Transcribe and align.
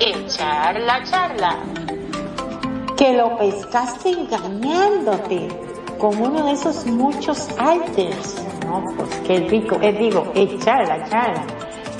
echar 0.00 0.80
la 0.80 1.02
charla. 1.04 1.58
Que 2.96 3.12
lo 3.14 3.36
pescaste 3.36 4.10
engañándote 4.10 5.48
con 5.98 6.20
uno 6.20 6.44
de 6.46 6.52
esos 6.52 6.86
muchos 6.86 7.48
alters. 7.58 8.36
No, 8.66 8.84
pues 8.96 9.10
qué 9.26 9.38
rico, 9.40 9.78
es 9.80 9.98
digo, 9.98 10.30
echar 10.34 10.86
la 10.86 11.04
charla. 11.08 11.44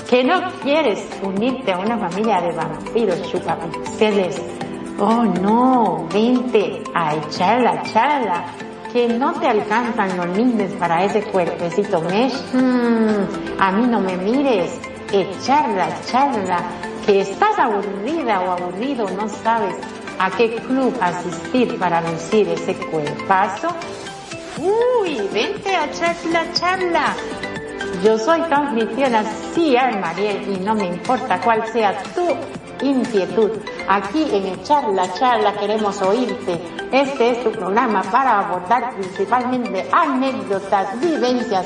Que 0.09 0.23
no 0.23 0.51
quieres 0.61 1.05
unirte 1.23 1.71
a 1.71 1.79
una 1.79 1.97
familia 1.97 2.41
de 2.41 2.51
vampiros 2.51 3.21
chupapixeles. 3.31 4.41
Oh 4.99 5.23
no, 5.23 6.07
vente 6.13 6.81
a 6.93 7.15
echar 7.15 7.61
la 7.61 7.81
charla 7.83 8.45
que 8.95 9.09
no 9.09 9.33
te 9.33 9.45
alcanzan 9.45 10.15
los 10.15 10.37
lindes 10.37 10.71
para 10.75 11.03
ese 11.03 11.21
cuerpecito 11.21 11.99
mesh, 11.99 12.33
mm, 12.53 13.59
a 13.59 13.71
mí 13.73 13.87
no 13.87 13.99
me 13.99 14.15
mires, 14.15 14.79
echarla, 15.11 15.89
echarla, 16.01 16.59
que 17.05 17.21
estás 17.21 17.59
aburrida 17.59 18.41
o 18.41 18.51
aburrido, 18.51 19.07
no 19.09 19.27
sabes 19.29 19.75
a 20.19 20.31
qué 20.31 20.55
club 20.55 20.93
asistir 21.01 21.77
para 21.77 22.01
lucir 22.01 22.49
ese 22.49 22.75
cuerpazo. 22.75 23.67
Uy, 24.57 25.21
vente 25.33 25.75
a 25.75 25.91
charla, 25.91 26.51
charla. 26.53 27.15
Yo 28.03 28.17
soy 28.17 28.41
tu 28.41 28.53
anfitriona, 28.53 29.23
sí, 29.53 29.75
Mariel, 30.01 30.55
y 30.55 30.63
no 30.63 30.75
me 30.75 30.87
importa 30.87 31.39
cuál 31.41 31.65
sea 31.67 32.01
tu 32.13 32.27
inquietud. 32.85 33.51
Aquí 33.87 34.27
en 34.31 34.45
el 34.47 34.63
Charla 34.63 35.13
Charla 35.13 35.53
queremos 35.53 36.01
oírte. 36.01 36.59
Este 36.91 37.31
es 37.31 37.43
tu 37.43 37.51
programa 37.51 38.01
para 38.03 38.39
abordar 38.39 38.95
principalmente 38.95 39.87
anécdotas, 39.91 40.99
vivencias, 40.99 41.65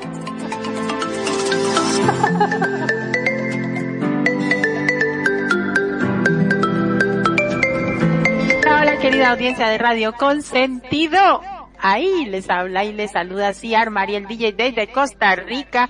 Hola 8.63 8.97
querida 9.01 9.31
audiencia 9.31 9.67
de 9.69 9.77
Radio 9.79 10.13
Consentido. 10.13 11.41
Ahí 11.79 12.25
les 12.25 12.49
habla 12.49 12.83
y 12.83 12.93
les 12.93 13.11
saluda 13.11 13.53
Ciar 13.53 13.89
Mariel 13.89 14.27
DJ 14.27 14.53
desde 14.53 14.91
Costa 14.91 15.35
Rica 15.35 15.89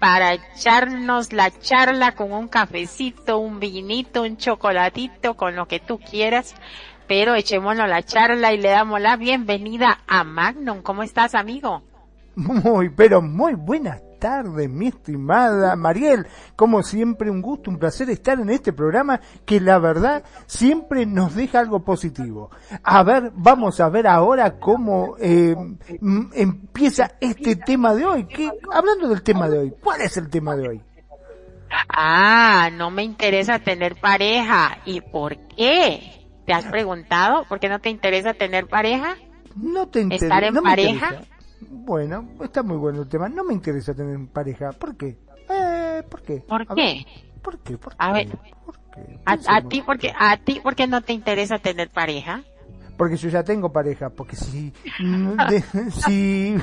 para 0.00 0.34
echarnos 0.34 1.32
la 1.32 1.50
charla 1.50 2.16
con 2.16 2.32
un 2.32 2.48
cafecito, 2.48 3.38
un 3.38 3.60
vinito, 3.60 4.22
un 4.22 4.36
chocolatito, 4.36 5.34
con 5.36 5.54
lo 5.54 5.66
que 5.66 5.78
tú 5.78 5.98
quieras. 5.98 6.54
Pero 7.06 7.36
echémonos 7.36 7.88
la 7.88 8.02
charla 8.02 8.52
y 8.52 8.58
le 8.58 8.70
damos 8.70 9.00
la 9.00 9.16
bienvenida 9.16 10.00
a 10.08 10.24
Magnum. 10.24 10.82
¿Cómo 10.82 11.04
estás, 11.04 11.34
amigo? 11.34 11.82
Muy, 12.34 12.88
pero 12.90 13.22
muy 13.22 13.54
buenas 13.54 14.07
tardes, 14.18 14.68
mi 14.68 14.88
estimada 14.88 15.76
Mariel. 15.76 16.26
Como 16.56 16.82
siempre, 16.82 17.30
un 17.30 17.42
gusto, 17.42 17.70
un 17.70 17.78
placer 17.78 18.10
estar 18.10 18.38
en 18.40 18.50
este 18.50 18.72
programa 18.72 19.20
que 19.44 19.60
la 19.60 19.78
verdad 19.78 20.22
siempre 20.46 21.06
nos 21.06 21.34
deja 21.34 21.60
algo 21.60 21.84
positivo. 21.84 22.50
A 22.82 23.02
ver, 23.02 23.32
vamos 23.34 23.80
a 23.80 23.88
ver 23.88 24.06
ahora 24.06 24.58
cómo 24.58 25.16
eh, 25.18 25.54
empieza 26.34 27.12
este 27.20 27.56
tema 27.56 27.94
de 27.94 28.04
hoy. 28.04 28.24
¿Qué, 28.24 28.50
hablando 28.72 29.08
del 29.08 29.22
tema 29.22 29.48
de 29.48 29.58
hoy, 29.58 29.74
¿cuál 29.82 30.00
es 30.02 30.16
el 30.16 30.28
tema 30.28 30.56
de 30.56 30.68
hoy? 30.68 30.82
Ah, 31.88 32.70
no 32.72 32.90
me 32.90 33.02
interesa 33.02 33.58
tener 33.58 33.96
pareja. 33.96 34.78
¿Y 34.84 35.00
por 35.00 35.36
qué? 35.48 36.26
¿Te 36.46 36.52
has 36.52 36.64
preguntado 36.64 37.44
por 37.48 37.60
qué 37.60 37.68
no 37.68 37.78
te 37.78 37.90
interesa 37.90 38.32
tener 38.32 38.66
pareja? 38.66 39.16
No 39.54 39.88
te 39.88 40.00
interesa. 40.00 40.24
¿Estar 40.24 40.44
en 40.44 40.54
pareja? 40.54 41.20
Bueno, 41.60 42.28
está 42.42 42.62
muy 42.62 42.76
bueno 42.76 43.02
el 43.02 43.08
tema. 43.08 43.28
No 43.28 43.44
me 43.44 43.54
interesa 43.54 43.94
tener 43.94 44.18
pareja. 44.28 44.72
¿Por 44.72 44.96
qué? 44.96 45.18
Eh, 45.48 46.02
¿Por 46.08 46.22
qué? 46.22 46.42
¿Por 46.46 46.66
qué? 46.74 47.06
¿Por 47.42 47.58
qué? 47.58 47.78
¿Por 47.78 47.92
qué? 47.92 47.98
A 47.98 48.12
ver, 48.12 48.28
A, 49.24 49.62
ti 49.62 49.82
porque 49.82 50.12
a 50.18 50.36
ti 50.36 50.60
porque 50.62 50.86
no 50.86 51.02
te 51.02 51.12
interesa 51.12 51.58
tener 51.58 51.90
pareja? 51.90 52.42
Porque 52.96 53.16
yo 53.16 53.28
ya 53.28 53.44
tengo 53.44 53.72
pareja, 53.72 54.10
porque 54.10 54.34
si 54.34 54.72
si, 55.92 56.58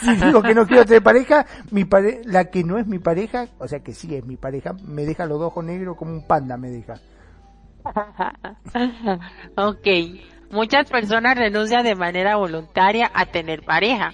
si 0.00 0.16
digo 0.16 0.42
que 0.42 0.54
no 0.54 0.66
quiero 0.66 0.84
tener 0.84 1.02
pareja, 1.02 1.46
mi 1.70 1.84
pare, 1.84 2.22
la 2.24 2.46
que 2.46 2.64
no 2.64 2.78
es 2.78 2.88
mi 2.88 2.98
pareja, 2.98 3.46
o 3.58 3.68
sea 3.68 3.80
que 3.80 3.92
sí 3.92 4.12
es 4.14 4.24
mi 4.24 4.36
pareja, 4.36 4.74
me 4.84 5.04
deja 5.06 5.26
los 5.26 5.40
ojos 5.40 5.64
negros 5.64 5.96
como 5.96 6.12
un 6.12 6.26
panda 6.26 6.56
me 6.56 6.70
deja. 6.70 6.94
ok. 9.56 9.86
Muchas 10.50 10.88
personas 10.90 11.36
renuncian 11.36 11.84
de 11.84 11.94
manera 11.94 12.36
voluntaria 12.36 13.10
a 13.14 13.26
tener 13.26 13.62
pareja. 13.64 14.12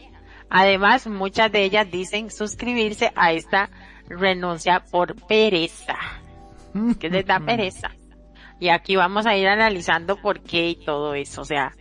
Además, 0.55 1.07
muchas 1.07 1.51
de 1.51 1.65
ellas 1.65 1.91
dicen 1.91 2.31
suscribirse 2.31 3.11
a 3.17 3.33
esta 3.33 3.71
renuncia 4.07 4.85
por 4.91 5.17
pereza. 5.27 5.97
¿Qué 7.01 7.09
les 7.09 7.25
da 7.25 7.41
pereza? 7.41 7.91
Y 8.61 8.69
aquí 8.69 8.95
vamos 8.95 9.25
a 9.25 9.35
ir 9.35 9.49
analizando 9.49 10.21
por 10.21 10.41
qué 10.41 10.69
y 10.69 10.75
todo 10.77 11.15
eso. 11.15 11.41
O 11.41 11.45
sea, 11.47 11.73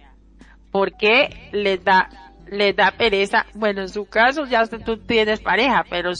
¿por 0.72 0.96
qué 0.96 1.50
les 1.52 1.84
da, 1.84 2.08
les 2.50 2.74
da 2.74 2.92
pereza? 2.92 3.46
Bueno, 3.56 3.82
en 3.82 3.90
su 3.90 4.06
caso 4.06 4.46
ya 4.46 4.66
tú 4.66 4.96
tienes 5.00 5.42
pareja, 5.42 5.84
pero 5.90 6.14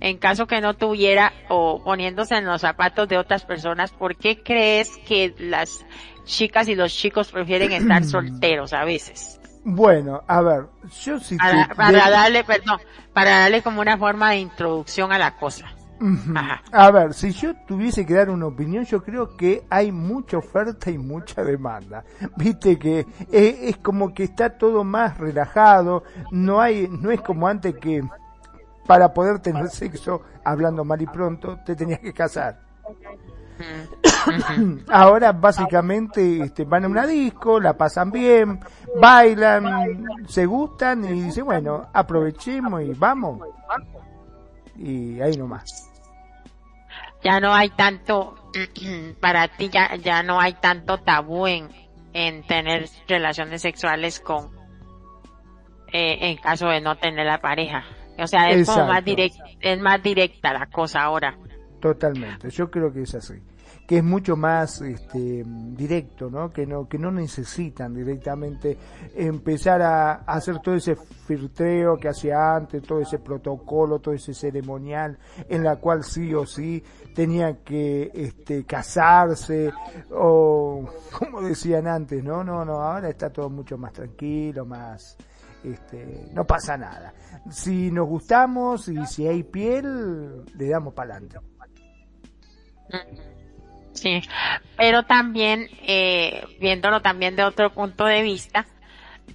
en 0.00 0.18
caso 0.18 0.48
que 0.48 0.60
no 0.60 0.74
tuviera 0.74 1.32
o 1.48 1.80
poniéndose 1.84 2.34
en 2.34 2.46
los 2.46 2.62
zapatos 2.62 3.06
de 3.06 3.18
otras 3.18 3.44
personas, 3.44 3.92
¿por 3.92 4.16
qué 4.16 4.42
crees 4.42 4.90
que 5.06 5.32
las 5.38 5.86
chicas 6.24 6.66
y 6.66 6.74
los 6.74 6.92
chicos 6.92 7.30
prefieren 7.30 7.70
estar 7.70 8.02
solteros 8.04 8.72
a 8.72 8.84
veces? 8.84 9.40
Bueno, 9.64 10.22
a 10.26 10.42
ver, 10.42 10.66
yo 11.02 11.18
sí 11.18 11.36
para, 11.36 11.68
para 11.74 12.10
darle, 12.10 12.44
perdón, 12.44 12.78
para 13.12 13.40
darle 13.40 13.62
como 13.62 13.80
una 13.80 13.96
forma 13.96 14.30
de 14.30 14.38
introducción 14.38 15.10
a 15.10 15.18
la 15.18 15.36
cosa. 15.36 15.66
A 16.72 16.90
ver, 16.90 17.14
si 17.14 17.30
yo 17.30 17.54
tuviese 17.66 18.04
que 18.04 18.14
dar 18.14 18.28
una 18.28 18.46
opinión, 18.46 18.84
yo 18.84 19.02
creo 19.02 19.36
que 19.36 19.64
hay 19.70 19.90
mucha 19.90 20.36
oferta 20.36 20.90
y 20.90 20.98
mucha 20.98 21.42
demanda. 21.42 22.04
Viste 22.36 22.78
que 22.78 23.06
es, 23.30 23.76
como 23.78 24.12
que 24.12 24.24
está 24.24 24.50
todo 24.50 24.84
más 24.84 25.16
relajado, 25.16 26.02
no 26.30 26.60
hay, 26.60 26.88
no 26.88 27.10
es 27.10 27.22
como 27.22 27.48
antes 27.48 27.76
que 27.76 28.02
para 28.86 29.14
poder 29.14 29.38
tener 29.38 29.68
sexo, 29.70 30.22
hablando 30.44 30.84
mal 30.84 31.00
y 31.00 31.06
pronto, 31.06 31.58
te 31.64 31.74
tenías 31.74 32.00
que 32.00 32.12
casar. 32.12 32.60
Ahora 34.88 35.32
básicamente 35.32 36.42
este, 36.42 36.64
van 36.64 36.84
a 36.84 36.88
una 36.88 37.06
disco, 37.06 37.60
la 37.60 37.74
pasan 37.74 38.10
bien, 38.10 38.60
bailan, 39.00 40.04
se 40.26 40.46
gustan 40.46 41.04
y 41.04 41.22
dicen, 41.22 41.44
bueno, 41.44 41.88
aprovechemos 41.92 42.82
y 42.82 42.92
vamos. 42.92 43.40
Y 44.76 45.20
ahí 45.20 45.36
nomás. 45.36 45.90
Ya 47.22 47.40
no 47.40 47.54
hay 47.54 47.70
tanto, 47.70 48.34
para 49.20 49.48
ti 49.48 49.70
ya, 49.70 49.96
ya 49.96 50.22
no 50.22 50.40
hay 50.40 50.54
tanto 50.54 50.98
tabú 50.98 51.46
en, 51.46 51.68
en 52.12 52.46
tener 52.46 52.88
relaciones 53.08 53.62
sexuales 53.62 54.20
con, 54.20 54.50
eh, 55.92 56.18
en 56.20 56.36
caso 56.38 56.68
de 56.68 56.80
no 56.80 56.96
tener 56.96 57.26
la 57.26 57.40
pareja. 57.40 57.84
O 58.18 58.26
sea, 58.26 58.50
es 58.50 58.68
más 58.68 59.04
directa, 59.04 59.44
es 59.60 59.80
más 59.80 60.02
directa 60.02 60.52
la 60.52 60.66
cosa 60.66 61.02
ahora. 61.02 61.36
Totalmente, 61.80 62.48
yo 62.50 62.70
creo 62.70 62.92
que 62.92 63.02
es 63.02 63.14
así. 63.14 63.34
Que 63.86 63.98
es 63.98 64.04
mucho 64.04 64.36
más 64.36 64.80
este, 64.80 65.44
directo, 65.44 66.30
¿no? 66.30 66.50
Que 66.50 66.66
no 66.66 66.88
que 66.88 66.98
no 66.98 67.10
necesitan 67.10 67.94
directamente 67.94 68.78
empezar 69.14 69.82
a, 69.82 70.12
hacer 70.26 70.60
todo 70.60 70.74
ese 70.74 70.96
filtreo 70.96 71.96
que 71.98 72.08
hacía 72.08 72.54
antes, 72.56 72.82
todo 72.82 73.00
ese 73.00 73.18
protocolo, 73.18 73.98
todo 73.98 74.14
ese 74.14 74.32
ceremonial 74.32 75.18
en 75.48 75.62
la 75.62 75.76
cual 75.76 76.02
sí 76.02 76.32
o 76.34 76.46
sí 76.46 76.82
tenía 77.14 77.62
que 77.62 78.10
este, 78.14 78.64
casarse 78.64 79.70
o 80.10 80.88
como 81.18 81.42
decían 81.42 81.86
antes, 81.86 82.24
no, 82.24 82.42
no, 82.42 82.64
no, 82.64 82.80
ahora 82.80 83.10
está 83.10 83.30
todo 83.30 83.50
mucho 83.50 83.76
más 83.76 83.92
tranquilo, 83.92 84.64
más 84.64 85.16
este, 85.62 86.28
no 86.32 86.46
pasa 86.46 86.76
nada. 86.76 87.12
Si 87.50 87.90
nos 87.90 88.06
gustamos 88.06 88.88
y 88.88 89.04
si 89.06 89.26
hay 89.26 89.42
piel, 89.42 90.44
le 90.56 90.68
damos 90.68 90.94
para 90.94 91.16
adelante. 91.16 91.38
Sí, 93.94 94.20
pero 94.76 95.04
también, 95.04 95.68
eh, 95.86 96.44
viéndolo 96.60 97.00
también 97.00 97.36
de 97.36 97.44
otro 97.44 97.72
punto 97.72 98.04
de 98.04 98.22
vista, 98.22 98.66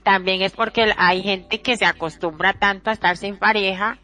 también 0.04 0.42
es 0.42 0.52
porque 0.52 0.94
hay 0.98 1.24
gente 1.24 1.62
que 1.62 1.78
se 1.78 1.86
acostumbra 1.86 2.54
tanto 2.54 2.90
a 2.90 2.94
estar 2.94 3.18
sin 3.18 3.38
pareja 3.38 3.98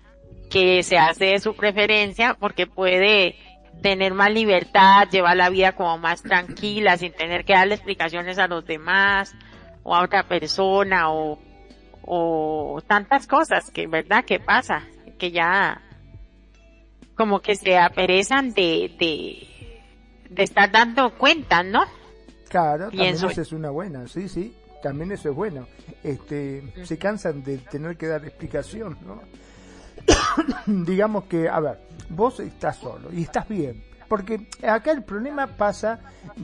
que 0.49 0.83
se 0.83 0.97
hace 0.97 1.25
de 1.25 1.39
su 1.39 1.55
preferencia 1.55 2.35
porque 2.39 2.67
puede 2.67 3.35
tener 3.81 4.13
más 4.13 4.31
libertad, 4.31 5.09
llevar 5.11 5.35
la 5.35 5.49
vida 5.49 5.73
como 5.73 5.97
más 5.97 6.23
tranquila, 6.23 6.97
sin 6.97 7.11
tener 7.11 7.43
que 7.45 7.53
darle 7.53 7.75
explicaciones 7.75 8.39
a 8.39 8.47
los 8.47 8.65
demás 8.65 9.35
o 9.83 9.95
a 9.95 10.03
otra 10.03 10.23
persona 10.23 11.11
o, 11.11 11.39
o 12.03 12.81
tantas 12.87 13.27
cosas 13.27 13.69
que, 13.71 13.87
¿verdad? 13.87 14.23
que 14.23 14.39
pasa? 14.39 14.83
Que 15.19 15.31
ya 15.31 15.81
como 17.15 17.41
que 17.41 17.55
se 17.55 17.77
aperezan 17.77 18.53
de, 18.53 18.93
de, 18.99 19.47
de 20.35 20.43
estar 20.43 20.71
dando 20.71 21.13
cuenta, 21.17 21.63
¿no? 21.63 21.83
Claro, 22.49 22.89
también 22.89 23.15
eso 23.15 23.29
es 23.29 23.51
una 23.51 23.69
buena, 23.69 24.07
sí, 24.07 24.29
sí, 24.29 24.55
también 24.83 25.11
eso 25.11 25.29
es 25.29 25.35
bueno. 25.35 25.67
Este, 26.03 26.63
se 26.83 26.97
cansan 26.97 27.43
de 27.43 27.57
tener 27.57 27.97
que 27.97 28.07
dar 28.07 28.23
explicación, 28.25 28.97
¿no? 29.05 29.21
Digamos 30.85 31.25
que, 31.25 31.49
a 31.49 31.59
ver, 31.59 31.79
vos 32.09 32.39
estás 32.39 32.77
solo 32.77 33.11
y 33.11 33.23
estás 33.23 33.47
bien, 33.47 33.83
porque 34.15 34.47
acá 34.65 34.91
el 34.91 35.03
problema 35.03 35.45
pasa 35.45 35.99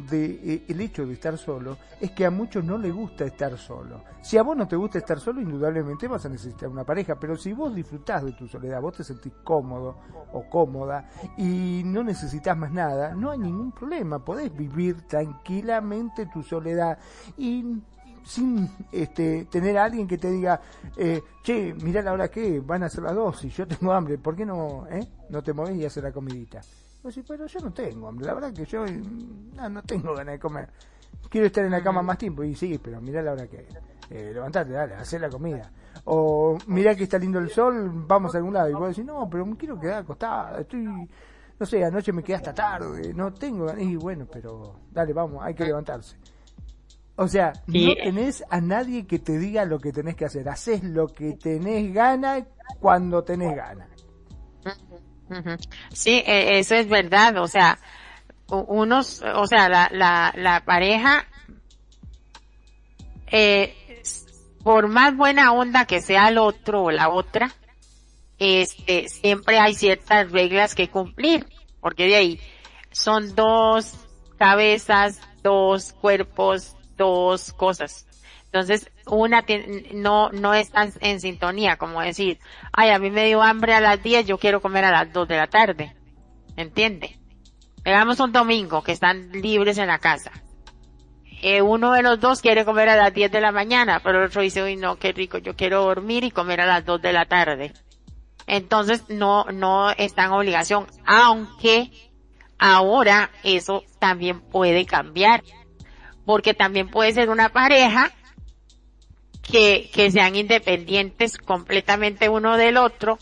de 0.09 0.25
eh, 0.25 0.65
el 0.67 0.81
hecho 0.81 1.05
de 1.05 1.13
estar 1.13 1.37
solo 1.37 1.77
es 2.01 2.11
que 2.11 2.25
a 2.25 2.29
muchos 2.29 2.65
no 2.65 2.77
les 2.77 2.93
gusta 2.93 3.23
estar 3.23 3.57
solo. 3.57 4.03
Si 4.21 4.37
a 4.37 4.43
vos 4.43 4.57
no 4.57 4.67
te 4.67 4.75
gusta 4.75 4.97
estar 4.97 5.21
solo, 5.21 5.39
indudablemente 5.39 6.05
vas 6.05 6.25
a 6.25 6.29
necesitar 6.29 6.67
una 6.67 6.83
pareja, 6.83 7.15
pero 7.15 7.37
si 7.37 7.53
vos 7.53 7.73
disfrutás 7.73 8.25
de 8.25 8.33
tu 8.33 8.45
soledad, 8.45 8.81
vos 8.81 8.97
te 8.97 9.05
sentís 9.05 9.31
cómodo 9.41 9.95
o 10.33 10.49
cómoda 10.49 11.11
y 11.37 11.81
no 11.85 12.03
necesitas 12.03 12.57
más 12.57 12.73
nada, 12.73 13.15
no 13.15 13.31
hay 13.31 13.39
ningún 13.39 13.71
problema, 13.71 14.19
podés 14.19 14.53
vivir 14.53 15.07
tranquilamente 15.07 16.25
tu 16.25 16.43
soledad 16.43 16.97
y 17.37 17.81
sin 18.25 18.69
este, 18.91 19.45
tener 19.45 19.77
a 19.77 19.85
alguien 19.85 20.09
que 20.09 20.17
te 20.17 20.29
diga, 20.29 20.59
eh, 20.97 21.23
che, 21.41 21.73
mirá 21.75 22.01
la 22.01 22.11
hora 22.11 22.27
que 22.27 22.59
van 22.59 22.83
a 22.83 22.89
ser 22.89 23.03
las 23.03 23.15
dos 23.15 23.45
y 23.45 23.49
yo 23.49 23.65
tengo 23.65 23.93
hambre, 23.93 24.17
¿por 24.17 24.35
qué 24.35 24.45
no, 24.45 24.87
eh, 24.91 25.07
no 25.29 25.41
te 25.41 25.53
mueves 25.53 25.77
y 25.77 25.85
haces 25.85 26.03
la 26.03 26.11
comidita? 26.11 26.59
Pues 27.01 27.15
sí, 27.15 27.23
pero 27.27 27.47
yo 27.47 27.59
no 27.59 27.73
tengo 27.73 28.07
hambre, 28.07 28.27
la 28.27 28.33
verdad 28.35 28.53
que 28.53 28.65
yo 28.65 28.85
no, 28.85 29.69
no 29.69 29.83
tengo 29.83 30.13
ganas 30.13 30.33
de 30.33 30.39
comer. 30.39 30.69
Quiero 31.29 31.47
estar 31.47 31.65
en 31.65 31.71
la 31.71 31.81
cama 31.81 32.01
más 32.01 32.17
tiempo. 32.17 32.43
Y 32.43 32.53
sí, 32.55 32.79
pero 32.81 33.01
mirá 33.01 33.21
la 33.21 33.33
hora 33.33 33.47
que 33.47 33.67
eh, 34.09 34.31
levantate, 34.33 34.71
dale, 34.71 34.95
hacer 34.95 35.21
la 35.21 35.29
comida. 35.29 35.71
O 36.05 36.57
mirá 36.67 36.95
que 36.95 37.03
está 37.03 37.17
lindo 37.17 37.39
el 37.39 37.49
sol, 37.49 37.89
vamos 38.07 38.35
a 38.35 38.37
algún 38.37 38.53
lado. 38.53 38.69
Y 38.69 38.73
vos 38.73 38.89
decís, 38.89 39.05
no, 39.05 39.27
pero 39.29 39.45
me 39.45 39.55
quiero 39.57 39.79
quedar 39.79 39.99
acostada, 39.99 40.59
estoy, 40.59 40.83
no 40.83 41.65
sé, 41.65 41.83
anoche 41.83 42.11
me 42.11 42.23
quedé 42.23 42.35
hasta 42.35 42.53
tarde, 42.53 43.13
no 43.13 43.33
tengo 43.33 43.65
ganas. 43.65 43.83
Y 43.83 43.95
bueno, 43.95 44.27
pero 44.31 44.75
dale, 44.91 45.13
vamos, 45.13 45.43
hay 45.43 45.53
que 45.53 45.65
levantarse. 45.65 46.17
O 47.15 47.27
sea, 47.27 47.53
no 47.67 47.93
tenés 48.03 48.43
a 48.49 48.59
nadie 48.61 49.05
que 49.05 49.19
te 49.19 49.37
diga 49.37 49.63
lo 49.65 49.79
que 49.79 49.91
tenés 49.91 50.15
que 50.15 50.25
hacer. 50.25 50.47
Haces 50.49 50.83
lo 50.83 51.07
que 51.07 51.33
tenés 51.33 51.93
gana 51.93 52.45
cuando 52.79 53.23
tenés 53.23 53.55
gana. 53.55 53.87
Sí, 55.93 56.23
e, 56.25 56.59
eso 56.59 56.75
es 56.75 56.87
verdad. 56.87 57.37
O 57.37 57.47
sea, 57.47 57.79
unos, 58.47 59.21
o 59.21 59.47
sea, 59.47 59.69
la, 59.69 59.89
la, 59.91 60.33
la 60.35 60.63
pareja, 60.65 61.25
eh, 63.27 63.75
por 64.63 64.87
más 64.87 65.15
buena 65.15 65.53
onda 65.53 65.85
que 65.85 66.01
sea 66.01 66.29
el 66.29 66.37
otro 66.37 66.83
o 66.83 66.91
la 66.91 67.09
otra, 67.09 67.51
este, 68.37 69.07
siempre 69.07 69.59
hay 69.59 69.73
ciertas 69.75 70.31
reglas 70.31 70.75
que 70.75 70.89
cumplir, 70.89 71.47
porque 71.79 72.07
de 72.07 72.15
ahí 72.15 72.39
son 72.91 73.35
dos 73.35 73.93
cabezas, 74.37 75.21
dos 75.43 75.93
cuerpos, 75.93 76.75
dos 76.97 77.53
cosas. 77.53 78.05
Entonces, 78.53 78.91
una 79.07 79.45
no, 79.93 80.29
no 80.31 80.53
están 80.53 80.91
en 80.99 81.21
sintonía, 81.21 81.77
como 81.77 82.01
decir, 82.01 82.37
ay, 82.73 82.89
a 82.89 82.99
mí 82.99 83.09
me 83.09 83.25
dio 83.25 83.41
hambre 83.41 83.73
a 83.73 83.79
las 83.79 84.03
10, 84.03 84.27
yo 84.27 84.37
quiero 84.37 84.61
comer 84.61 84.83
a 84.83 84.91
las 84.91 85.13
2 85.13 85.25
de 85.29 85.37
la 85.37 85.47
tarde. 85.47 85.95
¿Entiende? 86.57 87.17
Veamos 87.85 88.19
un 88.19 88.33
domingo 88.33 88.83
que 88.83 88.91
están 88.91 89.31
libres 89.31 89.77
en 89.77 89.87
la 89.87 89.99
casa. 89.99 90.31
Eh, 91.41 91.61
uno 91.61 91.93
de 91.93 92.03
los 92.03 92.19
dos 92.19 92.41
quiere 92.41 92.65
comer 92.65 92.89
a 92.89 92.97
las 92.97 93.13
10 93.13 93.31
de 93.31 93.39
la 93.39 93.53
mañana, 93.53 94.01
pero 94.03 94.19
el 94.19 94.25
otro 94.25 94.41
dice, 94.41 94.61
uy, 94.61 94.75
no, 94.75 94.97
qué 94.97 95.13
rico, 95.13 95.37
yo 95.37 95.55
quiero 95.55 95.85
dormir 95.85 96.25
y 96.25 96.31
comer 96.31 96.59
a 96.59 96.65
las 96.65 96.85
2 96.85 97.01
de 97.01 97.13
la 97.13 97.25
tarde. 97.25 97.71
Entonces, 98.47 99.05
no, 99.07 99.45
no 99.45 99.91
está 99.91 100.25
en 100.25 100.31
obligación, 100.31 100.87
aunque 101.05 101.89
ahora 102.59 103.31
eso 103.43 103.85
también 103.97 104.41
puede 104.41 104.85
cambiar. 104.85 105.41
Porque 106.25 106.53
también 106.53 106.89
puede 106.89 107.13
ser 107.13 107.29
una 107.29 107.49
pareja 107.49 108.11
que, 109.51 109.89
que 109.93 110.11
sean 110.11 110.35
independientes 110.35 111.37
completamente 111.37 112.29
uno 112.29 112.57
del 112.57 112.77
otro 112.77 113.19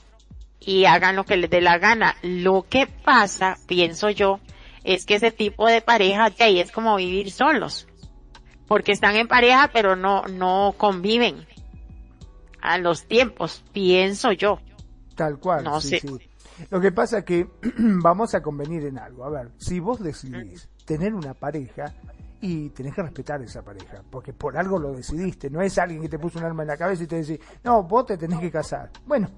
y 0.60 0.86
hagan 0.86 1.16
lo 1.16 1.26
que 1.26 1.38
les 1.38 1.50
dé 1.50 1.62
la 1.62 1.78
gana. 1.78 2.16
Lo 2.22 2.66
que 2.70 2.88
pasa, 2.88 3.58
pienso 3.68 4.10
yo, 4.10 4.40
es 4.84 5.06
que 5.06 5.16
ese 5.16 5.32
tipo 5.32 5.68
de 5.68 5.82
pareja 5.82 6.30
de 6.30 6.44
ahí 6.44 6.60
es 6.60 6.72
como 6.72 6.96
vivir 6.96 7.32
solos. 7.32 7.88
Porque 8.68 8.92
están 8.92 9.16
en 9.16 9.28
pareja 9.28 9.72
pero 9.74 9.96
no, 9.96 10.24
no 10.24 10.76
conviven 10.78 11.48
a 12.62 12.78
los 12.78 13.06
tiempos, 13.06 13.64
pienso 13.74 14.32
yo. 14.32 14.60
Tal 15.16 15.40
cual. 15.40 15.64
No 15.64 15.82
sé. 15.82 16.02
Lo 16.70 16.82
que 16.82 16.92
pasa 16.92 17.20
es 17.20 17.26
que 17.26 17.48
vamos 17.78 18.36
a 18.36 18.42
convenir 18.42 18.86
en 18.86 19.00
algo. 19.00 19.26
A 19.26 19.30
ver, 19.30 19.52
si 19.58 19.80
vos 19.80 20.00
decidís 20.02 20.70
tener 20.86 21.14
una 21.14 21.34
pareja, 21.34 21.94
y 22.42 22.70
tenés 22.70 22.94
que 22.94 23.02
respetar 23.02 23.42
esa 23.42 23.62
pareja, 23.62 24.02
porque 24.10 24.34
por 24.34 24.58
algo 24.58 24.80
lo 24.80 24.94
decidiste, 24.94 25.50
no 25.50 25.62
es 25.62 25.78
alguien 25.78 26.02
que 26.02 26.10
te 26.10 26.20
puso 26.20 26.40
un 26.40 26.46
arma 26.46 26.64
en 26.64 26.70
la 26.70 26.78
cabeza 26.78 27.04
y 27.04 27.08
te 27.08 27.18
dice, 27.18 27.40
no, 27.64 27.84
vos 27.84 28.06
te 28.06 28.18
tenés 28.18 28.40
que 28.40 28.52
casar. 28.52 28.90
Bueno, 29.06 29.30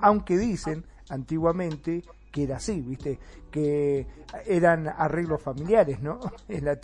aunque 0.00 0.36
dicen 0.36 0.84
antiguamente 1.08 2.02
que 2.32 2.44
era 2.44 2.56
así, 2.56 2.80
viste, 2.80 3.18
que 3.50 4.06
eran 4.46 4.88
arreglos 4.88 5.40
familiares, 5.40 6.00
¿no? 6.00 6.18
En 6.48 6.64
la, 6.64 6.78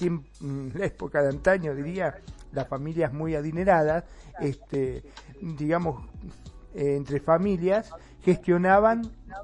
la 0.75 0.87
época 0.87 1.23
de 1.23 1.29
antaño, 1.29 1.75
diría, 1.75 2.15
las 2.53 2.69
familias 2.69 3.13
muy 3.13 3.35
adineradas, 3.35 4.05
este, 4.41 5.03
digamos, 5.41 6.07
eh, 6.75 6.97
entre 6.97 7.21
familias, 7.21 7.91
gestionaban 8.23 9.03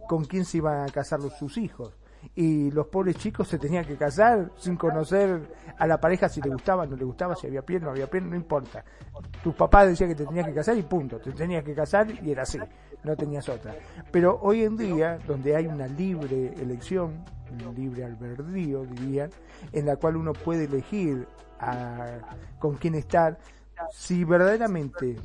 con 0.08 0.24
quién 0.24 0.44
se 0.44 0.58
iban 0.58 0.88
a 0.88 0.92
casar 0.92 1.20
los, 1.20 1.36
sus 1.36 1.58
hijos 1.58 1.99
y 2.34 2.70
los 2.70 2.86
pobres 2.86 3.16
chicos 3.16 3.48
se 3.48 3.58
tenían 3.58 3.84
que 3.84 3.96
casar 3.96 4.50
sin 4.56 4.76
conocer 4.76 5.40
a 5.78 5.86
la 5.86 6.00
pareja 6.00 6.28
si 6.28 6.40
le 6.40 6.50
gustaba, 6.50 6.86
no 6.86 6.96
le 6.96 7.04
gustaba, 7.04 7.34
si 7.34 7.46
había 7.46 7.62
piel, 7.62 7.82
no 7.82 7.90
había 7.90 8.08
piel, 8.08 8.28
no 8.28 8.36
importa. 8.36 8.84
Tu 9.42 9.52
papá 9.52 9.86
decía 9.86 10.06
que 10.06 10.14
te 10.14 10.26
tenías 10.26 10.46
que 10.46 10.54
casar 10.54 10.76
y 10.76 10.82
punto, 10.82 11.18
te 11.18 11.32
tenías 11.32 11.64
que 11.64 11.74
casar 11.74 12.08
y 12.22 12.30
era 12.30 12.42
así, 12.42 12.58
no 13.04 13.16
tenías 13.16 13.48
otra. 13.48 13.74
Pero 14.10 14.38
hoy 14.42 14.64
en 14.64 14.76
día, 14.76 15.18
donde 15.26 15.56
hay 15.56 15.66
una 15.66 15.86
libre 15.86 16.54
elección, 16.60 17.24
un 17.66 17.74
libre 17.74 18.04
albedrío, 18.04 18.84
dirían, 18.84 19.30
en 19.72 19.86
la 19.86 19.96
cual 19.96 20.16
uno 20.16 20.32
puede 20.32 20.64
elegir 20.64 21.26
a, 21.58 22.18
con 22.58 22.76
quién 22.76 22.94
estar, 22.94 23.38
si 23.92 24.24
verdaderamente 24.24 25.16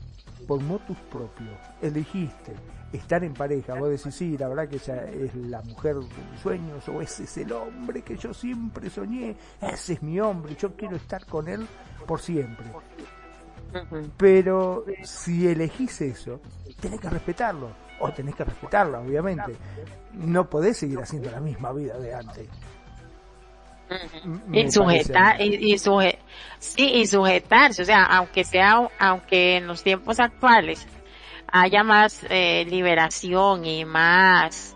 por 0.48 0.62
motus 0.62 0.98
propios 1.12 1.58
elegiste 1.82 2.54
estar 2.94 3.24
en 3.24 3.34
pareja, 3.34 3.76
vos 3.76 3.90
decís, 3.90 4.16
sí, 4.16 4.38
la 4.38 4.48
verdad 4.48 4.68
que 4.68 4.78
esa 4.78 5.04
es 5.06 5.36
la 5.36 5.62
mujer 5.62 5.96
de 5.96 6.32
mis 6.32 6.40
sueños, 6.42 6.88
o 6.90 7.02
ese 7.02 7.24
es 7.24 7.38
el 7.38 7.52
hombre 7.52 8.02
que 8.02 8.18
yo 8.18 8.34
siempre 8.34 8.90
soñé, 8.90 9.36
ese 9.62 9.94
es 9.94 10.04
mi 10.04 10.20
hombre, 10.20 10.56
yo 10.56 10.76
quiero 10.76 10.96
estar 10.96 11.26
con 11.26 11.48
él 11.48 11.68
por 12.06 12.20
siempre. 12.20 12.66
Pero 14.18 14.86
si 15.04 15.48
elegís 15.48 16.02
eso, 16.02 16.40
tenés 16.80 17.00
que 17.00 17.10
respetarlo, 17.10 17.70
o 18.00 18.12
tenés 18.12 18.36
que 18.36 18.44
respetarla, 18.44 19.00
obviamente. 19.00 19.56
No 20.14 20.50
podés 20.50 20.78
seguir 20.78 21.00
haciendo 21.00 21.30
la 21.30 21.40
misma 21.40 21.74
vida 21.74 21.98
de 21.98 22.14
antes. 22.14 22.48
y 24.52 24.72
sujetar 24.72 25.40
y, 25.40 25.78
sí 25.78 26.92
y 26.92 27.06
sujetarse 27.06 27.84
o 27.84 27.86
sea 27.86 28.04
aunque 28.06 28.44
sea 28.44 28.90
aunque 28.98 29.58
en 29.58 29.68
los 29.68 29.84
tiempos 29.84 30.20
actuales 30.20 30.88
haya 31.52 31.84
más 31.84 32.26
eh, 32.30 32.66
liberación 32.70 33.66
y 33.66 33.86
más 33.86 34.76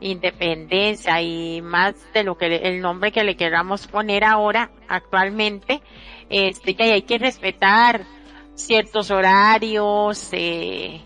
independencia 0.00 1.20
y 1.20 1.60
más 1.62 1.94
de 2.14 2.24
lo 2.24 2.36
que 2.36 2.56
el 2.56 2.80
nombre 2.80 3.12
que 3.12 3.24
le 3.24 3.36
queramos 3.36 3.86
poner 3.86 4.24
ahora 4.24 4.70
actualmente, 4.88 5.82
este 6.30 6.74
que 6.74 6.84
hay 6.84 7.02
que 7.02 7.18
respetar 7.18 8.02
ciertos 8.54 9.10
horarios, 9.10 10.28
eh, 10.32 11.02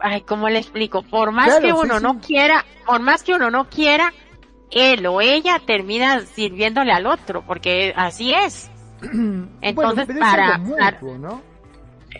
ay, 0.00 0.20
¿cómo 0.22 0.48
le 0.48 0.58
explico? 0.58 1.02
Por 1.02 1.32
más 1.32 1.58
que 1.60 1.72
uno 1.72 2.00
no 2.00 2.20
quiera, 2.20 2.64
por 2.86 3.00
más 3.00 3.22
que 3.22 3.34
uno 3.34 3.50
no 3.50 3.68
quiera, 3.68 4.12
él 4.70 5.06
o 5.06 5.20
ella 5.20 5.60
termina 5.64 6.20
sirviéndole 6.20 6.92
al 6.92 7.06
otro, 7.06 7.42
porque 7.46 7.92
así 7.96 8.32
es. 8.34 8.70
Entonces, 9.60 10.08
para, 10.18 10.60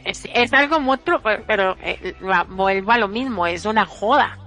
es, 0.04 0.52
algo 0.52 0.80
mutuo, 0.80 1.20
pero, 1.46 1.76
eh, 1.82 2.14
vuelvo 2.48 2.92
a 2.92 2.98
lo 2.98 3.08
mismo, 3.08 3.46
es 3.46 3.64
una 3.64 3.86
joda. 3.86 4.38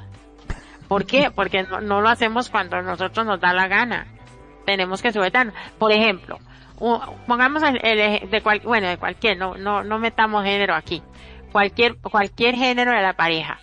¿Por 0.88 1.06
qué? 1.06 1.32
Porque 1.36 1.64
no, 1.64 2.02
lo 2.02 2.10
hacemos 2.10 2.50
cuando 2.50 2.82
nosotros 2.82 3.26
nos 3.26 3.40
da 3.40 3.54
la 3.54 3.68
gana. 3.68 4.08
Tenemos 4.66 5.02
que 5.02 5.12
sujetarnos. 5.12 5.56
Por 5.78 5.92
ejemplo, 5.92 6.40
pongamos 7.28 7.64
el, 7.64 8.30
de 8.30 8.42
cual, 8.42 8.62
bueno, 8.64 8.88
de 8.88 8.98
cualquier, 8.98 9.38
no, 9.38 9.56
no, 9.56 9.84
no 9.84 10.00
metamos 10.00 10.44
género 10.44 10.76
aquí. 10.76 11.02
Cualquier, 11.52 11.98
cualquier 11.98 12.56
género 12.56 12.92
de 12.92 13.02
la 13.02 13.14
pareja. 13.14 13.60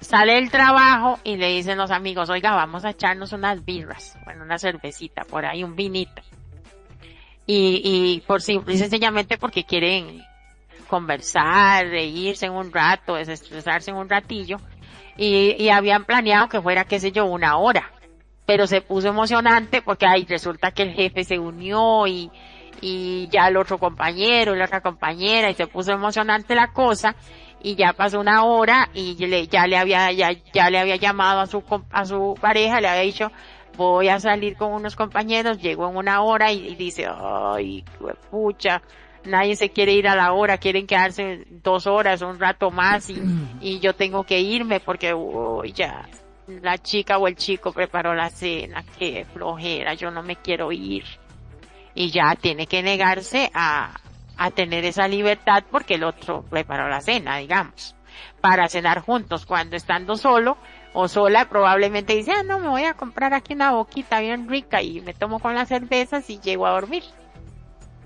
Sale 0.00 0.38
el 0.38 0.50
trabajo 0.50 1.18
y 1.24 1.36
le 1.36 1.48
dicen 1.48 1.76
los 1.76 1.90
amigos, 1.90 2.30
oiga, 2.30 2.54
vamos 2.54 2.84
a 2.84 2.90
echarnos 2.90 3.32
unas 3.32 3.64
birras, 3.64 4.16
bueno, 4.24 4.44
una 4.44 4.58
cervecita, 4.58 5.24
por 5.24 5.44
ahí 5.44 5.64
un 5.64 5.74
vinito. 5.74 6.22
Y, 7.46 7.80
y 7.82 8.20
por 8.26 8.42
simple 8.42 8.74
y 8.74 8.78
sencillamente 8.78 9.38
porque 9.38 9.64
quieren 9.64 10.22
conversar, 10.88 11.86
reírse 11.86 12.46
en 12.46 12.52
un 12.52 12.72
rato, 12.72 13.14
desestresarse 13.14 13.90
en 13.90 13.96
un 13.96 14.08
ratillo 14.08 14.56
y, 15.18 15.68
habían 15.68 16.04
planeado 16.04 16.48
que 16.48 16.62
fuera, 16.62 16.84
qué 16.84 17.00
sé 17.00 17.12
yo, 17.12 17.26
una 17.26 17.58
hora. 17.58 17.90
Pero 18.46 18.66
se 18.66 18.80
puso 18.80 19.08
emocionante 19.08 19.82
porque 19.82 20.06
ahí 20.06 20.24
resulta 20.26 20.70
que 20.70 20.84
el 20.84 20.94
jefe 20.94 21.24
se 21.24 21.38
unió 21.38 22.06
y, 22.06 22.30
y 22.80 23.28
ya 23.30 23.48
el 23.48 23.56
otro 23.56 23.78
compañero 23.78 24.54
y 24.54 24.58
la 24.58 24.64
otra 24.64 24.80
compañera 24.80 25.50
y 25.50 25.54
se 25.54 25.66
puso 25.66 25.92
emocionante 25.92 26.54
la 26.54 26.68
cosa 26.68 27.14
y 27.60 27.74
ya 27.74 27.92
pasó 27.92 28.20
una 28.20 28.44
hora 28.44 28.88
y 28.94 29.16
ya 29.48 29.66
le 29.66 29.76
había 29.76 30.12
ya, 30.12 30.30
ya 30.52 30.70
le 30.70 30.78
había 30.78 30.96
llamado 30.96 31.40
a 31.40 31.46
su 31.46 31.62
a 31.90 32.04
su 32.04 32.36
pareja 32.40 32.80
le 32.80 32.86
había 32.86 33.02
dicho 33.02 33.32
voy 33.76 34.08
a 34.08 34.20
salir 34.20 34.56
con 34.56 34.72
unos 34.72 34.94
compañeros 34.94 35.58
llego 35.58 35.88
en 35.90 35.96
una 35.96 36.22
hora 36.22 36.52
y, 36.52 36.68
y 36.68 36.76
dice 36.76 37.08
ay 37.08 37.84
pucha 38.30 38.80
nadie 39.28 39.56
se 39.56 39.70
quiere 39.70 39.92
ir 39.92 40.08
a 40.08 40.16
la 40.16 40.32
hora, 40.32 40.58
quieren 40.58 40.86
quedarse 40.86 41.46
dos 41.50 41.86
horas, 41.86 42.22
un 42.22 42.38
rato 42.38 42.70
más 42.70 43.10
y, 43.10 43.22
y 43.60 43.80
yo 43.80 43.94
tengo 43.94 44.24
que 44.24 44.40
irme 44.40 44.80
porque 44.80 45.14
ya 45.74 46.08
la 46.48 46.78
chica 46.78 47.18
o 47.18 47.28
el 47.28 47.36
chico 47.36 47.72
preparó 47.72 48.14
la 48.14 48.30
cena, 48.30 48.84
qué 48.98 49.26
flojera, 49.32 49.94
yo 49.94 50.10
no 50.10 50.22
me 50.22 50.36
quiero 50.36 50.72
ir. 50.72 51.04
Y 51.94 52.10
ya 52.10 52.34
tiene 52.36 52.66
que 52.66 52.82
negarse 52.82 53.50
a, 53.54 53.92
a 54.36 54.50
tener 54.50 54.84
esa 54.84 55.08
libertad 55.08 55.64
porque 55.70 55.94
el 55.94 56.04
otro 56.04 56.44
preparó 56.48 56.88
la 56.88 57.00
cena, 57.00 57.36
digamos, 57.36 57.96
para 58.40 58.68
cenar 58.68 59.00
juntos. 59.00 59.46
Cuando 59.46 59.76
estando 59.76 60.16
solo 60.16 60.56
o 60.92 61.08
sola 61.08 61.48
probablemente 61.48 62.14
dice, 62.14 62.32
ah, 62.32 62.42
no, 62.42 62.58
me 62.60 62.68
voy 62.68 62.84
a 62.84 62.94
comprar 62.94 63.34
aquí 63.34 63.54
una 63.54 63.72
boquita 63.72 64.20
bien 64.20 64.48
rica 64.48 64.80
y 64.80 65.00
me 65.00 65.12
tomo 65.12 65.40
con 65.40 65.54
las 65.54 65.68
cervezas 65.68 66.30
y 66.30 66.40
llego 66.40 66.66
a 66.66 66.70
dormir. 66.72 67.02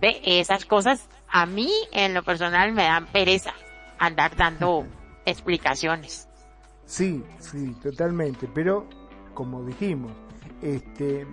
Ve, 0.02 0.20
esas 0.24 0.66
cosas 0.66 1.08
a 1.28 1.46
mí 1.46 1.70
en 1.92 2.12
lo 2.12 2.24
personal 2.24 2.72
me 2.72 2.82
dan 2.82 3.06
pereza 3.06 3.54
andar 4.00 4.36
dando 4.36 4.84
explicaciones. 5.24 6.28
Sí, 6.84 7.22
sí, 7.38 7.72
totalmente, 7.80 8.48
pero 8.52 8.88
como 9.32 9.64
dijimos, 9.64 10.10
este 10.60 11.24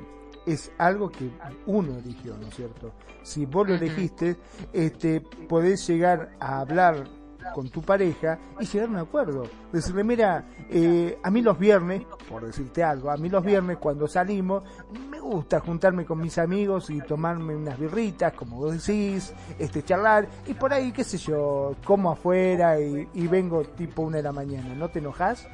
es 0.45 0.71
algo 0.77 1.09
que 1.09 1.31
uno 1.65 1.97
eligió, 1.97 2.37
¿no 2.37 2.47
es 2.47 2.55
cierto? 2.55 2.93
Si 3.23 3.47
vos 3.47 3.67
lo 3.67 3.73
elegiste, 3.73 4.37
este 4.71 5.21
podés 5.21 5.87
llegar 5.87 6.29
a 6.39 6.59
hablar 6.59 7.07
con 7.53 7.69
tu 7.69 7.81
pareja 7.81 8.37
y 8.59 8.65
llegar 8.65 8.87
a 8.87 8.91
un 8.91 8.97
acuerdo. 8.97 9.43
Decirle, 9.71 10.03
mira, 10.03 10.45
eh, 10.69 11.17
a 11.23 11.31
mí 11.31 11.41
los 11.41 11.57
viernes, 11.57 12.03
por 12.27 12.45
decirte 12.45 12.83
algo, 12.83 13.09
a 13.09 13.17
mí 13.17 13.29
los 13.29 13.43
viernes 13.43 13.77
cuando 13.77 14.07
salimos, 14.07 14.63
me 15.09 15.19
gusta 15.19 15.59
juntarme 15.59 16.05
con 16.05 16.19
mis 16.19 16.37
amigos 16.37 16.89
y 16.89 17.01
tomarme 17.01 17.55
unas 17.55 17.79
birritas, 17.79 18.33
como 18.33 18.57
vos 18.57 18.85
decís, 18.85 19.33
este, 19.57 19.83
charlar, 19.83 20.27
y 20.47 20.53
por 20.53 20.73
ahí, 20.73 20.91
qué 20.91 21.03
sé 21.03 21.17
yo, 21.17 21.75
como 21.83 22.11
afuera 22.11 22.79
y, 22.79 23.07
y 23.13 23.27
vengo 23.27 23.63
tipo 23.63 24.03
una 24.03 24.17
de 24.17 24.23
la 24.23 24.31
mañana, 24.31 24.73
¿no 24.75 24.89
te 24.89 24.99
enojas? 24.99 25.47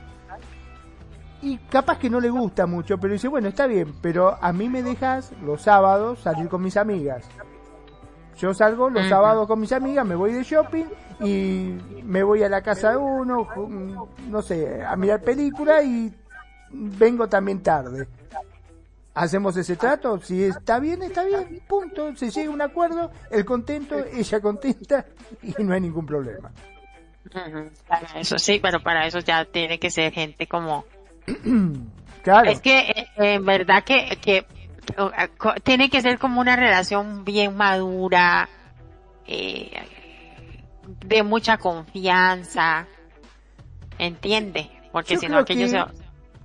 y 1.41 1.57
capaz 1.69 1.99
que 1.99 2.09
no 2.09 2.19
le 2.19 2.29
gusta 2.29 2.65
mucho, 2.65 2.97
pero 2.97 3.13
dice, 3.13 3.27
bueno, 3.27 3.49
está 3.49 3.67
bien, 3.67 3.93
pero 4.01 4.35
a 4.41 4.51
mí 4.51 4.67
me 4.67 4.81
dejas 4.81 5.31
los 5.43 5.61
sábados 5.61 6.19
salir 6.19 6.49
con 6.49 6.63
mis 6.63 6.75
amigas. 6.75 7.23
Yo 8.37 8.53
salgo 8.53 8.89
los 8.89 9.07
sábados 9.07 9.47
con 9.47 9.59
mis 9.59 9.71
amigas, 9.71 10.05
me 10.05 10.15
voy 10.15 10.33
de 10.33 10.43
shopping 10.43 10.85
y 11.21 11.77
me 12.03 12.23
voy 12.23 12.43
a 12.43 12.49
la 12.49 12.61
casa 12.61 12.91
de 12.91 12.97
uno, 12.97 13.47
no 14.27 14.41
sé, 14.41 14.83
a 14.83 14.95
mirar 14.95 15.21
película 15.21 15.81
y 15.83 16.13
vengo 16.71 17.27
también 17.27 17.61
tarde. 17.63 18.07
Hacemos 19.13 19.55
ese 19.55 19.77
trato, 19.77 20.19
si 20.19 20.43
está 20.43 20.77
bien, 20.79 21.01
está 21.01 21.23
bien, 21.23 21.61
punto. 21.67 22.13
Se 22.17 22.29
llega 22.29 22.49
a 22.49 22.53
un 22.53 22.61
acuerdo, 22.61 23.11
el 23.31 23.45
contento, 23.45 23.95
ella 23.97 24.41
contenta 24.41 25.05
y 25.41 25.63
no 25.63 25.73
hay 25.73 25.79
ningún 25.79 26.05
problema. 26.05 26.51
eso 28.15 28.37
sí, 28.37 28.59
pero 28.61 28.81
para 28.81 29.07
eso 29.07 29.19
ya 29.19 29.45
tiene 29.45 29.79
que 29.79 29.89
ser 29.89 30.11
gente 30.11 30.47
como... 30.47 30.83
claro. 32.23 32.49
Es 32.49 32.59
que 32.59 32.79
eh, 32.89 33.07
en 33.15 33.45
verdad 33.45 33.85
que, 33.85 34.17
que 34.21 34.45
tiene 35.63 35.89
que 35.89 36.01
ser 36.01 36.19
como 36.19 36.41
una 36.41 36.57
relación 36.57 37.23
bien 37.23 37.55
madura, 37.55 38.49
eh, 39.27 39.71
de 41.05 41.23
mucha 41.23 41.57
confianza, 41.57 42.87
¿entiende? 43.97 44.69
Porque 44.91 45.17
si 45.17 45.27
no, 45.27 45.43
que, 45.43 45.55
yo 45.55 45.87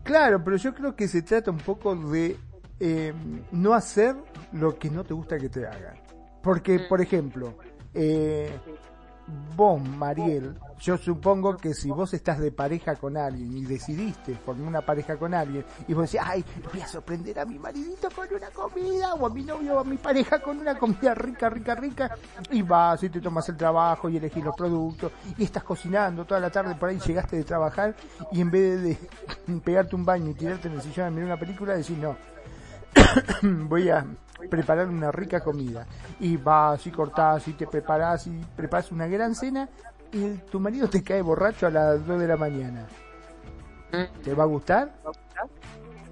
Claro, 0.02 0.42
pero 0.42 0.56
yo 0.56 0.74
creo 0.74 0.96
que 0.96 1.06
se 1.08 1.22
trata 1.22 1.50
un 1.50 1.58
poco 1.58 1.94
de 1.94 2.36
eh, 2.80 3.12
no 3.52 3.74
hacer 3.74 4.16
lo 4.52 4.78
que 4.78 4.90
no 4.90 5.04
te 5.04 5.14
gusta 5.14 5.38
que 5.38 5.48
te 5.48 5.66
hagan. 5.66 6.00
Porque, 6.42 6.78
mm. 6.78 6.88
por 6.88 7.00
ejemplo, 7.00 7.54
eh, 7.94 8.50
vos, 9.56 9.80
Mariel, 9.80 10.54
yo 10.80 10.96
supongo 10.96 11.56
que 11.56 11.74
si 11.74 11.90
vos 11.90 12.14
estás 12.14 12.38
de 12.38 12.50
pareja 12.52 12.96
con 12.96 13.16
alguien 13.16 13.56
y 13.56 13.64
decidiste 13.64 14.34
formar 14.34 14.68
una 14.68 14.80
pareja 14.80 15.16
con 15.16 15.34
alguien 15.34 15.64
y 15.86 15.92
vos 15.92 16.10
decís, 16.10 16.26
ay, 16.26 16.44
voy 16.72 16.80
a 16.80 16.86
sorprender 16.86 17.38
a 17.38 17.44
mi 17.44 17.58
maridito 17.58 18.08
con 18.10 18.26
una 18.34 18.48
comida 18.50 19.14
o 19.14 19.26
a 19.26 19.30
mi 19.30 19.42
novio 19.42 19.74
o 19.74 19.78
a 19.80 19.84
mi 19.84 19.98
pareja 19.98 20.40
con 20.40 20.58
una 20.58 20.78
comida 20.78 21.14
rica, 21.14 21.50
rica, 21.50 21.74
rica 21.74 22.16
y 22.50 22.62
vas 22.62 23.02
y 23.02 23.10
te 23.10 23.20
tomas 23.20 23.48
el 23.50 23.56
trabajo 23.56 24.08
y 24.08 24.16
elegís 24.16 24.44
los 24.44 24.56
productos 24.56 25.12
y 25.36 25.44
estás 25.44 25.64
cocinando 25.64 26.24
toda 26.24 26.40
la 26.40 26.50
tarde 26.50 26.74
por 26.74 26.88
ahí 26.88 26.98
llegaste 26.98 27.36
de 27.36 27.44
trabajar 27.44 27.94
y 28.32 28.40
en 28.40 28.50
vez 28.50 28.82
de, 28.82 29.60
pegarte 29.64 29.96
un 29.96 30.04
baño 30.04 30.30
y 30.30 30.34
tirarte 30.34 30.68
en 30.68 30.74
el 30.74 30.82
sillón 30.82 31.06
a 31.06 31.10
mirar 31.10 31.26
una 31.26 31.38
película 31.38 31.74
decís, 31.74 31.98
no, 31.98 32.16
voy 33.68 33.90
a 33.90 34.06
preparar 34.48 34.88
una 34.88 35.10
rica 35.10 35.40
comida. 35.40 35.86
Y 36.20 36.36
vas 36.36 36.86
y 36.86 36.90
cortás 36.90 37.46
y 37.48 37.52
te 37.52 37.66
preparas 37.66 38.26
y 38.26 38.40
preparas 38.56 38.92
una 38.92 39.06
gran 39.06 39.34
cena 39.34 39.68
y 40.12 40.34
tu 40.50 40.58
marido 40.58 40.88
te 40.88 41.02
cae 41.02 41.22
borracho 41.22 41.66
a 41.66 41.70
las 41.70 42.06
2 42.06 42.20
de 42.20 42.26
la 42.26 42.36
mañana. 42.36 42.86
Mm. 43.92 44.22
¿Te 44.22 44.34
va 44.34 44.44
a 44.44 44.46
gustar? 44.46 44.94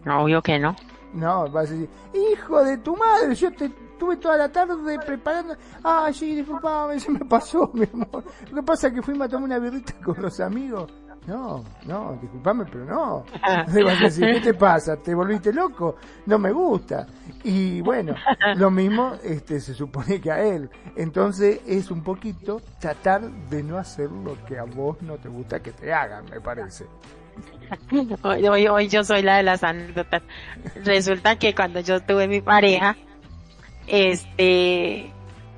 Obvio 0.06 0.42
que 0.42 0.58
no. 0.58 0.75
No, 1.12 1.49
vas 1.50 1.70
a 1.70 1.73
decir, 1.73 1.88
hijo 2.14 2.62
de 2.62 2.78
tu 2.78 2.94
madre, 2.97 3.35
yo 3.35 3.50
te 3.52 3.70
tuve 3.99 4.16
toda 4.16 4.37
la 4.37 4.52
tarde 4.52 4.99
preparando. 5.04 5.56
Ah, 5.82 6.11
sí, 6.12 6.37
disculpame, 6.37 7.00
se 7.00 7.11
me 7.11 7.20
pasó, 7.20 7.70
mi 7.75 7.85
amor. 7.92 8.25
Lo 8.50 8.56
que 8.56 8.62
pasa 8.62 8.88
es 8.88 8.94
que 8.94 9.02
fuimos 9.02 9.26
a 9.26 9.30
tomar 9.30 9.44
una 9.44 9.58
birrita 9.58 9.94
con 10.04 10.20
los 10.20 10.38
amigos. 10.40 10.92
No, 11.28 11.62
no, 11.85 12.18
disculpame, 12.23 12.64
pero 12.64 12.87
no. 12.87 13.25
¿qué 14.18 14.40
te 14.40 14.54
pasa? 14.54 14.97
¿Te 14.97 15.14
volviste 15.14 15.52
loco? 15.52 15.97
No 16.25 16.38
me 16.38 16.50
gusta. 16.50 17.06
Y 17.44 17.82
bueno, 17.82 18.14
lo 18.56 18.70
mismo 18.70 19.12
este, 19.23 19.61
se 19.61 19.75
supone 19.75 20.23
que 20.23 20.32
a 20.32 20.42
él. 20.42 20.70
Entonces 20.97 21.61
es 21.66 21.90
un 21.90 22.02
poquito 22.02 22.62
tratar 22.80 23.20
de 23.20 23.62
no 23.62 23.76
hacer 23.76 24.11
lo 24.11 24.42
que 24.47 24.58
a 24.58 24.64
vos 24.64 25.02
no 25.02 25.18
te 25.18 25.28
gusta 25.28 25.61
que 25.61 25.73
te 25.73 25.92
hagan, 25.92 26.25
me 26.30 26.40
parece. 26.40 26.87
Hoy, 28.23 28.66
hoy, 28.66 28.88
yo 28.88 29.04
soy 29.04 29.20
la 29.23 29.37
de 29.37 29.42
las 29.42 29.62
anécdotas. 29.62 30.23
Resulta 30.82 31.37
que 31.37 31.54
cuando 31.54 31.80
yo 31.80 32.00
tuve 32.00 32.26
mi 32.26 32.40
pareja, 32.40 32.97
este, 33.87 35.12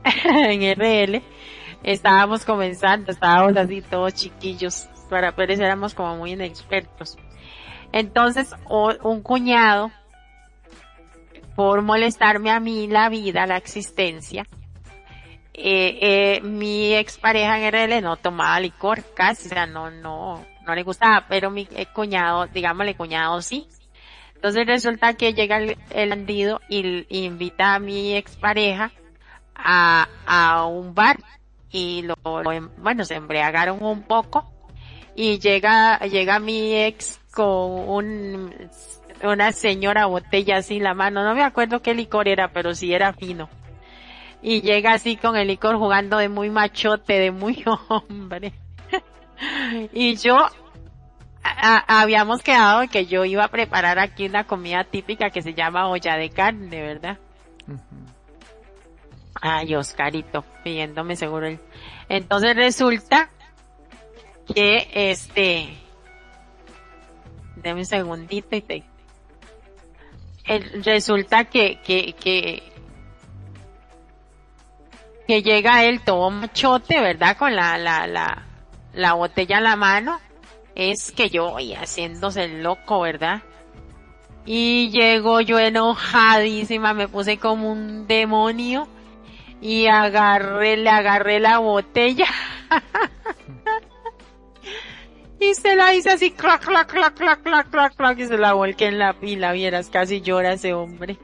en 0.05 0.75
RL, 0.75 1.23
estábamos 1.83 2.45
comenzando, 2.45 3.13
estábamos 3.13 3.57
así 3.57 3.81
todos 3.81 4.13
chiquillos, 4.13 4.90
para 5.11 5.33
Pérez 5.33 5.61
éramos 5.61 5.95
como 5.95 6.17
muy 6.17 6.33
inexpertos. 6.33 7.19
Entonces, 7.93 8.55
un 8.69 9.23
cuñado, 9.23 9.91
por 11.57 11.83
molestarme 11.83 12.51
a 12.51 12.61
mí 12.61 12.87
la 12.87 13.09
vida, 13.09 13.47
la 13.47 13.57
existencia, 13.57 14.47
eh, 15.53 15.99
eh, 16.01 16.41
mi 16.41 16.95
expareja 16.95 17.59
en 17.59 17.71
RL 17.71 18.01
no 18.01 18.17
tomaba 18.17 18.61
licor 18.61 19.03
casi, 19.15 19.49
o 19.49 19.51
sea, 19.51 19.67
no, 19.67 19.91
no, 19.91 20.43
no 20.65 20.75
le 20.75 20.83
gustaba, 20.85 21.27
pero 21.29 21.51
mi 21.51 21.69
eh, 21.73 21.87
cuñado, 21.87 22.47
digámosle 22.47 22.95
cuñado 22.95 23.43
sí. 23.43 23.69
Entonces 24.37 24.67
resulta 24.67 25.15
que 25.15 25.35
llega 25.35 25.59
el, 25.59 26.09
bandido 26.09 26.63
y, 26.71 27.05
invita 27.11 27.75
a 27.75 27.79
mi 27.79 28.17
expareja 28.17 28.91
a, 29.55 30.09
a 30.25 30.65
un 30.65 30.95
bar 30.95 31.19
y 31.71 32.03
lo, 32.03 32.15
bueno, 32.79 33.05
se 33.05 33.17
embriagaron 33.17 33.83
un 33.83 34.03
poco 34.05 34.51
y 35.15 35.39
llega, 35.39 35.99
llega 36.01 36.39
mi 36.39 36.75
ex 36.75 37.21
con 37.33 37.89
un, 37.89 38.55
una 39.23 39.53
señora 39.53 40.07
botella 40.07 40.59
así 40.59 40.77
en 40.77 40.85
la 40.85 40.95
mano, 40.95 41.25
no 41.25 41.35
me 41.35 41.43
acuerdo 41.43 41.83
qué 41.83 41.95
licor 41.95 42.29
era, 42.29 42.53
pero 42.53 42.75
sí 42.75 42.93
era 42.93 43.13
fino. 43.13 43.49
Y 44.43 44.63
llega 44.63 44.95
así 44.95 45.17
con 45.17 45.37
el 45.37 45.49
licor 45.49 45.77
jugando 45.77 46.17
de 46.17 46.29
muy 46.29 46.51
machote, 46.51 47.19
de 47.19 47.31
muy 47.31 47.63
hombre. 47.89 48.53
y 49.93 50.17
yo 50.17 50.37
habíamos 51.43 52.43
quedado 52.43 52.87
que 52.89 53.07
yo 53.07 53.25
iba 53.25 53.45
a 53.45 53.49
preparar 53.49 53.99
aquí 53.99 54.27
una 54.27 54.45
comida 54.45 54.85
típica 54.85 55.31
que 55.31 55.43
se 55.43 55.55
llama 55.55 55.89
olla 55.89 56.17
de 56.17 56.31
carne, 56.31 56.83
¿verdad? 56.83 57.19
Ay, 59.41 59.75
Oscarito, 59.75 60.45
pidiéndome 60.65 61.17
seguro 61.17 61.47
él. 61.47 61.59
Entonces 62.09 62.57
resulta 62.57 63.31
que 64.55 64.89
este, 64.93 65.77
deme 67.57 67.81
un 67.81 67.87
segundito 67.87 68.57
y 68.57 68.63
te, 68.63 68.85
resulta 70.85 71.45
que, 71.45 71.81
que, 71.81 72.15
que, 72.15 72.63
que 75.27 75.43
llega 75.43 75.85
él 75.85 76.01
todo 76.03 76.31
machote, 76.31 77.01
¿verdad? 77.01 77.37
Con 77.37 77.55
la, 77.55 77.79
la, 77.79 78.07
la, 78.07 78.47
la 78.93 79.13
botella 79.15 79.59
en 79.59 79.65
la 79.65 79.77
mano. 79.77 80.19
Es 80.75 81.13
que 81.13 81.29
yo 81.31 81.51
voy 81.51 81.75
haciéndose 81.75 82.45
el 82.45 82.63
loco, 82.63 83.01
¿verdad? 83.01 83.43
Y 84.47 84.91
llego 84.91 85.41
yo 85.41 85.59
enojadísima, 85.59 86.95
me 86.95 87.09
puse 87.09 87.39
como 87.39 87.71
un 87.71 88.07
demonio 88.07 88.89
y 89.61 89.87
agarré, 89.87 90.77
le 90.79 90.91
agarré 90.91 91.39
la 91.41 91.59
botella. 91.59 92.27
y 95.41 95.55
se 95.55 95.75
la 95.75 95.95
hice 95.95 96.11
así, 96.11 96.31
clac, 96.31 96.65
clac, 96.65 96.87
clac, 96.87 97.15
clac, 97.15 97.43
clac, 97.43 97.71
clac, 97.71 97.97
clac, 97.97 98.19
y 98.19 98.27
se 98.27 98.37
la 98.37 98.53
volqué 98.53 98.87
en 98.87 98.99
la 98.99 99.15
pila, 99.15 99.53
vieras, 99.53 99.89
casi 99.89 100.21
llora 100.21 100.53
ese 100.53 100.75
hombre. 100.75 101.19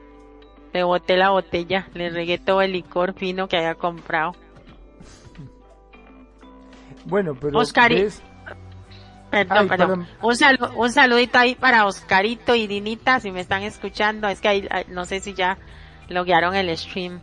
Le 0.73 0.83
boté 0.83 1.15
la 1.17 1.29
botella, 1.29 1.87
le 1.93 2.09
regué 2.09 2.39
todo 2.39 2.61
el 2.61 2.73
licor 2.73 3.13
fino 3.13 3.47
que 3.47 3.57
había 3.57 3.75
comprado. 3.75 4.35
Bueno, 7.05 7.35
pero... 7.39 7.59
Oscar, 7.59 7.91
perdón, 9.29 9.67
perdón. 9.67 10.07
Un, 10.21 10.35
un 10.75 10.91
saludito 10.91 11.37
ahí 11.37 11.55
para 11.55 11.85
Oscarito 11.85 12.55
y 12.55 12.67
Dinita, 12.67 13.19
si 13.19 13.31
me 13.31 13.39
están 13.39 13.63
escuchando. 13.63 14.27
Es 14.27 14.41
que 14.41 14.47
ahí, 14.47 14.67
no 14.89 15.05
sé 15.05 15.19
si 15.19 15.33
ya 15.33 15.57
loguearon 16.09 16.55
el 16.55 16.75
stream. 16.77 17.21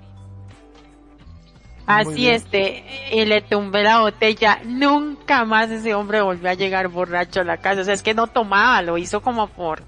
Así 1.87 2.29
este, 2.29 2.85
y 3.13 3.25
le 3.27 3.43
tumbé 3.43 3.83
la 3.83 4.01
botella. 4.01 4.61
Nunca 4.65 5.45
más 5.45 5.71
ese 5.71 5.95
hombre 5.95 6.23
volvió 6.23 6.51
a 6.51 6.55
llegar 6.55 6.89
borracho 6.89 7.41
a 7.41 7.45
la 7.45 7.59
casa. 7.59 7.83
O 7.83 7.85
sea, 7.85 7.95
es 7.95 8.03
que 8.03 8.15
no 8.15 8.27
tomaba, 8.27 8.81
lo 8.81 8.97
hizo 8.97 9.21
como 9.21 9.49
por, 9.49 9.83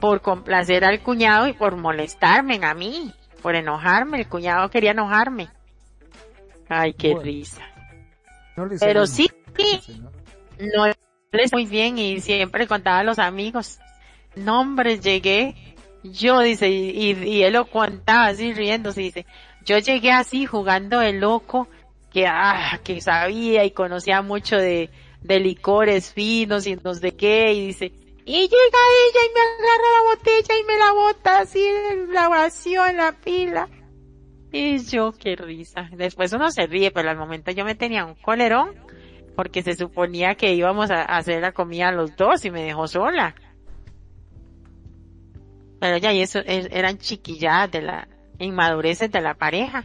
por 0.00 0.22
complacer 0.22 0.84
al 0.84 1.02
cuñado 1.02 1.48
y 1.48 1.52
por 1.52 1.76
molestarme 1.76 2.58
a 2.62 2.72
mí, 2.72 3.12
por 3.42 3.56
enojarme. 3.56 4.20
El 4.20 4.28
cuñado 4.28 4.70
quería 4.70 4.92
enojarme. 4.92 5.48
Ay, 6.68 6.94
qué 6.94 7.14
risa. 7.14 7.62
Pero 8.80 9.06
sí, 9.06 9.30
sí, 9.56 10.02
no 10.58 10.86
les 11.32 11.52
muy 11.52 11.66
bien 11.66 11.98
y 11.98 12.20
siempre 12.20 12.66
contaba 12.66 13.00
a 13.00 13.04
los 13.04 13.18
amigos. 13.18 13.78
No, 14.34 14.60
hombre, 14.60 14.98
llegué. 14.98 15.54
Yo, 16.02 16.40
dice, 16.40 16.70
y, 16.70 17.12
y 17.12 17.42
él 17.42 17.52
lo 17.52 17.66
contaba 17.66 18.26
así 18.26 18.54
riéndose, 18.54 19.00
dice, 19.00 19.26
yo 19.66 19.78
llegué 19.78 20.12
así 20.12 20.46
jugando 20.46 21.00
de 21.00 21.12
loco, 21.12 21.68
que, 22.10 22.26
ah, 22.26 22.80
que 22.82 23.00
sabía 23.00 23.64
y 23.64 23.72
conocía 23.72 24.22
mucho 24.22 24.56
de, 24.56 24.90
de 25.22 25.40
licores 25.40 26.12
finos 26.12 26.66
y 26.66 26.76
no 26.76 26.94
sé 26.94 27.14
qué, 27.16 27.52
y 27.52 27.66
dice, 27.66 27.92
y 28.24 28.40
llega 28.40 28.48
ella 28.48 29.20
y 29.24 29.34
me 29.34 29.40
agarra 29.40 29.88
la 29.92 30.14
botella 30.14 30.58
y 30.58 30.64
me 30.64 30.78
la 30.78 30.92
bota 30.92 31.40
así 31.40 31.64
la 32.12 32.28
vacío 32.28 32.86
en 32.86 32.96
la 32.96 33.12
pila. 33.12 33.68
Y 34.52 34.78
yo, 34.78 35.12
qué 35.12 35.36
risa. 35.36 35.90
Después 35.92 36.32
uno 36.32 36.50
se 36.50 36.66
ríe, 36.66 36.90
pero 36.90 37.10
al 37.10 37.16
momento 37.16 37.50
yo 37.50 37.64
me 37.64 37.74
tenía 37.74 38.04
un 38.04 38.14
colerón, 38.14 38.74
porque 39.34 39.62
se 39.62 39.74
suponía 39.74 40.34
que 40.36 40.54
íbamos 40.54 40.90
a 40.90 41.02
hacer 41.02 41.42
la 41.42 41.52
comida 41.52 41.92
los 41.92 42.16
dos 42.16 42.44
y 42.44 42.50
me 42.50 42.62
dejó 42.62 42.88
sola. 42.88 43.34
Pero 45.78 45.98
ya, 45.98 46.12
y 46.12 46.22
eso 46.22 46.38
er, 46.38 46.68
eran 46.72 46.98
chiquilladas 46.98 47.70
de 47.70 47.82
la, 47.82 48.08
inmadureces 48.38 49.10
de 49.10 49.20
la 49.20 49.34
pareja. 49.34 49.84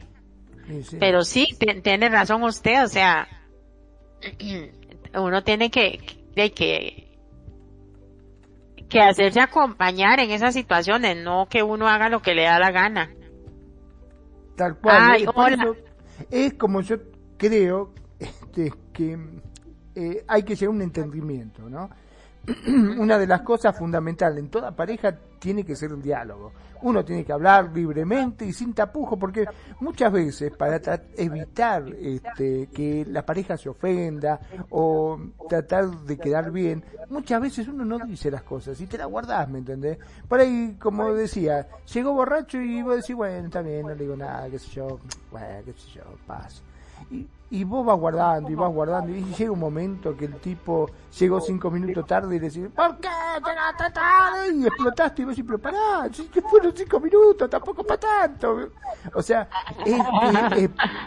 Pero 1.00 1.24
sí, 1.24 1.48
tiene 1.84 2.10
razón 2.10 2.44
usted, 2.44 2.84
o 2.84 2.88
sea, 2.88 3.28
uno 5.14 5.44
tiene 5.44 5.70
que, 5.70 6.00
que, 6.36 7.18
que 8.88 9.00
hacerse 9.02 9.42
acompañar 9.42 10.20
en 10.20 10.32
esas 10.32 10.54
situaciones, 10.54 11.18
no 11.18 11.48
que 11.50 11.64
uno 11.64 11.88
haga 11.88 12.10
lo 12.10 12.22
que 12.22 12.36
le 12.36 12.44
da 12.44 12.60
la 12.60 12.72
gana. 12.72 13.12
Tal 14.56 14.78
cual. 14.78 15.76
es 16.30 16.54
como 16.54 16.82
yo 16.82 16.98
creo 17.38 17.94
este, 18.20 18.72
que 18.94 19.18
eh, 19.96 20.24
hay 20.28 20.44
que 20.44 20.56
llegar 20.56 20.68
a 20.68 20.76
un 20.76 20.82
entendimiento, 20.82 21.70
¿no? 21.70 21.90
Una 22.68 23.18
de 23.18 23.28
las 23.28 23.42
cosas 23.42 23.78
fundamentales 23.78 24.40
en 24.40 24.50
toda 24.50 24.76
pareja 24.76 25.16
tiene 25.40 25.64
que 25.64 25.76
ser 25.76 25.92
el 25.92 26.02
diálogo 26.02 26.52
uno 26.82 27.06
tiene 27.06 27.24
que 27.24 27.34
hablar 27.34 27.72
libremente 27.74 28.46
y 28.46 28.54
sin 28.54 28.74
tapujo, 28.74 29.18
porque 29.18 29.46
muchas 29.80 30.12
veces 30.12 30.52
para 30.52 30.82
evitar 31.16 31.88
este, 32.00 32.68
que 32.68 33.06
la 33.08 33.26
pareja 33.26 33.58
se 33.58 33.70
ofenda 33.70 34.40
o 34.70 35.20
tratar 35.48 35.90
de 35.90 36.18
quedar 36.18 36.52
bien, 36.52 36.84
muchas 37.10 37.42
veces 37.42 37.68
uno 37.68 37.86
no 37.86 38.00
dice 38.00 38.32
las 38.32 38.44
cosas 38.44 38.80
y 38.82 38.88
te 38.88 38.98
las 38.98 39.08
guardás, 39.08 39.48
¿me 39.50 39.60
entendés? 39.60 39.98
Por 40.28 40.40
ahí, 40.40 40.76
como 40.80 41.14
decía, 41.14 41.68
llegó 41.94 42.14
borracho 42.14 42.60
y 42.60 42.82
vos 42.82 42.98
decís, 42.98 43.16
bueno, 43.16 43.46
está 43.46 43.62
bien, 43.62 43.84
no 43.84 43.90
le 43.90 44.04
digo 44.04 44.16
nada, 44.16 44.50
qué 44.50 44.60
sé 44.60 44.70
yo, 44.72 45.00
bueno, 45.32 45.64
qué 45.66 45.74
sé 45.74 45.90
yo, 45.96 46.04
paso. 46.26 46.64
Y, 47.12 47.28
y 47.52 47.66
vos 47.66 47.86
vas 47.86 48.00
guardando 48.00 48.50
y 48.50 48.56
vas 48.56 48.72
guardando 48.72 49.12
y 49.14 49.22
llega 49.38 49.52
un 49.52 49.60
momento 49.60 50.16
que 50.16 50.24
el 50.24 50.36
tipo 50.36 50.90
llegó 51.20 51.42
cinco 51.42 51.70
minutos 51.70 52.08
tarde 52.08 52.38
y 52.38 52.40
decís, 52.40 52.70
¿por 52.74 52.98
qué 52.98 53.10
llegaste 53.46 53.92
tarde? 53.94 54.56
Y 54.56 54.66
explotaste 54.66 55.22
y 55.22 55.26
vos 55.26 55.36
decís, 55.36 55.46
pero 55.46 55.60
pará, 55.60 56.10
que 56.10 56.42
fueron 56.42 56.74
cinco 56.74 57.02
minutos, 57.02 57.50
tampoco 57.50 57.84
para 57.84 58.00
tanto. 58.00 58.70
O 59.14 59.22
sea, 59.22 59.50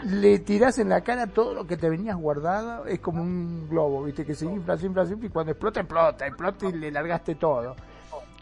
le 0.03 0.39
tirás 0.39 0.77
en 0.77 0.89
la 0.89 1.01
cara 1.01 1.25
todo 1.25 1.55
lo 1.55 1.65
que 1.65 1.77
te 1.77 1.89
venías 1.89 2.15
guardado, 2.15 2.85
es 2.85 2.99
como 2.99 3.23
un 3.23 3.67
globo, 3.67 4.03
viste, 4.03 4.23
que 4.23 4.35
se 4.35 4.45
infla, 4.45 4.77
se 4.77 4.85
infla, 4.85 5.03
se 5.07 5.13
infla 5.13 5.27
y 5.27 5.31
cuando 5.31 5.51
explota, 5.51 5.79
explota, 5.79 6.27
explota 6.27 6.67
y 6.67 6.73
le 6.73 6.91
largaste 6.91 7.33
todo. 7.33 7.75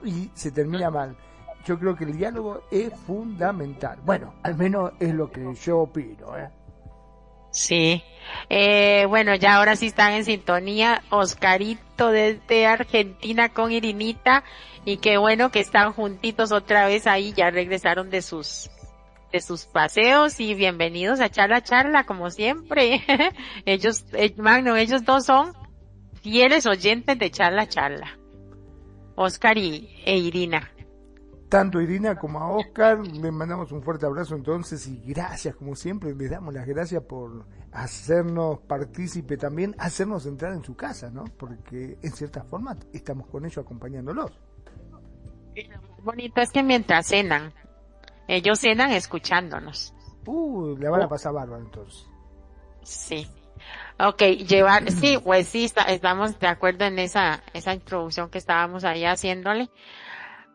Y 0.04 0.30
se 0.34 0.52
termina 0.52 0.92
mal 0.92 1.16
yo 1.66 1.80
creo 1.80 1.96
que 1.96 2.04
el 2.04 2.18
diálogo 2.18 2.64
es 2.72 2.94
fundamental. 3.08 3.98
Bueno, 4.06 4.34
al 4.44 4.56
menos 4.58 4.92
es 5.00 5.14
lo 5.14 5.32
que 5.32 5.54
yo 5.56 5.80
opino, 5.80 6.38
¿eh? 6.38 6.50
Sí. 7.54 8.04
Eh, 8.50 9.06
bueno, 9.08 9.36
ya 9.36 9.56
ahora 9.56 9.76
sí 9.76 9.86
están 9.88 10.14
en 10.14 10.26
sintonía. 10.26 11.04
Oscarito 11.12 12.10
desde 12.10 12.66
Argentina 12.66 13.50
con 13.50 13.72
Irinita. 13.72 14.44
Y 14.86 14.98
qué 14.98 15.18
bueno 15.18 15.52
que 15.52 15.60
están 15.60 15.94
juntitos 15.94 16.52
otra 16.52 16.88
vez 16.88 17.08
ahí. 17.08 17.32
Ya 17.34 17.52
regresaron 17.52 18.10
de 18.10 18.22
sus, 18.22 18.70
de 19.32 19.40
sus 19.40 19.66
paseos 19.66 20.40
y 20.40 20.56
bienvenidos 20.56 21.22
a 21.22 21.30
Charla 21.30 21.62
Charla 21.62 22.06
como 22.06 22.32
siempre. 22.32 23.04
ellos, 23.66 24.04
eh, 24.14 24.34
Magno, 24.36 24.76
ellos 24.76 25.06
dos 25.06 25.26
son 25.26 25.54
fieles 26.22 26.66
oyentes 26.66 27.18
de 27.20 27.32
Charla 27.32 27.70
Charla. 27.70 28.18
Oscar 29.16 29.60
y, 29.60 30.02
e 30.06 30.18
Irina 30.18 30.73
tanto 31.54 31.78
a 31.78 31.84
Irina 31.84 32.16
como 32.16 32.40
a 32.40 32.50
Oscar. 32.50 33.06
Le 33.06 33.32
mandamos 33.32 33.72
un 33.72 33.84
fuerte 33.84 34.08
abrazo 34.08 34.34
entonces 34.34 34.88
y 34.88 34.98
gracias, 35.06 35.56
como 35.56 35.76
siempre, 35.76 36.16
les 36.16 36.32
damos 36.32 36.52
las 36.52 36.66
gracias 36.66 37.04
por 37.04 37.46
hacernos 37.72 38.62
partícipe 38.62 39.38
también, 39.38 39.76
hacernos 39.78 40.26
entrar 40.26 40.54
en 40.54 40.64
su 40.64 40.76
casa, 40.76 41.12
¿no? 41.12 41.26
Porque 41.38 42.00
en 42.02 42.12
cierta 42.12 42.44
forma 42.44 42.76
estamos 42.92 43.28
con 43.28 43.46
ellos 43.46 43.60
acompañándolos. 43.60 44.32
Lo 45.56 46.04
bonito 46.04 46.42
es 46.42 46.50
que 46.50 46.64
mientras 46.64 47.06
cenan, 47.06 47.54
ellos 48.28 48.60
cenan 48.60 48.90
escuchándonos. 48.90 49.94
Uh, 50.26 50.76
le 50.76 50.90
van 50.90 51.04
a 51.04 51.08
pasar 51.08 51.34
bárbaro 51.34 51.62
entonces. 51.62 52.08
Sí. 52.82 53.28
Ok, 54.00 54.24
llevar, 54.48 54.90
sí, 54.90 55.20
pues 55.24 55.50
sí, 55.50 55.72
estamos 55.88 56.40
de 56.40 56.48
acuerdo 56.48 56.86
en 56.86 56.98
esa, 56.98 57.44
esa 57.54 57.76
introducción 57.76 58.32
que 58.32 58.40
estábamos 58.40 58.84
ahí 58.86 59.06
haciéndole. 59.06 59.70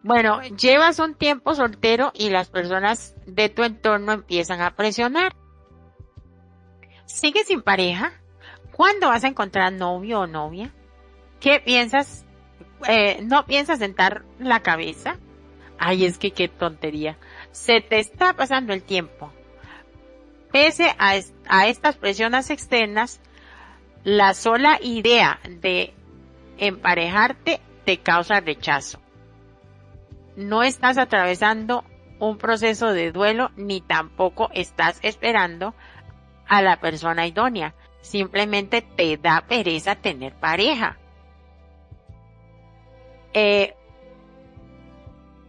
Bueno, 0.02 0.40
llevas 0.42 0.98
un 0.98 1.14
tiempo 1.14 1.54
soltero 1.54 2.12
y 2.14 2.30
las 2.30 2.48
personas 2.48 3.14
de 3.26 3.48
tu 3.48 3.64
entorno 3.64 4.12
empiezan 4.12 4.61
a 4.61 4.76
presionar. 4.76 5.34
¿Sigues 7.06 7.46
sin 7.46 7.62
pareja? 7.62 8.12
¿Cuándo 8.72 9.08
vas 9.08 9.24
a 9.24 9.28
encontrar 9.28 9.72
novio 9.72 10.20
o 10.20 10.26
novia? 10.26 10.72
¿qué 11.40 11.61
piensas? 11.61 12.24
Eh, 12.88 13.20
¿No 13.22 13.46
piensas 13.46 13.78
sentar 13.78 14.24
la 14.38 14.61
cabeza? 14.61 15.16
Ay, 15.78 16.04
es 16.04 16.18
que 16.18 16.32
qué 16.32 16.48
tontería. 16.48 17.16
Se 17.52 17.80
te 17.80 17.98
está 17.98 18.34
pasando 18.34 18.72
el 18.72 18.82
tiempo. 18.82 19.32
Pese 20.52 20.94
a, 20.98 21.14
a 21.48 21.68
estas 21.68 21.96
presiones 21.96 22.50
externas, 22.50 23.20
la 24.04 24.34
sola 24.34 24.78
idea 24.82 25.38
de 25.48 25.94
emparejarte 26.56 27.61
te 27.84 27.98
causa 27.98 28.40
rechazo. 28.40 29.00
No 30.38 30.62
estás 30.62 30.98
atravesando 30.98 31.85
un 32.20 32.38
proceso 32.38 32.92
de 32.92 33.11
duelo 33.11 33.51
ni 33.57 33.81
tampoco 33.81 34.51
estás 34.55 35.01
esperando 35.03 35.74
a 36.46 36.62
la 36.62 36.79
persona 36.79 37.27
idónea. 37.27 37.74
Simplemente 38.03 38.81
te 38.81 39.16
da 39.16 39.44
pereza 39.48 39.96
tener 39.96 40.35
pareja. 40.35 40.96
Eh, 43.35 43.74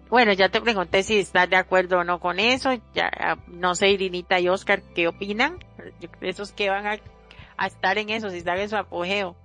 bueno, 0.10 0.34
ya 0.34 0.50
te 0.50 0.60
pregunté 0.60 1.04
si 1.04 1.20
estás 1.20 1.48
de 1.48 1.58
acuerdo 1.58 2.00
o 2.00 2.04
no 2.04 2.20
con 2.20 2.40
eso. 2.40 2.72
Ya, 2.96 3.38
no 3.46 3.76
sé, 3.76 3.92
Irinita 3.92 4.40
y 4.40 4.50
Oscar, 4.50 4.82
¿qué 4.96 5.08
opinan? 5.08 5.64
Esos 6.20 6.52
que 6.52 6.72
van 6.72 6.88
a, 6.88 6.98
a 7.58 7.68
estar 7.68 8.00
en 8.00 8.10
eso, 8.10 8.32
si 8.32 8.38
están 8.38 8.58
en 8.58 8.70
su 8.70 8.76
apogeo. 8.76 9.36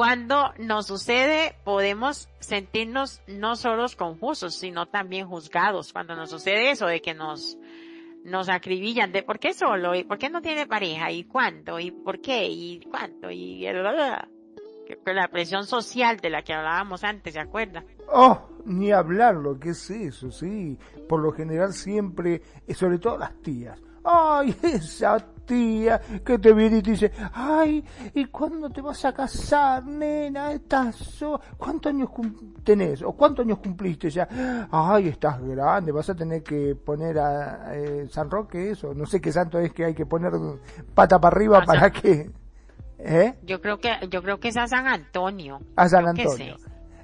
Cuando 0.00 0.54
nos 0.56 0.86
sucede, 0.86 1.56
podemos 1.62 2.30
sentirnos 2.38 3.20
no 3.26 3.54
solo 3.54 3.84
confusos, 3.98 4.54
sino 4.54 4.86
también 4.86 5.28
juzgados. 5.28 5.92
Cuando 5.92 6.16
nos 6.16 6.30
sucede 6.30 6.70
eso 6.70 6.86
de 6.86 7.02
que 7.02 7.12
nos, 7.12 7.58
nos 8.24 8.48
acribillan 8.48 9.12
de 9.12 9.22
por 9.22 9.38
qué 9.38 9.52
solo 9.52 9.94
y 9.94 10.04
por 10.04 10.16
qué 10.16 10.30
no 10.30 10.40
tiene 10.40 10.66
pareja 10.66 11.12
y 11.12 11.24
cuánto 11.24 11.78
y 11.78 11.90
por 11.90 12.22
qué 12.22 12.46
y 12.48 12.80
cuánto 12.90 13.30
y 13.30 13.66
la 15.04 15.28
presión 15.28 15.66
social 15.66 16.16
de 16.16 16.30
la 16.30 16.40
que 16.40 16.54
hablábamos 16.54 17.04
antes, 17.04 17.34
¿se 17.34 17.40
acuerda? 17.40 17.84
Oh, 18.10 18.40
ni 18.64 18.92
hablar 18.92 19.34
lo 19.34 19.60
que 19.60 19.68
es 19.68 19.90
eso, 19.90 20.30
sí. 20.30 20.78
Por 21.10 21.20
lo 21.20 21.30
general 21.32 21.74
siempre, 21.74 22.40
sobre 22.74 22.98
todo 22.98 23.18
las 23.18 23.38
tías. 23.42 23.78
Ay, 24.02 24.56
esa 24.62 25.26
tía 25.50 26.00
que 26.24 26.38
te 26.38 26.52
viene 26.52 26.78
y 26.78 26.82
te 26.82 26.90
dice, 26.92 27.12
ay, 27.34 27.84
¿y 28.14 28.26
cuándo 28.26 28.70
te 28.70 28.80
vas 28.80 29.04
a 29.04 29.12
casar, 29.12 29.84
nena? 29.84 30.52
Estás, 30.52 31.24
¿cuántos 31.58 31.92
años 31.92 32.08
tenés? 32.62 33.02
¿O 33.02 33.12
cuántos 33.12 33.44
años 33.44 33.58
cumpliste 33.58 34.10
ya? 34.10 34.28
Ay, 34.70 35.08
estás 35.08 35.42
grande, 35.42 35.90
vas 35.90 36.08
a 36.08 36.14
tener 36.14 36.44
que 36.44 36.76
poner 36.76 37.18
a 37.18 37.74
eh, 37.74 38.06
San 38.08 38.30
Roque 38.30 38.70
eso, 38.70 38.94
no 38.94 39.06
sé 39.06 39.20
qué 39.20 39.32
santo 39.32 39.58
es 39.58 39.72
que 39.72 39.86
hay 39.86 39.94
que 39.94 40.06
poner 40.06 40.30
pata 40.94 41.18
para 41.20 41.36
arriba 41.36 41.62
para 41.62 41.90
que... 41.90 42.30
¿Eh? 43.02 43.34
Yo 43.42 43.60
creo 43.60 43.78
que 43.78 43.90
yo 44.10 44.22
creo 44.22 44.38
que 44.38 44.48
es 44.48 44.56
a 44.58 44.66
San 44.66 44.86
Antonio. 44.86 45.58
A 45.74 45.88
San 45.88 46.06
Antonio. 46.06 46.56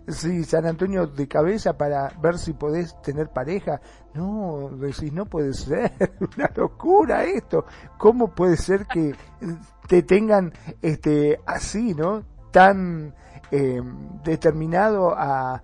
Sí, 0.09 0.45
San 0.45 0.67
Antonio 0.67 1.09
de 1.09 1.27
cabeza 1.27 1.77
para 1.77 2.13
ver 2.21 2.39
si 2.39 2.53
podés 2.53 3.01
tener 3.03 3.31
pareja. 3.31 3.81
No, 4.15 4.71
decís, 4.71 5.13
no 5.13 5.27
puede 5.27 5.53
ser, 5.53 5.93
una 6.37 6.51
locura 6.55 7.25
esto. 7.25 7.65
¿Cómo 7.99 8.29
puede 8.29 8.57
ser 8.57 8.87
que 8.87 9.15
te 9.89 10.03
tengan 10.03 10.53
este 10.81 11.41
así, 11.45 11.93
no? 11.95 12.23
Tan 12.53 13.15
eh, 13.51 13.83
determinado 14.23 15.13
a, 15.17 15.63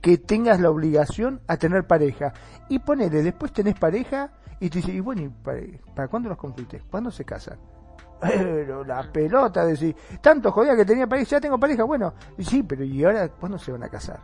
que 0.00 0.18
tengas 0.18 0.60
la 0.60 0.70
obligación 0.70 1.40
a 1.48 1.56
tener 1.56 1.86
pareja. 1.88 2.32
Y 2.68 2.78
ponele, 2.78 3.22
después 3.22 3.52
tenés 3.52 3.74
pareja 3.76 4.30
y 4.60 4.70
te 4.70 4.78
dice, 4.78 4.92
y 4.92 5.00
bueno, 5.00 5.32
para, 5.42 5.60
¿para 5.94 6.08
cuándo 6.08 6.28
los 6.28 6.38
cumpliste? 6.38 6.82
¿Cuándo 6.88 7.10
se 7.10 7.24
casan? 7.24 7.58
Pero 8.26 8.84
la 8.84 9.02
pelota, 9.12 9.64
decir, 9.64 9.94
tanto 10.20 10.50
jodía 10.52 10.76
que 10.76 10.84
tenía 10.84 11.06
pareja, 11.06 11.30
ya 11.30 11.40
tengo 11.40 11.58
pareja, 11.58 11.84
bueno, 11.84 12.14
sí, 12.38 12.62
pero 12.62 12.84
¿y 12.84 13.04
ahora 13.04 13.28
cuándo 13.28 13.58
se 13.58 13.72
van 13.72 13.82
a 13.82 13.88
casar? 13.88 14.20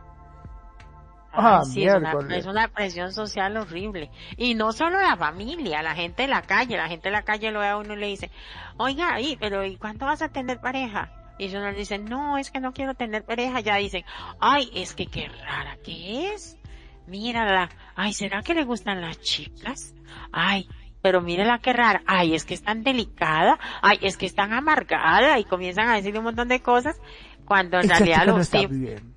Ah, 1.33 1.63
sí, 1.63 1.85
es 1.85 1.95
una, 1.95 2.35
es 2.35 2.45
una, 2.45 2.67
presión 2.67 3.13
social 3.13 3.55
horrible. 3.55 4.11
Y 4.35 4.53
no 4.53 4.73
solo 4.73 4.99
la 4.99 5.15
familia, 5.15 5.81
la 5.81 5.95
gente 5.95 6.23
de 6.23 6.27
la 6.27 6.41
calle, 6.41 6.75
la 6.75 6.89
gente 6.89 7.07
de 7.07 7.13
la 7.13 7.23
calle 7.23 7.51
lo 7.51 7.61
ve 7.61 7.69
a 7.69 7.77
uno 7.77 7.93
y 7.93 7.97
le 7.97 8.07
dice, 8.07 8.29
oiga, 8.77 9.19
¿y, 9.21 9.37
pero 9.37 9.63
¿y 9.63 9.77
cuándo 9.77 10.05
vas 10.05 10.21
a 10.21 10.27
tener 10.27 10.59
pareja? 10.59 11.09
Y 11.37 11.47
uno 11.55 11.71
le 11.71 11.77
dice, 11.77 11.97
no, 11.97 12.37
es 12.37 12.51
que 12.51 12.59
no 12.59 12.71
quiero 12.71 12.93
tener 12.93 13.23
pareja. 13.23 13.61
Ya 13.61 13.77
dicen, 13.77 14.03
ay, 14.39 14.69
es 14.75 14.93
que 14.93 15.07
qué 15.07 15.27
rara 15.27 15.77
que 15.83 16.33
es. 16.33 16.57
Mírala. 17.07 17.69
Ay, 17.95 18.13
¿será 18.13 18.43
que 18.43 18.53
le 18.53 18.63
gustan 18.63 19.01
las 19.01 19.19
chicas? 19.21 19.95
Ay, 20.31 20.69
pero 21.01 21.21
mírela 21.21 21.59
qué 21.59 21.73
rara, 21.73 22.03
ay, 22.05 22.35
es 22.35 22.45
que 22.45 22.53
es 22.53 22.63
tan 22.63 22.83
delicada, 22.83 23.59
ay, 23.81 23.99
es 24.01 24.17
que 24.17 24.25
es 24.25 24.35
tan 24.35 24.53
amargada, 24.53 25.39
y 25.39 25.43
comienzan 25.43 25.89
a 25.89 25.95
decir 25.95 26.17
un 26.17 26.23
montón 26.23 26.47
de 26.47 26.61
cosas, 26.61 26.99
cuando 27.45 27.79
en 27.79 27.89
realidad 27.89 28.25
lo 28.25 28.35
no 28.35 28.41
está 28.41 28.65
bien. 28.67 29.13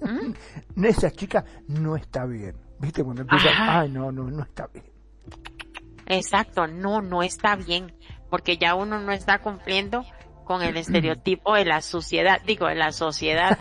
¿Mm? 0.00 0.84
Esa 0.84 1.10
chica 1.10 1.44
no 1.68 1.96
está 1.96 2.26
bien. 2.26 2.54
¿Viste? 2.78 3.02
Cuando 3.02 3.22
empieza, 3.22 3.48
ay, 3.58 3.90
no, 3.90 4.12
no, 4.12 4.24
no 4.24 4.42
está 4.42 4.68
bien. 4.68 4.84
Exacto, 6.06 6.66
no, 6.66 7.02
no 7.02 7.22
está 7.22 7.56
bien, 7.56 7.92
porque 8.30 8.56
ya 8.56 8.74
uno 8.74 9.00
no 9.00 9.12
está 9.12 9.40
cumpliendo 9.40 10.04
con 10.44 10.62
el 10.62 10.76
estereotipo 10.78 11.54
de 11.54 11.66
la 11.66 11.82
sociedad, 11.82 12.40
digo, 12.46 12.66
de 12.66 12.76
la 12.76 12.92
sociedad. 12.92 13.58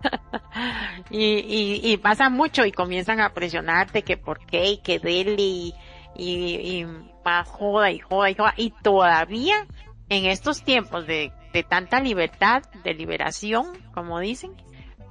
y, 1.10 1.24
y, 1.24 1.80
y, 1.84 1.96
pasa 1.98 2.30
mucho 2.30 2.64
y 2.64 2.72
comienzan 2.72 3.20
a 3.20 3.32
presionarte 3.32 4.02
que 4.02 4.16
por 4.16 4.44
qué 4.46 4.70
y 4.70 4.78
que 4.78 4.98
dele 4.98 5.36
y, 5.38 5.74
y, 6.20 6.80
y 6.80 6.86
más 7.24 7.48
joda 7.48 7.90
y 7.90 7.98
joda 7.98 8.30
y 8.30 8.34
joda. 8.34 8.54
Y 8.56 8.70
todavía 8.82 9.66
en 10.08 10.26
estos 10.26 10.62
tiempos 10.62 11.06
de, 11.06 11.32
de 11.52 11.62
tanta 11.62 12.00
libertad, 12.00 12.62
de 12.84 12.94
liberación, 12.94 13.66
como 13.94 14.20
dicen, 14.20 14.54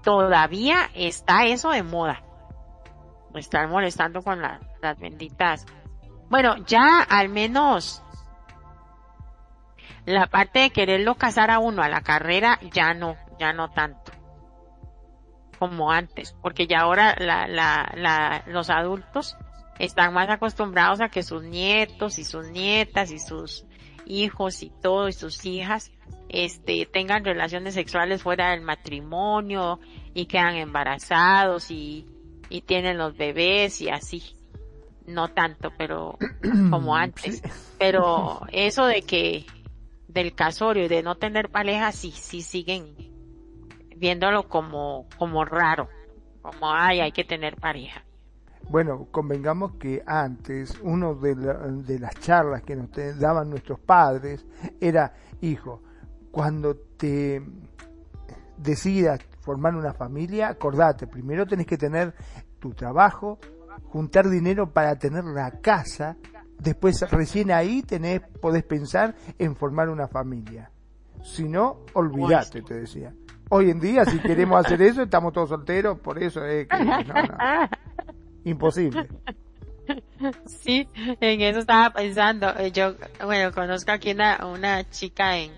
todavía 0.04 0.90
está 0.94 1.46
eso 1.46 1.72
de 1.72 1.84
moda. 1.84 2.22
Estar 3.34 3.68
molestando 3.68 4.22
con 4.22 4.42
las 4.42 5.00
benditas. 5.00 5.66
Bueno, 6.30 6.58
ya 6.66 7.02
al 7.02 7.30
menos 7.30 8.04
la 10.06 10.28
parte 10.28 10.60
de 10.60 10.70
quererlo 10.70 11.16
casar 11.16 11.50
a 11.52 11.60
uno 11.60 11.82
a 11.82 11.90
la 11.90 12.02
carrera 12.02 12.60
ya 12.72 12.94
no, 12.94 13.16
ya 13.40 13.54
no 13.54 13.70
tanto 13.70 14.12
como 15.58 15.92
antes, 15.92 16.36
porque 16.42 16.68
ya 16.68 16.82
ahora 16.82 17.16
la, 17.20 17.48
la, 17.48 17.92
la, 17.96 18.44
los 18.48 18.70
adultos 18.70 19.38
están 19.80 20.14
más 20.14 20.30
acostumbrados 20.30 21.02
a 21.02 21.10
que 21.10 21.24
sus 21.24 21.44
nietos 21.44 22.20
y 22.20 22.26
sus 22.26 22.48
nietas 22.50 23.12
y 23.12 23.20
sus 23.20 23.66
hijos 24.06 24.62
y 24.64 24.72
todo 24.82 25.08
y 25.08 25.14
sus 25.14 25.46
hijas 25.46 25.92
este 26.30 26.86
tengan 26.86 27.26
relaciones 27.26 27.74
sexuales 27.74 28.22
fuera 28.22 28.52
del 28.52 28.62
matrimonio 28.62 29.80
y 30.14 30.28
quedan 30.28 30.56
embarazados 30.56 31.72
y, 31.72 32.06
y 32.50 32.62
tienen 32.62 32.98
los 32.98 33.18
bebés 33.18 33.82
y 33.82 33.90
así. 33.90 34.36
No 35.08 35.30
tanto 35.30 35.72
pero 35.76 36.20
como 36.70 36.96
antes. 36.96 37.42
Pero 37.80 38.42
eso 38.52 38.86
de 38.86 39.02
que 39.02 39.46
del 40.08 40.36
casorio 40.36 40.86
y 40.86 40.88
de 40.88 41.02
no 41.02 41.16
tener 41.16 41.50
pareja 41.50 41.92
sí 41.92 42.12
sí 42.12 42.42
siguen 42.42 42.96
viéndolo 43.96 44.48
como 44.48 45.08
como 45.18 45.46
raro. 45.46 45.90
Como 46.44 46.72
ay 46.72 47.00
hay 47.00 47.12
que 47.12 47.24
tener 47.24 47.56
pareja 47.56 48.06
bueno, 48.70 49.08
convengamos 49.12 49.74
que 49.74 50.04
antes, 50.06 50.80
uno 50.84 51.16
de, 51.16 51.36
de 51.36 52.00
las 52.00 52.16
charlas 52.16 52.62
que 52.62 52.76
nos 52.76 52.90
daban 53.20 53.50
nuestros 53.50 53.80
padres 53.80 54.46
era, 54.80 55.14
hijo, 55.42 55.82
cuando 56.32 56.76
te 56.76 57.42
decidas 58.58 59.20
formar 59.42 59.76
una 59.76 59.94
familia, 59.94 60.50
acordate, 60.50 61.08
primero 61.08 61.48
tenés 61.48 61.66
que 61.66 61.78
tener 61.78 62.14
tu 62.60 62.74
trabajo, 62.74 63.40
juntar 63.86 64.30
dinero 64.30 64.72
para 64.72 64.98
tener 64.98 65.24
la 65.24 65.52
casa, 65.62 66.18
después 66.60 67.02
recién 67.10 67.52
ahí 67.52 67.82
tenés, 67.82 68.22
podés 68.42 68.64
pensar 68.64 69.16
en 69.40 69.56
formar 69.56 69.90
una 69.90 70.08
familia. 70.08 70.72
Si 71.24 71.48
no, 71.48 71.82
olvídate, 71.94 72.62
te 72.62 72.76
decía. 72.76 73.14
Hoy 73.50 73.72
en 73.72 73.80
día, 73.80 74.06
si 74.06 74.20
queremos 74.20 74.64
hacer 74.64 74.82
eso, 74.84 75.02
estamos 75.02 75.34
todos 75.34 75.50
solteros, 75.50 76.00
por 76.00 76.22
eso 76.22 76.46
es 76.46 76.68
que... 76.68 76.86
No, 76.86 77.02
no. 77.02 77.14
Imposible. 78.44 79.08
Sí, 80.46 80.88
en 80.96 81.42
eso 81.42 81.60
estaba 81.60 81.92
pensando. 81.92 82.50
Eh, 82.58 82.72
yo, 82.72 82.96
bueno, 83.24 83.52
conozco 83.52 83.92
aquí 83.92 84.12
una, 84.12 84.46
una 84.46 84.88
chica 84.90 85.38
en, 85.38 85.52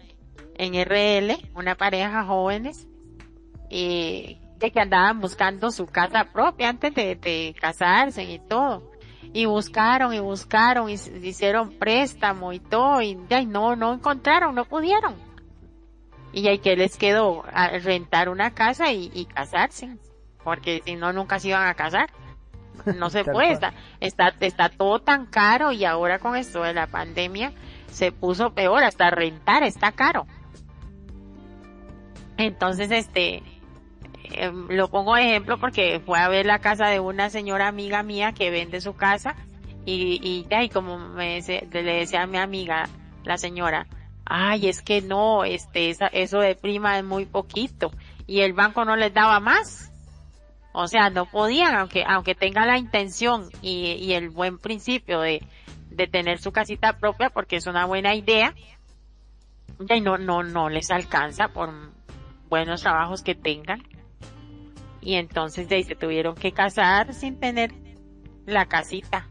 en 0.56 0.74
RL, 0.86 1.38
una 1.56 1.76
pareja 1.76 2.24
jóvenes, 2.24 2.88
y 3.70 4.38
de 4.58 4.72
que 4.72 4.80
andaban 4.80 5.20
buscando 5.20 5.72
su 5.72 5.86
casa 5.88 6.26
propia 6.32 6.70
antes 6.70 6.94
de, 6.94 7.16
de 7.16 7.56
casarse 7.60 8.24
y 8.24 8.40
todo. 8.40 8.92
Y 9.34 9.46
buscaron 9.46 10.14
y 10.14 10.20
buscaron 10.20 10.90
y 10.90 10.94
hicieron 10.94 11.72
préstamo 11.72 12.54
y 12.54 12.60
todo 12.60 13.02
y 13.02 13.18
ya 13.30 13.42
no, 13.44 13.76
no 13.76 13.94
encontraron, 13.94 14.54
no 14.56 14.66
pudieron. 14.66 15.16
Y 16.34 16.48
ahí 16.48 16.60
que 16.60 16.76
les 16.76 16.98
quedó 16.98 17.44
a 17.52 17.68
rentar 17.80 18.30
una 18.30 18.54
casa 18.54 18.92
y, 18.92 19.12
y 19.14 19.26
casarse, 19.26 19.98
porque 20.44 20.82
si 20.86 20.96
no 20.96 21.12
nunca 21.12 21.40
se 21.40 21.50
iban 21.50 21.68
a 21.68 21.74
casar 21.74 22.10
no 22.98 23.10
se 23.10 23.24
puede, 23.26 23.52
está, 23.52 23.74
está, 24.00 24.34
está 24.40 24.70
todo 24.70 25.00
tan 25.00 25.26
caro 25.26 25.72
y 25.72 25.86
ahora 25.86 26.20
con 26.20 26.36
esto 26.36 26.64
de 26.64 26.74
la 26.74 26.88
pandemia 26.88 27.54
se 27.92 28.12
puso 28.12 28.54
peor, 28.54 28.84
hasta 28.84 29.10
rentar 29.10 29.64
está 29.64 29.92
caro. 29.92 30.26
Entonces, 32.38 32.90
este, 32.92 33.44
em, 34.32 34.68
lo 34.70 34.90
pongo 34.90 35.16
de 35.16 35.24
ejemplo 35.24 35.60
porque 35.60 36.02
fue 36.06 36.20
a 36.20 36.30
ver 36.30 36.46
la 36.46 36.60
casa 36.60 36.88
de 36.88 37.00
una 37.00 37.30
señora 37.30 37.68
amiga 37.68 38.02
mía 38.04 38.34
que 38.34 38.50
vende 38.50 38.82
su 38.82 38.96
casa 38.96 39.36
y, 39.86 40.20
y, 40.24 40.48
y 40.50 40.70
como 40.70 40.98
me 40.98 41.42
le 41.42 41.84
decía 41.84 42.24
a 42.24 42.28
mi 42.28 42.38
amiga, 42.38 42.88
la 43.24 43.38
señora, 43.38 43.88
ay, 44.26 44.68
es 44.68 44.82
que 44.82 45.02
no, 45.02 45.44
este, 45.44 45.96
eso 46.14 46.40
de 46.40 46.56
prima 46.56 46.98
es 46.98 47.04
muy 47.04 47.26
poquito 47.26 47.92
y 48.28 48.42
el 48.42 48.54
banco 48.54 48.86
no 48.86 48.96
les 48.96 49.14
daba 49.14 49.40
más. 49.40 49.91
O 50.74 50.88
sea, 50.88 51.10
no 51.10 51.26
podían, 51.26 51.76
aunque, 51.76 52.04
aunque 52.08 52.36
tengan 52.36 52.68
la 52.68 52.78
intención 52.78 53.50
y, 53.62 53.94
y 53.94 54.14
el 54.14 54.30
buen 54.30 54.58
principio 54.58 55.20
de, 55.20 55.44
de 55.90 56.08
tener 56.08 56.40
su 56.40 56.52
casita 56.52 56.94
propia 56.94 57.30
porque 57.30 57.58
es 57.58 57.68
una 57.68 57.86
buena 57.86 58.16
idea, 58.16 58.54
y 59.90 60.02
no, 60.02 60.18
no, 60.18 60.44
no 60.44 60.70
les 60.70 60.92
alcanza 60.92 61.50
por 61.50 61.70
buenos 62.50 62.82
trabajos 62.82 63.24
que 63.24 63.36
tengan. 63.36 63.84
Y 65.02 65.16
entonces 65.16 65.68
de 65.68 65.78
ahí 65.78 65.84
se 65.84 65.96
tuvieron 65.96 66.36
que 66.36 66.52
casar 66.52 67.14
sin 67.14 67.40
tener 67.40 67.74
la 68.46 68.66
casita. 68.66 69.28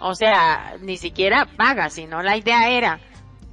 O 0.00 0.14
sea, 0.14 0.76
ni 0.80 0.96
siquiera 0.98 1.46
paga, 1.56 1.88
sino 1.88 2.22
la 2.22 2.36
idea 2.36 2.68
era 2.68 3.00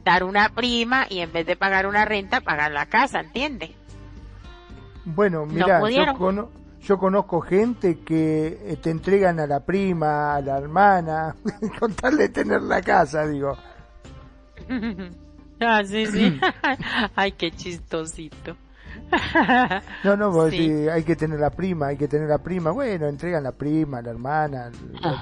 dar 0.03 0.23
una 0.23 0.49
prima 0.49 1.05
y 1.09 1.19
en 1.19 1.31
vez 1.31 1.45
de 1.45 1.55
pagar 1.55 1.85
una 1.87 2.03
renta, 2.05 2.41
pagar 2.41 2.71
la 2.71 2.87
casa, 2.87 3.21
¿entiende? 3.21 3.73
Bueno, 5.05 5.45
mira, 5.45 5.81
yo, 5.89 6.49
conozco 6.97 7.41
gente 7.41 7.99
que 7.99 8.59
eh, 8.65 8.77
te 8.81 8.89
entregan 8.89 9.39
a 9.39 9.47
la 9.47 9.59
prima, 9.61 10.35
a 10.35 10.41
la 10.41 10.57
hermana, 10.57 11.35
con 11.79 11.93
tal 11.93 12.17
de 12.17 12.29
tener 12.29 12.61
la 12.61 12.81
casa, 12.81 13.25
digo. 13.27 13.55
ah, 15.61 15.83
sí, 15.85 16.05
sí. 16.07 16.39
Ay, 17.15 17.33
qué 17.33 17.51
chistosito. 17.51 18.55
No, 20.03 20.17
no, 20.17 20.31
vos 20.31 20.51
hay 20.51 21.03
que 21.03 21.15
tener 21.15 21.39
la 21.39 21.49
prima, 21.49 21.87
hay 21.87 21.97
que 21.97 22.07
tener 22.07 22.27
la 22.27 22.39
prima. 22.39 22.71
Bueno, 22.71 23.07
entregan 23.07 23.43
la 23.43 23.51
prima, 23.51 24.01
la 24.01 24.09
hermana, 24.09 24.71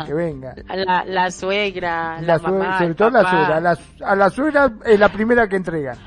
que 0.05 0.13
venga. 0.13 0.55
La, 0.67 1.03
la 1.05 1.31
suegra, 1.31 2.21
la, 2.21 2.39
mamá, 2.39 2.79
sobre 2.79 2.95
todo 2.95 3.09
la 3.09 3.29
suegra. 3.29 3.57
A 3.57 3.59
la, 3.59 3.77
a 4.05 4.15
la 4.15 4.29
suegra 4.29 4.73
es 4.85 4.99
la 4.99 5.09
primera 5.09 5.47
que 5.47 5.55
entregan. 5.55 5.97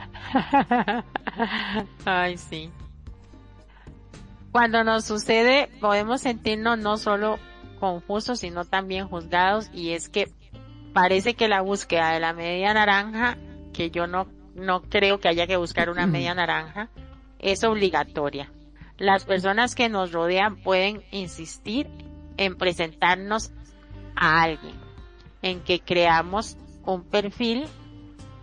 Ay, 2.05 2.37
sí. 2.37 2.71
Cuando 4.53 4.85
nos 4.85 5.07
sucede, 5.07 5.71
podemos 5.81 6.21
sentirnos 6.21 6.79
no 6.79 6.99
solo 6.99 7.39
confusos, 7.81 8.41
sino 8.41 8.67
también 8.67 9.09
juzgados, 9.09 9.71
y 9.73 9.93
es 9.93 10.11
que 10.11 10.31
parece 10.93 11.33
que 11.33 11.49
la 11.49 11.63
búsqueda 11.63 12.13
de 12.13 12.21
la 12.21 12.35
media 12.35 12.75
naranja, 12.75 13.39
que 13.73 13.91
yo 13.91 14.07
no, 14.07 14.29
no 14.55 14.83
creo 14.83 15.21
que 15.21 15.29
haya 15.29 15.47
que 15.47 15.57
buscar 15.57 15.89
una 15.89 16.07
media 16.07 16.35
naranja, 16.35 16.91
es 17.39 17.65
obligatoria. 17.65 18.53
Las 18.99 19.25
personas 19.25 19.75
que 19.75 19.89
nos 19.89 20.13
rodean 20.13 20.57
pueden 20.57 21.03
insistir 21.11 21.89
en 22.37 22.57
presentarnos 22.57 23.53
a 24.15 24.43
alguien, 24.43 24.77
en 25.41 25.61
que 25.61 25.81
creamos 25.81 26.59
un 26.85 27.05
perfil 27.05 27.65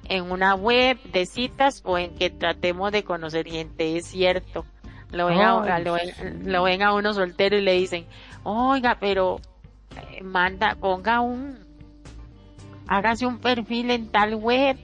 en 0.06 0.32
una 0.32 0.56
web 0.56 1.00
de 1.04 1.28
citas 1.28 1.84
o 1.86 2.00
en 2.00 2.16
que 2.16 2.32
tratemos 2.32 2.92
de 2.92 3.04
conocer 3.04 3.48
gente. 3.48 3.96
Es 3.96 4.08
cierto. 4.08 4.66
Lo 5.12 5.26
ven, 5.26 5.40
a, 5.40 5.80
lo, 5.80 6.64
ven 6.64 6.84
a 6.84 6.94
uno 6.94 7.14
soltero 7.14 7.58
y 7.58 7.62
le 7.62 7.74
dicen, 7.74 8.06
oiga, 8.44 8.98
pero 9.00 9.40
eh, 10.12 10.22
manda, 10.22 10.76
ponga 10.76 11.20
un, 11.22 11.58
hágase 12.88 13.26
un 13.26 13.40
perfil 13.40 13.90
en 13.90 14.10
tal 14.10 14.36
web 14.36 14.78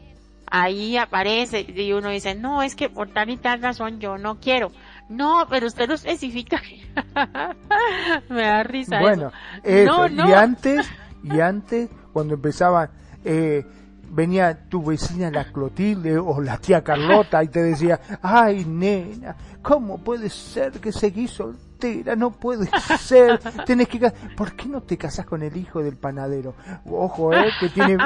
ahí 0.47 0.97
aparece 0.97 1.65
y 1.67 1.93
uno 1.93 2.09
dice, 2.09 2.35
no, 2.35 2.63
es 2.63 2.75
que 2.75 2.89
por 2.89 3.09
tal 3.09 3.29
y 3.29 3.37
tal 3.37 3.61
razón 3.61 3.99
yo 3.99 4.17
no 4.17 4.39
quiero. 4.39 4.71
No, 5.09 5.45
pero 5.49 5.67
usted 5.67 5.87
lo 5.87 5.95
especifica. 5.95 6.61
Me 8.29 8.41
da 8.41 8.63
risa. 8.63 8.99
Bueno, 8.99 9.31
eso. 9.63 10.07
y 10.07 10.31
antes, 10.33 10.89
y 11.23 11.39
antes, 11.39 11.89
cuando 12.13 12.35
empezaba, 12.35 12.89
eh, 13.23 13.65
venía 14.09 14.67
tu 14.69 14.83
vecina 14.83 15.31
la 15.31 15.45
Clotilde 15.51 16.17
o 16.17 16.41
la 16.41 16.57
tía 16.57 16.83
Carlota 16.83 17.43
y 17.43 17.47
te 17.47 17.61
decía, 17.61 17.99
ay 18.21 18.65
nena, 18.65 19.35
¿cómo 19.61 19.97
puede 19.97 20.29
ser 20.29 20.73
que 20.73 20.91
seguís 20.91 21.31
soltera? 21.31 22.15
No 22.15 22.31
puede 22.31 22.67
ser, 22.99 23.39
tenés 23.65 23.87
que... 23.89 24.11
¿Por 24.35 24.53
qué 24.53 24.67
no 24.67 24.81
te 24.81 24.97
casas 24.97 25.25
con 25.25 25.43
el 25.43 25.55
hijo 25.55 25.83
del 25.83 25.97
panadero? 25.97 26.55
Ojo, 26.89 27.33
eh, 27.33 27.51
que 27.59 27.69
tiene 27.69 27.97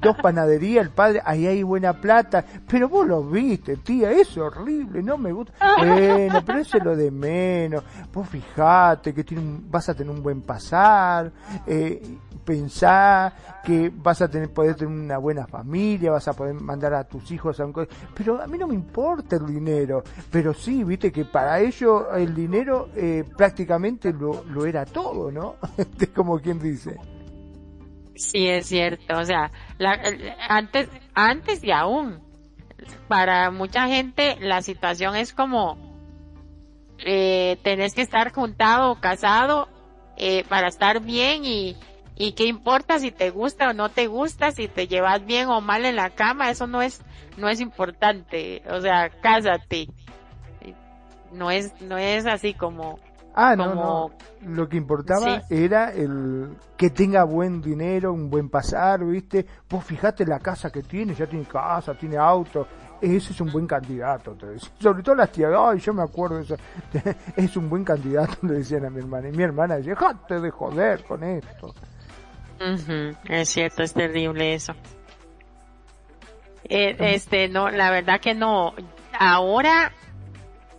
dos 0.00 0.16
panaderías, 0.16 0.84
el 0.84 0.90
padre, 0.90 1.20
ahí 1.24 1.46
hay 1.46 1.62
buena 1.62 1.92
plata, 1.92 2.44
pero 2.68 2.88
vos 2.88 3.06
lo 3.06 3.22
viste, 3.22 3.76
tía, 3.76 4.10
es 4.10 4.36
horrible, 4.38 5.02
no 5.02 5.18
me 5.18 5.32
gusta. 5.32 5.52
Bueno, 5.78 6.42
pero 6.44 6.58
eso 6.58 6.78
es 6.78 6.84
lo 6.84 6.96
de 6.96 7.10
menos. 7.10 7.84
Vos 8.12 8.28
fijate 8.28 9.14
que 9.14 9.24
tiene 9.24 9.60
vas 9.70 9.88
a 9.88 9.94
tener 9.94 10.12
un 10.12 10.22
buen 10.22 10.42
pasar, 10.42 11.30
eh, 11.66 12.02
pensar 12.48 13.60
que 13.62 13.92
vas 13.94 14.22
a 14.22 14.28
tener, 14.28 14.50
poder 14.50 14.74
tener 14.74 14.90
una 14.90 15.18
buena 15.18 15.46
familia, 15.46 16.12
vas 16.12 16.26
a 16.28 16.32
poder 16.32 16.54
mandar 16.54 16.94
a 16.94 17.04
tus 17.04 17.30
hijos 17.30 17.60
a 17.60 17.66
un 17.66 17.74
pero 18.14 18.40
a 18.40 18.46
mí 18.46 18.56
no 18.56 18.66
me 18.66 18.74
importa 18.74 19.36
el 19.36 19.44
dinero, 19.44 20.02
pero 20.30 20.54
sí, 20.54 20.82
viste 20.82 21.12
que 21.12 21.26
para 21.26 21.60
ellos 21.60 22.06
el 22.16 22.34
dinero 22.34 22.88
eh, 22.96 23.22
prácticamente 23.36 24.14
lo, 24.14 24.44
lo 24.44 24.64
era 24.64 24.86
todo, 24.86 25.30
¿no? 25.30 25.56
Como 26.14 26.38
quien 26.38 26.58
dice. 26.58 26.96
Sí, 28.14 28.48
es 28.48 28.66
cierto, 28.66 29.18
o 29.18 29.24
sea, 29.26 29.52
la, 29.76 30.00
antes, 30.48 30.88
antes 31.12 31.62
y 31.62 31.70
aún, 31.70 32.18
para 33.08 33.50
mucha 33.50 33.88
gente 33.88 34.38
la 34.40 34.62
situación 34.62 35.16
es 35.16 35.34
como, 35.34 35.76
eh, 37.04 37.58
tenés 37.62 37.94
que 37.94 38.02
estar 38.02 38.32
juntado 38.32 38.98
casado 39.00 39.68
eh, 40.16 40.44
para 40.48 40.66
estar 40.66 41.00
bien 41.00 41.44
y, 41.44 41.76
y 42.18 42.32
qué 42.32 42.46
importa 42.46 42.98
si 42.98 43.12
te 43.12 43.30
gusta 43.30 43.70
o 43.70 43.72
no 43.72 43.88
te 43.88 44.08
gusta, 44.08 44.50
si 44.50 44.66
te 44.68 44.88
llevas 44.88 45.24
bien 45.24 45.48
o 45.48 45.60
mal 45.60 45.84
en 45.84 45.96
la 45.96 46.10
cama, 46.10 46.50
eso 46.50 46.66
no 46.66 46.82
es, 46.82 47.00
no 47.36 47.48
es 47.48 47.60
importante. 47.60 48.62
O 48.70 48.80
sea, 48.80 49.08
cásate. 49.08 49.88
No 51.32 51.50
es, 51.50 51.80
no 51.80 51.98
es 51.98 52.26
así 52.26 52.54
como, 52.54 52.98
Ah, 53.40 53.54
no, 53.54 53.72
no. 53.72 54.10
Lo 54.48 54.68
que 54.68 54.76
importaba 54.76 55.42
era 55.48 55.92
el 55.92 56.56
que 56.76 56.90
tenga 56.90 57.22
buen 57.22 57.60
dinero, 57.60 58.12
un 58.12 58.28
buen 58.30 58.48
pasar, 58.48 59.04
¿viste? 59.04 59.46
Pues 59.68 59.84
fíjate 59.84 60.26
la 60.26 60.40
casa 60.40 60.70
que 60.70 60.82
tiene, 60.82 61.14
ya 61.14 61.24
tiene 61.26 61.44
casa, 61.44 61.94
tiene 61.94 62.16
auto. 62.16 62.66
Ese 63.00 63.32
es 63.32 63.40
un 63.40 63.52
buen 63.52 63.64
candidato, 63.64 64.34
te 64.34 64.58
Sobre 64.80 65.04
todo 65.04 65.14
las 65.14 65.30
tías, 65.30 65.52
ay, 65.56 65.78
yo 65.78 65.94
me 65.94 66.02
acuerdo 66.02 66.38
de 66.38 66.42
eso. 66.42 66.56
es 67.36 67.56
un 67.56 67.70
buen 67.70 67.84
candidato, 67.84 68.38
le 68.42 68.54
decían 68.54 68.84
a 68.86 68.90
mi 68.90 68.98
hermana. 68.98 69.28
Y 69.28 69.32
mi 69.32 69.44
hermana 69.44 69.76
decía, 69.76 69.94
jate 69.94 70.40
de 70.40 70.50
joder 70.50 71.04
con 71.04 71.22
esto. 71.22 71.72
Es 73.28 73.48
cierto, 73.48 73.82
es 73.82 73.94
terrible 73.94 74.54
eso. 74.54 74.74
Eh, 76.64 76.96
este, 76.98 77.48
no, 77.48 77.70
la 77.70 77.90
verdad 77.90 78.20
que 78.20 78.34
no. 78.34 78.74
Ahora, 79.18 79.92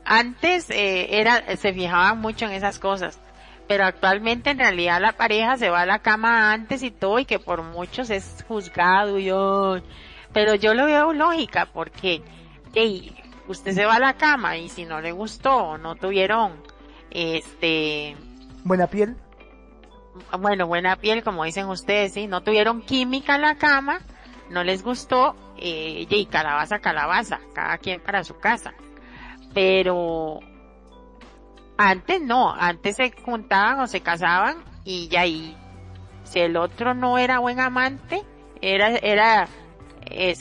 antes 0.06 0.70
eh, 0.70 1.20
era, 1.20 1.56
se 1.58 1.74
fijaban 1.74 2.20
mucho 2.20 2.46
en 2.46 2.52
esas 2.52 2.80
cosas, 2.80 3.20
pero 3.68 3.86
actualmente 3.86 4.52
en 4.52 4.60
realidad 4.60 5.02
la 5.02 5.14
pareja 5.14 5.58
se 5.58 5.70
va 5.70 5.82
a 5.82 5.86
la 5.86 6.00
cama 6.00 6.54
antes 6.54 6.84
y 6.84 6.92
todo 6.92 7.20
y 7.20 7.26
que 7.26 7.40
por 7.40 7.64
muchos 7.64 8.10
es 8.10 8.44
juzgado 8.48 9.18
y 9.20 9.26
yo, 9.26 9.78
pero 10.34 10.56
yo 10.56 10.74
lo 10.74 10.86
veo 10.86 11.14
lógica 11.14 11.68
porque, 11.72 12.22
hey, 12.76 13.16
usted 13.48 13.74
se 13.74 13.86
va 13.86 13.96
a 13.96 14.00
la 14.00 14.14
cama 14.14 14.58
y 14.58 14.70
si 14.70 14.86
no 14.86 15.02
le 15.02 15.12
gustó, 15.12 15.78
no 15.78 15.96
tuvieron, 15.96 16.62
este, 17.12 18.16
buena 18.64 18.88
piel 18.88 19.16
bueno, 20.40 20.68
buena 20.68 20.96
piel, 20.96 21.24
como 21.24 21.44
dicen 21.44 21.68
ustedes, 21.68 22.14
¿sí? 22.14 22.28
No 22.28 22.42
tuvieron 22.42 22.82
química 22.82 23.36
en 23.36 23.42
la 23.42 23.56
cama, 23.56 24.00
no 24.50 24.64
les 24.64 24.84
gustó, 24.84 25.36
eh, 25.58 26.08
y 26.10 26.26
calabaza, 26.26 26.80
calabaza, 26.80 27.40
cada 27.54 27.78
quien 27.78 28.02
para 28.02 28.24
su 28.24 28.38
casa. 28.40 28.74
Pero 29.54 30.40
antes 31.78 32.22
no, 32.22 32.54
antes 32.54 32.98
se 32.98 33.12
juntaban 33.12 33.80
o 33.80 33.88
se 33.88 34.02
casaban 34.02 34.58
y 34.84 35.08
ya 35.08 35.22
ahí, 35.22 35.56
si 36.24 36.40
el 36.40 36.58
otro 36.58 36.94
no 36.94 37.18
era 37.18 37.40
buen 37.40 37.60
amante, 37.60 38.24
era, 38.62 38.96
era 38.98 39.48
eh, 40.06 40.36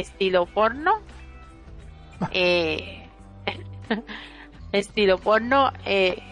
estilo 0.00 0.46
porno, 0.46 1.00
eh, 2.32 3.08
estilo 4.72 5.18
porno, 5.18 5.72
eh, 5.84 6.22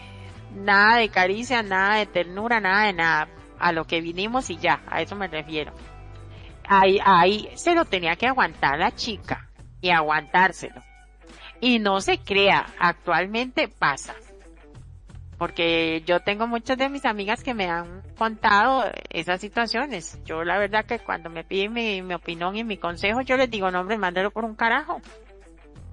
nada 0.55 0.97
de 0.97 1.09
caricia, 1.09 1.61
nada 1.63 1.97
de 1.97 2.05
ternura, 2.05 2.59
nada 2.59 2.85
de 2.85 2.93
nada. 2.93 3.27
A 3.59 3.71
lo 3.71 3.85
que 3.85 4.01
vinimos 4.01 4.49
y 4.49 4.57
ya, 4.57 4.81
a 4.87 5.01
eso 5.01 5.15
me 5.15 5.27
refiero. 5.27 5.73
Ahí, 6.67 6.99
ahí 7.03 7.49
se 7.55 7.73
lo 7.73 7.85
tenía 7.85 8.15
que 8.15 8.27
aguantar 8.27 8.79
la 8.79 8.93
chica 8.93 9.49
y 9.81 9.91
aguantárselo. 9.91 10.81
Y 11.61 11.79
no 11.79 12.01
se 12.01 12.19
crea, 12.19 12.65
actualmente 12.79 13.67
pasa. 13.67 14.15
Porque 15.37 16.01
yo 16.05 16.21
tengo 16.21 16.47
muchas 16.47 16.77
de 16.77 16.89
mis 16.89 17.05
amigas 17.05 17.43
que 17.43 17.53
me 17.53 17.69
han 17.69 18.01
contado 18.17 18.85
esas 19.09 19.41
situaciones. 19.41 20.19
Yo 20.25 20.43
la 20.43 20.57
verdad 20.57 20.85
que 20.85 20.99
cuando 20.99 21.29
me 21.29 21.43
piden 21.43 21.73
mi, 21.73 22.13
opinión 22.13 22.55
y 22.55 22.63
mi 22.63 22.77
consejo, 22.77 23.21
yo 23.21 23.35
les 23.35 23.49
digo, 23.49 23.69
no 23.69 23.81
hombre, 23.81 23.97
mándelo 23.97 24.31
por 24.31 24.45
un 24.45 24.55
carajo. 24.55 25.01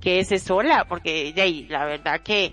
quédese 0.00 0.38
sola, 0.38 0.84
porque 0.88 1.32
de 1.32 1.66
la 1.68 1.84
verdad 1.84 2.20
que, 2.20 2.52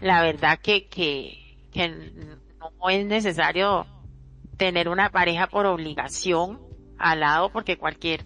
la 0.00 0.22
verdad 0.22 0.58
que, 0.60 0.88
que, 0.88 1.68
que 1.72 1.88
no 1.88 2.90
es 2.90 3.06
necesario 3.06 3.86
tener 4.56 4.88
una 4.88 5.10
pareja 5.10 5.46
por 5.46 5.66
obligación 5.66 6.60
al 6.98 7.20
lado, 7.20 7.50
porque 7.50 7.78
cualquier 7.78 8.24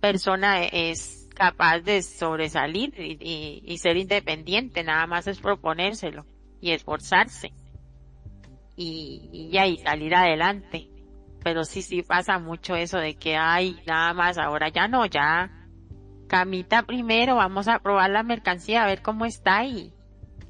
persona 0.00 0.64
es 0.64 1.28
capaz 1.34 1.80
de 1.80 2.02
sobresalir 2.02 2.94
y, 2.98 3.76
ser 3.78 3.96
independiente, 3.96 4.84
nada 4.84 5.06
más 5.06 5.26
es 5.26 5.40
proponérselo 5.40 6.26
y 6.60 6.70
esforzarse 6.70 7.52
y, 8.76 9.50
y 9.52 9.58
y 9.58 9.76
salir 9.78 10.14
adelante. 10.14 10.88
Pero 11.42 11.64
sí, 11.64 11.82
sí 11.82 12.02
pasa 12.02 12.38
mucho 12.38 12.76
eso 12.76 12.98
de 12.98 13.14
que 13.14 13.36
hay 13.36 13.80
nada 13.86 14.14
más, 14.14 14.38
ahora 14.38 14.68
ya 14.68 14.86
no, 14.86 15.06
ya 15.06 15.50
camita 16.28 16.84
primero, 16.84 17.36
vamos 17.36 17.66
a 17.68 17.80
probar 17.80 18.10
la 18.10 18.22
mercancía 18.22 18.84
a 18.84 18.86
ver 18.86 19.02
cómo 19.02 19.24
está 19.24 19.64
y 19.64 19.92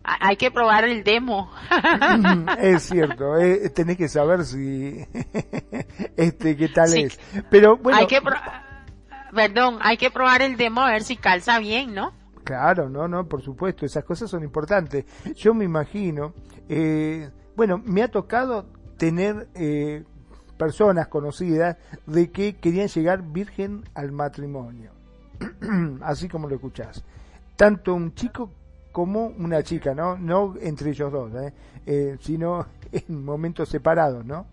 hay 0.04 0.36
que 0.36 0.50
probar 0.50 0.84
el 0.84 1.04
demo. 1.04 1.50
es 2.58 2.82
cierto, 2.82 3.38
eh, 3.38 3.70
tenés 3.70 3.96
que 3.96 4.08
saber 4.08 4.44
si, 4.44 5.04
este, 6.16 6.56
qué 6.56 6.68
tal 6.68 6.94
es. 6.94 7.18
Pero 7.50 7.76
bueno. 7.76 7.98
Hay 7.98 8.06
que 8.06 8.20
perdón, 9.34 9.78
hay 9.80 9.96
que 9.96 10.10
probar 10.10 10.42
el 10.42 10.56
demo 10.56 10.82
a 10.82 10.90
ver 10.90 11.02
si 11.02 11.16
calza 11.16 11.58
bien, 11.58 11.94
¿no? 11.94 12.12
Claro, 12.44 12.88
no, 12.88 13.08
no, 13.08 13.28
por 13.28 13.40
supuesto, 13.42 13.86
esas 13.86 14.04
cosas 14.04 14.28
son 14.28 14.42
importantes. 14.42 15.04
Yo 15.36 15.54
me 15.54 15.64
imagino, 15.64 16.34
eh, 16.68 17.30
bueno, 17.56 17.80
me 17.84 18.02
ha 18.02 18.08
tocado 18.08 18.66
tener 18.98 19.48
eh, 19.54 20.04
personas 20.58 21.08
conocidas 21.08 21.76
de 22.06 22.30
que 22.30 22.56
querían 22.56 22.88
llegar 22.88 23.22
virgen 23.22 23.84
al 23.94 24.12
matrimonio, 24.12 24.90
así 26.02 26.28
como 26.28 26.48
lo 26.48 26.56
escuchás. 26.56 27.04
Tanto 27.56 27.94
un 27.94 28.14
chico 28.14 28.50
como 28.92 29.26
una 29.38 29.62
chica, 29.62 29.94
¿no? 29.94 30.16
No 30.16 30.54
entre 30.60 30.90
ellos 30.90 31.10
dos, 31.10 31.32
¿eh? 31.34 31.52
Eh, 31.86 32.16
sino 32.20 32.66
en 32.92 33.24
momentos 33.24 33.68
separados, 33.68 34.24
¿no? 34.24 34.46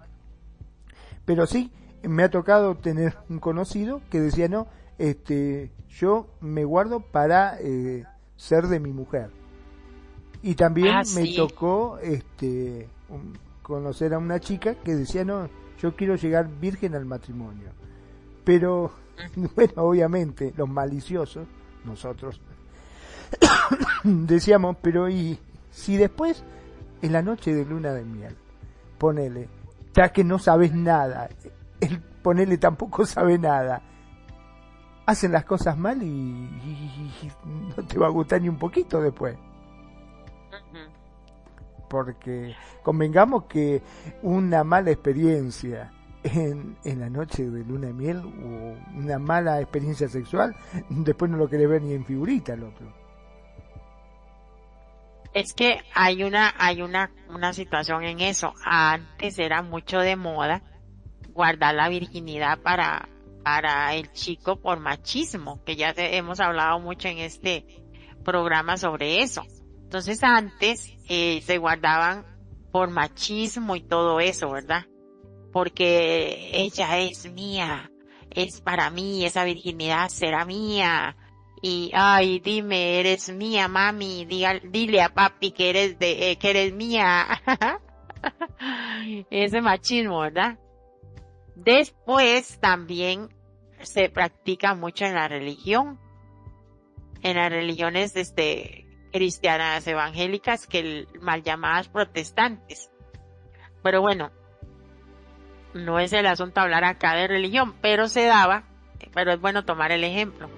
Pero 1.25 1.45
sí, 1.45 1.71
me 2.03 2.23
ha 2.23 2.29
tocado 2.29 2.75
tener 2.75 3.15
un 3.29 3.39
conocido 3.39 4.01
que 4.09 4.19
decía, 4.19 4.47
no, 4.47 4.67
este, 4.97 5.71
yo 5.89 6.27
me 6.41 6.65
guardo 6.65 7.01
para 7.01 7.57
eh, 7.59 8.05
ser 8.35 8.67
de 8.67 8.79
mi 8.79 8.91
mujer. 8.93 9.29
Y 10.41 10.55
también 10.55 10.95
ah, 10.95 11.03
me 11.13 11.35
tocó 11.35 11.99
este, 11.99 12.87
conocer 13.61 14.13
a 14.13 14.17
una 14.17 14.39
chica 14.39 14.75
que 14.75 14.95
decía, 14.95 15.25
no, 15.25 15.49
yo 15.79 15.95
quiero 15.95 16.15
llegar 16.15 16.49
virgen 16.59 16.95
al 16.95 17.05
matrimonio. 17.05 17.69
Pero, 18.43 18.91
bueno, 19.55 19.73
obviamente, 19.75 20.53
los 20.55 20.69
maliciosos, 20.69 21.47
nosotros, 21.85 22.39
decíamos, 24.03 24.77
pero 24.81 25.09
y 25.09 25.39
si 25.71 25.97
después, 25.97 26.43
en 27.01 27.13
la 27.13 27.21
noche 27.21 27.53
de 27.53 27.65
luna 27.65 27.93
de 27.93 28.03
miel, 28.03 28.35
ponele, 28.97 29.49
ya 29.93 30.09
que 30.09 30.23
no 30.23 30.39
sabes 30.39 30.73
nada, 30.73 31.29
el 31.79 32.01
ponele 32.01 32.57
tampoco 32.57 33.05
sabe 33.05 33.37
nada, 33.37 33.81
hacen 35.05 35.31
las 35.31 35.45
cosas 35.45 35.77
mal 35.77 36.01
y, 36.03 36.49
no 37.75 37.83
te 37.85 37.97
va 37.97 38.07
a 38.07 38.11
gustar 38.11 38.41
ni 38.41 38.49
un 38.49 38.59
poquito 38.59 39.01
después. 39.01 39.37
Porque 41.89 42.55
convengamos 42.83 43.45
que 43.45 43.81
una 44.21 44.63
mala 44.63 44.91
experiencia 44.91 45.91
en, 46.21 46.77
en 46.83 46.99
la 46.99 47.09
noche 47.09 47.49
de 47.49 47.63
luna 47.63 47.87
de 47.87 47.93
miel 47.93 48.17
o 48.19 48.97
una 48.99 49.17
mala 49.17 49.59
experiencia 49.59 50.07
sexual, 50.07 50.55
después 50.89 51.31
no 51.31 51.37
lo 51.37 51.49
querés 51.49 51.67
ver 51.67 51.81
ni 51.81 51.93
en 51.93 52.05
figurita 52.05 52.53
el 52.53 52.63
otro. 52.63 53.08
Es 55.33 55.53
que 55.53 55.81
hay 55.93 56.23
una, 56.23 56.53
hay 56.57 56.81
una, 56.81 57.11
una 57.29 57.53
situación 57.53 58.03
en 58.03 58.19
eso. 58.19 58.53
Antes 58.63 59.37
era 59.39 59.61
mucho 59.61 59.99
de 59.99 60.15
moda 60.15 60.63
guardar 61.33 61.75
la 61.75 61.87
virginidad 61.87 62.59
para, 62.61 63.07
para 63.43 63.93
el 63.95 64.11
chico 64.11 64.59
por 64.59 64.79
machismo, 64.79 65.63
que 65.63 65.75
ya 65.75 65.93
hemos 65.95 66.39
hablado 66.39 66.79
mucho 66.79 67.07
en 67.07 67.19
este 67.19 67.65
programa 68.25 68.77
sobre 68.77 69.21
eso. 69.21 69.43
Entonces 69.83 70.23
antes 70.23 70.93
eh, 71.07 71.41
se 71.43 71.57
guardaban 71.57 72.25
por 72.71 72.89
machismo 72.89 73.75
y 73.75 73.81
todo 73.81 74.19
eso, 74.19 74.51
¿verdad? 74.51 74.85
Porque 75.51 76.49
ella 76.53 76.99
es 76.99 77.31
mía, 77.31 77.89
es 78.29 78.61
para 78.61 78.89
mí, 78.89 79.25
esa 79.25 79.43
virginidad 79.45 80.09
será 80.09 80.45
mía, 80.45 81.15
y 81.61 81.91
ay 81.93 82.39
dime 82.39 82.99
eres 82.99 83.29
mía 83.29 83.67
mami 83.67 84.25
dile 84.25 85.01
a 85.01 85.09
papi 85.09 85.51
que 85.51 85.69
eres 85.69 85.99
de 85.99 86.31
eh, 86.31 86.37
que 86.37 86.49
eres 86.49 86.73
mía. 86.73 87.27
Ese 89.29 89.61
machismo 89.61 90.19
verdad 90.19 90.57
después 91.55 92.59
también 92.59 93.29
se 93.81 94.09
practica 94.09 94.75
mucho 94.75 95.05
en 95.05 95.15
la 95.15 95.27
religión. 95.27 95.99
En 97.21 97.35
las 97.35 97.49
religiones 97.49 98.15
este 98.15 98.85
cristianas 99.11 99.85
evangélicas 99.87 100.67
que 100.67 101.07
mal 101.21 101.43
llamadas 101.43 101.89
protestantes. 101.89 102.91
Pero 103.83 104.01
bueno 104.01 104.31
no 105.73 105.99
es 105.99 106.13
el 106.13 106.25
asunto 106.25 106.61
hablar 106.61 106.83
acá 106.83 107.13
de 107.15 107.27
religión 107.27 107.75
pero 107.81 108.07
se 108.07 108.25
daba 108.25 108.63
pero 109.13 109.33
es 109.33 109.39
bueno 109.39 109.65
tomar 109.65 109.91
el 109.91 110.03
ejemplo 110.03 110.49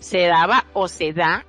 se 0.00 0.26
daba 0.26 0.64
o 0.72 0.88
se 0.88 1.12
da 1.12 1.46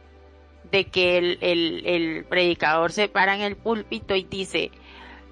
de 0.72 0.86
que 0.86 1.18
el, 1.18 1.38
el, 1.42 1.86
el 1.86 2.26
predicador 2.26 2.92
se 2.92 3.10
para 3.10 3.36
en 3.36 3.42
el 3.42 3.56
púlpito 3.56 4.16
y 4.16 4.24
dice, 4.24 4.72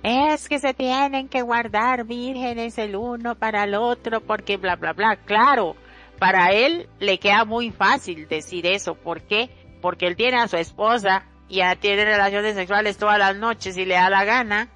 es 0.03 0.49
que 0.49 0.59
se 0.59 0.73
tienen 0.73 1.27
que 1.27 1.41
guardar 1.41 2.05
vírgenes 2.05 2.77
el 2.77 2.95
uno 2.95 3.35
para 3.35 3.65
el 3.65 3.75
otro 3.75 4.21
porque 4.21 4.57
bla 4.57 4.75
bla 4.75 4.93
bla. 4.93 5.17
Claro, 5.17 5.75
para 6.17 6.51
él 6.51 6.89
le 6.99 7.19
queda 7.19 7.45
muy 7.45 7.71
fácil 7.71 8.27
decir 8.27 8.65
eso. 8.65 8.95
¿Por 8.95 9.21
qué? 9.21 9.49
Porque 9.81 10.07
él 10.07 10.15
tiene 10.15 10.37
a 10.37 10.47
su 10.47 10.57
esposa 10.57 11.25
y 11.47 11.57
ya 11.57 11.75
tiene 11.75 12.05
relaciones 12.05 12.55
sexuales 12.55 12.97
todas 12.97 13.19
las 13.19 13.35
noches 13.35 13.77
y 13.77 13.85
le 13.85 13.95
da 13.95 14.09
la 14.09 14.23
gana, 14.23 14.69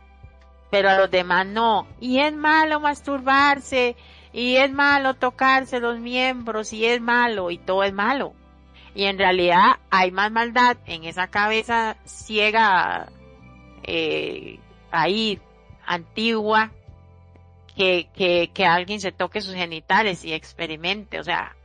pero 0.71 0.89
a 0.89 0.97
los 0.97 1.11
demás 1.11 1.45
no. 1.45 1.87
Y 1.99 2.19
es 2.19 2.33
malo 2.33 2.79
masturbarse 2.79 3.95
y 4.33 4.55
es 4.57 4.71
malo 4.71 5.13
tocarse 5.13 5.79
los 5.79 5.99
miembros 5.99 6.73
y 6.73 6.85
es 6.85 6.99
malo 6.99 7.51
y 7.51 7.59
todo 7.59 7.83
es 7.83 7.93
malo. 7.93 8.33
Y 8.95 9.05
en 9.05 9.17
realidad 9.17 9.77
hay 9.91 10.11
más 10.11 10.31
maldad 10.31 10.77
en 10.85 11.03
esa 11.05 11.27
cabeza 11.27 11.97
ciega 12.05 13.07
eh, 13.83 14.59
ahí 14.91 15.39
antigua 15.85 16.71
que, 17.75 18.07
que, 18.15 18.51
que 18.53 18.65
alguien 18.65 18.99
se 18.99 19.11
toque 19.11 19.41
sus 19.41 19.53
genitales 19.53 20.25
y 20.25 20.33
experimente. 20.33 21.19
O 21.19 21.23
sea, 21.23 21.55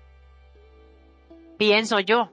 pienso 1.57 2.01
yo, 2.01 2.31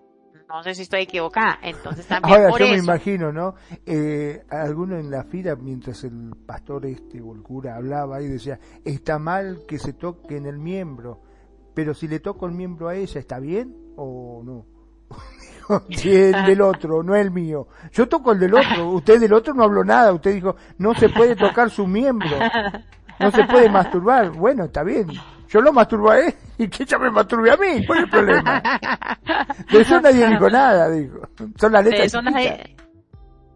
no 0.55 0.63
sé 0.63 0.73
si 0.73 0.83
estoy 0.83 1.01
equivocada. 1.01 1.59
Entonces 1.61 2.07
también 2.07 2.41
Ahora, 2.41 2.57
yo 2.57 2.71
me 2.71 2.77
imagino, 2.77 3.31
¿no? 3.31 3.55
Eh, 3.85 4.43
alguno 4.49 4.97
en 4.97 5.11
la 5.11 5.23
fila, 5.25 5.55
mientras 5.55 6.03
el 6.05 6.31
pastor 6.45 6.85
este 6.85 7.21
o 7.21 7.33
el 7.33 7.41
cura 7.41 7.75
hablaba 7.75 8.21
y 8.21 8.27
decía, 8.27 8.57
está 8.83 9.19
mal 9.19 9.65
que 9.67 9.77
se 9.77 9.93
toque 9.93 10.37
en 10.37 10.45
el 10.45 10.57
miembro, 10.57 11.21
pero 11.73 11.93
si 11.93 12.07
le 12.07 12.21
toco 12.21 12.45
el 12.45 12.53
miembro 12.53 12.87
a 12.87 12.95
ella, 12.95 13.19
¿está 13.19 13.39
bien 13.39 13.75
o 13.97 14.41
no? 14.45 14.65
si 15.89 16.15
el 16.15 16.45
del 16.45 16.61
otro, 16.61 17.03
no 17.03 17.15
el 17.15 17.31
mío. 17.31 17.67
Yo 17.91 18.07
toco 18.07 18.31
el 18.31 18.39
del 18.39 18.53
otro, 18.53 18.91
usted 18.91 19.19
del 19.19 19.33
otro 19.33 19.53
no 19.53 19.63
habló 19.63 19.83
nada, 19.83 20.13
usted 20.13 20.33
dijo, 20.33 20.55
no 20.77 20.93
se 20.93 21.09
puede 21.09 21.35
tocar 21.35 21.69
su 21.69 21.85
miembro, 21.85 22.37
no 23.19 23.31
se 23.31 23.43
puede 23.43 23.69
masturbar. 23.69 24.31
Bueno, 24.31 24.65
está 24.65 24.83
bien, 24.83 25.07
yo 25.47 25.61
lo 25.61 25.73
masturbo 25.73 26.11
a 26.11 26.19
él 26.19 26.33
y 26.57 26.67
que 26.67 26.83
ella 26.83 26.97
me 26.97 27.11
masturbe 27.11 27.51
a 27.51 27.57
mí, 27.57 27.85
¿cuál 27.85 27.99
es 27.99 28.03
el 28.05 28.09
problema? 28.09 28.61
De 29.71 29.81
eso 29.81 30.01
nadie 30.01 30.27
dijo 30.29 30.49
nada, 30.49 30.89
dijo. 30.89 31.27
Son 31.59 31.71
las 31.71 31.83
letras. 31.83 32.01
De 32.01 32.07
eso, 32.07 32.21
nadie, 32.21 32.75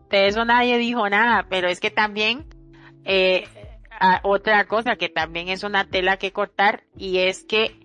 de 0.10 0.28
eso 0.28 0.46
nadie 0.46 0.78
dijo 0.78 1.10
nada, 1.10 1.46
pero 1.50 1.68
es 1.68 1.80
que 1.80 1.92
también, 1.92 2.46
eh, 3.06 3.48
otra 4.24 4.66
cosa 4.66 4.96
que 4.96 5.10
también 5.10 5.50
es 5.50 5.64
una 5.64 5.86
tela 5.86 6.18
que 6.18 6.32
cortar 6.32 6.84
y 6.96 7.20
es 7.20 7.44
que 7.44 7.80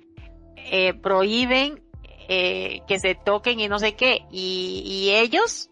eh, 0.57 0.95
prohíben 0.95 1.83
eh, 2.29 2.83
que 2.87 2.99
se 2.99 3.15
toquen 3.15 3.61
y 3.61 3.69
no 3.69 3.79
sé 3.79 3.95
qué, 3.97 4.25
y, 4.31 4.83
y 4.87 5.11
ellos 5.11 5.71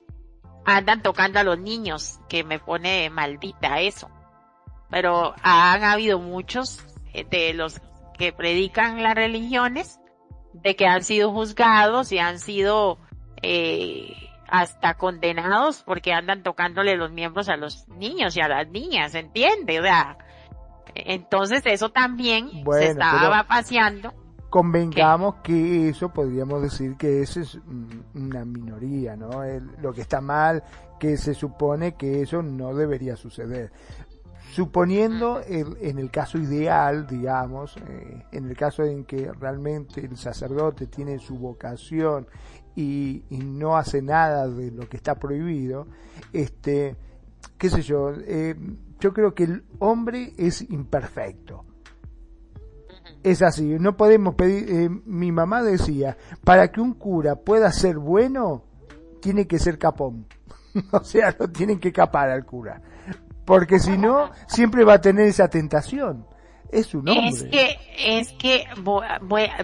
andan 0.64 1.02
tocando 1.02 1.38
a 1.38 1.44
los 1.44 1.58
niños, 1.58 2.20
que 2.28 2.44
me 2.44 2.58
pone 2.58 3.10
maldita 3.10 3.80
eso. 3.80 4.10
Pero 4.90 5.34
han 5.42 5.84
habido 5.84 6.18
muchos 6.18 6.84
eh, 7.14 7.24
de 7.28 7.54
los 7.54 7.80
que 8.18 8.32
predican 8.32 9.02
las 9.02 9.14
religiones 9.14 10.00
de 10.52 10.76
que 10.76 10.86
han 10.86 11.02
sido 11.02 11.32
juzgados 11.32 12.12
y 12.12 12.18
han 12.18 12.38
sido 12.38 12.98
eh, 13.42 14.14
hasta 14.48 14.94
condenados 14.94 15.82
porque 15.82 16.12
andan 16.12 16.42
tocándole 16.42 16.96
los 16.96 17.10
miembros 17.10 17.48
a 17.48 17.56
los 17.56 17.88
niños 17.88 18.36
y 18.36 18.40
a 18.40 18.48
las 18.48 18.68
niñas, 18.68 19.14
¿entiende? 19.14 19.80
O 19.80 19.82
sea, 19.82 20.18
entonces 20.94 21.62
eso 21.64 21.90
también 21.90 22.50
se 22.50 22.86
estaba 22.90 23.44
paseando 23.44 24.12
convengamos 24.52 25.36
que 25.36 25.88
eso 25.88 26.10
podríamos 26.10 26.60
decir 26.60 26.94
que 26.98 27.22
eso 27.22 27.40
es 27.40 27.58
una 28.14 28.44
minoría, 28.44 29.16
¿no? 29.16 29.30
lo 29.80 29.94
que 29.94 30.02
está 30.02 30.20
mal, 30.20 30.62
que 31.00 31.16
se 31.16 31.32
supone 31.32 31.94
que 31.94 32.20
eso 32.20 32.42
no 32.42 32.74
debería 32.74 33.16
suceder. 33.16 33.72
Suponiendo 34.52 35.40
en 35.46 35.98
el 35.98 36.10
caso 36.10 36.36
ideal, 36.36 37.06
digamos, 37.06 37.74
eh, 37.88 38.26
en 38.32 38.50
el 38.50 38.54
caso 38.54 38.84
en 38.84 39.04
que 39.04 39.32
realmente 39.32 40.04
el 40.04 40.18
sacerdote 40.18 40.88
tiene 40.88 41.18
su 41.18 41.38
vocación 41.38 42.26
y, 42.76 43.24
no 43.30 43.78
hace 43.78 44.02
nada 44.02 44.46
de 44.46 44.70
lo 44.70 44.86
que 44.90 44.98
está 44.98 45.14
prohibido, 45.14 45.86
este, 46.34 46.96
qué 47.56 47.70
sé 47.70 47.80
yo, 47.80 48.10
eh, 48.26 48.54
yo 49.00 49.14
creo 49.14 49.34
que 49.34 49.44
el 49.44 49.64
hombre 49.78 50.34
es 50.36 50.60
imperfecto 50.70 51.64
es 53.22 53.40
así, 53.40 53.76
no 53.78 53.96
podemos 53.96 54.34
pedir, 54.34 54.70
eh, 54.70 54.88
mi 55.06 55.32
mamá 55.32 55.62
decía, 55.62 56.16
para 56.44 56.70
que 56.70 56.80
un 56.80 56.94
cura 56.94 57.36
pueda 57.36 57.70
ser 57.70 57.96
bueno, 57.96 58.64
tiene 59.20 59.46
que 59.46 59.58
ser 59.58 59.78
capón. 59.78 60.26
o 60.92 61.04
sea, 61.04 61.34
lo 61.38 61.48
tienen 61.48 61.78
que 61.78 61.92
capar 61.92 62.30
al 62.30 62.44
cura. 62.44 62.82
Porque 63.44 63.78
si 63.78 63.98
no, 63.98 64.30
siempre 64.46 64.84
va 64.84 64.94
a 64.94 65.00
tener 65.00 65.26
esa 65.26 65.48
tentación. 65.48 66.26
Es 66.70 66.94
un 66.94 67.08
hombre. 67.08 67.28
Es 67.28 67.42
que, 67.44 67.78
es 67.98 68.32
que, 68.32 68.64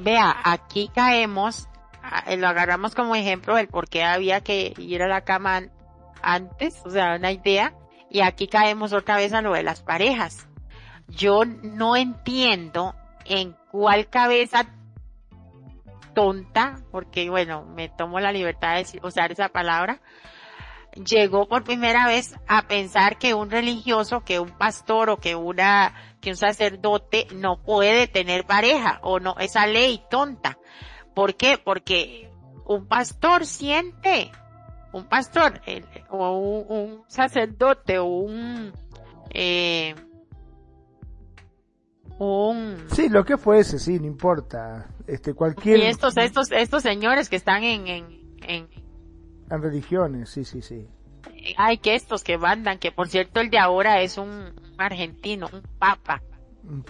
vea, 0.00 0.36
aquí 0.44 0.90
caemos, 0.94 1.68
lo 2.36 2.48
agarramos 2.48 2.94
como 2.94 3.14
ejemplo 3.14 3.54
del 3.54 3.68
por 3.68 3.88
qué 3.88 4.04
había 4.04 4.42
que 4.42 4.74
ir 4.76 5.02
a 5.02 5.08
la 5.08 5.22
cama 5.22 5.62
antes, 6.22 6.82
o 6.84 6.90
sea, 6.90 7.16
una 7.16 7.32
idea, 7.32 7.74
y 8.10 8.20
aquí 8.20 8.48
caemos 8.48 8.92
otra 8.92 9.16
vez 9.16 9.32
a 9.32 9.42
lo 9.42 9.52
de 9.52 9.62
las 9.62 9.80
parejas. 9.80 10.48
Yo 11.08 11.44
no 11.44 11.96
entiendo 11.96 12.94
en 13.24 13.56
cuál 13.70 14.08
cabeza 14.08 14.66
tonta, 16.14 16.80
porque 16.90 17.30
bueno, 17.30 17.64
me 17.64 17.88
tomo 17.88 18.20
la 18.20 18.32
libertad 18.32 18.76
de 18.76 19.00
usar 19.02 19.32
esa 19.32 19.48
palabra, 19.48 20.00
llegó 20.94 21.46
por 21.46 21.64
primera 21.64 22.06
vez 22.06 22.34
a 22.46 22.66
pensar 22.66 23.18
que 23.18 23.34
un 23.34 23.50
religioso, 23.50 24.24
que 24.24 24.40
un 24.40 24.50
pastor 24.50 25.10
o 25.10 25.18
que 25.18 25.34
una, 25.34 25.94
que 26.20 26.30
un 26.30 26.36
sacerdote 26.36 27.26
no 27.34 27.62
puede 27.62 28.06
tener 28.06 28.44
pareja 28.44 28.98
o 29.02 29.20
no, 29.20 29.36
esa 29.38 29.66
ley 29.66 30.02
tonta. 30.10 30.58
¿Por 31.14 31.36
qué? 31.36 31.58
Porque 31.62 32.30
un 32.66 32.86
pastor 32.86 33.46
siente, 33.46 34.30
un 34.92 35.04
pastor 35.08 35.60
o 36.10 36.38
un, 36.38 37.02
sacerdote 37.08 37.98
o 37.98 38.06
un, 38.06 38.72
eh, 39.30 39.94
Sí, 42.92 43.08
lo 43.08 43.24
que 43.24 43.36
fuese, 43.36 43.78
sí, 43.78 44.00
no 44.00 44.06
importa. 44.06 44.88
Este, 45.06 45.34
cualquier... 45.34 45.78
Y 45.78 45.82
estos, 45.86 46.16
estos, 46.16 46.50
estos 46.50 46.82
señores 46.82 47.28
que 47.28 47.36
están 47.36 47.62
en, 47.62 47.86
en, 47.86 48.36
en... 48.42 48.68
En 49.50 49.62
religiones, 49.62 50.30
sí, 50.30 50.44
sí, 50.44 50.62
sí. 50.62 50.86
Ay, 51.56 51.78
que 51.78 51.94
estos 51.94 52.22
que 52.22 52.38
mandan, 52.38 52.78
que 52.78 52.92
por 52.92 53.08
cierto 53.08 53.40
el 53.40 53.50
de 53.50 53.58
ahora 53.58 54.00
es 54.02 54.18
un 54.18 54.52
argentino, 54.76 55.48
un 55.52 55.62
papa. 55.78 56.22
Mm, 56.62 56.80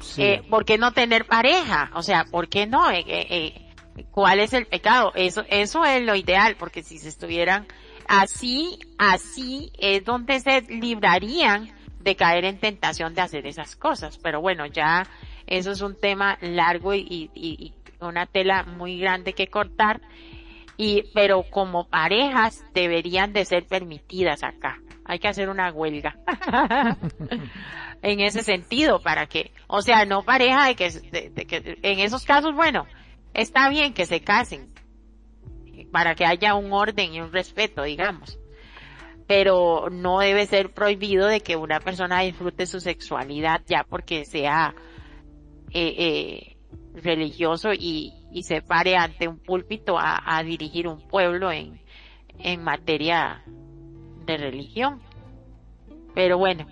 sí. 0.00 0.22
Eh, 0.22 0.42
¿Por 0.48 0.64
qué 0.64 0.78
no 0.78 0.92
tener 0.92 1.26
pareja? 1.26 1.90
O 1.94 2.02
sea, 2.02 2.24
¿por 2.24 2.48
qué 2.48 2.66
no? 2.66 2.90
Eh, 2.90 3.04
eh, 3.06 3.72
¿Cuál 4.10 4.40
es 4.40 4.52
el 4.52 4.66
pecado? 4.66 5.12
Eso, 5.14 5.44
eso 5.48 5.84
es 5.84 6.02
lo 6.02 6.14
ideal, 6.14 6.56
porque 6.58 6.82
si 6.82 6.98
se 6.98 7.08
estuvieran 7.08 7.66
así, 8.08 8.78
así 8.98 9.72
es 9.78 10.04
donde 10.04 10.40
se 10.40 10.62
librarían 10.62 11.70
de 12.00 12.16
caer 12.16 12.44
en 12.44 12.58
tentación 12.58 13.14
de 13.14 13.22
hacer 13.22 13.46
esas 13.46 13.76
cosas. 13.76 14.18
Pero 14.18 14.40
bueno, 14.40 14.66
ya 14.66 15.06
eso 15.46 15.70
es 15.70 15.80
un 15.80 15.98
tema 15.98 16.38
largo 16.40 16.94
y, 16.94 17.72
una 18.00 18.26
tela 18.26 18.62
muy 18.64 18.98
grande 18.98 19.32
que 19.32 19.48
cortar. 19.48 20.00
Y, 20.76 21.04
pero 21.14 21.42
como 21.44 21.88
parejas 21.88 22.64
deberían 22.74 23.32
de 23.32 23.44
ser 23.44 23.66
permitidas 23.66 24.42
acá. 24.42 24.78
Hay 25.04 25.18
que 25.18 25.28
hacer 25.28 25.48
una 25.48 25.72
huelga. 25.72 26.16
en 28.02 28.20
ese 28.20 28.42
sentido, 28.42 29.00
para 29.00 29.26
que, 29.26 29.52
o 29.68 29.80
sea, 29.80 30.04
no 30.04 30.22
pareja 30.22 30.66
de 30.66 30.74
que, 30.74 30.90
de 30.90 31.46
que, 31.46 31.78
en 31.82 32.00
esos 32.00 32.24
casos, 32.24 32.54
bueno, 32.54 32.86
está 33.32 33.68
bien 33.68 33.94
que 33.94 34.04
se 34.04 34.20
casen, 34.20 34.70
para 35.90 36.14
que 36.14 36.26
haya 36.26 36.54
un 36.54 36.72
orden 36.72 37.14
y 37.14 37.20
un 37.20 37.32
respeto, 37.32 37.82
digamos 37.82 38.38
pero 39.26 39.88
no 39.90 40.20
debe 40.20 40.46
ser 40.46 40.72
prohibido 40.72 41.26
de 41.26 41.40
que 41.40 41.56
una 41.56 41.80
persona 41.80 42.20
disfrute 42.20 42.66
su 42.66 42.80
sexualidad 42.80 43.60
ya 43.66 43.84
porque 43.88 44.24
sea 44.24 44.74
eh, 45.72 45.94
eh, 45.98 46.56
religioso 46.94 47.72
y, 47.72 48.12
y, 48.36 48.42
se 48.42 48.60
pare 48.60 48.96
ante 48.96 49.28
un 49.28 49.38
púlpito 49.38 49.96
a, 49.98 50.42
dirigir 50.42 50.88
un 50.88 51.00
pueblo 51.08 51.50
en, 51.50 51.80
en 52.38 52.62
materia 52.62 53.42
de 54.26 54.36
religión. 54.36 55.00
Pero 56.14 56.38
bueno, 56.38 56.66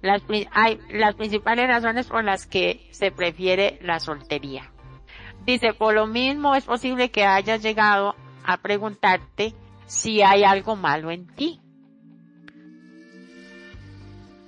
las, 0.00 0.22
hay 0.52 0.78
las 0.90 1.14
principales 1.14 1.68
razones 1.68 2.06
por 2.06 2.24
las 2.24 2.46
que 2.46 2.88
se 2.90 3.10
prefiere 3.10 3.78
la 3.82 4.00
soltería. 4.00 4.70
Dice, 5.44 5.74
por 5.74 5.94
lo 5.94 6.06
mismo 6.06 6.54
es 6.54 6.64
posible 6.64 7.10
que 7.10 7.24
hayas 7.24 7.62
llegado 7.62 8.14
a 8.44 8.56
preguntarte 8.58 9.54
si 9.86 10.22
hay 10.22 10.44
algo 10.44 10.74
malo 10.74 11.10
en 11.10 11.26
ti. 11.26 11.60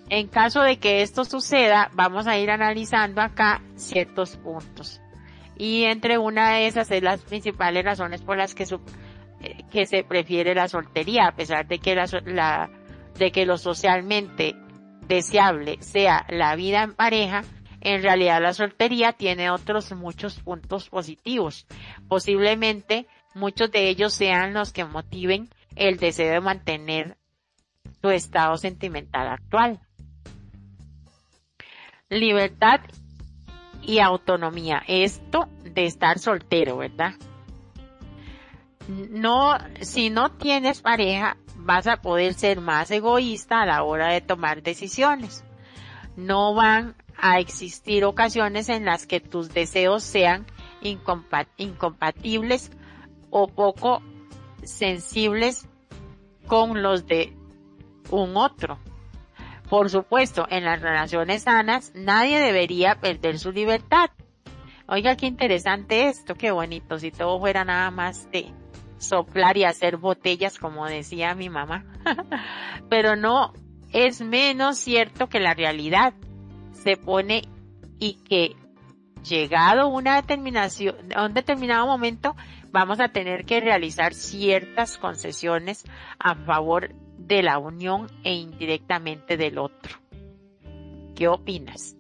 En 0.09 0.29
caso 0.29 0.63
de 0.63 0.79
que 0.79 1.03
esto 1.03 1.25
suceda, 1.25 1.91
vamos 1.93 2.27
a 2.27 2.39
ir 2.39 2.51
analizando 2.51 3.21
acá 3.21 3.61
ciertos 3.75 4.37
puntos. 4.37 5.01
Y 5.57 5.85
entre 5.85 6.19
una 6.19 6.53
de 6.53 6.67
esas 6.67 6.91
es 6.91 7.03
las 7.03 7.23
principales 7.23 7.85
razones 7.85 8.23
por 8.23 8.37
las 8.37 8.55
que, 8.55 8.65
eh, 8.65 9.65
que 9.71 9.87
se 9.87 10.05
prefiere 10.05 10.55
la 10.55 10.69
soltería, 10.69 11.29
a 11.29 11.35
pesar 11.35 11.67
de 11.67 11.79
que 11.79 11.95
la, 11.95 12.71
de 13.19 13.33
que 13.33 13.47
lo 13.47 13.57
socialmente 13.57 14.55
deseable 15.07 15.79
sea 15.81 16.27
la 16.29 16.57
vida 16.57 16.83
en 16.83 16.95
pareja, 16.95 17.45
en 17.81 18.03
realidad 18.03 18.43
la 18.43 18.53
soltería 18.53 19.13
tiene 19.13 19.51
otros 19.51 19.93
muchos 19.93 20.41
puntos 20.41 20.89
positivos. 20.89 21.67
Posiblemente 22.09 23.07
muchos 23.35 23.71
de 23.71 23.89
ellos 23.89 24.13
sean 24.13 24.55
los 24.55 24.73
que 24.73 24.85
motiven 24.85 25.49
el 25.75 25.97
deseo 25.99 26.33
de 26.33 26.41
mantener 26.41 27.17
tu 28.01 28.11
estado 28.11 28.57
sentimental 28.57 29.29
actual 29.29 29.81
libertad 32.09 32.81
y 33.87 34.01
autonomía. 34.01 34.83
Esto 34.87 35.49
de 35.63 35.87
estar 35.87 36.19
soltero, 36.19 36.79
¿verdad? 36.79 37.15
No, 38.89 39.57
si 39.81 40.11
no 40.11 40.33
tienes 40.33 40.83
pareja, 40.83 41.37
vas 41.57 41.87
a 41.87 42.03
poder 42.03 42.35
ser 42.35 42.61
más 42.61 42.91
egoísta 42.91 43.63
a 43.63 43.67
la 43.67 43.83
hora 43.83 44.13
de 44.13 44.21
tomar 44.21 44.63
decisiones. 44.63 45.45
No 46.17 46.55
van 46.55 46.95
a 47.17 47.39
existir 47.39 48.05
ocasiones 48.05 48.69
en 48.69 48.85
las 48.85 49.07
que 49.07 49.21
tus 49.21 49.55
deseos 49.55 50.03
sean 50.03 50.47
incompatibles 51.59 52.71
o 53.31 53.49
poco 53.49 54.03
sensibles 54.63 55.67
con 56.47 56.83
los 56.83 57.07
de 57.07 57.33
un 58.11 58.37
otro. 58.37 58.79
Por 59.69 59.91
supuesto, 59.91 60.47
en 60.49 60.65
las 60.65 60.81
relaciones 60.81 61.43
sanas 61.43 61.93
nadie 61.95 62.39
debería 62.39 63.01
perder 63.01 63.39
su 63.39 63.53
libertad. 63.53 64.11
Oiga, 64.89 65.17
qué 65.17 65.27
interesante 65.27 66.09
esto, 66.09 66.37
qué 66.37 66.53
bonito, 66.53 66.99
si 66.99 67.11
todo 67.11 67.41
fuera 67.41 67.65
nada 67.65 67.91
más 67.91 68.31
de 68.31 68.53
soplar 68.99 69.57
y 69.57 69.65
hacer 69.65 69.97
botellas 69.97 70.59
como 70.59 70.87
decía 70.87 71.35
mi 71.35 71.51
mamá. 71.51 71.85
Pero 72.89 73.17
no, 73.17 73.53
es 73.93 74.21
menos 74.21 74.79
cierto 74.79 75.29
que 75.29 75.41
la 75.41 75.55
realidad 75.55 76.15
se 76.73 76.97
pone 76.97 77.43
y 77.99 78.15
que 78.23 78.55
llegado 79.29 79.89
una 79.89 80.17
determinación, 80.17 80.97
un 81.17 81.35
determinado 81.35 81.87
momento, 81.87 82.37
vamos 82.71 83.01
a 83.01 83.09
tener 83.09 83.45
que 83.45 83.61
realizar 83.61 84.15
ciertas 84.15 84.99
concesiones 84.99 85.85
a 86.19 86.35
favor 86.35 86.95
de 87.19 87.43
la 87.43 87.59
unión 87.59 88.09
e 88.23 88.35
indirectamente 88.35 89.37
del 89.37 89.59
otro. 89.59 89.97
¿Qué 91.15 91.29
opinas? 91.29 91.97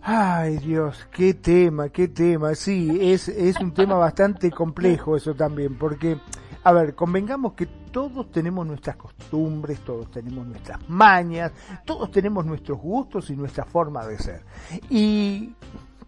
Ay 0.00 0.56
Dios, 0.56 1.06
qué 1.12 1.34
tema, 1.34 1.90
qué 1.90 2.08
tema. 2.08 2.54
Sí, 2.54 2.98
es, 2.98 3.28
es 3.28 3.60
un 3.60 3.74
tema 3.74 3.96
bastante 3.96 4.50
complejo 4.50 5.16
eso 5.16 5.34
también, 5.34 5.76
porque, 5.76 6.18
a 6.64 6.72
ver, 6.72 6.94
convengamos 6.94 7.52
que 7.52 7.66
todos 7.66 8.30
tenemos 8.30 8.66
nuestras 8.66 8.96
costumbres, 8.96 9.80
todos 9.80 10.10
tenemos 10.10 10.46
nuestras 10.46 10.88
mañas, 10.88 11.52
todos 11.84 12.10
tenemos 12.10 12.46
nuestros 12.46 12.78
gustos 12.78 13.28
y 13.28 13.36
nuestra 13.36 13.64
forma 13.64 14.06
de 14.06 14.18
ser. 14.18 14.44
Y 14.88 15.52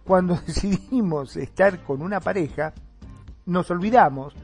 cuando 0.04 0.34
decidimos 0.46 1.36
estar 1.36 1.82
con 1.82 2.00
una 2.00 2.20
pareja, 2.20 2.72
nos 3.44 3.70
olvidamos 3.70 4.34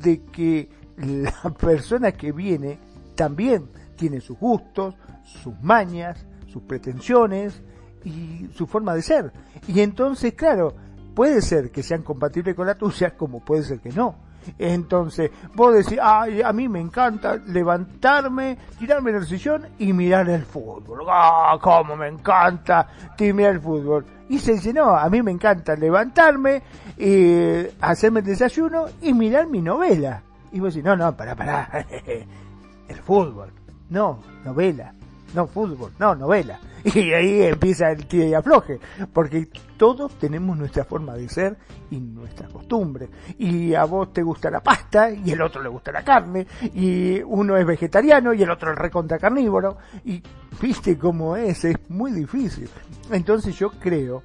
de 0.00 0.22
que 0.24 0.68
la 0.96 1.50
persona 1.58 2.12
que 2.12 2.32
viene 2.32 2.78
también 3.14 3.68
tiene 3.96 4.20
sus 4.20 4.38
gustos, 4.38 4.94
sus 5.24 5.58
mañas, 5.60 6.26
sus 6.46 6.62
pretensiones 6.62 7.62
y 8.04 8.48
su 8.54 8.66
forma 8.66 8.94
de 8.94 9.02
ser. 9.02 9.32
Y 9.68 9.80
entonces, 9.80 10.34
claro, 10.34 10.74
puede 11.14 11.40
ser 11.42 11.70
que 11.70 11.82
sean 11.82 12.02
compatibles 12.02 12.54
con 12.54 12.66
la 12.66 12.74
tuya, 12.74 13.16
como 13.16 13.44
puede 13.44 13.62
ser 13.62 13.80
que 13.80 13.90
no. 13.90 14.16
Entonces, 14.58 15.30
vos 15.54 15.74
decís, 15.74 15.98
ay, 16.02 16.42
a 16.42 16.52
mí 16.52 16.68
me 16.68 16.80
encanta 16.80 17.36
levantarme, 17.36 18.58
tirarme 18.78 19.10
en 19.10 19.16
el 19.16 19.26
sillón 19.26 19.66
y 19.78 19.92
mirar 19.92 20.28
el 20.28 20.44
fútbol. 20.44 21.00
¡Ah, 21.08 21.56
cómo 21.60 21.96
me 21.96 22.08
encanta 22.08 22.88
mirar 23.18 23.54
el 23.54 23.60
fútbol! 23.60 24.04
Y 24.28 24.38
se 24.38 24.52
dice, 24.52 24.72
no, 24.72 24.96
a 24.96 25.08
mí 25.08 25.22
me 25.22 25.30
encanta 25.30 25.74
levantarme, 25.76 26.62
y 26.96 27.66
hacerme 27.80 28.20
el 28.20 28.26
desayuno 28.26 28.86
y 29.00 29.12
mirar 29.12 29.46
mi 29.46 29.60
novela. 29.60 30.22
Y 30.52 30.60
vos 30.60 30.74
decís, 30.74 30.84
no, 30.84 30.96
no, 30.96 31.16
pará, 31.16 31.34
pará, 31.34 31.86
el 32.88 32.96
fútbol. 32.96 33.52
No, 33.90 34.20
novela 34.44 34.94
no 35.34 35.46
fútbol, 35.46 35.92
no 35.98 36.14
novela. 36.14 36.58
Y 36.84 37.12
ahí 37.12 37.42
empieza 37.42 37.90
el 37.92 38.06
tira 38.06 38.26
y 38.26 38.34
afloje, 38.34 38.80
porque 39.12 39.48
todos 39.76 40.18
tenemos 40.18 40.56
nuestra 40.56 40.84
forma 40.84 41.14
de 41.14 41.28
ser 41.28 41.56
y 41.90 42.00
nuestra 42.00 42.48
costumbre. 42.48 43.08
Y 43.38 43.74
a 43.74 43.84
vos 43.84 44.12
te 44.12 44.22
gusta 44.22 44.50
la 44.50 44.60
pasta 44.60 45.10
y 45.10 45.30
el 45.30 45.40
otro 45.42 45.62
le 45.62 45.68
gusta 45.68 45.92
la 45.92 46.02
carne, 46.02 46.44
y 46.74 47.22
uno 47.22 47.56
es 47.56 47.64
vegetariano 47.64 48.34
y 48.34 48.42
el 48.42 48.50
otro 48.50 48.72
es 48.72 48.78
recontra 48.78 49.18
carnívoro. 49.18 49.76
Y 50.04 50.20
viste 50.60 50.98
cómo 50.98 51.36
es, 51.36 51.64
es 51.64 51.76
muy 51.88 52.10
difícil. 52.10 52.68
Entonces 53.12 53.56
yo 53.56 53.70
creo, 53.70 54.22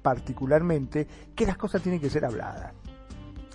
particularmente, 0.00 1.06
que 1.34 1.44
las 1.44 1.58
cosas 1.58 1.82
tienen 1.82 2.00
que 2.00 2.08
ser 2.08 2.24
habladas. 2.24 2.72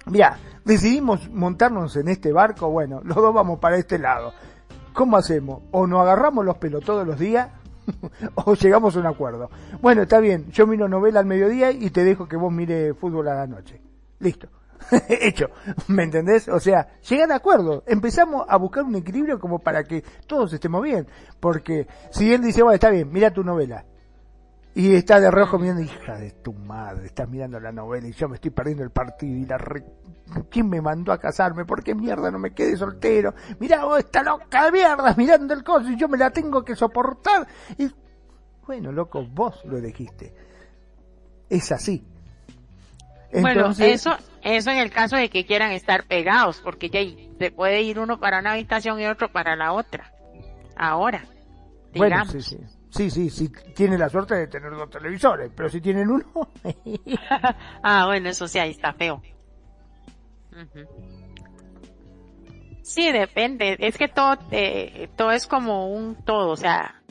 Ya, 0.06 0.38
decidimos 0.64 1.28
montarnos 1.32 1.96
en 1.98 2.08
este 2.08 2.32
barco, 2.32 2.70
bueno, 2.70 3.02
los 3.04 3.18
dos 3.18 3.34
vamos 3.34 3.60
para 3.60 3.78
este 3.78 3.98
lado 3.98 4.32
¿Cómo 4.98 5.16
hacemos? 5.16 5.62
O 5.70 5.86
nos 5.86 6.02
agarramos 6.02 6.44
los 6.44 6.58
pelos 6.58 6.84
todos 6.84 7.06
los 7.06 7.20
días 7.20 7.50
o 8.34 8.56
llegamos 8.56 8.96
a 8.96 9.00
un 9.00 9.06
acuerdo. 9.06 9.52
Bueno, 9.80 10.02
está 10.02 10.20
bien, 10.20 10.50
yo 10.50 10.66
miro 10.66 10.90
novela 10.90 11.20
al 11.20 11.28
mediodía 11.28 11.70
y 11.70 11.92
te 11.92 12.04
dejo 12.04 12.28
que 12.28 12.36
vos 12.36 12.52
mire 12.52 12.96
fútbol 12.96 13.28
a 13.28 13.36
la 13.36 13.46
noche. 13.46 13.80
Listo. 14.18 14.48
Hecho. 15.08 15.52
¿Me 15.88 16.02
entendés? 16.02 16.48
O 16.48 16.60
sea, 16.60 16.88
llega 17.08 17.28
de 17.28 17.36
acuerdo. 17.36 17.84
Empezamos 17.86 18.48
a 18.50 18.58
buscar 18.58 18.86
un 18.86 18.96
equilibrio 18.96 19.40
como 19.40 19.60
para 19.60 19.84
que 19.84 20.04
todos 20.26 20.52
estemos 20.52 20.82
bien. 20.82 21.06
Porque 21.40 21.86
si 22.10 22.34
él 22.34 22.42
dice, 22.42 22.64
bueno, 22.64 22.74
está 22.74 22.90
bien, 22.90 23.12
mira 23.12 23.30
tu 23.30 23.44
novela. 23.44 23.86
Y 24.78 24.94
está 24.94 25.20
de 25.20 25.32
rojo 25.32 25.58
mirando, 25.58 25.82
hija 25.82 26.20
de 26.20 26.30
tu 26.30 26.54
madre, 26.54 27.08
estás 27.08 27.28
mirando 27.28 27.60
la 27.60 27.72
novela 27.72 28.08
y 28.08 28.12
yo 28.12 28.30
me 28.30 28.36
estoy 28.36 28.52
perdiendo 28.52 28.84
el 28.84 28.92
partido 28.92 29.36
y 29.36 29.44
la 29.44 29.58
¿Quién 30.52 30.70
me 30.70 30.82
mandó 30.82 31.12
a 31.12 31.18
casarme? 31.18 31.66
¿Por 31.66 31.84
qué 31.84 31.96
mierda 31.96 32.30
no 32.30 32.38
me 32.38 32.54
quedé 32.54 32.78
soltero? 32.78 33.34
Mirá 33.60 33.86
vos, 33.86 33.98
esta 33.98 34.22
loca 34.22 34.66
de 34.66 34.72
mierda 34.74 35.16
mirando 35.18 35.56
el 35.56 35.64
coso 35.64 35.90
y 35.90 35.98
yo 35.98 36.08
me 36.08 36.20
la 36.20 36.30
tengo 36.30 36.64
que 36.64 36.76
soportar. 36.76 37.48
Y 37.80 37.90
bueno, 38.68 38.92
loco, 38.92 39.26
vos 39.26 39.66
lo 39.66 39.80
elegiste. 39.80 40.32
Es 41.50 41.72
así. 41.72 42.06
bueno, 43.34 43.72
eso, 43.80 44.16
eso 44.44 44.70
en 44.70 44.78
el 44.78 44.92
caso 44.92 45.16
de 45.16 45.32
que 45.32 45.44
quieran 45.44 45.72
estar 45.72 46.06
pegados, 46.06 46.62
porque 46.62 46.92
ya 46.92 47.00
se 47.40 47.50
puede 47.50 47.82
ir 47.82 47.98
uno 47.98 48.20
para 48.20 48.42
una 48.42 48.52
habitación 48.52 49.00
y 49.00 49.08
otro 49.08 49.32
para 49.32 49.56
la 49.56 49.74
otra. 49.74 50.14
Ahora, 50.76 51.26
digamos. 51.94 52.28
Bueno, 52.28 52.44
sí, 52.44 52.58
sí. 52.58 52.77
Sí, 52.98 53.12
sí, 53.12 53.30
sí, 53.30 53.52
tiene 53.76 53.96
la 53.96 54.10
suerte 54.10 54.34
de 54.34 54.48
tener 54.48 54.72
dos 54.72 54.90
televisores, 54.90 55.52
pero 55.56 55.70
si 55.70 55.80
tienen 55.80 56.10
uno. 56.10 56.26
ah, 57.84 58.08
bueno, 58.08 58.30
eso 58.30 58.48
sí, 58.48 58.58
ahí 58.58 58.72
está 58.72 58.92
feo. 58.92 59.22
Sí, 62.82 63.12
depende. 63.12 63.78
Es 63.80 64.00
que 64.00 64.08
todo, 64.08 64.40
eh, 64.50 65.10
todo 65.16 65.32
es 65.32 65.46
como 65.46 65.94
un 65.94 66.16
todo, 66.26 66.50
o 66.50 66.56
sea, 66.56 67.04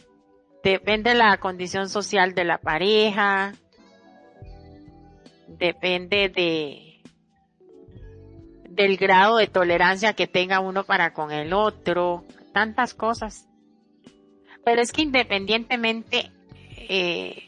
depende 0.64 1.10
de 1.10 1.16
la 1.16 1.36
condición 1.36 1.88
social 1.88 2.34
de 2.34 2.44
la 2.44 2.58
pareja, 2.58 3.52
depende 5.46 6.28
de 6.30 6.82
del 8.68 8.96
grado 8.96 9.36
de 9.36 9.46
tolerancia 9.46 10.14
que 10.14 10.26
tenga 10.26 10.58
uno 10.58 10.82
para 10.82 11.14
con 11.14 11.30
el 11.30 11.52
otro, 11.52 12.24
tantas 12.52 12.92
cosas. 12.92 13.46
Pero 14.66 14.82
es 14.82 14.90
que 14.90 15.02
independientemente, 15.02 16.32
eh, 16.88 17.40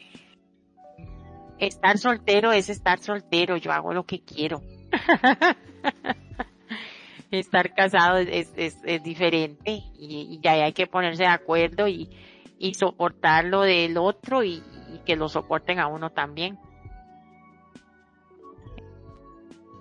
estar 1.57 1.97
soltero 1.97 2.53
es 2.53 2.69
estar 2.69 2.99
soltero, 2.99 3.57
yo 3.57 3.73
hago 3.73 3.93
lo 3.93 4.05
que 4.05 4.21
quiero. 4.21 4.61
estar 7.29 7.73
casado 7.73 8.19
es, 8.19 8.53
es, 8.55 8.77
es 8.85 9.03
diferente 9.03 9.83
y, 9.97 10.39
ya 10.41 10.53
hay 10.53 10.71
que 10.71 10.87
ponerse 10.87 11.23
de 11.23 11.29
acuerdo 11.29 11.89
y, 11.89 12.09
y 12.57 12.75
soportar 12.75 13.43
lo 13.43 13.63
del 13.63 13.97
otro 13.97 14.45
y, 14.45 14.63
que 15.05 15.17
lo 15.17 15.27
soporten 15.27 15.77
a 15.77 15.87
uno 15.87 16.11
también. 16.11 16.57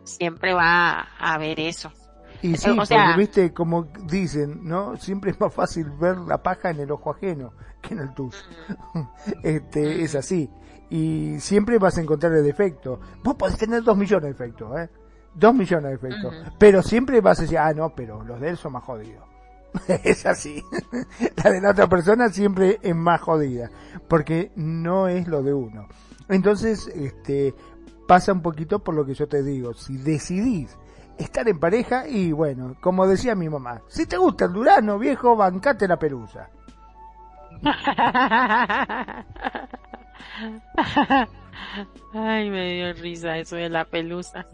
Siempre 0.02 0.54
va 0.54 1.06
a 1.16 1.34
haber 1.34 1.60
eso. 1.60 1.92
Y 2.42 2.56
sí, 2.56 2.70
porque 2.76 2.96
viste, 3.16 3.52
como 3.52 3.88
dicen, 4.04 4.60
¿no? 4.62 4.96
Siempre 4.96 5.32
es 5.32 5.40
más 5.40 5.52
fácil 5.52 5.90
ver 5.90 6.18
la 6.18 6.42
paja 6.42 6.70
en 6.70 6.80
el 6.80 6.90
ojo 6.90 7.10
ajeno 7.10 7.52
que 7.80 7.94
en 7.94 8.00
el 8.00 8.14
tuyo. 8.14 8.38
este, 9.42 10.02
es 10.02 10.14
así. 10.14 10.50
Y 10.90 11.36
siempre 11.40 11.78
vas 11.78 11.98
a 11.98 12.00
encontrar 12.00 12.32
el 12.32 12.44
defecto. 12.44 13.00
Vos 13.22 13.34
podés 13.34 13.58
tener 13.58 13.82
dos 13.82 13.96
millones 13.96 14.22
de 14.22 14.28
defectos, 14.28 14.78
¿eh? 14.78 14.88
Dos 15.34 15.54
millones 15.54 15.84
de 15.84 16.08
defectos. 16.08 16.34
Pero 16.58 16.82
siempre 16.82 17.20
vas 17.20 17.38
a 17.38 17.42
decir, 17.42 17.58
ah, 17.58 17.72
no, 17.74 17.94
pero 17.94 18.22
los 18.24 18.40
de 18.40 18.50
él 18.50 18.56
son 18.56 18.72
más 18.72 18.84
jodidos. 18.84 19.24
es 20.04 20.24
así. 20.24 20.62
la 21.44 21.50
de 21.50 21.60
la 21.60 21.70
otra 21.70 21.88
persona 21.88 22.28
siempre 22.30 22.78
es 22.82 22.94
más 22.94 23.20
jodida. 23.20 23.70
Porque 24.08 24.52
no 24.56 25.08
es 25.08 25.28
lo 25.28 25.42
de 25.42 25.52
uno. 25.52 25.88
Entonces, 26.28 26.88
este, 26.88 27.54
pasa 28.06 28.32
un 28.32 28.42
poquito 28.42 28.78
por 28.78 28.94
lo 28.94 29.04
que 29.04 29.14
yo 29.14 29.28
te 29.28 29.42
digo. 29.42 29.74
Si 29.74 29.96
decidís 29.98 30.76
estar 31.18 31.48
en 31.48 31.58
pareja 31.58 32.06
y 32.08 32.32
bueno, 32.32 32.76
como 32.80 33.06
decía 33.06 33.34
mi 33.34 33.48
mamá, 33.48 33.82
si 33.88 34.06
te 34.06 34.16
gusta 34.16 34.44
el 34.46 34.52
durano, 34.52 34.98
viejo, 34.98 35.36
bancate 35.36 35.88
la 35.88 35.98
pelusa. 35.98 36.48
Ay, 42.14 42.50
me 42.50 42.74
dio 42.74 42.92
risa 42.94 43.36
eso 43.36 43.56
de 43.56 43.68
la 43.68 43.84
pelusa. 43.84 44.46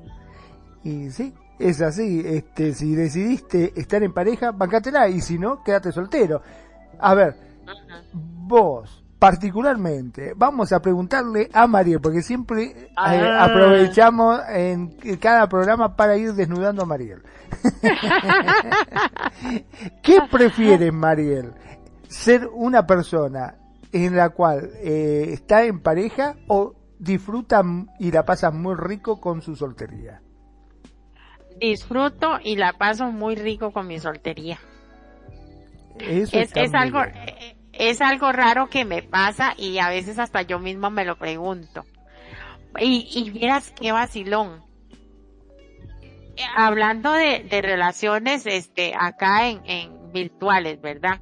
Y 0.83 1.11
sí, 1.11 1.35
es 1.59 1.81
así, 1.83 2.23
este, 2.25 2.75
si 2.75 2.95
decidiste 2.95 3.73
estar 3.77 4.03
en 4.03 4.13
pareja, 4.13 4.51
bancátela 4.53 5.09
y 5.09 5.21
si 5.21 5.39
no, 5.39 5.63
quédate 5.63 5.93
soltero. 5.93 6.43
A 6.99 7.15
ver, 7.15 7.37
vos, 8.13 9.04
particularmente, 9.25 10.35
vamos 10.37 10.71
a 10.75 10.83
preguntarle 10.83 11.49
a 11.55 11.67
María, 11.67 11.99
porque 11.99 12.21
siempre 12.21 12.65
eh, 12.65 12.91
ah. 12.95 13.47
aprovechamos 13.47 14.39
en 14.51 14.99
cada 15.19 15.49
programa 15.49 15.97
para 15.97 16.19
ir 16.19 16.35
desnudando 16.35 16.83
a 16.83 16.85
Mariel. 16.85 17.23
¿Qué 20.03 20.19
prefieres, 20.31 20.93
Mariel? 20.93 21.55
¿Ser 22.07 22.47
una 22.53 22.87
persona 22.87 23.55
en 23.93 24.15
la 24.15 24.29
cual 24.29 24.69
eh, 24.83 25.31
está 25.31 25.65
en 25.65 25.81
pareja 25.81 26.37
o 26.47 26.75
disfruta 26.99 27.63
y 27.99 28.11
la 28.11 28.27
pasa 28.27 28.51
muy 28.51 28.75
rico 28.75 29.23
con 29.23 29.41
su 29.41 29.57
soltería? 29.57 30.21
Disfruto 31.59 32.41
y 32.45 32.57
la 32.57 32.75
paso 32.75 33.11
muy 33.11 33.37
rico 33.37 33.73
con 33.73 33.87
mi 33.87 33.99
soltería. 33.99 34.59
es, 35.99 36.29
es 36.35 36.75
algo, 36.75 37.01
es 37.79 38.01
algo 38.01 38.33
raro 38.33 38.69
que 38.69 38.85
me 38.85 39.03
pasa 39.03 39.55
y 39.57 39.79
a 39.79 39.89
veces 39.89 40.19
hasta 40.19 40.43
yo 40.43 40.59
mismo 40.59 40.91
me 40.91 41.05
lo 41.05 41.17
pregunto. 41.17 41.85
Y, 42.79 43.09
y 43.15 43.31
miras 43.31 43.73
qué 43.73 43.93
vacilón. 43.93 44.63
Hablando 46.57 47.13
de, 47.13 47.45
de 47.45 47.63
relaciones, 47.63 48.47
este, 48.47 48.95
acá 48.99 49.49
en, 49.49 49.63
en 49.65 50.13
virtuales, 50.13 50.81
¿verdad? 50.81 51.21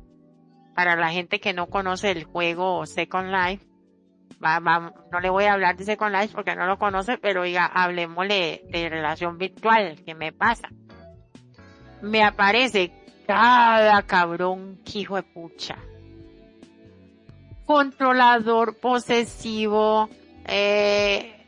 Para 0.75 0.97
la 0.97 1.11
gente 1.11 1.41
que 1.41 1.53
no 1.53 1.67
conoce 1.67 2.11
el 2.11 2.25
juego 2.25 2.87
Second 2.87 3.31
Life, 3.31 3.67
va, 4.43 4.59
va, 4.59 4.95
no 5.11 5.21
le 5.21 5.29
voy 5.29 5.45
a 5.45 5.53
hablar 5.53 5.77
de 5.77 5.85
Second 5.85 6.15
Life 6.15 6.35
porque 6.35 6.57
no 6.57 6.67
lo 6.67 6.79
conoce, 6.79 7.19
pero 7.19 7.43
oiga, 7.43 7.67
hablemosle 7.67 8.63
de 8.71 8.89
relación 8.89 9.37
virtual, 9.37 10.03
¿qué 10.07 10.15
me 10.15 10.33
pasa? 10.33 10.71
Me 12.01 12.25
aparece 12.25 12.93
cada 13.27 14.03
cabrón 14.03 14.81
que 14.85 15.01
hijo 15.01 15.17
de 15.17 15.23
pucha 15.23 15.77
controlador, 17.73 18.77
posesivo, 18.77 20.11
eh, 20.45 21.43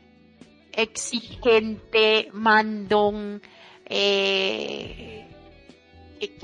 exigente, 0.71 2.29
mandón, 2.33 3.43
eh, 3.85 5.27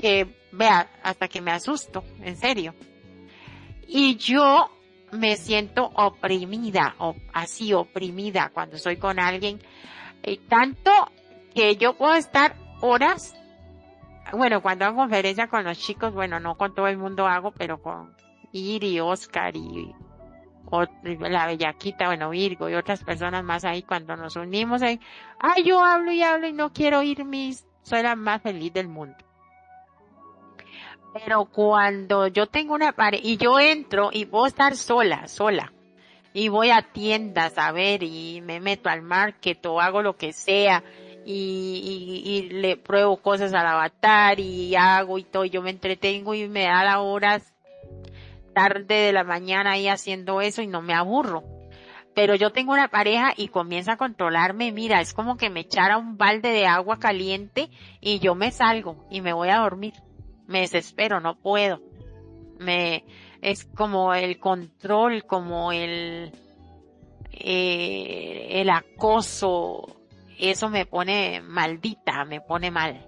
que, 0.00 0.28
vea, 0.52 0.88
hasta 1.02 1.26
que 1.26 1.40
me 1.40 1.50
asusto, 1.50 2.04
en 2.20 2.36
serio. 2.36 2.76
Y 3.88 4.14
yo 4.16 4.70
me 5.10 5.36
siento 5.36 5.90
oprimida, 5.94 6.94
o 6.98 7.16
así 7.32 7.72
oprimida 7.72 8.52
cuando 8.54 8.76
estoy 8.76 8.98
con 8.98 9.18
alguien, 9.18 9.60
y 10.22 10.36
tanto 10.36 10.92
que 11.56 11.76
yo 11.76 11.94
puedo 11.94 12.14
estar 12.14 12.54
horas, 12.82 13.34
bueno, 14.32 14.62
cuando 14.62 14.84
hago 14.84 14.98
conferencia 14.98 15.48
con 15.48 15.64
los 15.64 15.76
chicos, 15.76 16.14
bueno, 16.14 16.38
no 16.38 16.56
con 16.56 16.72
todo 16.72 16.86
el 16.86 16.98
mundo 16.98 17.26
hago, 17.26 17.50
pero 17.50 17.82
con, 17.82 18.14
Ir 18.52 18.84
y 18.84 19.00
Oscar 19.00 19.56
y 19.56 19.94
la 21.20 21.46
bellaquita, 21.46 22.06
bueno, 22.06 22.30
Virgo 22.30 22.68
y 22.68 22.74
otras 22.74 23.04
personas 23.04 23.44
más 23.44 23.64
ahí 23.64 23.82
cuando 23.82 24.16
nos 24.16 24.36
unimos 24.36 24.82
ahí, 24.82 24.98
ay, 25.38 25.64
yo 25.64 25.84
hablo 25.84 26.12
y 26.12 26.22
hablo 26.22 26.46
y 26.46 26.52
no 26.52 26.72
quiero 26.72 27.02
ir 27.02 27.24
mis, 27.24 27.66
soy 27.82 28.02
la 28.02 28.16
más 28.16 28.42
feliz 28.42 28.72
del 28.72 28.88
mundo. 28.88 29.16
Pero 31.12 31.44
cuando 31.44 32.26
yo 32.28 32.46
tengo 32.46 32.74
una 32.74 32.92
pareja 32.92 33.22
y 33.26 33.36
yo 33.36 33.60
entro 33.60 34.08
y 34.12 34.24
puedo 34.24 34.46
estar 34.46 34.74
sola, 34.76 35.28
sola, 35.28 35.72
y 36.32 36.48
voy 36.48 36.70
a 36.70 36.80
tiendas 36.80 37.58
a 37.58 37.70
ver 37.72 38.02
y 38.02 38.40
me 38.40 38.60
meto 38.60 38.88
al 38.88 39.02
market 39.02 39.64
o 39.66 39.78
hago 39.78 40.00
lo 40.00 40.16
que 40.16 40.32
sea 40.32 40.82
y, 41.26 42.22
y, 42.24 42.48
le 42.48 42.78
pruebo 42.78 43.18
cosas 43.18 43.52
al 43.52 43.66
avatar 43.66 44.40
y 44.40 44.74
hago 44.74 45.18
y 45.18 45.24
todo, 45.24 45.44
yo 45.44 45.60
me 45.60 45.70
entretengo 45.70 46.34
y 46.34 46.48
me 46.48 46.64
da 46.64 46.82
la 46.82 47.00
hora 47.00 47.40
tarde 48.52 48.94
de 48.94 49.12
la 49.12 49.24
mañana 49.24 49.72
ahí 49.72 49.88
haciendo 49.88 50.40
eso 50.40 50.62
y 50.62 50.66
no 50.66 50.82
me 50.82 50.94
aburro. 50.94 51.42
Pero 52.14 52.34
yo 52.34 52.50
tengo 52.50 52.72
una 52.72 52.88
pareja 52.88 53.32
y 53.36 53.48
comienza 53.48 53.92
a 53.92 53.96
controlarme, 53.96 54.70
mira, 54.70 55.00
es 55.00 55.14
como 55.14 55.36
que 55.36 55.48
me 55.48 55.60
echara 55.60 55.96
un 55.96 56.18
balde 56.18 56.50
de 56.50 56.66
agua 56.66 56.98
caliente 56.98 57.70
y 58.00 58.18
yo 58.18 58.34
me 58.34 58.50
salgo 58.50 59.06
y 59.10 59.22
me 59.22 59.32
voy 59.32 59.48
a 59.48 59.60
dormir. 59.60 59.94
Me 60.46 60.60
desespero, 60.60 61.20
no 61.20 61.36
puedo. 61.36 61.80
Me, 62.58 63.04
es 63.40 63.64
como 63.64 64.12
el 64.14 64.38
control, 64.38 65.24
como 65.24 65.72
el, 65.72 66.32
eh, 67.32 68.48
el 68.50 68.68
acoso, 68.68 69.96
eso 70.38 70.68
me 70.68 70.86
pone 70.86 71.40
maldita, 71.40 72.24
me 72.24 72.40
pone 72.40 72.70
mal. 72.70 73.06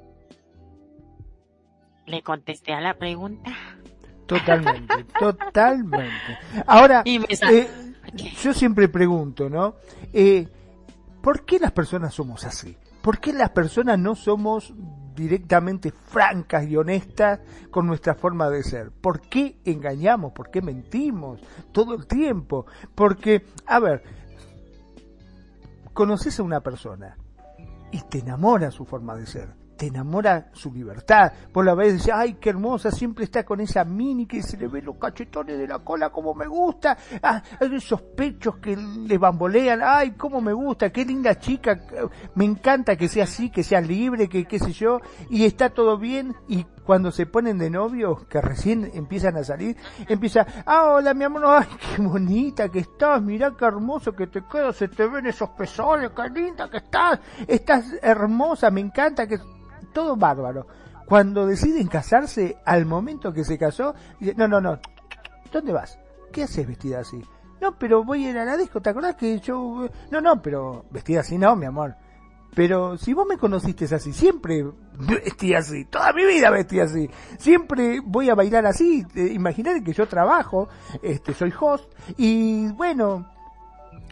¿Le 2.06 2.22
contesté 2.22 2.72
a 2.72 2.80
la 2.80 2.94
pregunta? 2.94 3.50
Totalmente, 4.26 5.04
totalmente. 5.18 6.38
Ahora, 6.66 7.02
eh, 7.04 7.68
yo 8.42 8.54
siempre 8.54 8.88
pregunto, 8.88 9.48
¿no? 9.50 9.74
Eh, 10.12 10.48
¿Por 11.20 11.44
qué 11.44 11.58
las 11.58 11.72
personas 11.72 12.14
somos 12.14 12.44
así? 12.44 12.76
¿Por 13.02 13.18
qué 13.18 13.32
las 13.32 13.50
personas 13.50 13.98
no 13.98 14.14
somos 14.14 14.72
directamente 15.14 15.90
francas 15.90 16.66
y 16.66 16.76
honestas 16.76 17.40
con 17.70 17.86
nuestra 17.86 18.14
forma 18.14 18.48
de 18.48 18.62
ser? 18.62 18.90
¿Por 18.90 19.20
qué 19.20 19.58
engañamos? 19.64 20.32
¿Por 20.32 20.50
qué 20.50 20.62
mentimos 20.62 21.40
todo 21.72 21.94
el 21.94 22.06
tiempo? 22.06 22.66
Porque, 22.94 23.46
a 23.66 23.78
ver, 23.78 24.02
conoces 25.92 26.40
a 26.40 26.42
una 26.42 26.60
persona 26.60 27.16
y 27.92 28.00
te 28.02 28.18
enamora 28.18 28.70
su 28.70 28.84
forma 28.84 29.14
de 29.14 29.26
ser 29.26 29.63
te 29.76 29.86
enamora 29.86 30.50
su 30.52 30.72
libertad. 30.72 31.32
Por 31.52 31.64
la 31.64 31.74
vez 31.74 31.94
dice, 31.94 32.12
ay, 32.12 32.34
qué 32.34 32.50
hermosa, 32.50 32.90
siempre 32.90 33.24
está 33.24 33.44
con 33.44 33.60
esa 33.60 33.84
mini 33.84 34.26
que 34.26 34.42
se 34.42 34.56
le 34.56 34.68
ve 34.68 34.82
los 34.82 34.96
cachetones 34.96 35.58
de 35.58 35.66
la 35.66 35.78
cola 35.80 36.10
como 36.10 36.34
me 36.34 36.46
gusta, 36.46 36.96
ah, 37.22 37.42
esos 37.60 38.02
pechos 38.02 38.56
que 38.56 38.76
le 38.76 39.18
bambolean, 39.18 39.80
ay, 39.82 40.12
cómo 40.12 40.40
me 40.40 40.52
gusta, 40.52 40.90
qué 40.90 41.04
linda 41.04 41.38
chica, 41.38 41.80
me 42.34 42.44
encanta 42.44 42.96
que 42.96 43.08
sea 43.08 43.24
así, 43.24 43.50
que 43.50 43.62
sea 43.62 43.80
libre, 43.80 44.28
que 44.28 44.44
qué 44.44 44.58
sé 44.58 44.72
yo, 44.72 45.00
y 45.30 45.44
está 45.44 45.70
todo 45.70 45.98
bien, 45.98 46.34
y 46.48 46.64
cuando 46.84 47.10
se 47.10 47.26
ponen 47.26 47.58
de 47.58 47.70
novios, 47.70 48.26
que 48.26 48.40
recién 48.40 48.90
empiezan 48.94 49.36
a 49.36 49.44
salir, 49.44 49.76
empieza, 50.08 50.46
ah, 50.66 50.94
hola 50.94 51.14
mi 51.14 51.24
amor, 51.24 51.42
ay, 51.46 51.66
qué 51.96 52.02
bonita 52.02 52.68
que 52.68 52.80
estás, 52.80 53.22
mirá 53.22 53.52
qué 53.58 53.64
hermoso 53.64 54.12
que 54.12 54.26
te 54.26 54.42
quedas, 54.42 54.76
se 54.76 54.88
te 54.88 55.06
ven 55.06 55.26
esos 55.26 55.50
pezones, 55.50 56.10
qué 56.10 56.28
linda 56.28 56.68
que 56.68 56.78
estás, 56.78 57.20
estás 57.46 57.86
hermosa, 58.02 58.70
me 58.70 58.80
encanta 58.80 59.26
que 59.26 59.38
todo 59.94 60.16
bárbaro. 60.16 60.66
Cuando 61.06 61.46
deciden 61.46 61.86
casarse, 61.86 62.58
al 62.66 62.84
momento 62.84 63.32
que 63.32 63.44
se 63.44 63.56
casó, 63.56 63.94
dice, 64.20 64.34
no, 64.36 64.48
no, 64.48 64.60
no, 64.60 64.78
¿dónde 65.52 65.72
vas? 65.72 65.98
¿Qué 66.32 66.42
haces 66.42 66.66
vestida 66.66 67.00
así? 67.00 67.22
No, 67.60 67.78
pero 67.78 68.04
voy 68.04 68.26
a 68.26 68.30
ir 68.30 68.38
a 68.38 68.44
la 68.44 68.56
disco, 68.56 68.82
¿te 68.82 68.90
acordás 68.90 69.14
que 69.14 69.38
yo... 69.40 69.88
No, 70.10 70.20
no, 70.20 70.42
pero 70.42 70.84
vestida 70.90 71.20
así 71.20 71.38
no, 71.38 71.56
mi 71.56 71.66
amor. 71.66 71.96
Pero 72.54 72.96
si 72.96 73.12
vos 73.12 73.26
me 73.26 73.36
conociste 73.36 73.92
así, 73.94 74.12
siempre 74.12 74.64
vestí 74.98 75.54
así, 75.54 75.84
toda 75.86 76.12
mi 76.12 76.24
vida 76.24 76.50
vestí 76.50 76.78
así, 76.78 77.10
siempre 77.38 78.00
voy 78.00 78.30
a 78.30 78.34
bailar 78.34 78.64
así, 78.66 79.04
imaginar 79.14 79.82
que 79.82 79.92
yo 79.92 80.06
trabajo, 80.06 80.68
este, 81.02 81.34
soy 81.34 81.52
host, 81.58 81.92
y 82.16 82.68
bueno, 82.72 83.26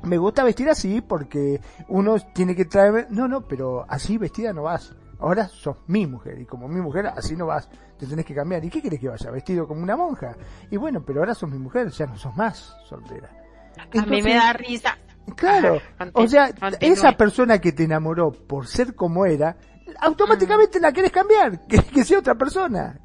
me 0.02 0.18
gusta 0.18 0.42
vestir 0.42 0.68
así 0.68 1.00
porque 1.00 1.60
uno 1.88 2.16
tiene 2.34 2.56
que 2.56 2.64
traer, 2.64 3.06
no, 3.10 3.28
no, 3.28 3.42
pero 3.42 3.84
así 3.88 4.18
vestida 4.18 4.52
no 4.52 4.64
vas. 4.64 4.92
Ahora 5.22 5.46
sos 5.46 5.76
mi 5.86 6.04
mujer 6.04 6.40
y 6.40 6.46
como 6.46 6.66
mi 6.66 6.80
mujer 6.80 7.06
así 7.06 7.36
no 7.36 7.46
vas, 7.46 7.68
te 7.96 8.06
tenés 8.06 8.26
que 8.26 8.34
cambiar. 8.34 8.64
¿Y 8.64 8.70
qué 8.70 8.82
querés 8.82 8.98
que 8.98 9.08
vaya? 9.08 9.30
Vestido 9.30 9.68
como 9.68 9.80
una 9.80 9.96
monja. 9.96 10.36
Y 10.68 10.76
bueno, 10.76 11.04
pero 11.06 11.20
ahora 11.20 11.32
sos 11.32 11.48
mi 11.48 11.58
mujer, 11.58 11.90
ya 11.90 12.06
no 12.06 12.16
sos 12.16 12.36
más 12.36 12.76
soltera. 12.88 13.30
a 13.78 14.04
mí 14.04 14.20
me 14.20 14.34
da 14.34 14.52
risa. 14.52 14.98
Claro, 15.36 15.80
o 16.14 16.26
sea, 16.26 16.50
esa 16.80 17.12
persona 17.12 17.60
que 17.60 17.70
te 17.70 17.84
enamoró 17.84 18.32
por 18.32 18.66
ser 18.66 18.96
como 18.96 19.24
era, 19.24 19.56
automáticamente 20.00 20.80
la 20.80 20.92
querés 20.92 21.12
cambiar, 21.12 21.64
que, 21.68 21.78
que, 21.78 22.04
sea 22.04 22.18
otra 22.18 22.34
persona. 22.34 22.98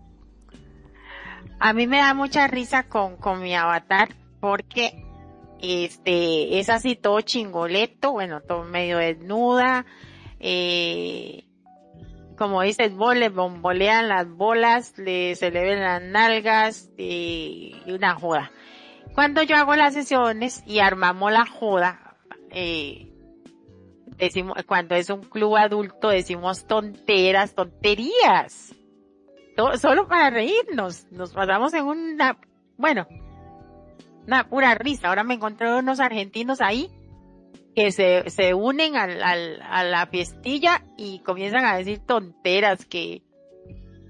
A 1.60 1.74
mí 1.74 1.86
me 1.86 1.98
da 1.98 2.16
mucha 2.16 2.48
risa 2.48 2.88
con, 2.90 3.18
con 3.18 3.44
mi 3.44 3.56
avatar 3.56 4.10
porque 4.40 5.06
este 5.62 6.60
es 6.60 6.70
así 6.70 6.96
todo 6.96 7.22
chingoleto, 7.22 8.12
bueno, 8.12 8.42
todo 8.42 8.64
medio 8.64 8.98
desnuda, 8.98 9.86
eh, 10.40 11.47
como 12.38 12.62
dices 12.62 12.96
vos, 12.96 13.16
le 13.16 13.30
bombolean 13.30 14.08
las 14.08 14.30
bolas, 14.30 14.98
le, 14.98 15.36
se 15.36 15.52
le 15.52 15.62
ven 15.64 15.82
las 15.82 16.02
nalgas 16.02 16.90
y, 16.98 17.76
una 17.88 18.16
joda. 18.16 18.52
Cuando 19.14 19.42
yo 19.42 19.56
hago 19.56 19.76
las 19.76 19.94
sesiones 19.94 20.64
y 20.66 20.80
armamos 20.80 21.32
la 21.32 21.46
joda, 21.46 22.16
eh, 22.52 23.12
decimos, 24.18 24.58
cuando 24.68 24.96
es 24.96 25.10
un 25.10 25.22
club 25.22 25.58
adulto 25.58 26.10
decimos 26.10 26.68
tonteras, 26.68 27.56
tonterías. 27.56 28.76
solo 29.80 30.08
para 30.08 30.30
reírnos. 30.30 31.12
Nos 31.12 31.34
pasamos 31.34 31.74
en 31.74 31.86
una, 31.86 32.38
bueno, 32.78 33.08
una 34.28 34.48
pura 34.48 34.76
risa. 34.76 35.10
Ahora 35.10 35.24
me 35.24 35.34
encontré 35.34 35.74
unos 35.74 36.00
argentinos 36.00 36.62
ahí 36.62 36.92
que 37.78 37.92
se, 37.92 38.28
se 38.32 38.56
unen 38.56 38.96
al, 38.96 39.22
al, 39.22 39.62
a 39.62 39.84
la 39.84 40.08
fiestilla 40.08 40.82
y 40.98 41.20
comienzan 41.20 41.64
a 41.64 41.78
decir 41.78 42.00
tonteras 42.00 42.88
que, 42.88 43.22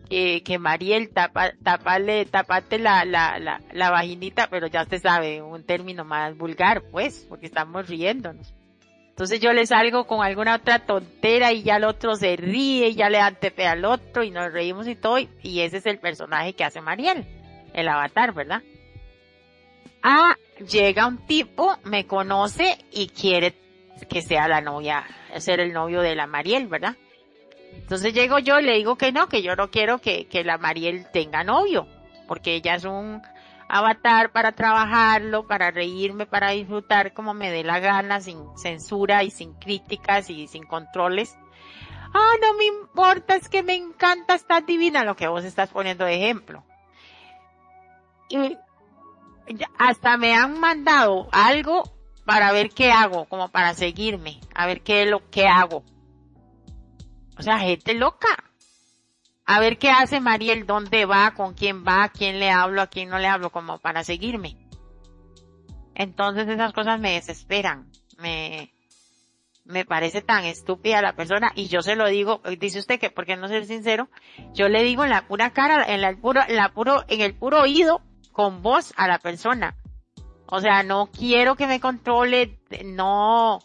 que, 0.09 0.41
que 0.41 0.57
Mariel 0.57 1.09
tapa, 1.09 1.51
tapale, 1.61 2.24
tapate 2.24 2.80
la, 2.80 3.03
la, 3.03 3.38
la, 3.39 3.59
la 3.74 3.89
vaginita, 3.89 4.47
pero 4.49 4.68
ya 4.68 4.86
se 4.86 4.99
sabe, 4.99 5.41
un 5.41 5.65
término 5.65 6.05
más 6.05 6.38
vulgar, 6.38 6.82
pues, 6.91 7.26
porque 7.28 7.47
estamos 7.47 7.89
riéndonos. 7.89 8.53
Entonces 9.09 9.41
yo 9.41 9.51
le 9.51 9.65
salgo 9.65 10.07
con 10.07 10.24
alguna 10.24 10.55
otra 10.55 10.86
tontera 10.86 11.51
y 11.51 11.63
ya 11.63 11.76
el 11.76 11.84
otro 11.84 12.15
se 12.15 12.38
ríe 12.38 12.88
y 12.88 12.95
ya 12.95 13.09
le 13.09 13.18
dan 13.18 13.36
tepe 13.36 13.68
al 13.68 13.84
otro 13.84 14.24
y 14.24 14.32
nos 14.32 14.53
reímos 14.53 14.88
y 14.88 14.95
todo 14.95 15.20
y, 15.20 15.59
ese 15.59 15.76
es 15.76 15.86
el 15.88 15.99
personaje 15.99 16.53
que 16.53 16.63
hace 16.63 16.80
Mariel, 16.80 17.26
el 17.74 17.89
avatar, 17.89 18.34
¿verdad? 18.34 18.61
Ah, 20.01 20.38
llega 20.59 21.07
un 21.07 21.25
tipo, 21.25 21.77
me 21.83 22.05
conoce 22.05 22.77
y 22.91 23.07
quiere 23.09 23.55
que 24.09 24.21
sea 24.21 24.47
la 24.47 24.61
novia, 24.61 25.05
ser 25.37 25.59
el 25.59 25.73
novio 25.73 26.01
de 26.01 26.15
la 26.15 26.27
Mariel, 26.27 26.67
¿verdad? 26.67 26.95
Entonces 27.73 28.13
llego 28.13 28.39
yo, 28.39 28.59
le 28.59 28.75
digo 28.75 28.95
que 28.95 29.11
no, 29.11 29.27
que 29.27 29.41
yo 29.41 29.55
no 29.55 29.69
quiero 29.69 29.99
que, 29.99 30.27
que 30.27 30.43
la 30.43 30.57
Mariel 30.57 31.07
tenga 31.11 31.43
novio, 31.43 31.87
porque 32.27 32.55
ella 32.55 32.75
es 32.75 32.85
un 32.85 33.21
avatar 33.69 34.31
para 34.31 34.53
trabajarlo, 34.53 35.47
para 35.47 35.71
reírme, 35.71 36.25
para 36.25 36.51
disfrutar 36.51 37.13
como 37.13 37.33
me 37.33 37.51
dé 37.51 37.63
la 37.63 37.79
gana, 37.79 38.21
sin 38.21 38.57
censura 38.57 39.23
y 39.23 39.31
sin 39.31 39.53
críticas 39.53 40.29
y 40.29 40.47
sin 40.47 40.63
controles. 40.65 41.37
Ah, 42.13 42.33
no 42.41 42.53
me 42.53 42.65
importa, 42.65 43.35
es 43.35 43.49
que 43.49 43.63
me 43.63 43.75
encanta, 43.75 44.33
está 44.33 44.61
divina 44.61 45.03
lo 45.03 45.15
que 45.15 45.27
vos 45.27 45.43
estás 45.43 45.69
poniendo 45.69 46.05
de 46.05 46.15
ejemplo. 46.15 46.63
Y 48.29 48.57
hasta 49.77 50.17
me 50.17 50.33
han 50.33 50.59
mandado 50.59 51.27
algo 51.31 51.83
para 52.25 52.51
ver 52.51 52.69
qué 52.69 52.91
hago, 52.91 53.25
como 53.25 53.49
para 53.49 53.73
seguirme, 53.73 54.39
a 54.53 54.65
ver 54.65 54.81
qué 54.81 55.03
es 55.03 55.09
lo 55.09 55.29
que 55.29 55.47
hago. 55.47 55.83
O 57.37 57.41
sea, 57.41 57.59
gente 57.59 57.93
loca. 57.93 58.27
A 59.45 59.61
ver 59.61 59.77
qué 59.77 59.89
hace 59.89 60.19
Mariel, 60.19 60.65
dónde 60.65 61.05
va, 61.05 61.33
con 61.33 61.53
quién 61.53 61.85
va, 61.85 62.03
a 62.03 62.09
quién 62.09 62.39
le 62.39 62.51
hablo, 62.51 62.81
a 62.81 62.87
quién 62.87 63.09
no 63.09 63.17
le 63.17 63.27
hablo, 63.27 63.49
como 63.49 63.79
para 63.79 64.03
seguirme. 64.03 64.57
Entonces 65.95 66.49
esas 66.49 66.73
cosas 66.73 66.99
me 66.99 67.13
desesperan. 67.13 67.89
Me, 68.17 68.73
me 69.63 69.85
parece 69.85 70.21
tan 70.21 70.45
estúpida 70.45 71.01
la 71.01 71.15
persona 71.15 71.51
y 71.55 71.67
yo 71.67 71.81
se 71.81 71.95
lo 71.95 72.07
digo, 72.07 72.41
dice 72.59 72.79
usted 72.79 72.99
que, 72.99 73.09
¿por 73.09 73.25
qué 73.25 73.37
no 73.37 73.47
ser 73.47 73.65
sincero? 73.65 74.09
Yo 74.53 74.69
le 74.69 74.83
digo 74.83 75.03
en 75.03 75.11
la 75.11 75.27
pura 75.27 75.51
cara, 75.51 75.83
en 75.93 76.01
la 76.01 76.13
puro, 76.15 76.41
en 76.47 76.55
la 76.55 76.73
puro, 76.73 77.03
en 77.07 77.21
el 77.21 77.33
puro 77.33 77.61
oído, 77.61 78.01
con 78.38 78.61
voz 78.61 78.93
a 78.97 79.07
la 79.07 79.17
persona. 79.17 79.75
O 80.45 80.61
sea, 80.61 80.83
no 80.83 81.09
quiero 81.11 81.55
que 81.55 81.65
me 81.65 81.79
controle, 81.79 82.59
no, 82.85 83.57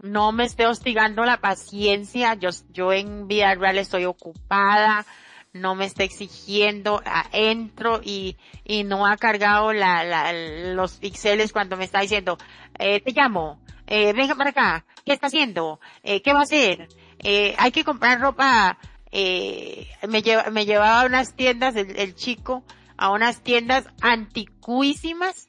no 0.00 0.32
me 0.32 0.42
esté 0.42 0.66
hostigando 0.66 1.24
la 1.24 1.36
paciencia. 1.36 2.34
Yo, 2.34 2.50
yo 2.70 2.92
en 2.92 3.28
vida 3.28 3.54
real 3.54 3.78
estoy 3.78 4.04
ocupada, 4.04 5.06
no 5.52 5.76
me 5.76 5.84
está 5.84 6.02
exigiendo, 6.02 7.00
entro 7.30 8.00
y, 8.02 8.36
y 8.64 8.82
no 8.82 9.06
ha 9.06 9.16
cargado 9.18 9.72
la, 9.72 10.02
la, 10.02 10.32
los 10.32 10.94
píxeles 10.94 11.52
cuando 11.52 11.76
me 11.76 11.84
está 11.84 12.00
diciendo, 12.00 12.38
eh, 12.80 13.00
te 13.00 13.12
llamo, 13.12 13.60
eh, 13.86 14.12
venga 14.14 14.34
para 14.34 14.50
acá, 14.50 14.84
¿qué 15.04 15.12
está 15.12 15.28
haciendo? 15.28 15.78
Eh, 16.02 16.22
¿Qué 16.22 16.32
va 16.32 16.40
a 16.40 16.42
hacer? 16.42 16.88
Eh, 17.20 17.54
hay 17.56 17.70
que 17.70 17.84
comprar 17.84 18.20
ropa, 18.20 18.78
eh, 19.12 19.86
me, 20.08 20.22
lleva, 20.22 20.50
me 20.50 20.66
llevaba 20.66 21.02
a 21.02 21.06
unas 21.06 21.36
tiendas, 21.36 21.76
el 21.76 22.16
chico, 22.16 22.64
a 22.96 23.10
unas 23.10 23.42
tiendas 23.42 23.86
anticuísimas, 24.00 25.48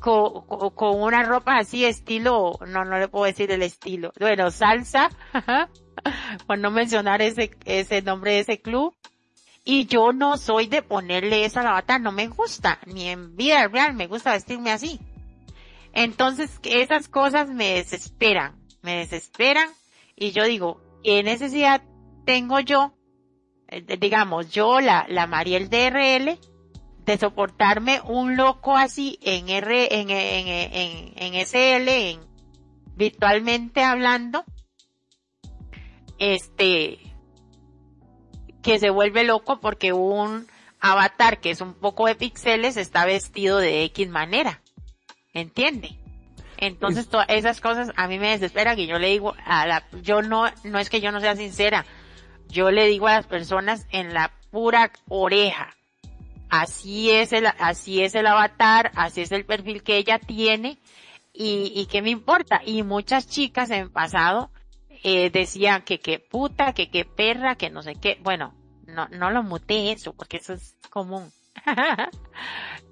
con, 0.00 0.46
con, 0.74 1.00
una 1.00 1.22
ropa 1.22 1.58
así 1.58 1.84
estilo, 1.84 2.58
no, 2.66 2.84
no 2.84 2.98
le 2.98 3.08
puedo 3.08 3.24
decir 3.24 3.50
el 3.50 3.62
estilo, 3.62 4.12
bueno, 4.18 4.50
salsa, 4.50 5.10
por 6.46 6.58
no 6.58 6.70
mencionar 6.70 7.22
ese, 7.22 7.56
ese 7.64 8.02
nombre 8.02 8.32
de 8.32 8.40
ese 8.40 8.60
club. 8.60 8.94
Y 9.68 9.86
yo 9.86 10.12
no 10.12 10.36
soy 10.36 10.68
de 10.68 10.82
ponerle 10.82 11.44
eso 11.44 11.58
a 11.58 11.64
la 11.64 11.72
bata, 11.72 11.98
no 11.98 12.12
me 12.12 12.28
gusta, 12.28 12.78
ni 12.86 13.08
en 13.08 13.36
vida 13.36 13.66
real 13.66 13.94
me 13.94 14.06
gusta 14.06 14.32
vestirme 14.32 14.70
así. 14.70 15.00
Entonces, 15.92 16.60
esas 16.62 17.08
cosas 17.08 17.48
me 17.48 17.74
desesperan, 17.74 18.54
me 18.82 18.98
desesperan, 18.98 19.68
y 20.14 20.30
yo 20.30 20.44
digo, 20.44 20.80
¿qué 21.02 21.24
necesidad 21.24 21.82
tengo 22.24 22.60
yo, 22.60 22.94
digamos, 23.98 24.50
yo, 24.50 24.80
la, 24.80 25.06
la 25.08 25.26
Mariel 25.26 25.68
DRL, 25.68 26.38
de 27.04 27.18
soportarme 27.18 28.00
un 28.02 28.36
loco 28.36 28.76
así 28.76 29.18
en 29.22 29.48
R, 29.48 30.00
en, 30.00 30.10
en, 30.10 30.48
en, 30.48 31.12
en 31.16 31.46
SL, 31.46 31.88
en, 31.88 32.20
virtualmente 32.96 33.82
hablando, 33.82 34.44
este, 36.18 36.98
que 38.62 38.78
se 38.78 38.90
vuelve 38.90 39.24
loco 39.24 39.60
porque 39.60 39.92
un 39.92 40.46
avatar 40.80 41.40
que 41.40 41.50
es 41.50 41.60
un 41.60 41.74
poco 41.74 42.06
de 42.06 42.16
píxeles 42.16 42.76
está 42.76 43.04
vestido 43.04 43.58
de 43.58 43.84
X 43.84 44.08
manera. 44.08 44.62
¿Entiende? 45.32 45.98
Entonces 46.56 47.08
todas 47.08 47.28
esas 47.28 47.60
cosas 47.60 47.92
a 47.96 48.08
mí 48.08 48.18
me 48.18 48.30
desesperan 48.30 48.78
y 48.78 48.86
yo 48.86 48.98
le 48.98 49.08
digo 49.08 49.34
a 49.44 49.66
la, 49.66 49.84
yo 50.02 50.22
no, 50.22 50.46
no 50.64 50.78
es 50.78 50.88
que 50.88 51.00
yo 51.00 51.12
no 51.12 51.20
sea 51.20 51.36
sincera, 51.36 51.84
yo 52.48 52.70
le 52.70 52.86
digo 52.86 53.06
a 53.06 53.14
las 53.16 53.26
personas 53.26 53.86
en 53.90 54.14
la 54.14 54.32
pura 54.50 54.90
oreja, 55.08 55.74
así 56.48 57.10
es 57.10 57.32
el, 57.32 57.46
así 57.46 58.02
es 58.02 58.14
el 58.14 58.26
avatar, 58.26 58.92
así 58.94 59.22
es 59.22 59.32
el 59.32 59.44
perfil 59.44 59.82
que 59.82 59.96
ella 59.96 60.18
tiene 60.18 60.78
y, 61.32 61.72
y 61.74 61.86
qué 61.86 62.02
me 62.02 62.10
importa. 62.10 62.62
Y 62.64 62.82
muchas 62.82 63.28
chicas 63.28 63.70
en 63.70 63.90
pasado 63.90 64.50
eh, 65.02 65.30
decían 65.30 65.82
que 65.82 66.00
qué 66.00 66.18
puta, 66.18 66.72
que 66.72 66.90
qué 66.90 67.04
perra, 67.04 67.56
que 67.56 67.70
no 67.70 67.82
sé 67.82 67.94
qué. 67.94 68.18
Bueno, 68.22 68.54
no, 68.86 69.08
no 69.08 69.30
lo 69.30 69.42
muté 69.42 69.92
eso, 69.92 70.12
porque 70.12 70.38
eso 70.38 70.54
es 70.54 70.74
común. 70.90 71.30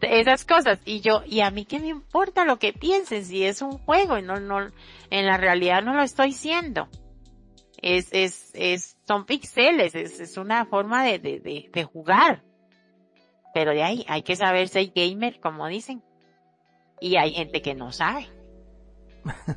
Esas 0.01 0.45
cosas. 0.45 0.81
Y 0.85 1.01
yo, 1.01 1.23
y 1.27 1.41
a 1.41 1.51
mí 1.51 1.65
qué 1.65 1.81
me 1.81 1.89
importa 1.89 2.45
lo 2.45 2.59
que 2.59 2.73
piensen 2.73 3.25
si 3.25 3.45
es 3.45 3.63
un 3.63 3.79
juego 3.79 4.19
y 4.19 4.23
no, 4.23 4.39
no, 4.39 4.71
en 5.11 5.27
la 5.27 5.37
realidad 5.39 5.83
no 5.83 5.95
lo 5.95 6.03
estoy 6.03 6.33
siendo. 6.33 6.89
Es, 7.81 8.09
es, 8.13 8.51
es, 8.55 8.94
son 9.07 9.27
pixeles, 9.27 9.95
es, 9.95 10.21
es 10.21 10.37
una 10.37 10.65
forma 10.67 11.05
de, 11.05 11.19
de, 11.19 11.41
de, 11.41 11.71
de 11.73 11.85
jugar. 11.85 12.43
Pero 13.53 13.73
de 13.73 13.83
ahí 13.83 14.05
hay 14.09 14.23
que 14.23 14.37
saber 14.37 14.69
ser 14.69 14.93
gamer, 14.95 15.39
como 15.41 15.67
dicen. 15.69 16.03
Y 17.01 17.17
hay 17.17 17.33
gente 17.33 17.63
que 17.63 17.75
no 17.75 17.93
sabe. 17.93 18.29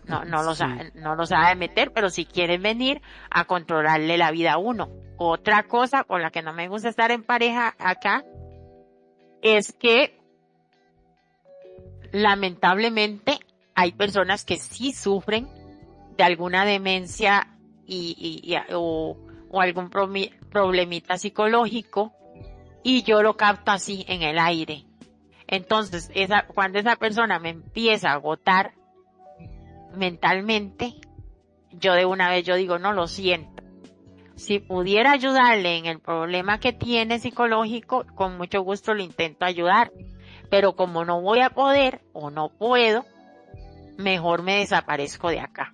No, 0.05 0.23
no 0.25 0.43
lo 0.43 0.55
sabe, 0.55 0.91
no 0.95 1.15
lo 1.15 1.25
sabe 1.25 1.55
meter, 1.55 1.91
pero 1.91 2.09
si 2.09 2.25
quieren 2.25 2.61
venir 2.61 3.01
a 3.29 3.45
controlarle 3.45 4.17
la 4.17 4.31
vida 4.31 4.53
a 4.53 4.57
uno. 4.57 4.89
Otra 5.17 5.63
cosa 5.63 6.03
con 6.03 6.21
la 6.21 6.29
que 6.29 6.41
no 6.41 6.53
me 6.53 6.67
gusta 6.67 6.89
estar 6.89 7.11
en 7.11 7.23
pareja 7.23 7.75
acá 7.79 8.23
es 9.41 9.73
que 9.73 10.19
lamentablemente 12.11 13.39
hay 13.75 13.91
personas 13.91 14.45
que 14.45 14.57
sí 14.57 14.93
sufren 14.93 15.47
de 16.17 16.23
alguna 16.23 16.65
demencia 16.65 17.47
y, 17.85 18.41
y, 18.43 18.55
o, 18.73 19.17
o 19.49 19.61
algún 19.61 19.89
problemita 19.89 21.17
psicológico 21.17 22.13
y 22.83 23.03
yo 23.03 23.21
lo 23.21 23.35
capto 23.37 23.71
así 23.71 24.05
en 24.07 24.21
el 24.21 24.39
aire. 24.39 24.85
Entonces, 25.47 26.11
esa, 26.13 26.45
cuando 26.47 26.79
esa 26.79 26.95
persona 26.95 27.39
me 27.39 27.49
empieza 27.49 28.09
a 28.09 28.13
agotar, 28.13 28.73
mentalmente, 29.95 30.93
yo 31.71 31.93
de 31.93 32.05
una 32.05 32.29
vez 32.29 32.45
yo 32.45 32.55
digo, 32.55 32.79
no 32.79 32.93
lo 32.93 33.07
siento. 33.07 33.63
Si 34.35 34.59
pudiera 34.59 35.11
ayudarle 35.11 35.77
en 35.77 35.85
el 35.85 35.99
problema 35.99 36.59
que 36.59 36.71
tiene 36.71 37.19
psicológico, 37.19 38.05
con 38.13 38.37
mucho 38.37 38.61
gusto 38.61 38.93
le 38.93 39.03
intento 39.03 39.45
ayudar. 39.45 39.91
Pero 40.49 40.75
como 40.75 41.03
no 41.05 41.21
voy 41.21 41.41
a 41.41 41.49
poder 41.49 42.01
o 42.13 42.29
no 42.29 42.49
puedo, 42.49 43.03
mejor 43.97 44.43
me 44.43 44.59
desaparezco 44.59 45.29
de 45.29 45.39
acá. 45.39 45.73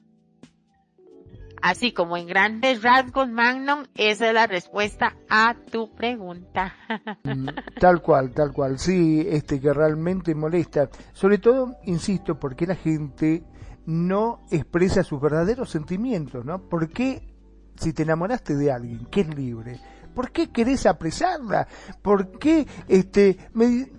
Así 1.64 1.94
como 1.94 2.18
en 2.18 2.28
grandes 2.28 2.84
rasgos, 2.84 3.30
Magnum, 3.30 3.86
esa 3.96 4.28
es 4.28 4.34
la 4.34 4.48
respuesta 4.48 5.16
a 5.30 5.56
tu 5.72 5.96
pregunta. 5.96 6.76
Mm, 7.24 7.48
tal 7.80 8.02
cual, 8.02 8.32
tal 8.32 8.52
cual. 8.52 8.78
Sí, 8.78 9.26
este 9.26 9.62
que 9.62 9.72
realmente 9.72 10.36
molesta. 10.36 10.90
Sobre 11.14 11.38
todo, 11.38 11.78
insisto, 11.86 12.38
porque 12.38 12.68
la 12.68 12.76
gente 12.76 13.44
no 13.86 14.42
expresa 14.52 15.04
sus 15.04 15.22
verdaderos 15.22 15.70
sentimientos, 15.70 16.44
¿no? 16.44 16.68
¿Por 16.68 16.90
qué, 16.90 17.34
si 17.76 17.94
te 17.94 18.04
enamoraste 18.04 18.56
de 18.56 18.72
alguien 18.72 19.06
que 19.06 19.22
es 19.22 19.34
libre, 19.34 19.80
¿por 20.14 20.32
qué 20.32 20.52
querés 20.52 20.86
apresarla? 20.86 21.66
¿Por 22.02 22.38
qué, 22.38 22.68
este, 22.90 23.38
me, 23.54 23.90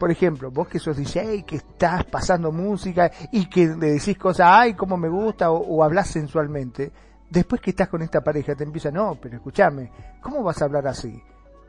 por 0.00 0.10
ejemplo, 0.10 0.50
vos 0.50 0.66
que 0.66 0.78
sos 0.78 0.96
DJ, 0.96 1.42
que 1.42 1.56
estás 1.56 2.06
pasando 2.06 2.50
música 2.50 3.12
y 3.30 3.50
que 3.50 3.66
le 3.66 3.92
decís 3.92 4.16
cosas, 4.16 4.46
ay, 4.50 4.72
cómo 4.72 4.96
me 4.96 5.10
gusta, 5.10 5.50
o, 5.50 5.84
hablas 5.84 6.08
sensualmente, 6.08 6.90
después 7.28 7.60
que 7.60 7.68
estás 7.68 7.88
con 7.88 8.00
esta 8.00 8.22
pareja 8.22 8.54
te 8.54 8.64
empieza, 8.64 8.90
no, 8.90 9.18
pero 9.20 9.36
escúchame, 9.36 9.92
¿cómo 10.22 10.42
vas 10.42 10.62
a 10.62 10.64
hablar 10.64 10.86
así? 10.86 11.22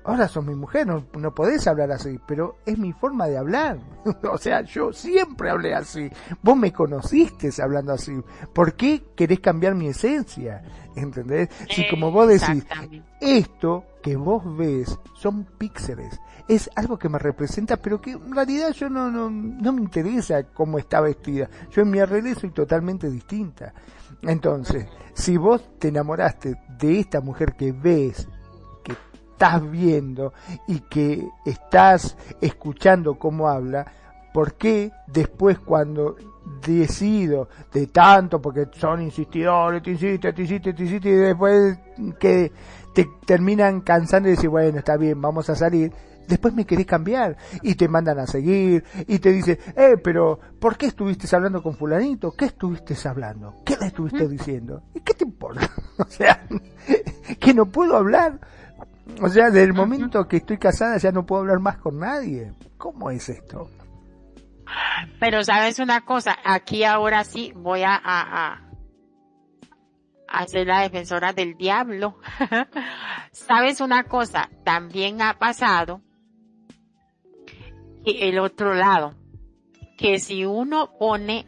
Ahora 0.03 0.27
sos 0.27 0.45
mi 0.45 0.55
mujer, 0.55 0.87
no, 0.87 1.05
no 1.17 1.33
podés 1.33 1.67
hablar 1.67 1.91
así, 1.91 2.19
pero 2.27 2.57
es 2.65 2.77
mi 2.77 2.93
forma 2.93 3.27
de 3.27 3.37
hablar. 3.37 3.79
o 4.31 4.37
sea, 4.37 4.61
yo 4.61 4.91
siempre 4.93 5.49
hablé 5.49 5.73
así. 5.73 6.09
Vos 6.41 6.57
me 6.57 6.71
conociste 6.71 7.49
hablando 7.61 7.93
así. 7.93 8.13
¿Por 8.53 8.73
qué 8.73 9.03
querés 9.15 9.39
cambiar 9.39 9.75
mi 9.75 9.87
esencia? 9.87 10.63
¿Entendés? 10.95 11.49
Si 11.69 11.87
como 11.89 12.11
vos 12.11 12.27
decís, 12.27 12.65
esto 13.19 13.85
que 14.01 14.15
vos 14.15 14.43
ves 14.57 14.97
son 15.15 15.45
píxeles. 15.57 16.19
Es 16.47 16.69
algo 16.75 16.97
que 16.97 17.07
me 17.07 17.19
representa, 17.19 17.77
pero 17.77 18.01
que 18.01 18.11
en 18.11 18.33
realidad 18.33 18.71
yo 18.71 18.89
no, 18.89 19.09
no, 19.09 19.29
no 19.29 19.73
me 19.73 19.81
interesa 19.81 20.43
cómo 20.43 20.79
está 20.79 20.99
vestida. 20.99 21.49
Yo 21.71 21.83
en 21.83 21.91
mi 21.91 21.99
arreglo 21.99 22.33
soy 22.35 22.49
totalmente 22.49 23.09
distinta. 23.09 23.73
Entonces, 24.21 24.87
si 25.13 25.37
vos 25.37 25.63
te 25.79 25.87
enamoraste 25.87 26.55
de 26.77 26.99
esta 26.99 27.21
mujer 27.21 27.53
que 27.53 27.71
ves 27.71 28.27
estás 29.41 29.71
viendo 29.71 30.33
y 30.67 30.81
que 30.81 31.27
estás 31.45 32.15
escuchando 32.41 33.17
cómo 33.17 33.47
habla, 33.47 33.91
¿por 34.31 34.53
qué 34.53 34.91
después 35.07 35.57
cuando 35.57 36.15
decido 36.63 37.49
de 37.73 37.87
tanto, 37.87 38.39
porque 38.39 38.67
son 38.73 39.01
insistidores, 39.01 39.81
te 39.81 39.91
insiste, 39.91 40.31
te 40.31 40.41
insiste, 40.43 40.73
te 40.73 40.83
insiste, 40.83 41.09
y 41.09 41.13
después 41.13 41.79
que 42.19 42.51
te 42.93 43.09
terminan 43.25 43.81
cansando 43.81 44.29
y 44.29 44.33
decir, 44.33 44.49
bueno, 44.49 44.77
está 44.77 44.95
bien, 44.95 45.19
vamos 45.19 45.49
a 45.49 45.55
salir, 45.55 45.91
después 46.27 46.53
me 46.53 46.65
querés 46.65 46.85
cambiar 46.85 47.35
y 47.63 47.73
te 47.73 47.87
mandan 47.87 48.19
a 48.19 48.27
seguir 48.27 48.83
y 49.07 49.17
te 49.17 49.31
dicen, 49.31 49.57
eh, 49.75 49.97
pero 50.03 50.39
¿por 50.59 50.77
qué 50.77 50.85
estuviste 50.85 51.35
hablando 51.35 51.63
con 51.63 51.73
fulanito? 51.73 52.31
¿Qué 52.33 52.45
estuviste 52.45 52.95
hablando? 53.09 53.55
¿Qué 53.65 53.75
le 53.75 53.87
estuviste 53.87 54.27
diciendo? 54.27 54.83
¿Y 54.93 54.99
qué 54.99 55.15
te 55.15 55.23
importa? 55.23 55.67
o 55.97 56.05
sea, 56.05 56.45
que 57.39 57.55
no 57.55 57.65
puedo 57.65 57.97
hablar 57.97 58.39
o 59.21 59.29
sea, 59.29 59.45
desde 59.45 59.63
el 59.63 59.73
momento 59.73 60.27
que 60.27 60.37
estoy 60.37 60.57
casada 60.57 60.97
ya 60.97 61.11
no 61.11 61.25
puedo 61.25 61.41
hablar 61.41 61.59
más 61.59 61.77
con 61.77 61.99
nadie. 61.99 62.53
¿Cómo 62.77 63.11
es 63.11 63.29
esto? 63.29 63.69
Pero 65.19 65.43
sabes 65.43 65.79
una 65.79 66.01
cosa, 66.01 66.37
aquí 66.43 66.83
ahora 66.83 67.23
sí 67.23 67.51
voy 67.55 67.83
a, 67.83 67.99
a, 68.03 68.61
a 70.27 70.47
ser 70.47 70.67
la 70.67 70.81
defensora 70.81 71.33
del 71.33 71.57
diablo. 71.57 72.17
sabes 73.31 73.81
una 73.81 74.05
cosa, 74.05 74.49
también 74.63 75.21
ha 75.21 75.37
pasado 75.37 76.01
el 78.05 78.39
otro 78.39 78.73
lado, 78.73 79.15
que 79.97 80.19
si 80.19 80.45
uno 80.45 80.91
pone 80.97 81.47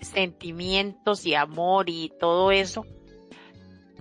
sentimientos 0.00 1.26
y 1.26 1.34
amor 1.34 1.88
y 1.88 2.12
todo 2.20 2.50
eso, 2.50 2.86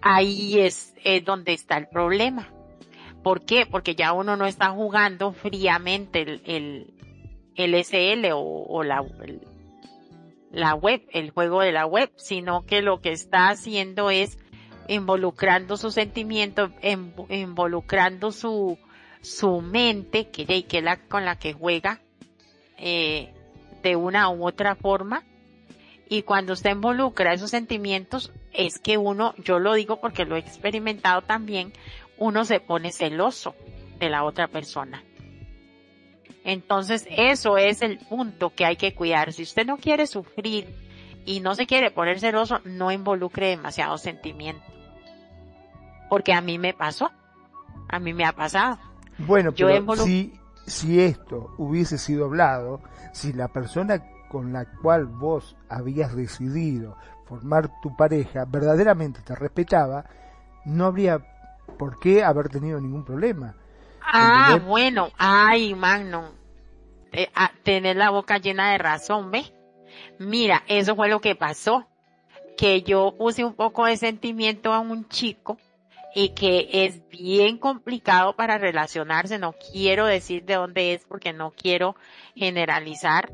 ahí 0.01 0.59
es, 0.59 0.93
es 1.03 1.25
donde 1.25 1.53
está 1.53 1.77
el 1.77 1.87
problema. 1.87 2.52
¿Por 3.23 3.45
qué? 3.45 3.65
Porque 3.65 3.95
ya 3.95 4.13
uno 4.13 4.35
no 4.35 4.45
está 4.45 4.69
jugando 4.71 5.31
fríamente 5.31 6.21
el, 6.21 6.41
el, 6.45 6.93
el 7.55 7.83
SL 7.83 8.31
o, 8.33 8.83
la, 8.83 9.03
la 10.51 10.75
web, 10.75 11.01
el 11.11 11.31
juego 11.31 11.61
de 11.61 11.71
la 11.71 11.85
web, 11.85 12.11
sino 12.17 12.65
que 12.65 12.81
lo 12.81 12.99
que 12.99 13.11
está 13.11 13.49
haciendo 13.49 14.09
es 14.09 14.37
involucrando 14.89 15.77
su 15.77 15.91
sentimiento, 15.91 16.69
involucrando 17.29 18.31
su, 18.31 18.77
su 19.21 19.61
mente, 19.61 20.29
que, 20.29 20.45
que 20.65 20.77
es 20.77 20.83
la 20.83 20.97
con 20.97 21.23
la 21.23 21.37
que 21.37 21.53
juega, 21.53 22.01
eh, 22.77 23.33
de 23.81 23.95
una 23.95 24.29
u 24.29 24.45
otra 24.45 24.75
forma. 24.75 25.23
Y 26.09 26.23
cuando 26.23 26.53
usted 26.53 26.71
involucra 26.71 27.33
esos 27.33 27.49
sentimientos, 27.49 28.31
es 28.51 28.77
que 28.77 28.97
uno, 28.97 29.33
yo 29.37 29.59
lo 29.59 29.73
digo 29.73 29.99
porque 29.99 30.25
lo 30.25 30.35
he 30.35 30.39
experimentado 30.39 31.21
también, 31.21 31.73
uno 32.17 32.45
se 32.45 32.59
pone 32.59 32.91
celoso 32.91 33.55
de 33.99 34.09
la 34.09 34.23
otra 34.23 34.47
persona. 34.47 35.03
Entonces, 36.43 37.05
eso 37.09 37.57
es 37.57 37.81
el 37.81 37.97
punto 37.99 38.53
que 38.53 38.65
hay 38.65 38.75
que 38.75 38.93
cuidar. 38.93 39.31
Si 39.31 39.43
usted 39.43 39.65
no 39.65 39.77
quiere 39.77 40.07
sufrir 40.07 40.75
y 41.25 41.39
no 41.39 41.55
se 41.55 41.65
quiere 41.65 41.91
poner 41.91 42.19
celoso, 42.19 42.59
no 42.65 42.91
involucre 42.91 43.47
demasiado 43.47 43.97
sentimiento. 43.97 44.63
Porque 46.09 46.33
a 46.33 46.41
mí 46.41 46.59
me 46.59 46.73
pasó. 46.73 47.11
A 47.87 47.99
mí 47.99 48.13
me 48.13 48.25
ha 48.25 48.33
pasado. 48.33 48.77
Bueno, 49.19 49.51
pero 49.55 49.95
si, 49.95 50.33
si 50.65 50.99
esto 50.99 51.53
hubiese 51.57 51.97
sido 51.97 52.25
hablado, 52.25 52.81
si 53.13 53.31
la 53.31 53.47
persona 53.47 54.03
con 54.29 54.51
la 54.51 54.65
cual 54.65 55.05
vos 55.05 55.55
habías 55.69 56.15
decidido 56.15 56.97
formar 57.25 57.69
tu 57.81 57.95
pareja 57.95 58.45
verdaderamente 58.45 59.21
te 59.21 59.35
respetaba, 59.35 60.05
no 60.65 60.85
habría 60.85 61.32
por 61.77 61.99
qué 61.99 62.23
haber 62.23 62.49
tenido 62.49 62.79
ningún 62.79 63.03
problema. 63.03 63.55
Ah, 64.01 64.59
bueno, 64.65 65.11
ay, 65.17 65.73
Magno, 65.75 66.31
eh, 67.11 67.29
ah, 67.35 67.51
tener 67.63 67.95
la 67.95 68.09
boca 68.09 68.37
llena 68.37 68.71
de 68.71 68.77
razón, 68.77 69.31
¿ve? 69.31 69.43
Mira, 70.19 70.63
eso 70.67 70.95
fue 70.95 71.07
lo 71.09 71.21
que 71.21 71.35
pasó, 71.35 71.85
que 72.57 72.81
yo 72.81 73.15
puse 73.17 73.43
un 73.43 73.53
poco 73.53 73.85
de 73.85 73.97
sentimiento 73.97 74.73
a 74.73 74.79
un 74.79 75.07
chico 75.07 75.57
y 76.15 76.29
que 76.29 76.69
es 76.71 77.07
bien 77.09 77.57
complicado 77.57 78.35
para 78.35 78.57
relacionarse, 78.57 79.39
no 79.39 79.53
quiero 79.53 80.05
decir 80.05 80.43
de 80.45 80.55
dónde 80.55 80.93
es 80.93 81.05
porque 81.05 81.33
no 81.33 81.51
quiero 81.51 81.95
generalizar, 82.35 83.31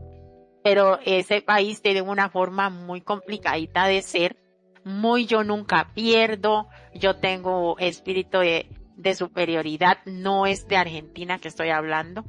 pero 0.63 0.99
ese 1.05 1.41
país 1.41 1.81
tiene 1.81 2.01
una 2.01 2.29
forma 2.29 2.69
muy 2.69 3.01
complicadita 3.01 3.85
de 3.85 4.01
ser, 4.01 4.37
muy 4.83 5.25
yo 5.25 5.43
nunca 5.43 5.91
pierdo, 5.93 6.67
yo 6.93 7.15
tengo 7.15 7.77
espíritu 7.79 8.39
de, 8.39 8.67
superioridad, 9.15 9.99
no 10.05 10.45
es 10.45 10.67
de 10.67 10.77
Argentina 10.77 11.39
que 11.39 11.47
estoy 11.47 11.69
hablando. 11.69 12.25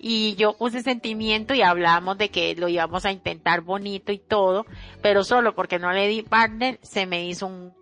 Y 0.00 0.36
yo 0.36 0.56
puse 0.56 0.82
sentimiento 0.82 1.54
y 1.54 1.62
hablábamos 1.62 2.18
de 2.18 2.28
que 2.28 2.54
lo 2.54 2.68
íbamos 2.68 3.04
a 3.04 3.12
intentar 3.12 3.62
bonito 3.62 4.12
y 4.12 4.18
todo, 4.18 4.64
pero 5.02 5.24
solo 5.24 5.54
porque 5.54 5.78
no 5.78 5.92
le 5.92 6.06
di 6.06 6.22
partner 6.22 6.78
se 6.82 7.06
me 7.06 7.26
hizo 7.26 7.46
un, 7.46 7.72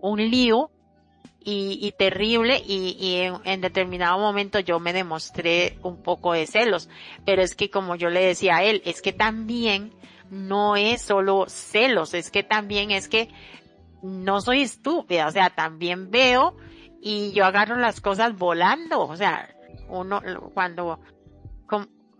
un 0.00 0.30
lío 0.30 0.70
y, 1.46 1.92
terrible 1.98 2.62
y, 2.66 2.96
y 2.98 3.16
en, 3.16 3.34
en, 3.44 3.60
determinado 3.60 4.18
momento 4.18 4.60
yo 4.60 4.80
me 4.80 4.94
demostré 4.94 5.78
un 5.82 6.02
poco 6.02 6.32
de 6.32 6.46
celos. 6.46 6.88
Pero 7.26 7.42
es 7.42 7.54
que 7.54 7.70
como 7.70 7.96
yo 7.96 8.08
le 8.08 8.24
decía 8.24 8.56
a 8.56 8.64
él, 8.64 8.82
es 8.86 9.02
que 9.02 9.12
también 9.12 9.92
no 10.30 10.76
es 10.76 11.02
solo 11.02 11.46
celos, 11.48 12.14
es 12.14 12.30
que 12.30 12.42
también 12.42 12.90
es 12.90 13.08
que 13.08 13.28
no 14.04 14.42
soy 14.42 14.60
estúpida, 14.60 15.26
o 15.26 15.30
sea, 15.30 15.48
también 15.48 16.10
veo 16.10 16.56
y 17.00 17.32
yo 17.32 17.46
agarro 17.46 17.76
las 17.76 18.02
cosas 18.02 18.36
volando, 18.36 19.00
o 19.00 19.16
sea, 19.16 19.48
uno 19.88 20.20
cuando, 20.52 21.00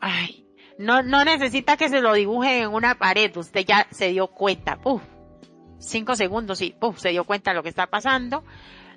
ay, 0.00 0.46
no, 0.78 1.02
no 1.02 1.24
necesita 1.24 1.76
que 1.76 1.90
se 1.90 2.00
lo 2.00 2.14
dibuje 2.14 2.62
en 2.62 2.72
una 2.72 2.94
pared, 2.94 3.36
usted 3.36 3.66
ya 3.66 3.86
se 3.90 4.08
dio 4.08 4.28
cuenta, 4.28 4.80
puf, 4.80 5.02
cinco 5.78 6.16
segundos 6.16 6.62
y 6.62 6.70
puf, 6.70 6.98
se 6.98 7.10
dio 7.10 7.24
cuenta 7.24 7.50
de 7.50 7.56
lo 7.56 7.62
que 7.62 7.68
está 7.68 7.86
pasando, 7.86 8.44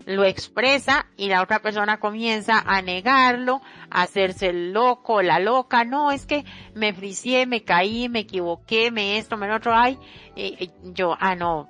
lo 0.05 0.23
expresa 0.23 1.07
y 1.17 1.27
la 1.27 1.41
otra 1.41 1.59
persona 1.59 1.99
comienza 1.99 2.63
a 2.65 2.81
negarlo, 2.81 3.61
a 3.89 4.03
hacerse 4.03 4.47
el 4.47 4.71
loco, 4.71 5.21
la 5.21 5.39
loca, 5.39 5.83
no, 5.83 6.11
es 6.11 6.25
que 6.25 6.45
me 6.73 6.93
fricié, 6.93 7.47
me 7.47 7.65
caí, 7.65 8.07
me 8.07 8.19
equivoqué, 8.19 8.91
me 8.91 9.17
esto, 9.17 9.35
me 9.35 9.49
lo 9.49 9.57
otro, 9.57 9.75
ay, 9.75 9.99
y, 10.37 10.71
yo, 10.93 11.17
ah 11.19 11.35
no, 11.35 11.67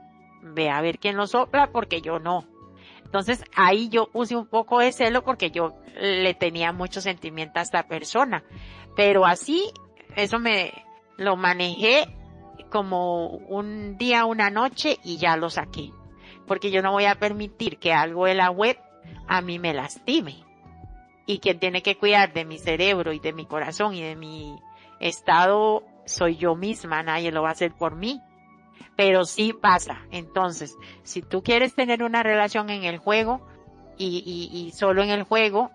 ve 0.54 0.70
a 0.70 0.82
ver 0.82 1.00
quién 1.00 1.18
lo 1.18 1.28
sopla 1.28 1.72
porque 1.72 2.02
yo 2.02 2.20
no. 2.20 2.46
Entonces 3.04 3.44
ahí 3.56 3.90
yo 3.90 4.08
puse 4.08 4.36
un 4.36 4.48
poco 4.48 4.80
de 4.80 4.92
celo 4.92 5.24
porque 5.24 5.50
yo 5.50 5.76
le 6.00 6.34
tenía 6.34 6.74
mucho 6.74 7.00
sentimiento 7.02 7.60
a 7.60 7.64
esta 7.64 7.88
persona. 7.88 8.44
Pero 8.96 9.26
así, 9.26 9.72
eso 10.16 10.40
me 10.40 10.74
lo 11.18 11.38
manejé 11.38 12.08
como 12.70 13.28
un 13.28 13.98
día, 13.98 14.26
una 14.26 14.50
noche 14.50 14.98
y 15.04 15.18
ya 15.18 15.38
lo 15.38 15.50
saqué. 15.50 15.92
Porque 16.46 16.70
yo 16.70 16.82
no 16.82 16.92
voy 16.92 17.06
a 17.06 17.16
permitir 17.16 17.78
que 17.78 17.94
algo 17.94 18.26
de 18.26 18.36
la 18.36 18.52
web 18.52 18.78
a 19.28 19.42
mí 19.42 19.58
me 19.58 19.74
lastime. 19.74 20.44
Y 21.26 21.40
quien 21.40 21.60
tiene 21.60 21.82
que 21.82 21.98
cuidar 21.98 22.34
de 22.34 22.46
mi 22.46 22.58
cerebro 22.58 23.14
y 23.14 23.20
de 23.20 23.34
mi 23.34 23.46
corazón 23.46 23.94
y 23.94 24.02
de 24.02 24.16
mi 24.16 24.60
estado 25.00 25.84
soy 26.06 26.36
yo 26.38 26.56
misma, 26.56 27.04
nadie 27.04 27.32
lo 27.32 27.44
va 27.44 27.50
a 27.50 27.52
hacer 27.54 27.74
por 27.74 27.96
mí 27.96 28.22
pero 28.96 29.26
sí 29.26 29.54
pasa. 29.54 30.02
Entonces, 30.12 30.76
si 31.04 31.22
tú 31.22 31.44
quieres 31.44 31.76
tener 31.76 32.04
una 32.04 32.24
relación 32.24 32.70
en 32.70 32.84
el 32.84 32.98
juego 32.98 33.46
y, 33.98 34.24
y, 34.26 34.58
y 34.58 34.72
solo 34.72 35.04
en 35.04 35.10
el 35.10 35.24
juego, 35.24 35.72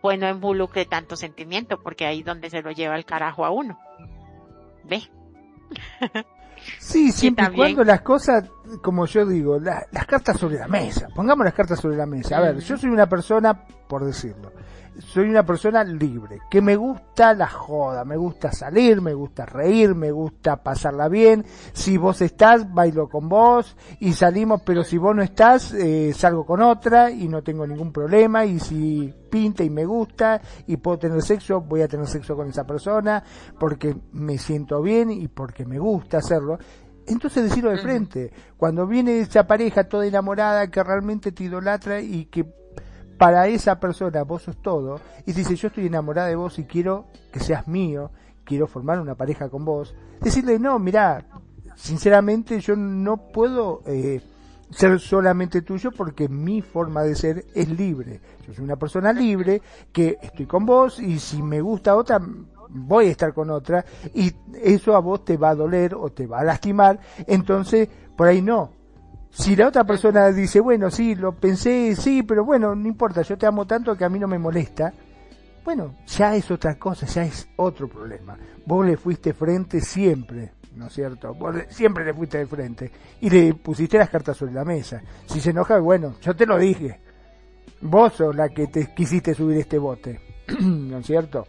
pues 0.00 0.18
no 0.18 0.28
involucre 0.28 0.84
tanto 0.86 1.16
sentimiento, 1.16 1.82
porque 1.82 2.06
ahí 2.06 2.20
es 2.20 2.24
donde 2.24 2.50
se 2.50 2.62
lo 2.62 2.70
lleva 2.70 2.96
el 2.96 3.04
carajo 3.04 3.44
a 3.44 3.50
uno. 3.50 3.78
¿Ve? 4.84 5.02
Sí, 6.78 7.12
siempre 7.12 7.46
y 7.52 7.56
cuando 7.56 7.84
las 7.84 8.00
cosas, 8.00 8.48
como 8.82 9.06
yo 9.06 9.26
digo, 9.26 9.58
las 9.58 10.06
cartas 10.06 10.38
sobre 10.38 10.58
la 10.58 10.68
mesa. 10.68 11.08
Pongamos 11.14 11.44
las 11.44 11.54
cartas 11.54 11.80
sobre 11.80 11.96
la 11.96 12.06
mesa. 12.06 12.38
A 12.38 12.40
ver, 12.40 12.58
yo 12.58 12.76
soy 12.76 12.90
una 12.90 13.06
persona, 13.06 13.54
por 13.86 14.04
decirlo, 14.04 14.52
soy 14.98 15.28
una 15.28 15.44
persona 15.44 15.84
libre, 15.84 16.40
que 16.50 16.60
me 16.60 16.76
gusta 16.76 17.34
la 17.34 17.48
joda, 17.48 18.04
me 18.04 18.16
gusta 18.16 18.52
salir, 18.52 19.00
me 19.00 19.14
gusta 19.14 19.46
reír, 19.46 19.94
me 19.94 20.10
gusta 20.10 20.62
pasarla 20.62 21.08
bien. 21.08 21.44
Si 21.72 21.96
vos 21.96 22.20
estás, 22.22 22.72
bailo 22.72 23.08
con 23.08 23.28
vos 23.28 23.76
y 24.00 24.12
salimos, 24.12 24.62
pero 24.62 24.84
si 24.84 24.98
vos 24.98 25.14
no 25.14 25.22
estás, 25.22 25.72
eh, 25.74 26.12
salgo 26.14 26.44
con 26.44 26.62
otra 26.62 27.10
y 27.10 27.28
no 27.28 27.42
tengo 27.42 27.66
ningún 27.66 27.92
problema. 27.92 28.44
Y 28.44 28.58
si 28.58 29.12
pinta 29.30 29.64
y 29.64 29.70
me 29.70 29.84
gusta 29.84 30.40
y 30.66 30.76
puedo 30.76 30.98
tener 30.98 31.22
sexo, 31.22 31.60
voy 31.60 31.82
a 31.82 31.88
tener 31.88 32.06
sexo 32.06 32.36
con 32.36 32.48
esa 32.48 32.64
persona 32.64 33.22
porque 33.58 33.96
me 34.12 34.38
siento 34.38 34.82
bien 34.82 35.10
y 35.10 35.28
porque 35.28 35.64
me 35.64 35.78
gusta 35.78 36.18
hacerlo. 36.18 36.58
Entonces 37.06 37.44
decirlo 37.44 37.70
de 37.70 37.78
frente, 37.78 38.32
cuando 38.56 38.84
viene 38.86 39.20
esa 39.20 39.46
pareja 39.46 39.84
toda 39.84 40.06
enamorada 40.06 40.68
que 40.70 40.82
realmente 40.82 41.30
te 41.30 41.44
idolatra 41.44 42.00
y 42.00 42.24
que 42.26 42.44
para 43.18 43.48
esa 43.48 43.78
persona 43.80 44.22
vos 44.22 44.42
sos 44.42 44.56
todo, 44.58 45.00
y 45.24 45.32
dice 45.32 45.56
yo 45.56 45.68
estoy 45.68 45.86
enamorada 45.86 46.28
de 46.28 46.36
vos 46.36 46.58
y 46.58 46.64
quiero 46.64 47.06
que 47.32 47.40
seas 47.40 47.66
mío, 47.66 48.10
quiero 48.44 48.66
formar 48.66 49.00
una 49.00 49.14
pareja 49.14 49.48
con 49.48 49.64
vos, 49.64 49.94
decirle 50.20 50.58
no, 50.58 50.78
mira, 50.78 51.24
sinceramente 51.74 52.60
yo 52.60 52.76
no 52.76 53.16
puedo 53.16 53.82
eh, 53.86 54.20
ser 54.70 54.98
solamente 55.00 55.62
tuyo 55.62 55.92
porque 55.92 56.28
mi 56.28 56.62
forma 56.62 57.02
de 57.02 57.14
ser 57.14 57.44
es 57.54 57.68
libre. 57.68 58.20
Yo 58.46 58.54
soy 58.54 58.64
una 58.64 58.76
persona 58.76 59.12
libre 59.12 59.62
que 59.92 60.18
estoy 60.20 60.46
con 60.46 60.66
vos 60.66 61.00
y 61.00 61.18
si 61.18 61.42
me 61.42 61.60
gusta 61.60 61.96
otra, 61.96 62.20
voy 62.68 63.06
a 63.06 63.10
estar 63.10 63.32
con 63.32 63.50
otra 63.50 63.84
y 64.14 64.32
eso 64.62 64.96
a 64.96 65.00
vos 65.00 65.24
te 65.24 65.36
va 65.36 65.50
a 65.50 65.54
doler 65.54 65.94
o 65.94 66.10
te 66.10 66.26
va 66.26 66.40
a 66.40 66.44
lastimar, 66.44 66.98
entonces 67.26 67.88
por 68.16 68.28
ahí 68.28 68.42
no, 68.42 68.70
si 69.38 69.54
la 69.54 69.68
otra 69.68 69.84
persona 69.84 70.32
dice, 70.32 70.60
bueno, 70.60 70.90
sí, 70.90 71.14
lo 71.14 71.32
pensé, 71.32 71.94
sí, 71.94 72.22
pero 72.22 72.42
bueno, 72.42 72.74
no 72.74 72.88
importa, 72.88 73.20
yo 73.20 73.36
te 73.36 73.44
amo 73.44 73.66
tanto 73.66 73.94
que 73.94 74.04
a 74.04 74.08
mí 74.08 74.18
no 74.18 74.26
me 74.26 74.38
molesta, 74.38 74.94
bueno, 75.62 75.96
ya 76.06 76.34
es 76.34 76.50
otra 76.50 76.76
cosa, 76.78 77.04
ya 77.06 77.24
es 77.24 77.46
otro 77.56 77.86
problema. 77.86 78.38
Vos 78.64 78.86
le 78.86 78.96
fuiste 78.96 79.34
frente 79.34 79.82
siempre, 79.82 80.52
¿no 80.74 80.86
es 80.86 80.94
cierto? 80.94 81.34
Vos 81.34 81.54
siempre 81.68 82.02
le 82.06 82.14
fuiste 82.14 82.38
de 82.38 82.46
frente 82.46 82.90
y 83.20 83.28
le 83.28 83.52
pusiste 83.52 83.98
las 83.98 84.08
cartas 84.08 84.38
sobre 84.38 84.54
la 84.54 84.64
mesa. 84.64 85.02
Si 85.26 85.38
se 85.38 85.50
enoja, 85.50 85.80
bueno, 85.80 86.14
yo 86.22 86.34
te 86.34 86.46
lo 86.46 86.56
dije. 86.56 86.98
Vos 87.82 88.14
sos 88.14 88.34
la 88.34 88.48
que 88.48 88.68
te 88.68 88.94
quisiste 88.94 89.34
subir 89.34 89.58
este 89.58 89.76
bote, 89.76 90.18
¿no 90.60 90.98
es 90.98 91.06
cierto? 91.06 91.46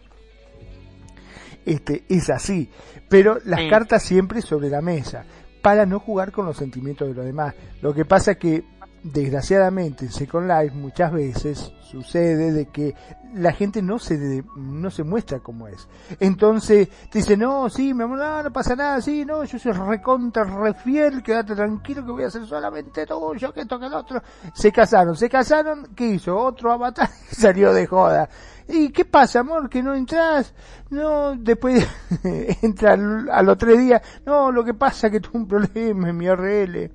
Este, 1.64 2.04
es 2.10 2.28
así. 2.28 2.70
Pero 3.08 3.38
las 3.46 3.62
cartas 3.70 4.02
siempre 4.02 4.42
sobre 4.42 4.68
la 4.68 4.82
mesa 4.82 5.24
para 5.62 5.86
no 5.86 6.00
jugar 6.00 6.32
con 6.32 6.46
los 6.46 6.56
sentimientos 6.56 7.08
de 7.08 7.14
los 7.14 7.24
demás. 7.24 7.54
Lo 7.82 7.94
que 7.94 8.04
pasa 8.04 8.32
es 8.32 8.38
que 8.38 8.64
desgraciadamente 9.02 10.06
en 10.06 10.12
Second 10.12 10.48
Life 10.48 10.74
muchas 10.74 11.12
veces 11.12 11.72
sucede 11.82 12.52
de 12.52 12.66
que 12.66 12.94
la 13.34 13.52
gente 13.52 13.82
no 13.82 13.98
se 13.98 14.42
no 14.56 14.90
se 14.90 15.04
muestra 15.04 15.40
como 15.40 15.68
es. 15.68 15.88
Entonces 16.18 16.88
te 17.10 17.18
dice, 17.18 17.36
no, 17.36 17.68
sí, 17.68 17.94
mi 17.94 18.04
amor, 18.04 18.18
no, 18.18 18.52
pasa 18.52 18.74
nada, 18.74 19.00
sí, 19.00 19.24
no, 19.24 19.44
yo 19.44 19.58
soy 19.58 19.72
recontra, 19.72 20.44
re 20.44 20.74
fiel, 20.74 21.22
quédate 21.22 21.54
tranquilo 21.54 22.04
que 22.04 22.12
voy 22.12 22.24
a 22.24 22.28
hacer 22.28 22.46
solamente 22.46 23.06
yo 23.36 23.52
que 23.52 23.66
toca 23.66 23.86
el 23.86 23.94
otro. 23.94 24.22
Se 24.54 24.72
casaron, 24.72 25.16
se 25.16 25.28
casaron, 25.28 25.88
¿qué 25.94 26.06
hizo? 26.06 26.36
Otro 26.36 26.72
avatar 26.72 27.08
y 27.30 27.34
salió 27.34 27.72
de 27.72 27.86
joda. 27.86 28.28
¿Y 28.68 28.90
qué 28.90 29.06
pasa, 29.06 29.40
amor? 29.40 29.70
¿Que 29.70 29.82
no 29.82 29.94
entras? 29.94 30.54
No, 30.90 31.34
después 31.34 31.86
entra 32.62 32.92
al, 32.92 33.48
otro 33.48 33.74
día. 33.74 34.02
No, 34.26 34.52
lo 34.52 34.62
que 34.62 34.74
pasa 34.74 35.06
es 35.06 35.14
que 35.14 35.20
tuve 35.20 35.38
un 35.38 35.48
problema 35.48 36.10
en 36.10 36.16
mi 36.16 36.28
RL. 36.28 36.90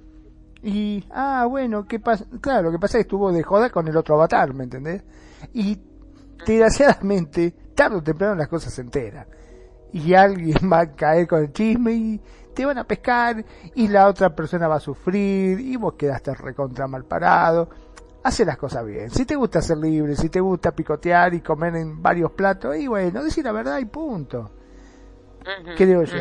Y, 0.62 1.04
ah, 1.12 1.46
bueno, 1.50 1.86
¿qué 1.86 2.00
pasa? 2.00 2.26
Claro, 2.40 2.64
lo 2.64 2.72
que 2.72 2.80
pasa 2.80 2.98
es 2.98 3.04
que 3.04 3.08
estuvo 3.08 3.32
de 3.32 3.44
joda 3.44 3.70
con 3.70 3.88
el 3.88 3.98
otro 3.98 4.16
avatar, 4.16 4.54
¿me 4.54 4.66
entendés? 4.66 5.04
Y, 5.54 5.80
desgraciadamente, 6.46 7.54
tarde 7.76 7.98
o 7.98 8.04
temprano 8.04 8.36
las 8.36 8.48
cosas 8.48 8.72
se 8.72 8.82
enteran. 8.82 9.26
Y 9.92 10.14
alguien 10.14 10.58
va 10.72 10.82
a 10.82 10.96
caer 10.96 11.28
con 11.28 11.42
el 11.42 11.52
chisme 11.52 11.92
y 11.92 12.22
te 12.54 12.66
van 12.66 12.78
a 12.78 12.84
pescar 12.84 13.44
y 13.74 13.88
la 13.88 14.08
otra 14.08 14.36
persona 14.36 14.68
va 14.68 14.76
a 14.76 14.80
sufrir 14.80 15.60
y 15.60 15.76
vos 15.76 15.96
quedaste 15.96 16.36
recontra 16.36 16.88
mal 16.88 17.04
parado. 17.04 17.70
Hace 18.24 18.46
las 18.46 18.58
cosas 18.58 18.86
bien. 18.86 19.10
Si 19.10 19.26
te 19.26 19.36
gusta 19.36 19.62
ser 19.62 19.78
libre, 19.78 20.16
si 20.16 20.30
te 20.30 20.40
gusta 20.40 20.72
picotear 20.72 21.34
y 21.34 21.42
comer 21.42 21.76
en 21.76 22.02
varios 22.02 22.32
platos, 22.32 22.76
y 22.78 22.88
bueno, 22.88 23.24
decir 23.24 23.44
la 23.44 23.52
verdad 23.52 23.80
y 23.80 23.86
punto. 23.86 24.50
Creo 25.76 26.04
yo. 26.04 26.16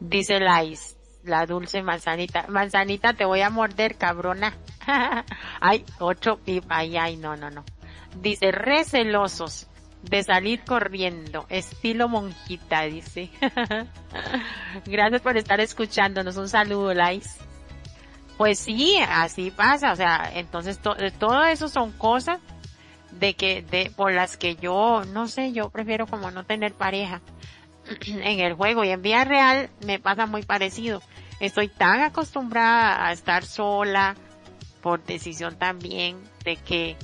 Dice 0.00 0.40
Lais, 0.40 0.96
la 1.24 1.44
dulce 1.44 1.82
manzanita. 1.82 2.46
Manzanita, 2.48 3.12
te 3.12 3.24
voy 3.24 3.42
a 3.42 3.50
morder, 3.50 3.96
cabrona. 3.96 4.54
ay, 5.60 5.84
otro 5.98 6.38
pip. 6.38 6.64
Ay, 6.68 6.96
ay, 6.96 7.16
no, 7.16 7.36
no, 7.36 7.50
no. 7.50 7.64
Dice, 8.20 8.50
recelosos 8.50 9.68
de 10.02 10.22
salir 10.22 10.64
corriendo, 10.64 11.44
estilo 11.50 12.08
monjita, 12.08 12.82
dice. 12.82 13.30
Gracias 14.86 15.20
por 15.20 15.36
estar 15.36 15.60
escuchándonos. 15.60 16.38
Un 16.38 16.48
saludo, 16.48 16.94
Lais. 16.94 17.38
Pues 18.40 18.58
sí, 18.58 18.96
así 19.06 19.50
pasa, 19.50 19.92
o 19.92 19.96
sea, 19.96 20.30
entonces 20.32 20.80
todo 21.18 21.44
eso 21.44 21.68
son 21.68 21.92
cosas 21.92 22.40
de 23.10 23.34
que, 23.34 23.60
de, 23.60 23.92
por 23.94 24.14
las 24.14 24.38
que 24.38 24.56
yo, 24.56 25.02
no 25.12 25.28
sé, 25.28 25.52
yo 25.52 25.68
prefiero 25.68 26.06
como 26.06 26.30
no 26.30 26.44
tener 26.44 26.72
pareja 26.72 27.20
en 28.06 28.40
el 28.40 28.54
juego 28.54 28.82
y 28.82 28.88
en 28.88 29.02
vía 29.02 29.24
real 29.24 29.68
me 29.84 29.98
pasa 29.98 30.24
muy 30.24 30.42
parecido. 30.42 31.02
Estoy 31.38 31.68
tan 31.68 32.00
acostumbrada 32.00 33.06
a 33.06 33.12
estar 33.12 33.44
sola 33.44 34.16
por 34.80 35.04
decisión 35.04 35.56
también 35.56 36.16
de 36.42 36.56
que 36.56 36.96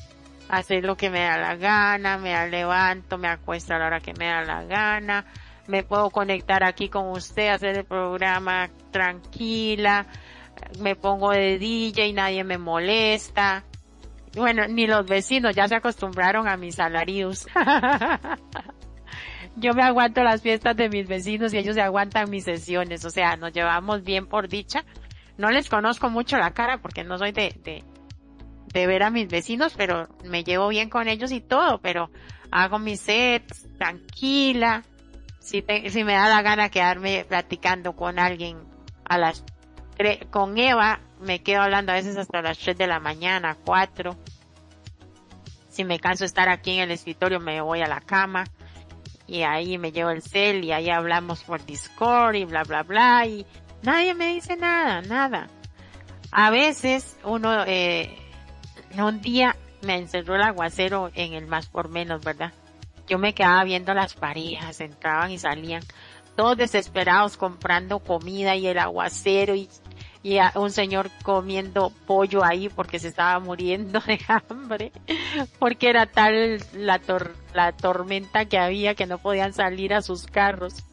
hacer 0.49 0.87
lo 0.87 0.97
que 0.97 1.11
me 1.11 1.21
da 1.21 1.37
la 1.37 1.57
gana, 1.57 2.17
me 2.17 2.49
levanto, 2.49 3.19
me 3.19 3.29
acuesto 3.29 3.75
a 3.75 3.79
la 3.79 3.89
hora 3.89 4.01
que 4.01 4.15
me 4.15 4.29
da 4.29 4.41
la 4.41 4.63
gana, 4.63 5.27
me 5.67 5.83
puedo 5.83 6.09
conectar 6.09 6.65
aquí 6.65 6.89
con 6.89 7.11
usted, 7.11 7.49
hacer 7.49 7.77
el 7.77 7.85
programa 7.85 8.71
tranquila, 8.91 10.07
me 10.81 10.97
pongo 10.97 11.31
de 11.31 11.59
DJ 11.59 12.09
y 12.09 12.13
nadie 12.13 12.45
me 12.45 12.59
molesta. 12.59 13.65
Bueno, 14.35 14.67
ni 14.69 14.87
los 14.87 15.07
vecinos 15.07 15.57
ya 15.57 15.67
se 15.67 15.77
acostumbraron 15.77 16.49
a 16.49 16.57
mis 16.57 16.75
salarios. 16.75 17.47
Yo 19.57 19.73
me 19.73 19.83
aguanto 19.83 20.23
las 20.23 20.43
fiestas 20.43 20.77
de 20.77 20.91
mis 20.91 21.09
vecinos 21.09 21.55
y 21.55 21.59
ellos 21.59 21.75
se 21.75 21.81
aguantan 21.81 22.29
mis 22.29 22.45
sesiones, 22.45 23.05
o 23.07 23.11
sea, 23.11 23.37
nos 23.37 23.53
llevamos 23.53 24.03
bien 24.03 24.27
por 24.27 24.49
dicha. 24.49 24.85
No 25.39 25.51
les 25.51 25.71
conozco 25.71 26.11
mucho 26.11 26.37
la 26.37 26.53
cara 26.53 26.79
porque 26.79 27.05
no 27.05 27.17
soy 27.17 27.33
de, 27.33 27.55
de, 27.65 27.83
de 28.73 28.87
ver 28.87 29.03
a 29.03 29.11
mis 29.11 29.29
vecinos, 29.29 29.73
pero 29.75 30.09
me 30.25 30.45
llevo 30.45 30.69
bien 30.69 30.91
con 30.91 31.09
ellos 31.09 31.33
y 31.33 31.41
todo, 31.41 31.81
pero 31.81 32.11
hago 32.51 32.79
mis 32.79 33.01
sets 33.01 33.67
tranquila. 33.79 34.83
Si, 35.39 35.65
si 35.89 36.05
me 36.05 36.13
da 36.13 36.29
la 36.29 36.43
gana 36.43 36.69
quedarme 36.69 37.25
platicando 37.27 37.95
con 37.95 38.19
alguien 38.19 38.59
a 39.05 39.17
las 39.17 39.43
con 40.31 40.59
Eva 40.59 41.01
me 41.21 41.43
quedo 41.43 41.63
hablando 41.63 41.93
a 41.93 41.97
veces 41.97 42.17
hasta 42.17 42.43
las 42.43 42.59
3 42.59 42.77
de 42.77 42.87
la 42.87 43.01
mañana, 43.01 43.57
4. 43.65 44.17
Si 45.69 45.85
me 45.85 45.99
canso 45.99 46.25
de 46.25 46.27
estar 46.27 46.49
aquí 46.49 46.73
en 46.73 46.81
el 46.81 46.91
escritorio 46.91 47.41
me 47.41 47.61
voy 47.61 47.83
a 47.83 47.87
la 47.87 48.01
cama 48.01 48.45
y 49.27 49.43
ahí 49.43 49.79
me 49.79 49.93
llevo 49.93 50.11
el 50.11 50.23
cel 50.23 50.65
y 50.65 50.73
ahí 50.73 50.89
hablamos 50.91 51.43
por 51.43 51.65
Discord 51.65 52.37
y 52.37 52.45
bla 52.45 52.63
bla 52.65 52.83
bla 52.83 53.27
y 53.27 53.47
nadie 53.83 54.15
me 54.15 54.35
dice 54.35 54.57
nada, 54.57 55.03
nada. 55.03 55.49
A 56.31 56.51
veces 56.51 57.17
uno 57.25 57.65
eh, 57.67 58.17
un 58.97 59.21
día 59.21 59.57
me 59.83 59.97
encerró 59.97 60.37
el 60.37 60.43
aguacero 60.43 61.11
en 61.15 61.35
el 61.35 61.47
más 61.47 61.67
por 61.67 61.89
menos, 61.89 62.25
¿verdad? 62.25 62.53
Yo 63.07 63.19
me 63.19 63.35
quedaba 63.35 63.65
viendo 63.65 63.95
las 63.95 64.15
parejas, 64.15 64.81
entraban 64.81 65.31
y 65.31 65.39
salían, 65.39 65.83
todos 66.35 66.57
desesperados 66.57 67.37
comprando 67.37 68.01
comida 68.01 68.57
y 68.57 68.67
el 68.67 68.79
aguacero 68.79 69.55
y, 69.55 69.69
y 70.23 70.39
un 70.55 70.71
señor 70.71 71.11
comiendo 71.23 71.93
pollo 72.07 72.45
ahí 72.45 72.69
porque 72.69 72.99
se 72.99 73.09
estaba 73.09 73.39
muriendo 73.39 74.01
de 74.01 74.21
hambre, 74.29 74.93
porque 75.59 75.89
era 75.89 76.07
tal 76.07 76.59
la, 76.75 77.01
la 77.55 77.73
tormenta 77.73 78.45
que 78.47 78.59
había 78.59 78.95
que 78.95 79.07
no 79.07 79.19
podían 79.19 79.53
salir 79.53 79.95
a 79.95 80.03
sus 80.03 80.27
carros. 80.27 80.85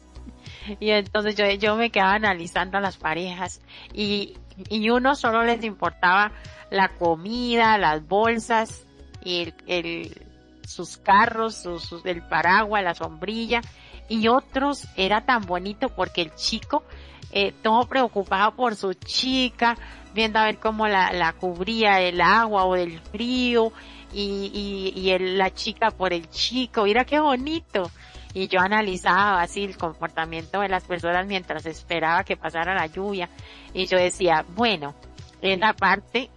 Y 0.80 0.90
entonces 0.90 1.36
yo, 1.36 1.50
yo 1.50 1.76
me 1.76 1.90
quedaba 1.90 2.14
analizando 2.14 2.78
a 2.78 2.80
las 2.80 2.96
parejas 2.96 3.60
y, 3.92 4.38
y 4.70 4.88
uno 4.90 5.14
solo 5.14 5.44
les 5.44 5.62
importaba 5.64 6.32
la 6.70 6.88
comida, 6.88 7.76
las 7.76 8.06
bolsas, 8.06 8.86
el, 9.24 9.54
el, 9.66 10.26
sus 10.66 10.96
carros, 10.96 11.66
el 12.04 12.22
paraguas, 12.22 12.82
la 12.82 12.94
sombrilla, 12.94 13.60
y 14.08 14.28
otros 14.28 14.86
era 14.96 15.24
tan 15.24 15.42
bonito 15.42 15.88
porque 15.88 16.22
el 16.22 16.34
chico, 16.34 16.84
eh, 17.32 17.52
todo 17.62 17.86
preocupado 17.86 18.54
por 18.54 18.76
su 18.76 18.94
chica, 18.94 19.76
viendo 20.14 20.38
a 20.38 20.44
ver 20.44 20.58
cómo 20.58 20.86
la, 20.86 21.12
la 21.12 21.32
cubría 21.32 22.00
el 22.00 22.20
agua 22.20 22.64
o 22.64 22.74
del 22.74 23.00
frío, 23.00 23.72
y, 24.12 24.92
y, 24.94 25.10
y 25.10 25.18
la 25.18 25.52
chica 25.52 25.90
por 25.90 26.12
el 26.12 26.30
chico, 26.30 26.84
mira 26.84 27.04
qué 27.04 27.18
bonito. 27.18 27.90
Y 28.32 28.48
yo 28.48 28.60
analizaba 28.60 29.42
así 29.42 29.62
el 29.62 29.76
comportamiento 29.76 30.60
de 30.60 30.68
las 30.68 30.84
personas 30.84 31.26
mientras 31.26 31.66
esperaba 31.66 32.24
que 32.24 32.36
pasara 32.36 32.74
la 32.74 32.86
lluvia. 32.86 33.28
Y 33.72 33.86
yo 33.86 33.96
decía, 33.96 34.44
bueno, 34.56 34.94
en 35.40 35.60
la 35.60 35.72
parte 35.72 36.30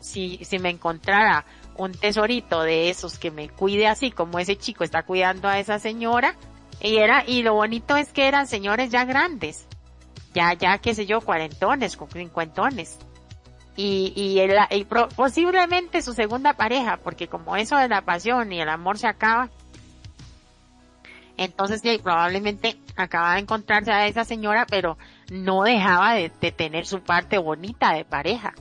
si, 0.00 0.38
si 0.44 0.58
me 0.58 0.70
encontrara 0.70 1.44
un 1.76 1.92
tesorito 1.92 2.62
de 2.62 2.90
esos 2.90 3.18
que 3.18 3.30
me 3.30 3.48
cuide 3.48 3.86
así 3.86 4.10
como 4.10 4.38
ese 4.38 4.56
chico 4.56 4.84
está 4.84 5.02
cuidando 5.02 5.48
a 5.48 5.58
esa 5.58 5.78
señora, 5.78 6.36
y 6.80 6.96
era, 6.96 7.24
y 7.26 7.42
lo 7.42 7.54
bonito 7.54 7.96
es 7.96 8.12
que 8.12 8.28
eran 8.28 8.46
señores 8.46 8.90
ya 8.90 9.04
grandes, 9.04 9.66
ya, 10.34 10.54
ya, 10.54 10.78
qué 10.78 10.94
sé 10.94 11.06
yo, 11.06 11.20
cuarentones, 11.20 11.96
con 11.96 12.08
cincuentones. 12.10 12.98
Y, 13.76 14.12
y, 14.14 14.40
el, 14.40 14.56
y 14.70 14.84
posiblemente 14.84 16.02
su 16.02 16.12
segunda 16.12 16.54
pareja, 16.54 16.98
porque 16.98 17.28
como 17.28 17.56
eso 17.56 17.76
de 17.76 17.88
la 17.88 18.02
pasión 18.02 18.52
y 18.52 18.60
el 18.60 18.68
amor 18.68 18.98
se 18.98 19.06
acaba, 19.06 19.48
entonces 21.36 21.80
probablemente 22.02 22.78
acaba 22.96 23.34
de 23.34 23.40
encontrarse 23.40 23.90
a 23.90 24.06
esa 24.06 24.24
señora, 24.24 24.66
pero 24.68 24.98
no 25.30 25.62
dejaba 25.62 26.14
de 26.14 26.28
tener 26.28 26.84
su 26.84 27.00
parte 27.00 27.38
bonita 27.38 27.94
de 27.94 28.04
pareja. 28.04 28.52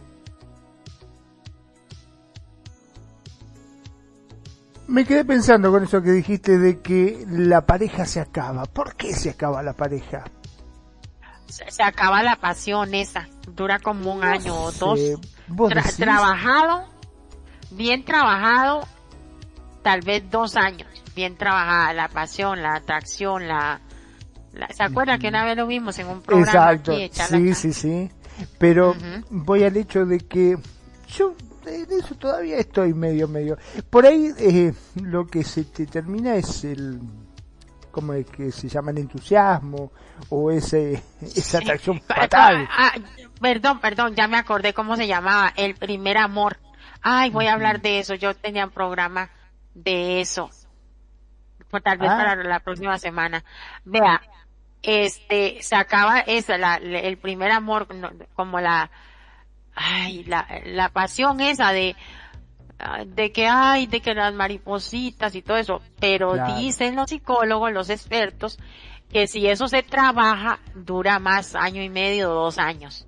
Me 4.88 5.06
quedé 5.06 5.24
pensando 5.24 5.70
con 5.70 5.84
eso 5.84 6.02
que 6.02 6.12
dijiste 6.12 6.58
de 6.58 6.80
que 6.80 7.24
la 7.30 7.66
pareja 7.66 8.06
se 8.06 8.20
acaba. 8.20 8.66
¿Por 8.66 8.96
qué 8.96 9.14
se 9.14 9.30
acaba 9.30 9.62
la 9.62 9.74
pareja? 9.74 10.24
Se, 11.50 11.84
acaba 11.84 12.24
la 12.24 12.36
pasión 12.36 12.94
esa. 12.94 13.28
Dura 13.48 13.80
como 13.80 14.14
un 14.14 14.24
año 14.24 14.56
o 14.56 14.72
dos. 14.72 15.00
trabajado, 15.98 16.86
bien 17.72 18.06
trabajado, 18.06 18.88
tal 19.82 20.02
vez 20.02 20.30
dos 20.30 20.56
años. 20.56 20.88
Bien 21.16 21.36
trabajada 21.36 21.94
la 21.94 22.08
pasión, 22.08 22.62
la 22.62 22.76
atracción, 22.76 23.48
la... 23.48 23.82
¿Se 24.72 24.84
acuerda 24.84 25.18
que 25.18 25.28
una 25.28 25.46
vez 25.46 25.58
lo 25.58 25.68
vimos 25.68 25.98
en 26.00 26.08
un 26.08 26.22
programa? 26.22 26.74
Exacto. 26.74 26.94
sí, 27.38 27.54
sí, 27.54 27.74
sí. 27.74 28.12
Pero 28.58 28.96
voy 29.30 29.64
al 29.64 29.76
hecho 29.76 30.06
de 30.06 30.20
que 30.20 30.58
yo 31.08 31.36
de 31.66 31.98
eso 31.98 32.16
todavía 32.16 32.58
estoy 32.58 32.94
medio, 32.94 33.28
medio. 33.28 33.58
Por 33.90 34.06
ahí 34.06 34.32
eh, 34.40 34.74
lo 34.96 35.28
que 35.28 35.44
se 35.44 35.64
te 35.64 35.86
termina 35.86 36.36
es 36.36 36.64
el, 36.64 37.00
como 38.00 38.14
es 38.14 38.28
que 38.28 38.50
se 38.50 38.70
llama 38.70 38.92
el 38.92 39.00
entusiasmo 39.00 39.92
o 40.30 40.52
ese, 40.52 41.04
esa 41.22 41.58
atracción 41.58 42.00
fatal. 42.00 42.66
Ah, 42.72 42.94
perdón, 43.42 43.80
perdón, 43.82 44.16
ya 44.16 44.28
me 44.28 44.38
acordé 44.38 44.74
cómo 44.74 44.96
se 44.96 45.06
llamaba, 45.06 45.52
el 45.58 45.76
primer 45.76 46.18
amor. 46.18 46.58
Ay, 47.02 47.30
voy 47.30 47.48
a 47.48 47.54
hablar 47.54 47.82
de 47.82 48.00
eso, 48.00 48.16
yo 48.16 48.34
tenía 48.34 48.66
un 48.66 48.72
programa 48.72 49.30
de 49.74 50.22
eso. 50.22 50.50
Pues 51.70 51.84
tal 51.84 51.98
vez 51.98 52.10
ah. 52.10 52.18
para 52.18 52.36
la 52.36 52.62
próxima 52.62 52.98
semana. 52.98 53.44
Vea, 53.84 54.22
este, 54.82 55.62
se 55.62 55.76
acaba 55.76 56.22
eso, 56.22 56.58
la, 56.58 56.76
el 56.76 57.18
primer 57.18 57.52
amor, 57.52 57.86
como 58.34 58.62
la, 58.62 58.90
ay, 59.76 60.24
la, 60.24 60.48
la 60.64 60.88
pasión 60.88 61.42
esa 61.42 61.74
de, 61.74 61.98
ah, 61.98 62.19
de 63.08 63.32
que 63.32 63.48
hay, 63.48 63.88
de 63.88 64.02
que 64.02 64.14
las 64.14 64.34
maripositas 64.34 65.36
y 65.36 65.42
todo 65.42 65.58
eso, 65.58 65.82
pero 66.00 66.34
dicen 66.58 66.96
los 66.96 67.10
psicólogos, 67.10 67.72
los 67.72 67.90
expertos, 67.90 68.58
que 69.12 69.28
si 69.28 69.48
eso 69.48 69.68
se 69.68 69.84
trabaja, 69.84 70.60
dura 70.76 71.20
más 71.20 71.56
año 71.56 71.82
y 71.82 71.90
medio, 71.90 72.30
dos 72.30 72.58
años. 72.58 73.06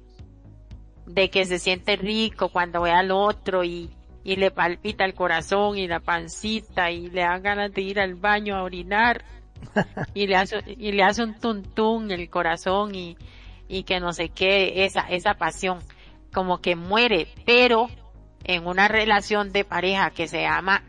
De 1.05 1.29
que 1.29 1.45
se 1.45 1.59
siente 1.59 1.95
rico 1.95 2.49
cuando 2.49 2.81
ve 2.81 2.91
al 2.91 3.11
otro 3.11 3.63
y, 3.63 3.89
y 4.23 4.35
le 4.35 4.51
palpita 4.51 5.05
el 5.05 5.13
corazón 5.13 5.77
y 5.77 5.87
la 5.87 5.99
pancita 5.99 6.91
y 6.91 7.09
le 7.09 7.21
dan 7.21 7.41
ganas 7.41 7.71
de 7.71 7.81
ir 7.81 7.99
al 7.99 8.15
baño 8.15 8.55
a 8.55 8.63
orinar 8.63 9.23
y 10.13 10.27
le 10.27 10.35
hace, 10.35 10.63
y 10.65 10.91
le 10.91 11.03
hace 11.03 11.23
un 11.23 11.39
tuntún 11.39 12.11
el 12.11 12.29
corazón 12.29 12.95
y, 12.95 13.17
y 13.67 13.83
que 13.83 13.99
no 13.99 14.11
sé 14.13 14.29
qué, 14.29 14.85
esa, 14.85 15.01
esa 15.01 15.35
pasión 15.35 15.79
como 16.33 16.59
que 16.59 16.75
muere, 16.75 17.27
pero 17.45 17.89
en 18.43 18.65
una 18.65 18.87
relación 18.87 19.51
de 19.51 19.63
pareja 19.63 20.11
que 20.11 20.27
se 20.27 20.41
llama, 20.41 20.83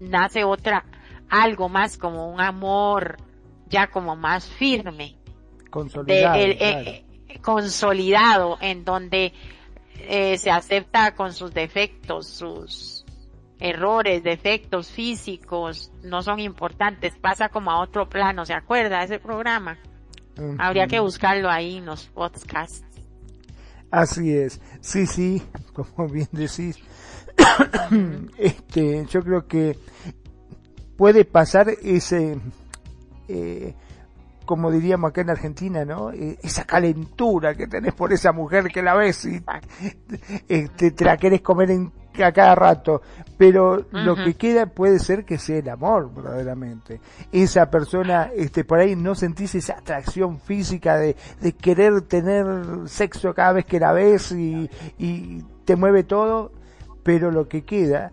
nace 0.00 0.44
otra, 0.44 0.84
algo 1.28 1.68
más 1.68 1.98
como 1.98 2.30
un 2.30 2.40
amor 2.40 3.16
ya 3.68 3.88
como 3.88 4.16
más 4.16 4.46
firme. 4.46 5.16
Consolidado. 5.70 6.36
Eh, 6.38 7.04
consolidado, 7.42 8.58
en 8.60 8.84
donde 8.84 9.32
eh, 9.98 10.38
se 10.38 10.50
acepta 10.50 11.14
con 11.14 11.32
sus 11.32 11.52
defectos, 11.52 12.28
sus 12.28 13.04
errores, 13.58 14.22
defectos 14.22 14.90
físicos, 14.90 15.92
no 16.02 16.22
son 16.22 16.40
importantes, 16.40 17.14
pasa 17.20 17.48
como 17.48 17.70
a 17.70 17.80
otro 17.80 18.08
plano, 18.08 18.44
¿se 18.44 18.54
acuerda 18.54 19.02
ese 19.02 19.18
programa? 19.18 19.78
Habría 20.58 20.88
que 20.88 20.98
buscarlo 20.98 21.48
ahí 21.48 21.76
en 21.76 21.86
los 21.86 22.06
podcasts. 22.06 22.84
Así 23.94 24.36
es, 24.36 24.60
sí, 24.80 25.06
sí, 25.06 25.40
como 25.72 26.08
bien 26.08 26.26
decís, 26.32 26.76
este, 28.38 29.06
yo 29.06 29.22
creo 29.22 29.46
que 29.46 29.78
puede 30.96 31.24
pasar 31.24 31.68
ese, 31.80 32.36
eh, 33.28 33.72
como 34.44 34.72
diríamos 34.72 35.10
acá 35.10 35.20
en 35.20 35.30
Argentina, 35.30 35.84
¿no? 35.84 36.10
Eh, 36.10 36.36
esa 36.42 36.64
calentura 36.64 37.54
que 37.54 37.68
tenés 37.68 37.94
por 37.94 38.12
esa 38.12 38.32
mujer 38.32 38.66
que 38.66 38.82
la 38.82 38.96
ves 38.96 39.26
y 39.26 39.40
este, 40.48 40.90
te 40.90 41.04
la 41.04 41.16
querés 41.16 41.42
comer 41.42 41.70
en, 41.70 41.92
a 42.22 42.32
cada 42.32 42.54
rato. 42.54 43.02
Pero 43.36 43.86
lo 43.90 44.14
que 44.14 44.34
queda 44.34 44.66
puede 44.66 45.00
ser 45.00 45.24
que 45.24 45.38
sea 45.38 45.58
el 45.58 45.68
amor, 45.68 46.12
verdaderamente. 46.14 47.00
Esa 47.32 47.68
persona, 47.68 48.30
este, 48.34 48.64
por 48.64 48.78
ahí 48.78 48.94
no 48.94 49.14
sentís 49.14 49.54
esa 49.56 49.74
atracción 49.78 50.38
física 50.38 50.96
de, 50.96 51.16
de 51.40 51.52
querer 51.52 52.02
tener 52.02 52.46
sexo 52.86 53.34
cada 53.34 53.54
vez 53.54 53.64
que 53.64 53.80
la 53.80 53.92
ves 53.92 54.30
y, 54.30 54.70
y 54.98 55.42
te 55.64 55.74
mueve 55.74 56.04
todo, 56.04 56.52
pero 57.02 57.32
lo 57.32 57.48
que 57.48 57.64
queda 57.64 58.12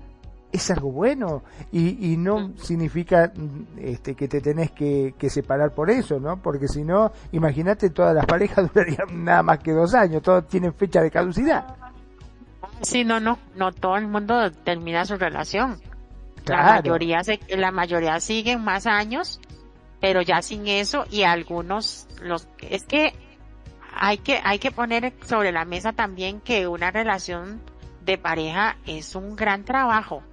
es 0.51 0.69
algo 0.71 0.91
bueno 0.91 1.43
y, 1.71 2.13
y 2.13 2.17
no 2.17 2.51
significa 2.57 3.31
este, 3.77 4.15
que 4.15 4.27
te 4.27 4.41
tenés 4.41 4.71
que, 4.71 5.13
separar 5.29 5.71
por 5.71 5.89
eso, 5.89 6.19
¿no? 6.19 6.41
Porque 6.41 6.67
si 6.67 6.83
no, 6.83 7.11
imagínate, 7.31 7.89
todas 7.89 8.13
las 8.13 8.25
parejas 8.25 8.69
durarían 8.73 9.23
nada 9.23 9.43
más 9.43 9.59
que 9.59 9.71
dos 9.71 9.93
años, 9.93 10.21
todos 10.21 10.47
tienen 10.47 10.73
fecha 10.73 11.01
de 11.01 11.11
caducidad. 11.11 11.75
Sí, 12.81 13.03
no, 13.03 13.19
no, 13.19 13.37
no 13.55 13.71
todo 13.71 13.97
el 13.97 14.07
mundo 14.07 14.51
termina 14.51 15.05
su 15.05 15.17
relación. 15.17 15.79
La 16.45 16.63
mayoría 16.63 17.23
se, 17.23 17.39
la 17.55 17.71
mayoría 17.71 18.19
siguen 18.19 18.63
más 18.63 18.87
años, 18.87 19.39
pero 19.99 20.21
ya 20.21 20.41
sin 20.41 20.67
eso 20.67 21.05
y 21.11 21.23
algunos 21.23 22.07
los 22.21 22.47
es 22.61 22.83
que 22.83 23.13
hay 23.93 24.17
que 24.17 24.41
hay 24.43 24.57
que 24.57 24.71
poner 24.71 25.13
sobre 25.23 25.51
la 25.51 25.65
mesa 25.65 25.93
también 25.93 26.41
que 26.41 26.67
una 26.67 26.89
relación 26.89 27.61
de 28.03 28.17
pareja 28.17 28.77
es 28.87 29.13
un 29.13 29.35
gran 29.35 29.63
trabajo 29.63 30.23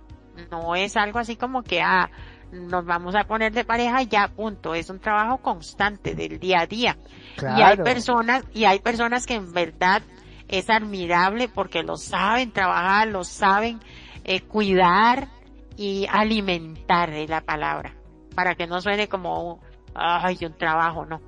no 0.50 0.74
es 0.74 0.96
algo 0.96 1.18
así 1.18 1.36
como 1.36 1.62
que, 1.62 1.82
ah, 1.82 2.10
nos 2.52 2.84
vamos 2.84 3.14
a 3.14 3.24
poner 3.24 3.52
de 3.52 3.64
pareja 3.64 4.02
y 4.02 4.06
ya, 4.06 4.28
punto. 4.28 4.74
Es 4.74 4.88
un 4.90 5.00
trabajo 5.00 5.38
constante 5.38 6.14
del 6.14 6.38
día 6.38 6.60
a 6.60 6.66
día. 6.66 6.96
Y 7.40 7.62
hay 7.62 7.76
personas, 7.76 8.44
y 8.54 8.64
hay 8.64 8.78
personas 8.78 9.26
que 9.26 9.34
en 9.34 9.52
verdad 9.52 10.02
es 10.48 10.70
admirable 10.70 11.48
porque 11.48 11.82
lo 11.82 11.96
saben 11.96 12.52
trabajar, 12.52 13.08
lo 13.08 13.24
saben 13.24 13.80
eh, 14.24 14.40
cuidar 14.40 15.28
y 15.76 16.06
alimentar 16.10 17.10
es 17.10 17.28
la 17.28 17.42
palabra. 17.42 17.94
Para 18.34 18.54
que 18.54 18.66
no 18.66 18.80
suene 18.80 19.08
como, 19.08 19.60
ay, 19.94 20.38
un 20.42 20.56
trabajo, 20.56 21.04
no. 21.04 21.20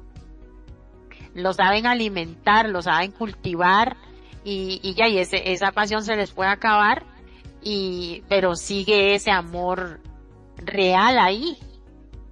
Lo 1.35 1.53
saben 1.53 1.87
alimentar, 1.87 2.69
lo 2.69 2.83
saben 2.83 3.13
cultivar 3.13 3.97
y, 4.43 4.81
y 4.83 4.95
ya, 4.95 5.07
y 5.07 5.19
ese, 5.19 5.53
esa 5.53 5.71
pasión 5.73 6.03
se 6.03 6.17
les 6.17 6.33
puede 6.33 6.51
acabar 6.51 7.05
y, 7.63 8.25
pero 8.29 8.57
sigue 8.57 9.15
ese 9.15 9.31
amor 9.31 10.01
real 10.57 11.19
ahí, 11.19 11.59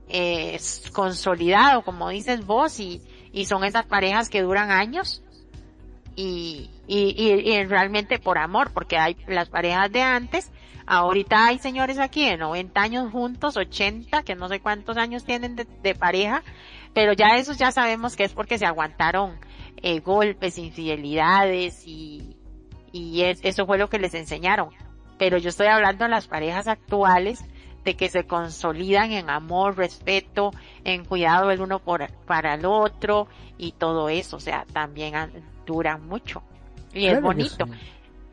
es 0.08 0.90
consolidado, 0.92 1.82
como 1.82 2.08
dices 2.08 2.46
vos, 2.46 2.80
y, 2.80 3.02
y 3.30 3.44
son 3.44 3.62
esas 3.62 3.84
parejas 3.84 4.30
que 4.30 4.42
duran 4.42 4.70
años 4.70 5.22
y, 6.16 6.70
y, 6.88 7.14
y, 7.20 7.64
realmente 7.64 8.18
por 8.18 8.38
amor, 8.38 8.72
porque 8.72 8.96
hay 8.96 9.16
las 9.26 9.50
parejas 9.50 9.92
de 9.92 10.00
antes, 10.00 10.50
ahorita 10.86 11.46
hay 11.46 11.58
señores 11.58 11.98
aquí 11.98 12.24
de 12.24 12.38
90 12.38 12.80
años 12.80 13.12
juntos, 13.12 13.58
80, 13.58 14.22
que 14.22 14.34
no 14.34 14.48
sé 14.48 14.60
cuántos 14.60 14.96
años 14.96 15.24
tienen 15.24 15.54
de, 15.54 15.94
pareja, 15.94 16.42
pero 16.94 17.12
ya 17.12 17.36
esos 17.36 17.58
ya 17.58 17.72
sabemos 17.72 18.16
que 18.16 18.24
es 18.24 18.32
porque 18.32 18.56
se 18.56 18.64
aguantaron 18.64 19.38
eh, 19.82 20.00
golpes, 20.00 20.56
infidelidades 20.56 21.86
y, 21.86 22.38
y 22.90 23.22
eso 23.22 23.66
fue 23.66 23.76
lo 23.76 23.90
que 23.90 23.98
les 23.98 24.14
enseñaron. 24.14 24.70
Pero 25.18 25.36
yo 25.36 25.50
estoy 25.50 25.66
hablando 25.66 26.04
de 26.04 26.10
las 26.10 26.26
parejas 26.26 26.68
actuales 26.68 27.44
de 27.84 27.96
que 27.96 28.08
se 28.08 28.24
consolidan 28.24 29.12
en 29.12 29.28
amor, 29.28 29.76
respeto, 29.76 30.52
en 30.84 31.04
cuidado 31.04 31.50
el 31.50 31.60
uno 31.60 31.80
por, 31.80 32.10
para 32.24 32.54
el 32.54 32.64
otro 32.64 33.28
y 33.58 33.72
todo 33.72 34.08
eso, 34.08 34.38
o 34.38 34.40
sea, 34.40 34.64
también 34.72 35.14
duran 35.66 36.06
mucho 36.08 36.42
y 36.92 37.06
es 37.06 37.20
bonito. 37.20 37.66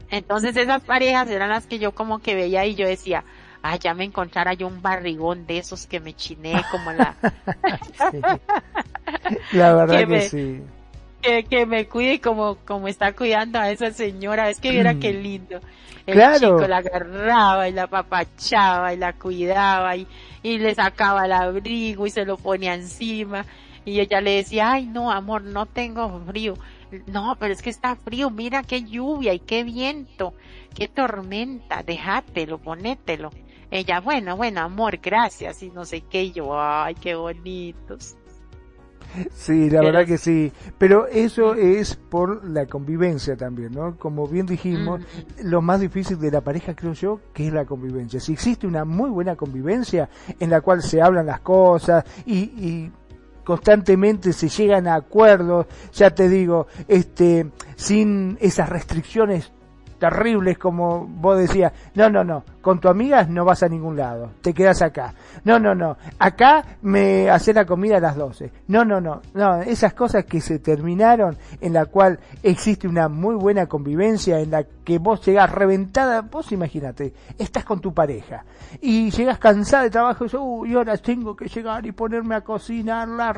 Entonces 0.09 0.55
esas 0.55 0.83
parejas 0.83 1.29
eran 1.29 1.49
las 1.49 1.65
que 1.65 1.79
yo 1.79 1.93
como 1.93 2.19
que 2.19 2.35
veía 2.35 2.65
y 2.65 2.75
yo 2.75 2.87
decía, 2.87 3.23
ah, 3.63 3.75
ya 3.77 3.93
me 3.93 4.03
encontrara 4.03 4.53
yo 4.53 4.67
un 4.67 4.81
barrigón 4.81 5.47
de 5.47 5.57
esos 5.57 5.87
que 5.87 5.99
me 5.99 6.13
chiné 6.13 6.61
como 6.71 6.91
la... 6.93 7.15
La 9.51 9.73
verdad 9.73 10.07
que, 10.07 10.21
sí. 10.21 10.61
Que, 11.21 11.65
me 11.65 11.87
cuide 11.87 12.21
como, 12.21 12.57
como 12.65 12.87
está 12.87 13.13
cuidando 13.13 13.59
a 13.59 13.71
esa 13.71 13.91
señora, 13.91 14.49
es 14.49 14.59
que 14.59 14.71
viera 14.71 14.93
qué 14.95 15.13
lindo. 15.13 15.59
El 16.05 16.21
chico 16.39 16.67
la 16.67 16.77
agarraba 16.77 17.67
y 17.67 17.71
la 17.71 17.87
papachaba 17.87 18.93
y 18.93 18.97
la 18.97 19.13
cuidaba 19.13 19.95
y, 19.95 20.07
y 20.43 20.59
le 20.59 20.75
sacaba 20.75 21.25
el 21.25 21.31
abrigo 21.31 22.05
y 22.05 22.11
se 22.11 22.25
lo 22.25 22.37
ponía 22.37 22.75
encima. 22.75 23.45
Y 23.85 23.99
ella 23.99 24.21
le 24.21 24.35
decía, 24.37 24.73
ay 24.73 24.85
no, 24.85 25.11
amor, 25.11 25.41
no 25.41 25.65
tengo 25.65 26.21
frío. 26.27 26.55
No, 27.07 27.35
pero 27.39 27.53
es 27.53 27.61
que 27.61 27.69
está 27.69 27.95
frío, 27.95 28.29
mira 28.29 28.63
qué 28.63 28.83
lluvia 28.83 29.33
y 29.33 29.39
qué 29.39 29.63
viento, 29.63 30.33
qué 30.73 30.87
tormenta, 30.87 31.83
déjatelo, 31.83 32.59
ponételo. 32.59 33.29
Ella, 33.71 33.99
bueno, 33.99 34.37
bueno, 34.37 34.61
amor, 34.61 34.97
gracias, 34.97 35.63
y 35.63 35.69
no 35.71 35.85
sé 35.85 36.01
qué, 36.01 36.25
y 36.25 36.31
yo, 36.33 36.59
ay, 36.59 36.95
qué 36.95 37.15
bonitos. 37.15 38.15
Sí, 39.33 39.69
la 39.69 39.81
verdad 39.81 40.05
que 40.05 40.17
sí. 40.17 40.51
Pero 40.77 41.07
eso 41.07 41.55
es 41.55 41.95
por 41.95 42.43
la 42.49 42.65
convivencia 42.65 43.35
también, 43.35 43.71
¿no? 43.71 43.97
Como 43.97 44.27
bien 44.27 44.45
dijimos, 44.45 45.01
lo 45.41 45.61
más 45.61 45.79
difícil 45.79 46.19
de 46.19 46.31
la 46.31 46.41
pareja 46.41 46.75
creo 46.75 46.93
yo 46.93 47.21
que 47.33 47.47
es 47.47 47.53
la 47.53 47.65
convivencia. 47.65 48.19
Si 48.19 48.33
existe 48.33 48.67
una 48.67 48.83
muy 48.83 49.09
buena 49.09 49.35
convivencia 49.35 50.09
en 50.39 50.49
la 50.49 50.61
cual 50.61 50.81
se 50.81 51.01
hablan 51.01 51.27
las 51.27 51.39
cosas 51.41 52.03
y, 52.25 52.37
y 52.37 52.91
constantemente 53.45 54.33
se 54.33 54.49
llegan 54.49 54.87
a 54.87 54.95
acuerdos, 54.95 55.67
ya 55.93 56.09
te 56.09 56.27
digo, 56.27 56.67
este, 56.89 57.49
sin 57.77 58.37
esas 58.41 58.67
restricciones 58.67 59.53
terribles 60.09 60.57
como 60.59 61.05
vos 61.07 61.37
decías, 61.37 61.73
no, 61.95 62.09
no, 62.09 62.23
no, 62.23 62.43
con 62.61 62.79
tu 62.79 62.89
amiga 62.89 63.23
no 63.23 63.43
vas 63.43 63.63
a 63.63 63.67
ningún 63.67 63.97
lado, 63.97 64.31
te 64.41 64.53
quedas 64.53 64.81
acá. 64.83 65.13
No, 65.43 65.57
no, 65.59 65.73
no, 65.73 65.97
acá 66.19 66.63
me 66.83 67.29
hace 67.29 67.53
la 67.53 67.65
comida 67.65 67.97
a 67.97 67.99
las 67.99 68.15
12. 68.15 68.51
No, 68.67 68.85
no, 68.85 69.01
no, 69.01 69.21
no, 69.33 69.61
esas 69.61 69.93
cosas 69.93 70.25
que 70.25 70.41
se 70.41 70.59
terminaron 70.59 71.37
en 71.59 71.73
la 71.73 71.87
cual 71.87 72.19
existe 72.43 72.87
una 72.87 73.09
muy 73.09 73.35
buena 73.35 73.65
convivencia, 73.65 74.39
en 74.39 74.51
la 74.51 74.63
que 74.63 74.99
vos 74.99 75.25
llegás 75.25 75.51
reventada, 75.51 76.21
vos 76.21 76.51
imagínate, 76.51 77.13
estás 77.39 77.65
con 77.65 77.81
tu 77.81 77.93
pareja 77.93 78.45
y 78.81 79.09
llegas 79.09 79.39
cansada 79.39 79.83
de 79.83 79.89
trabajo 79.89 80.25
y 80.25 80.35
uy, 80.35 80.75
ahora 80.75 80.97
tengo 80.97 81.35
que 81.35 81.47
llegar 81.47 81.85
y 81.85 81.91
ponerme 81.91 82.35
a 82.35 82.41
cocinar 82.41 83.07
la 83.07 83.33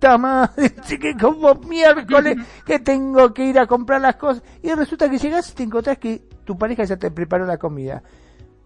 re 0.00 0.18
madre, 0.18 0.74
que 1.00 1.16
como 1.16 1.54
miércoles 1.54 2.36
que 2.64 2.78
tengo 2.78 3.32
que 3.32 3.44
ir 3.44 3.58
a 3.58 3.66
comprar 3.66 4.00
las 4.00 4.16
cosas. 4.16 4.42
Y 4.62 4.72
resulta 4.72 5.08
que 5.10 5.18
llegas 5.18 5.50
y 5.50 5.54
te 5.54 5.62
encontrás 5.62 5.98
que 5.98 6.22
tu 6.44 6.56
pareja 6.56 6.84
ya 6.84 6.96
te 6.96 7.10
preparó 7.10 7.44
la 7.46 7.58
comida. 7.58 8.02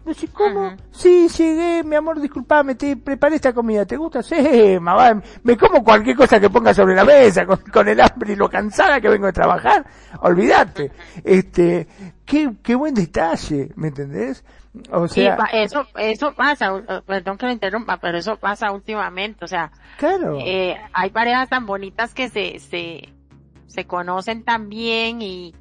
No 0.05 0.13
sé 0.13 0.27
cómo. 0.27 0.73
Sí, 0.91 1.29
llegué, 1.29 1.81
mi 1.83 1.95
amor, 1.95 2.19
disculpame, 2.19 2.75
te 2.75 2.97
preparé 2.97 3.37
esta 3.37 3.53
comida. 3.53 3.85
¿Te 3.85 3.95
gusta? 3.95 4.21
Sí, 4.21 4.77
mamá, 4.79 5.21
me 5.43 5.57
como 5.57 5.81
cualquier 5.81 6.17
cosa 6.17 6.41
que 6.41 6.49
ponga 6.49 6.73
sobre 6.73 6.93
la 6.93 7.05
mesa, 7.05 7.45
con, 7.45 7.87
el 7.87 8.01
hambre 8.01 8.33
y 8.33 8.35
lo 8.35 8.49
cansada 8.49 8.99
que 8.99 9.07
vengo 9.07 9.27
de 9.27 9.33
trabajar. 9.33 9.85
Olvídate. 10.19 10.91
Este, 11.23 11.87
qué, 12.25 12.53
qué 12.61 12.75
buen 12.75 12.93
detalle, 12.93 13.71
¿me 13.75 13.87
entendés? 13.87 14.43
O 14.91 15.07
sea, 15.07 15.37
eso, 15.53 15.85
eso 15.95 16.33
pasa, 16.33 17.01
perdón 17.05 17.37
que 17.37 17.45
me 17.45 17.53
interrumpa, 17.53 17.97
pero 17.97 18.17
eso 18.17 18.37
pasa 18.37 18.71
últimamente, 18.71 19.45
o 19.45 19.47
sea, 19.47 19.71
claro. 19.97 20.39
Eh, 20.41 20.75
hay 20.93 21.11
parejas 21.11 21.47
tan 21.47 21.67
bonitas 21.67 22.15
que 22.15 22.29
se, 22.29 22.57
se, 22.57 23.13
se 23.67 23.85
conocen 23.85 24.43
tan 24.43 24.69
bien 24.69 25.21
y, 25.21 25.53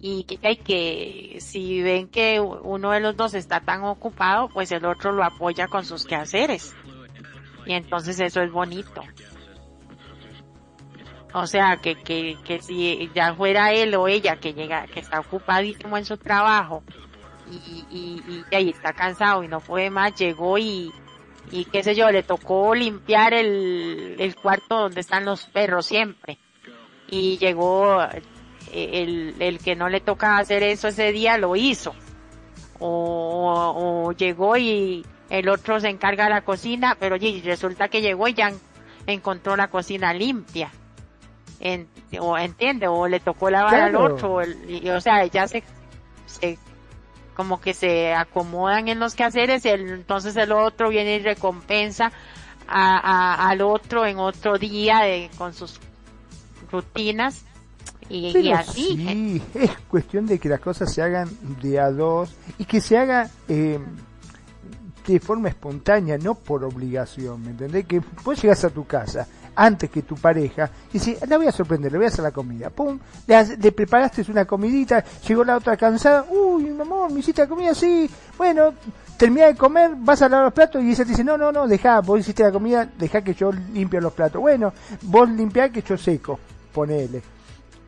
y 0.00 0.24
que, 0.24 0.56
que 0.56 1.36
si 1.40 1.82
ven 1.82 2.08
que 2.08 2.40
uno 2.40 2.92
de 2.92 3.00
los 3.00 3.14
dos 3.14 3.34
está 3.34 3.60
tan 3.60 3.84
ocupado, 3.84 4.48
pues 4.48 4.72
el 4.72 4.86
otro 4.86 5.12
lo 5.12 5.22
apoya 5.22 5.68
con 5.68 5.84
sus 5.84 6.06
quehaceres. 6.06 6.74
Y 7.66 7.74
entonces 7.74 8.18
eso 8.20 8.40
es 8.40 8.50
bonito. 8.50 9.02
O 11.34 11.46
sea, 11.46 11.76
que, 11.76 11.96
que, 11.96 12.38
que 12.42 12.62
si 12.62 13.10
ya 13.14 13.34
fuera 13.34 13.72
él 13.72 13.94
o 13.96 14.08
ella 14.08 14.36
que 14.36 14.54
llega, 14.54 14.86
que 14.86 15.00
está 15.00 15.20
ocupadísimo 15.20 15.98
en 15.98 16.06
su 16.06 16.16
trabajo 16.16 16.82
y, 17.50 17.84
y, 17.90 18.44
y, 18.50 18.54
ahí 18.54 18.70
está 18.70 18.92
cansado 18.92 19.42
y 19.42 19.48
no 19.48 19.60
puede 19.60 19.90
más, 19.90 20.14
llegó 20.14 20.58
y, 20.58 20.92
y 21.50 21.64
qué 21.66 21.82
sé 21.82 21.94
yo, 21.94 22.10
le 22.10 22.22
tocó 22.22 22.74
limpiar 22.74 23.34
el, 23.34 24.16
el 24.18 24.36
cuarto 24.36 24.80
donde 24.80 25.00
están 25.00 25.24
los 25.24 25.46
perros 25.46 25.86
siempre. 25.86 26.38
Y 27.08 27.38
llegó 27.38 28.02
eh, 28.02 28.22
el, 28.72 29.34
el 29.38 29.58
que 29.60 29.76
no 29.76 29.88
le 29.88 30.00
toca 30.00 30.38
hacer 30.38 30.62
eso 30.62 30.88
ese 30.88 31.12
día 31.12 31.38
lo 31.38 31.54
hizo. 31.56 31.94
O, 32.78 34.06
o 34.06 34.12
llegó 34.12 34.56
y 34.56 35.04
el 35.30 35.48
otro 35.48 35.80
se 35.80 35.88
encarga 35.88 36.24
de 36.24 36.30
la 36.30 36.42
cocina, 36.42 36.96
pero 36.98 37.16
resulta 37.44 37.88
que 37.88 38.02
llegó 38.02 38.28
y 38.28 38.34
ya 38.34 38.52
encontró 39.06 39.56
la 39.56 39.68
cocina 39.68 40.12
limpia. 40.12 40.70
En, 41.58 41.88
o 42.20 42.36
entiende, 42.36 42.86
o 42.86 43.08
le 43.08 43.18
tocó 43.20 43.48
lavar 43.50 43.74
al 43.76 43.96
otro, 43.96 44.34
o, 44.34 44.40
o 44.40 45.00
sea, 45.00 45.24
ya 45.24 45.48
se, 45.48 45.62
se, 46.26 46.58
como 47.36 47.60
que 47.60 47.74
se 47.74 48.14
acomodan 48.14 48.88
en 48.88 48.98
los 48.98 49.14
quehaceres 49.14 49.64
y 49.66 49.68
entonces 49.68 50.34
el 50.36 50.52
otro 50.52 50.88
viene 50.88 51.16
y 51.16 51.18
recompensa 51.20 52.10
a, 52.66 53.48
al 53.48 53.60
otro 53.60 54.06
en 54.06 54.18
otro 54.18 54.58
día 54.58 55.00
de, 55.00 55.30
con 55.36 55.52
sus 55.52 55.78
rutinas 56.72 57.44
y, 58.08 58.50
así. 58.52 58.96
Sí, 58.96 59.42
es 59.54 59.70
cuestión 59.88 60.26
de 60.26 60.38
que 60.38 60.48
las 60.48 60.60
cosas 60.60 60.92
se 60.92 61.02
hagan 61.02 61.28
de 61.60 61.78
a 61.78 61.90
dos 61.90 62.34
y 62.58 62.64
que 62.64 62.80
se 62.80 62.96
haga 62.96 63.28
eh, 63.48 63.78
de 65.06 65.20
forma 65.20 65.48
espontánea, 65.48 66.16
no 66.16 66.34
por 66.34 66.64
obligación, 66.64 67.42
¿me 67.42 67.50
entendés? 67.50 67.86
Que 67.86 68.00
vos 68.24 68.40
llegas 68.40 68.64
a 68.64 68.70
tu 68.70 68.86
casa 68.86 69.26
antes 69.56 69.90
que 69.90 70.02
tu 70.02 70.14
pareja 70.16 70.70
y 70.92 70.98
si 70.98 71.16
la 71.26 71.38
voy 71.38 71.46
a 71.46 71.52
sorprender, 71.52 71.90
le 71.90 71.98
voy 71.98 72.04
a 72.04 72.08
hacer 72.08 72.22
la 72.22 72.30
comida, 72.30 72.70
pum, 72.70 72.98
le, 73.26 73.72
preparaste 73.72 74.24
una 74.30 74.44
comidita, 74.44 75.02
llegó 75.26 75.42
la 75.44 75.56
otra 75.56 75.76
cansada, 75.76 76.26
uy, 76.30 76.64
mi 76.64 76.80
amor, 76.80 77.10
me 77.10 77.20
hiciste 77.20 77.42
la 77.42 77.48
comida, 77.48 77.74
sí, 77.74 78.08
bueno, 78.36 78.74
termina 79.16 79.46
de 79.46 79.56
comer, 79.56 79.92
vas 79.96 80.22
a 80.22 80.28
lavar 80.28 80.44
los 80.44 80.54
platos 80.54 80.82
y 80.82 80.90
ella 80.90 81.04
te 81.04 81.10
dice, 81.10 81.24
no, 81.24 81.38
no, 81.38 81.50
no, 81.50 81.66
deja, 81.66 82.00
vos 82.00 82.20
hiciste 82.20 82.42
la 82.42 82.52
comida, 82.52 82.88
deja 82.98 83.22
que 83.22 83.34
yo 83.34 83.50
limpio 83.50 84.00
los 84.00 84.12
platos, 84.12 84.40
bueno, 84.40 84.72
vos 85.02 85.28
limpiá 85.28 85.70
que 85.70 85.82
yo 85.82 85.96
seco, 85.96 86.38
ponele. 86.72 87.22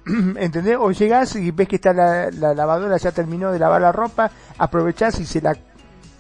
¿Entendés? 0.37 0.77
O 0.81 0.91
llegás 0.91 1.37
y 1.37 1.51
ves 1.51 1.69
que 1.69 1.77
está 1.77 1.93
la, 1.93 2.31
la, 2.31 2.55
lavadora, 2.55 2.97
ya 2.97 3.13
terminó 3.13 3.53
de 3.53 3.59
lavar 3.59 3.83
la 3.83 3.93
ropa, 3.93 4.31
aprovechás 4.57 5.21
y 5.21 5.27
se 5.27 5.43
la 5.43 5.55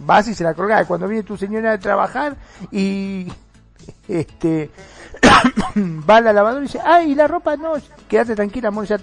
vas 0.00 0.28
y 0.28 0.34
se 0.34 0.44
la 0.44 0.54
colgás. 0.54 0.86
Cuando 0.86 1.08
viene 1.08 1.24
tu 1.24 1.36
señora 1.36 1.72
de 1.72 1.78
trabajar 1.78 2.36
y 2.70 3.28
este 4.08 4.70
va 6.08 6.16
a 6.16 6.20
la 6.20 6.32
lavadora 6.32 6.64
y 6.64 6.66
dice, 6.66 6.80
ay, 6.84 7.14
la 7.14 7.26
ropa 7.26 7.56
no, 7.56 7.74
quédate 8.08 8.34
tranquila, 8.34 8.68
amor, 8.68 8.86
ya 8.86 8.98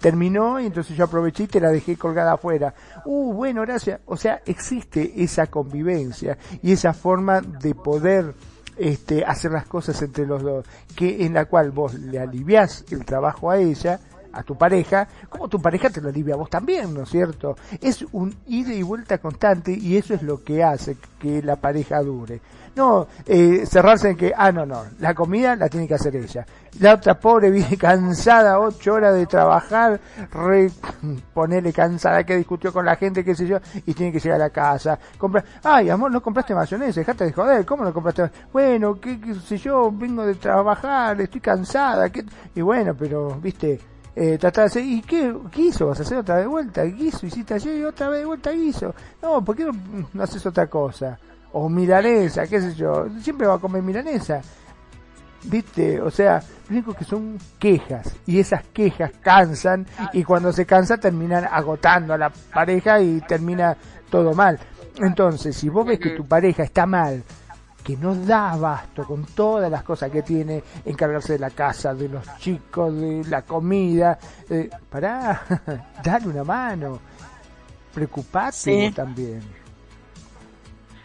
terminó 0.00 0.60
y 0.60 0.66
entonces 0.66 0.96
yo 0.96 1.04
aproveché 1.04 1.44
y 1.44 1.46
te 1.48 1.60
la 1.60 1.70
dejé 1.70 1.96
colgada 1.96 2.34
afuera. 2.34 2.74
Uh, 3.04 3.32
bueno, 3.32 3.62
gracias. 3.62 4.00
O 4.06 4.16
sea, 4.16 4.42
existe 4.46 5.12
esa 5.22 5.46
convivencia 5.46 6.38
y 6.62 6.72
esa 6.72 6.92
forma 6.92 7.40
de 7.40 7.74
poder 7.74 8.34
este, 8.76 9.24
hacer 9.24 9.52
las 9.52 9.66
cosas 9.66 10.00
entre 10.02 10.26
los 10.26 10.42
dos, 10.42 10.66
que 10.94 11.24
en 11.24 11.34
la 11.34 11.46
cual 11.46 11.70
vos 11.70 11.94
le 11.94 12.18
aliviás 12.18 12.84
el 12.90 13.04
trabajo 13.04 13.50
a 13.50 13.58
ella, 13.58 14.00
a 14.36 14.42
tu 14.42 14.56
pareja, 14.56 15.08
como 15.28 15.48
tu 15.48 15.60
pareja 15.60 15.88
te 15.88 16.00
lo 16.00 16.10
alivia 16.10 16.34
a 16.34 16.36
vos 16.36 16.50
también, 16.50 16.92
¿no 16.92 17.02
es 17.02 17.08
cierto? 17.08 17.56
Es 17.80 18.04
un 18.12 18.34
ida 18.46 18.74
y 18.74 18.82
vuelta 18.82 19.18
constante 19.18 19.72
y 19.72 19.96
eso 19.96 20.14
es 20.14 20.22
lo 20.22 20.44
que 20.44 20.62
hace 20.62 20.96
que 21.18 21.42
la 21.42 21.56
pareja 21.56 22.02
dure. 22.02 22.40
No 22.76 23.06
eh, 23.24 23.64
cerrarse 23.64 24.10
en 24.10 24.16
que, 24.18 24.34
ah, 24.36 24.52
no, 24.52 24.66
no, 24.66 24.84
la 24.98 25.14
comida 25.14 25.56
la 25.56 25.70
tiene 25.70 25.88
que 25.88 25.94
hacer 25.94 26.14
ella. 26.14 26.44
La 26.78 26.92
otra 26.92 27.18
pobre 27.18 27.50
viene 27.50 27.74
cansada, 27.78 28.60
ocho 28.60 28.92
horas 28.92 29.14
de 29.14 29.24
trabajar, 29.24 29.98
re, 30.30 30.70
ponele 31.34 31.72
cansada 31.72 32.22
que 32.24 32.36
discutió 32.36 32.74
con 32.74 32.84
la 32.84 32.96
gente, 32.96 33.24
qué 33.24 33.34
sé 33.34 33.46
yo, 33.46 33.56
y 33.86 33.94
tiene 33.94 34.12
que 34.12 34.20
llegar 34.20 34.38
a 34.42 34.44
la 34.44 34.50
casa. 34.50 34.98
Compra, 35.16 35.42
ay, 35.64 35.88
amor, 35.88 36.12
no 36.12 36.20
compraste 36.20 36.54
mayonesa, 36.54 37.00
dejate 37.00 37.24
de 37.24 37.32
joder, 37.32 37.64
¿cómo 37.64 37.82
no 37.82 37.94
compraste? 37.94 38.30
Bueno, 38.52 39.00
qué, 39.00 39.18
qué 39.18 39.34
sé 39.34 39.56
yo, 39.56 39.90
vengo 39.90 40.26
de 40.26 40.34
trabajar, 40.34 41.18
estoy 41.18 41.40
cansada, 41.40 42.10
¿qué? 42.10 42.26
y 42.54 42.60
bueno, 42.60 42.94
pero, 42.94 43.40
viste, 43.40 43.80
eh, 44.18 44.38
tratar 44.38 44.70
de 44.70 44.80
¿y 44.80 45.02
qué, 45.02 45.36
hizo? 45.56 45.88
¿Vas 45.88 46.00
a 46.00 46.02
hacer 46.02 46.16
otra 46.16 46.36
vez 46.36 46.44
de 46.44 46.48
vuelta? 46.48 46.82
¿Guiso? 46.84 47.26
¿Hiciste 47.26 47.52
ayer 47.52 47.76
y 47.76 47.84
otra 47.84 48.08
vez 48.08 48.20
de 48.20 48.24
vuelta 48.24 48.50
guiso? 48.50 48.94
No, 49.20 49.44
¿por 49.44 49.54
qué 49.54 49.66
no, 49.66 50.22
haces 50.22 50.46
otra 50.46 50.68
cosa? 50.68 51.18
O 51.52 51.68
milanesa, 51.68 52.46
qué 52.46 52.58
sé 52.62 52.74
yo, 52.74 53.08
siempre 53.20 53.46
va 53.46 53.56
a 53.56 53.58
comer 53.58 53.82
milanesa. 53.82 54.40
¿Viste? 55.44 56.00
O 56.00 56.10
sea, 56.10 56.42
lo 56.68 56.76
único 56.76 56.94
que 56.94 57.04
son 57.04 57.38
quejas, 57.58 58.16
y 58.24 58.40
esas 58.40 58.64
quejas 58.68 59.12
cansan, 59.20 59.86
y 60.14 60.24
cuando 60.24 60.50
se 60.50 60.64
cansa 60.64 60.96
terminan 60.96 61.44
agotando 61.44 62.14
a 62.14 62.18
la 62.18 62.30
pareja 62.30 63.00
y 63.02 63.20
termina 63.20 63.76
todo 64.08 64.32
mal. 64.32 64.58
Entonces, 64.96 65.54
si 65.54 65.68
vos 65.68 65.86
ves 65.86 66.00
que 66.00 66.16
tu 66.16 66.24
pareja 66.24 66.62
está 66.62 66.86
mal, 66.86 67.22
que 67.86 67.96
no 67.96 68.16
da 68.16 68.50
abasto 68.50 69.04
con 69.04 69.24
todas 69.26 69.70
las 69.70 69.84
cosas 69.84 70.10
que 70.10 70.22
tiene, 70.22 70.60
encargarse 70.84 71.34
de 71.34 71.38
la 71.38 71.50
casa, 71.50 71.94
de 71.94 72.08
los 72.08 72.36
chicos, 72.38 72.92
de 72.92 73.22
la 73.28 73.42
comida. 73.42 74.18
Eh, 74.50 74.68
pará, 74.90 75.40
dale 76.02 76.26
una 76.26 76.42
mano, 76.42 76.98
preocupate 77.94 78.90
también. 78.90 79.40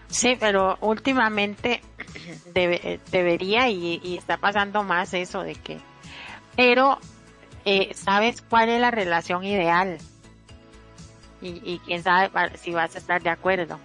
Sí, 0.07 0.35
pero 0.39 0.79
últimamente 0.81 1.81
debería 3.11 3.69
y, 3.69 4.17
está 4.17 4.37
pasando 4.37 4.81
más 4.81 5.13
eso 5.13 5.43
de 5.43 5.53
que... 5.53 5.79
Pero, 6.55 6.97
eh, 7.63 7.91
¿sabes 7.93 8.41
cuál 8.41 8.69
es 8.69 8.81
la 8.81 8.89
relación 8.89 9.43
ideal? 9.43 9.99
Y, 11.43 11.61
y 11.63 11.79
quién 11.85 12.01
sabe 12.01 12.57
si 12.57 12.71
vas 12.71 12.95
a 12.95 12.97
estar 12.97 13.21
de 13.21 13.29
acuerdo 13.29 13.77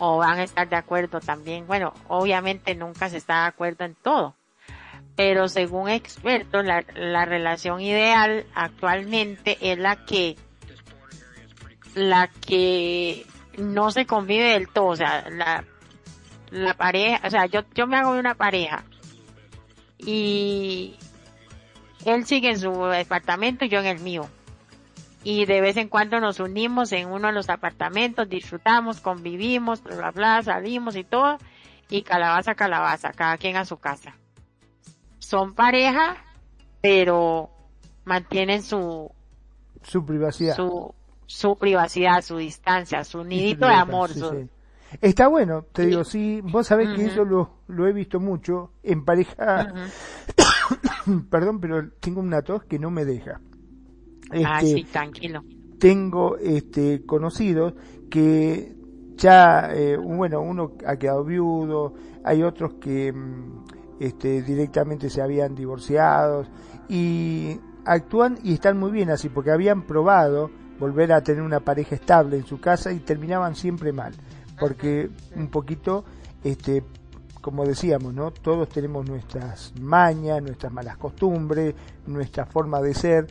o 0.00 0.16
van 0.16 0.38
a 0.38 0.42
estar 0.42 0.68
de 0.68 0.76
acuerdo 0.76 1.20
también. 1.20 1.66
Bueno, 1.66 1.92
obviamente 2.08 2.74
nunca 2.74 3.08
se 3.08 3.18
está 3.18 3.42
de 3.42 3.48
acuerdo 3.48 3.84
en 3.84 3.94
todo, 3.94 4.34
pero 5.14 5.46
según 5.46 5.88
expertos, 5.88 6.64
la, 6.64 6.84
la 6.94 7.24
relación 7.26 7.80
ideal 7.80 8.46
actualmente 8.54 9.58
es 9.60 9.78
la 9.78 10.04
que, 10.04 10.36
la 11.94 12.28
que 12.28 13.26
no 13.58 13.90
se 13.90 14.06
convive 14.06 14.54
del 14.54 14.68
todo, 14.68 14.86
o 14.86 14.96
sea, 14.96 15.28
la, 15.30 15.64
la 16.50 16.74
pareja, 16.74 17.20
o 17.26 17.30
sea, 17.30 17.46
yo, 17.46 17.60
yo 17.74 17.86
me 17.86 17.96
hago 17.98 18.14
de 18.14 18.20
una 18.20 18.34
pareja 18.34 18.82
y 19.98 20.96
él 22.06 22.24
sigue 22.24 22.48
en 22.48 22.58
su 22.58 22.86
departamento 22.86 23.66
y 23.66 23.68
yo 23.68 23.80
en 23.80 23.86
el 23.86 24.00
mío 24.00 24.30
y 25.22 25.44
de 25.44 25.60
vez 25.60 25.76
en 25.76 25.88
cuando 25.88 26.18
nos 26.20 26.40
unimos 26.40 26.92
en 26.92 27.08
uno 27.08 27.28
de 27.28 27.34
los 27.34 27.50
apartamentos, 27.50 28.28
disfrutamos, 28.28 29.00
convivimos, 29.00 29.82
bla, 29.82 30.10
bla, 30.10 30.42
salimos 30.42 30.96
y 30.96 31.04
todo, 31.04 31.38
y 31.90 32.02
calabaza, 32.02 32.54
calabaza, 32.54 33.12
cada 33.12 33.36
quien 33.36 33.56
a 33.56 33.64
su 33.64 33.76
casa. 33.76 34.16
Son 35.18 35.54
pareja, 35.54 36.16
pero 36.80 37.50
mantienen 38.04 38.62
su, 38.62 39.10
su 39.82 40.04
privacidad. 40.06 40.56
Su, 40.56 40.94
su 41.26 41.56
privacidad, 41.56 42.22
su 42.22 42.38
distancia, 42.38 43.04
su 43.04 43.22
nidito 43.22 43.66
de 43.66 43.74
amor. 43.74 44.10
Está 45.00 45.28
bueno, 45.28 45.62
te 45.72 45.86
digo, 45.86 46.02
sí, 46.02 46.40
vos 46.40 46.66
sabés 46.66 46.88
que 46.96 47.04
eso 47.04 47.24
lo, 47.24 47.58
lo 47.68 47.86
he 47.86 47.92
visto 47.92 48.18
mucho 48.18 48.72
en 48.82 49.04
pareja, 49.04 49.72
perdón, 51.30 51.60
pero 51.60 51.90
tengo 52.00 52.20
una 52.20 52.42
tos 52.42 52.64
que 52.64 52.78
no 52.78 52.90
me 52.90 53.04
deja. 53.04 53.40
Ah, 54.32 54.60
este, 54.62 54.84
tranquilo. 54.84 55.42
Tengo 55.78 56.36
este, 56.36 57.04
conocidos 57.04 57.74
que 58.10 58.74
ya, 59.16 59.70
eh, 59.72 59.96
bueno, 59.96 60.40
uno 60.40 60.72
ha 60.86 60.96
quedado 60.96 61.24
viudo, 61.24 61.94
hay 62.24 62.42
otros 62.42 62.74
que 62.74 63.12
mm, 63.12 63.64
este, 64.00 64.42
directamente 64.42 65.10
se 65.10 65.22
habían 65.22 65.54
divorciado 65.54 66.46
y 66.88 67.58
actúan 67.84 68.38
y 68.42 68.54
están 68.54 68.78
muy 68.78 68.90
bien 68.90 69.10
así 69.10 69.28
porque 69.28 69.50
habían 69.50 69.82
probado 69.82 70.50
volver 70.78 71.12
a 71.12 71.22
tener 71.22 71.42
una 71.42 71.60
pareja 71.60 71.94
estable 71.94 72.36
en 72.36 72.46
su 72.46 72.60
casa 72.60 72.92
y 72.92 73.00
terminaban 73.00 73.54
siempre 73.54 73.92
mal 73.92 74.12
porque 74.58 75.10
un 75.36 75.48
poquito 75.48 76.04
este 76.42 76.82
como 77.40 77.64
decíamos, 77.64 78.12
¿no? 78.12 78.32
Todos 78.32 78.68
tenemos 78.68 79.08
nuestras 79.08 79.72
mañas, 79.80 80.42
nuestras 80.42 80.70
malas 80.72 80.98
costumbres, 80.98 81.74
nuestra 82.06 82.44
forma 82.44 82.82
de 82.82 82.92
ser 82.92 83.26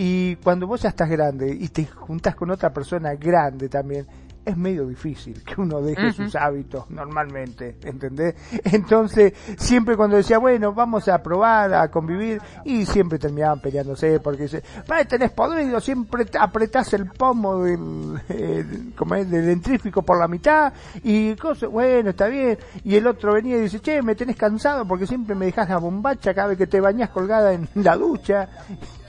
y 0.00 0.36
cuando 0.36 0.68
vos 0.68 0.82
ya 0.82 0.90
estás 0.90 1.10
grande 1.10 1.50
y 1.50 1.68
te 1.70 1.84
juntás 1.84 2.36
con 2.36 2.52
otra 2.52 2.72
persona 2.72 3.16
grande 3.16 3.68
también, 3.68 4.06
es 4.44 4.56
medio 4.56 4.86
difícil 4.86 5.42
que 5.42 5.60
uno 5.60 5.82
deje 5.82 6.12
sus 6.12 6.36
hábitos 6.36 6.88
normalmente, 6.88 7.76
¿entendés? 7.82 8.36
Entonces, 8.64 9.32
siempre 9.58 9.96
cuando 9.96 10.16
decía, 10.16 10.38
bueno, 10.38 10.72
vamos 10.72 11.08
a 11.08 11.20
probar, 11.20 11.74
a 11.74 11.90
convivir, 11.90 12.40
y 12.64 12.86
siempre 12.86 13.18
terminaban 13.18 13.60
peleándose, 13.60 14.20
porque 14.20 14.44
dice, 14.44 14.62
tenés 15.08 15.32
podrido, 15.32 15.80
siempre 15.80 16.26
apretás 16.38 16.92
el 16.94 17.06
pomo 17.06 17.64
del, 17.64 18.20
eh, 18.28 18.92
como 18.96 19.16
es, 19.16 19.28
del 19.28 19.46
dentrífico 19.46 20.02
por 20.02 20.16
la 20.16 20.28
mitad, 20.28 20.72
y 21.02 21.34
cosas, 21.34 21.70
bueno, 21.70 22.10
está 22.10 22.28
bien, 22.28 22.56
y 22.84 22.94
el 22.94 23.06
otro 23.08 23.34
venía 23.34 23.56
y 23.56 23.62
dice, 23.62 23.80
che, 23.80 24.00
me 24.00 24.14
tenés 24.14 24.36
cansado 24.36 24.86
porque 24.86 25.08
siempre 25.08 25.34
me 25.34 25.46
dejas 25.46 25.68
la 25.68 25.78
bombacha 25.78 26.32
cada 26.32 26.48
vez 26.48 26.58
que 26.58 26.68
te 26.68 26.80
bañas 26.80 27.10
colgada 27.10 27.52
en 27.52 27.68
la 27.74 27.96
ducha, 27.96 28.48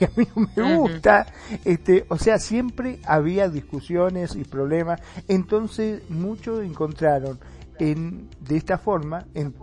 y 0.00 0.04
a 0.04 0.10
mí 0.16 0.26
no 0.34 0.48
me 0.56 0.76
gusta, 0.76 1.26
este, 1.64 2.06
o 2.08 2.16
sea, 2.16 2.38
siempre 2.38 3.00
había 3.04 3.48
discusiones 3.48 4.34
y 4.34 4.44
problemas, 4.44 5.00
entonces 5.28 6.08
muchos 6.08 6.64
encontraron 6.64 7.38
en, 7.78 8.28
de 8.40 8.56
esta 8.56 8.78
forma, 8.78 9.26
en 9.34 9.54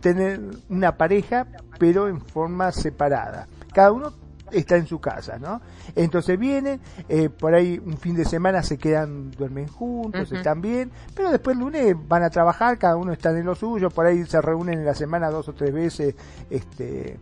tener 0.00 0.40
una 0.68 0.96
pareja, 0.96 1.46
pero 1.78 2.08
en 2.08 2.20
forma 2.20 2.72
separada. 2.72 3.48
Cada 3.72 3.92
uno 3.92 4.12
está 4.50 4.76
en 4.76 4.86
su 4.86 5.00
casa, 5.00 5.38
¿no? 5.38 5.60
Entonces 5.94 6.38
vienen, 6.38 6.80
eh, 7.08 7.28
por 7.28 7.54
ahí 7.54 7.80
un 7.84 7.96
fin 7.96 8.14
de 8.14 8.24
semana 8.24 8.62
se 8.62 8.78
quedan, 8.78 9.30
duermen 9.32 9.68
juntos, 9.68 10.30
están 10.32 10.60
bien, 10.60 10.90
pero 11.14 11.30
después 11.30 11.56
el 11.56 11.60
lunes 11.60 11.96
van 12.08 12.22
a 12.22 12.30
trabajar, 12.30 12.78
cada 12.78 12.96
uno 12.96 13.12
está 13.12 13.30
en 13.30 13.46
lo 13.46 13.54
suyo, 13.54 13.90
por 13.90 14.06
ahí 14.06 14.24
se 14.26 14.40
reúnen 14.40 14.80
en 14.80 14.84
la 14.84 14.94
semana 14.94 15.30
dos 15.30 15.48
o 15.48 15.52
tres 15.52 15.72
veces, 15.72 16.14
este, 16.50 17.18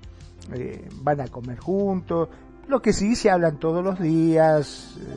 eh, 0.52 0.88
van 0.96 1.20
a 1.20 1.28
comer 1.28 1.58
juntos, 1.58 2.28
lo 2.68 2.80
que 2.80 2.92
sí 2.92 3.16
se 3.16 3.30
hablan 3.30 3.58
todos 3.58 3.84
los 3.84 4.00
días, 4.00 4.96
eh, 5.00 5.16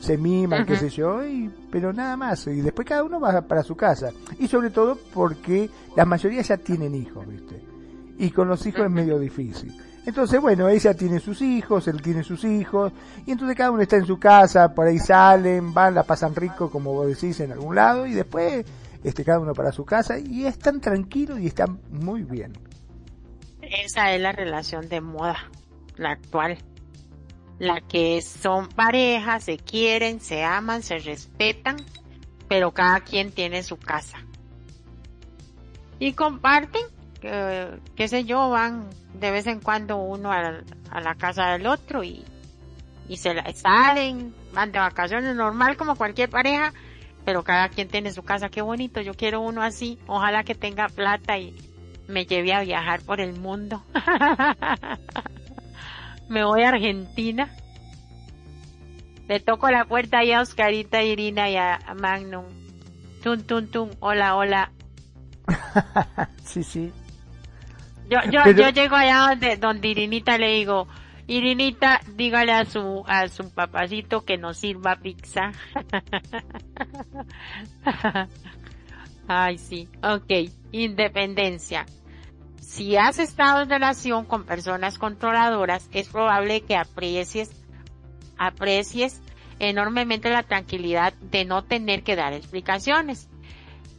se 0.00 0.16
miman, 0.16 0.64
qué 0.66 0.76
sé 0.76 0.88
yo, 0.88 1.26
y, 1.26 1.50
pero 1.70 1.92
nada 1.92 2.16
más. 2.16 2.46
Y 2.46 2.60
después 2.60 2.86
cada 2.86 3.04
uno 3.04 3.20
va 3.20 3.40
para 3.42 3.62
su 3.62 3.76
casa. 3.76 4.10
Y 4.38 4.48
sobre 4.48 4.70
todo 4.70 4.98
porque 5.12 5.68
la 5.96 6.04
mayoría 6.04 6.42
ya 6.42 6.56
tienen 6.56 6.94
hijos, 6.94 7.26
¿viste? 7.26 7.62
Y 8.18 8.30
con 8.30 8.48
los 8.48 8.64
hijos 8.66 8.82
es 8.82 8.90
medio 8.90 9.18
difícil. 9.18 9.74
Entonces, 10.06 10.40
bueno, 10.40 10.68
ella 10.68 10.94
tiene 10.94 11.18
sus 11.18 11.42
hijos, 11.42 11.88
él 11.88 12.00
tiene 12.00 12.22
sus 12.22 12.44
hijos, 12.44 12.92
y 13.26 13.32
entonces 13.32 13.56
cada 13.56 13.72
uno 13.72 13.82
está 13.82 13.96
en 13.96 14.06
su 14.06 14.18
casa, 14.20 14.72
por 14.72 14.86
ahí 14.86 15.00
salen, 15.00 15.74
van, 15.74 15.96
la 15.96 16.04
pasan 16.04 16.34
rico, 16.36 16.70
como 16.70 16.92
vos 16.92 17.08
decís, 17.08 17.40
en 17.40 17.50
algún 17.50 17.74
lado, 17.74 18.06
y 18.06 18.12
después 18.12 18.64
este, 19.02 19.24
cada 19.24 19.40
uno 19.40 19.52
para 19.52 19.72
su 19.72 19.84
casa, 19.84 20.16
y 20.16 20.46
están 20.46 20.80
tranquilos 20.80 21.40
y 21.40 21.48
están 21.48 21.80
muy 21.90 22.22
bien. 22.22 22.52
Esa 23.60 24.14
es 24.14 24.20
la 24.20 24.30
relación 24.30 24.88
de 24.88 25.00
moda, 25.00 25.38
la 25.96 26.12
actual 26.12 26.56
la 27.58 27.80
que 27.80 28.20
son 28.22 28.68
parejas, 28.68 29.44
se 29.44 29.56
quieren, 29.56 30.20
se 30.20 30.44
aman, 30.44 30.82
se 30.82 30.98
respetan, 30.98 31.76
pero 32.48 32.72
cada 32.72 33.00
quien 33.00 33.32
tiene 33.32 33.62
su 33.62 33.78
casa. 33.78 34.18
Y 35.98 36.12
comparten, 36.12 36.82
qué 37.20 38.08
sé 38.08 38.24
yo, 38.24 38.50
van 38.50 38.88
de 39.14 39.30
vez 39.30 39.46
en 39.46 39.60
cuando 39.60 39.96
uno 39.96 40.30
a, 40.32 40.62
la 41.00 41.14
casa 41.16 41.52
del 41.52 41.66
otro 41.66 42.04
y, 42.04 42.24
y 43.08 43.16
se 43.16 43.34
salen, 43.54 44.34
van 44.52 44.72
de 44.72 44.78
vacaciones 44.78 45.34
normal 45.34 45.76
como 45.76 45.96
cualquier 45.96 46.28
pareja, 46.28 46.74
pero 47.24 47.42
cada 47.42 47.70
quien 47.70 47.88
tiene 47.88 48.12
su 48.12 48.22
casa, 48.22 48.50
qué 48.50 48.60
bonito, 48.60 49.00
yo 49.00 49.14
quiero 49.14 49.40
uno 49.40 49.62
así, 49.62 49.98
ojalá 50.06 50.44
que 50.44 50.54
tenga 50.54 50.88
plata 50.88 51.38
y 51.38 51.56
me 52.06 52.26
lleve 52.26 52.52
a 52.52 52.60
viajar 52.60 53.00
por 53.02 53.20
el 53.20 53.32
mundo. 53.38 53.82
me 56.28 56.44
voy 56.44 56.62
a 56.62 56.70
Argentina. 56.70 57.50
Le 59.28 59.40
toco 59.40 59.70
la 59.70 59.84
puerta 59.84 60.18
ahí 60.18 60.32
a 60.32 60.40
Oscarita, 60.40 61.02
Irina 61.02 61.50
y 61.50 61.56
a 61.56 61.80
Magnum. 61.96 62.44
Tum, 63.22 63.42
tum, 63.42 63.66
tum. 63.66 63.90
Hola, 64.00 64.36
hola. 64.36 64.70
sí, 66.44 66.62
sí. 66.62 66.92
Yo, 68.08 68.20
yo, 68.30 68.48
yo 68.52 68.70
llego 68.70 68.94
allá 68.94 69.30
donde, 69.30 69.56
donde 69.56 69.88
Irinita 69.88 70.38
le 70.38 70.52
digo, 70.52 70.86
Irinita, 71.26 72.00
dígale 72.14 72.52
a 72.52 72.64
su, 72.64 73.02
a 73.08 73.26
su 73.26 73.50
papacito 73.50 74.24
que 74.24 74.38
nos 74.38 74.58
sirva 74.58 74.94
pizza. 74.96 75.50
Ay, 79.28 79.58
sí. 79.58 79.88
Ok. 80.04 80.52
Independencia. 80.70 81.84
Si 82.60 82.96
has 82.96 83.18
estado 83.18 83.62
en 83.62 83.70
relación 83.70 84.24
con 84.24 84.44
personas 84.44 84.98
controladoras, 84.98 85.88
es 85.92 86.08
probable 86.08 86.62
que 86.62 86.76
aprecies, 86.76 87.50
aprecies 88.38 89.22
enormemente 89.58 90.30
la 90.30 90.42
tranquilidad 90.42 91.14
de 91.14 91.44
no 91.44 91.64
tener 91.64 92.02
que 92.02 92.16
dar 92.16 92.32
explicaciones. 92.32 93.28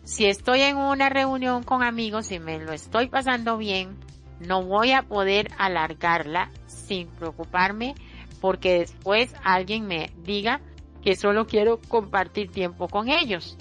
Si 0.04 0.26
estoy 0.26 0.62
en 0.62 0.78
una 0.78 1.10
reunión 1.10 1.64
con 1.64 1.84
amigos 1.84 2.32
y 2.32 2.40
me 2.40 2.60
lo 2.60 2.72
estoy 2.72 3.08
pasando 3.08 3.58
bien, 3.58 3.98
no 4.40 4.64
voy 4.64 4.92
a 4.92 5.04
poder 5.04 5.50
alargarla 5.58 6.52
sin 6.68 7.08
preocuparme 7.08 7.96
porque 8.40 8.80
después 8.80 9.34
alguien 9.44 9.88
me 9.88 10.12
diga 10.24 10.62
que 11.02 11.16
solo 11.16 11.48
quiero 11.48 11.80
compartir 11.88 12.52
tiempo 12.52 12.88
con 12.88 13.10
ellos. 13.10 13.58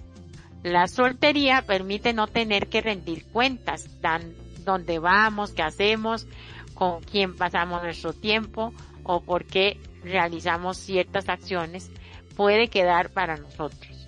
La 0.62 0.86
soltería 0.88 1.62
permite 1.62 2.12
no 2.12 2.26
tener 2.26 2.68
que 2.68 2.80
rendir 2.80 3.24
cuentas, 3.26 4.00
dan, 4.00 4.34
dónde 4.66 4.98
vamos, 4.98 5.52
qué 5.52 5.62
hacemos, 5.62 6.26
con 6.74 7.00
quién 7.02 7.34
pasamos 7.34 7.82
nuestro 7.82 8.12
tiempo 8.12 8.74
o 9.02 9.22
por 9.22 9.46
qué 9.46 9.80
realizamos 10.04 10.76
ciertas 10.76 11.30
acciones 11.30 11.90
puede 12.36 12.68
quedar 12.68 13.10
para 13.10 13.38
nosotros. 13.38 14.06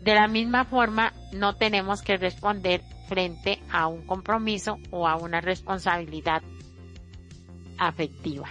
De 0.00 0.14
la 0.14 0.28
misma 0.28 0.64
forma, 0.64 1.12
no 1.32 1.56
tenemos 1.56 2.00
que 2.02 2.16
responder 2.16 2.82
frente 3.08 3.60
a 3.70 3.88
un 3.88 4.06
compromiso 4.06 4.78
o 4.90 5.08
a 5.08 5.16
una 5.16 5.40
responsabilidad 5.40 6.42
afectiva. 7.76 8.48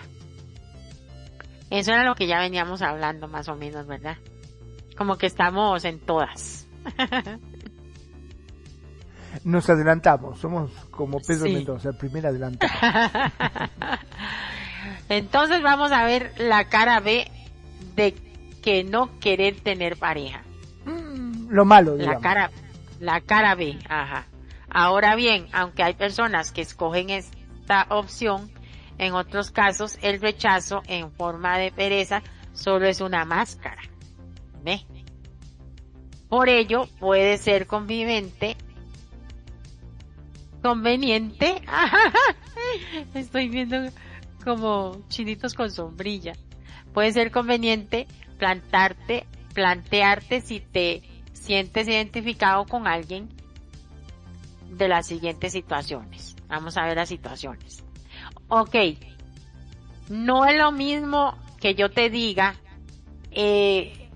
Eso 1.69 1.91
era 1.91 2.03
lo 2.03 2.15
que 2.15 2.27
ya 2.27 2.39
veníamos 2.39 2.81
hablando 2.81 3.27
más 3.27 3.47
o 3.47 3.55
menos, 3.55 3.87
¿verdad? 3.87 4.17
Como 4.97 5.17
que 5.17 5.27
estamos 5.27 5.85
en 5.85 5.99
todas. 5.99 6.67
nos 9.43 9.69
adelantamos, 9.69 10.39
somos 10.39 10.71
como 10.91 11.19
Pedro 11.19 11.45
Mendoza, 11.45 11.89
el 11.89 11.97
primer 11.97 12.27
adelantado. 12.27 12.71
Entonces 15.09 15.61
vamos 15.61 15.91
a 15.91 16.03
ver 16.05 16.33
la 16.37 16.65
cara 16.65 16.99
B 16.99 17.29
de 17.95 18.15
que 18.61 18.83
no 18.83 19.19
querer 19.19 19.59
tener 19.61 19.97
pareja. 19.97 20.43
Mm, 20.85 21.49
lo 21.49 21.65
malo, 21.65 21.95
digamos. 21.95 22.21
La 22.21 22.29
cara, 22.29 22.51
la 22.99 23.21
cara 23.21 23.55
B, 23.55 23.77
ajá. 23.89 24.25
Ahora 24.69 25.15
bien, 25.15 25.47
aunque 25.51 25.83
hay 25.83 25.93
personas 25.93 26.51
que 26.51 26.61
escogen 26.61 27.09
esta 27.09 27.87
opción, 27.89 28.51
en 28.99 29.13
otros 29.13 29.49
casos 29.49 29.97
el 30.01 30.21
rechazo 30.21 30.83
en 30.87 31.11
forma 31.11 31.57
de 31.57 31.71
pereza 31.71 32.21
solo 32.53 32.85
es 32.85 33.01
una 33.01 33.25
máscara. 33.25 33.81
¿Ve? 34.63 34.85
Por 36.27 36.49
ello 36.49 36.87
puede 36.99 37.37
ser 37.37 37.65
convivente 37.65 38.55
conveniente. 40.61 41.61
Estoy 43.13 43.49
viendo 43.49 43.77
como 44.43 45.01
chinitos 45.09 45.53
con 45.53 45.71
sombrilla. 45.71 46.33
Puede 46.93 47.11
ser 47.11 47.31
conveniente 47.31 48.07
plantarte, 48.37 49.25
plantearte 49.53 50.41
si 50.41 50.59
te 50.59 51.03
sientes 51.33 51.87
identificado 51.87 52.65
con 52.65 52.87
alguien 52.87 53.29
de 54.69 54.87
las 54.87 55.07
siguientes 55.07 55.51
situaciones. 55.51 56.35
Vamos 56.47 56.77
a 56.77 56.85
ver 56.85 56.97
las 56.97 57.09
situaciones. 57.09 57.83
Ok. 58.47 58.75
No 60.09 60.45
es 60.45 60.57
lo 60.57 60.71
mismo 60.71 61.37
que 61.59 61.75
yo 61.75 61.91
te 61.91 62.09
diga, 62.09 62.55
eh, 63.31 64.09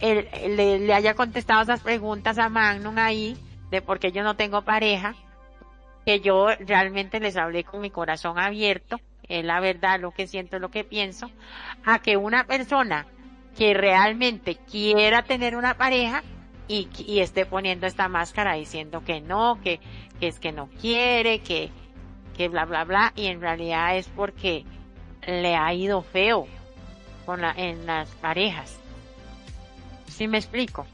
le, 0.00 0.92
haya 0.92 1.14
contestado 1.14 1.62
esas 1.62 1.80
preguntas 1.80 2.38
a 2.38 2.48
Magnum 2.48 2.96
ahí, 2.98 3.36
de 3.70 3.82
por 3.82 3.98
qué 3.98 4.12
yo 4.12 4.22
no 4.22 4.36
tengo 4.36 4.62
pareja, 4.62 5.14
que 6.04 6.20
yo 6.20 6.48
realmente 6.60 7.20
les 7.20 7.36
hablé 7.36 7.64
con 7.64 7.80
mi 7.80 7.90
corazón 7.90 8.38
abierto, 8.38 9.00
es 9.28 9.44
la 9.44 9.60
verdad, 9.60 10.00
lo 10.00 10.10
que 10.10 10.26
siento, 10.26 10.58
lo 10.58 10.70
que 10.70 10.84
pienso, 10.84 11.30
a 11.84 11.98
que 12.00 12.16
una 12.16 12.44
persona 12.44 13.06
que 13.56 13.72
realmente 13.72 14.56
quiera 14.70 15.22
tener 15.22 15.56
una 15.56 15.74
pareja 15.74 16.22
y, 16.68 16.88
y 17.06 17.20
esté 17.20 17.46
poniendo 17.46 17.86
esta 17.86 18.08
máscara 18.08 18.54
diciendo 18.54 19.02
que 19.04 19.20
no, 19.20 19.60
que, 19.62 19.80
que 20.20 20.28
es 20.28 20.38
que 20.38 20.52
no 20.52 20.68
quiere, 20.80 21.38
que, 21.40 21.70
que 22.36 22.48
bla 22.48 22.64
bla 22.64 22.84
bla, 22.84 23.12
y 23.16 23.26
en 23.26 23.40
realidad 23.40 23.96
es 23.96 24.08
porque 24.08 24.64
le 25.26 25.56
ha 25.56 25.72
ido 25.72 26.02
feo 26.02 26.46
con 27.24 27.40
la, 27.40 27.52
en 27.52 27.86
las 27.86 28.10
parejas. 28.10 28.78
¿Sí 30.08 30.28
me 30.28 30.38
explico? 30.38 30.86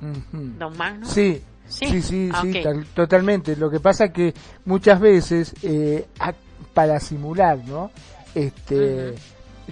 Don 0.00 0.76
Magno. 0.76 1.06
Sí, 1.06 1.42
Sí, 1.70 2.02
sí, 2.02 2.30
sí, 2.42 2.62
totalmente. 2.94 3.56
Lo 3.56 3.70
que 3.70 3.80
pasa 3.80 4.06
es 4.06 4.12
que 4.12 4.34
muchas 4.64 5.00
veces, 5.00 5.54
eh, 5.62 6.06
para 6.74 7.00
simular, 7.00 7.58
¿no? 7.66 7.90
Este, 8.34 9.14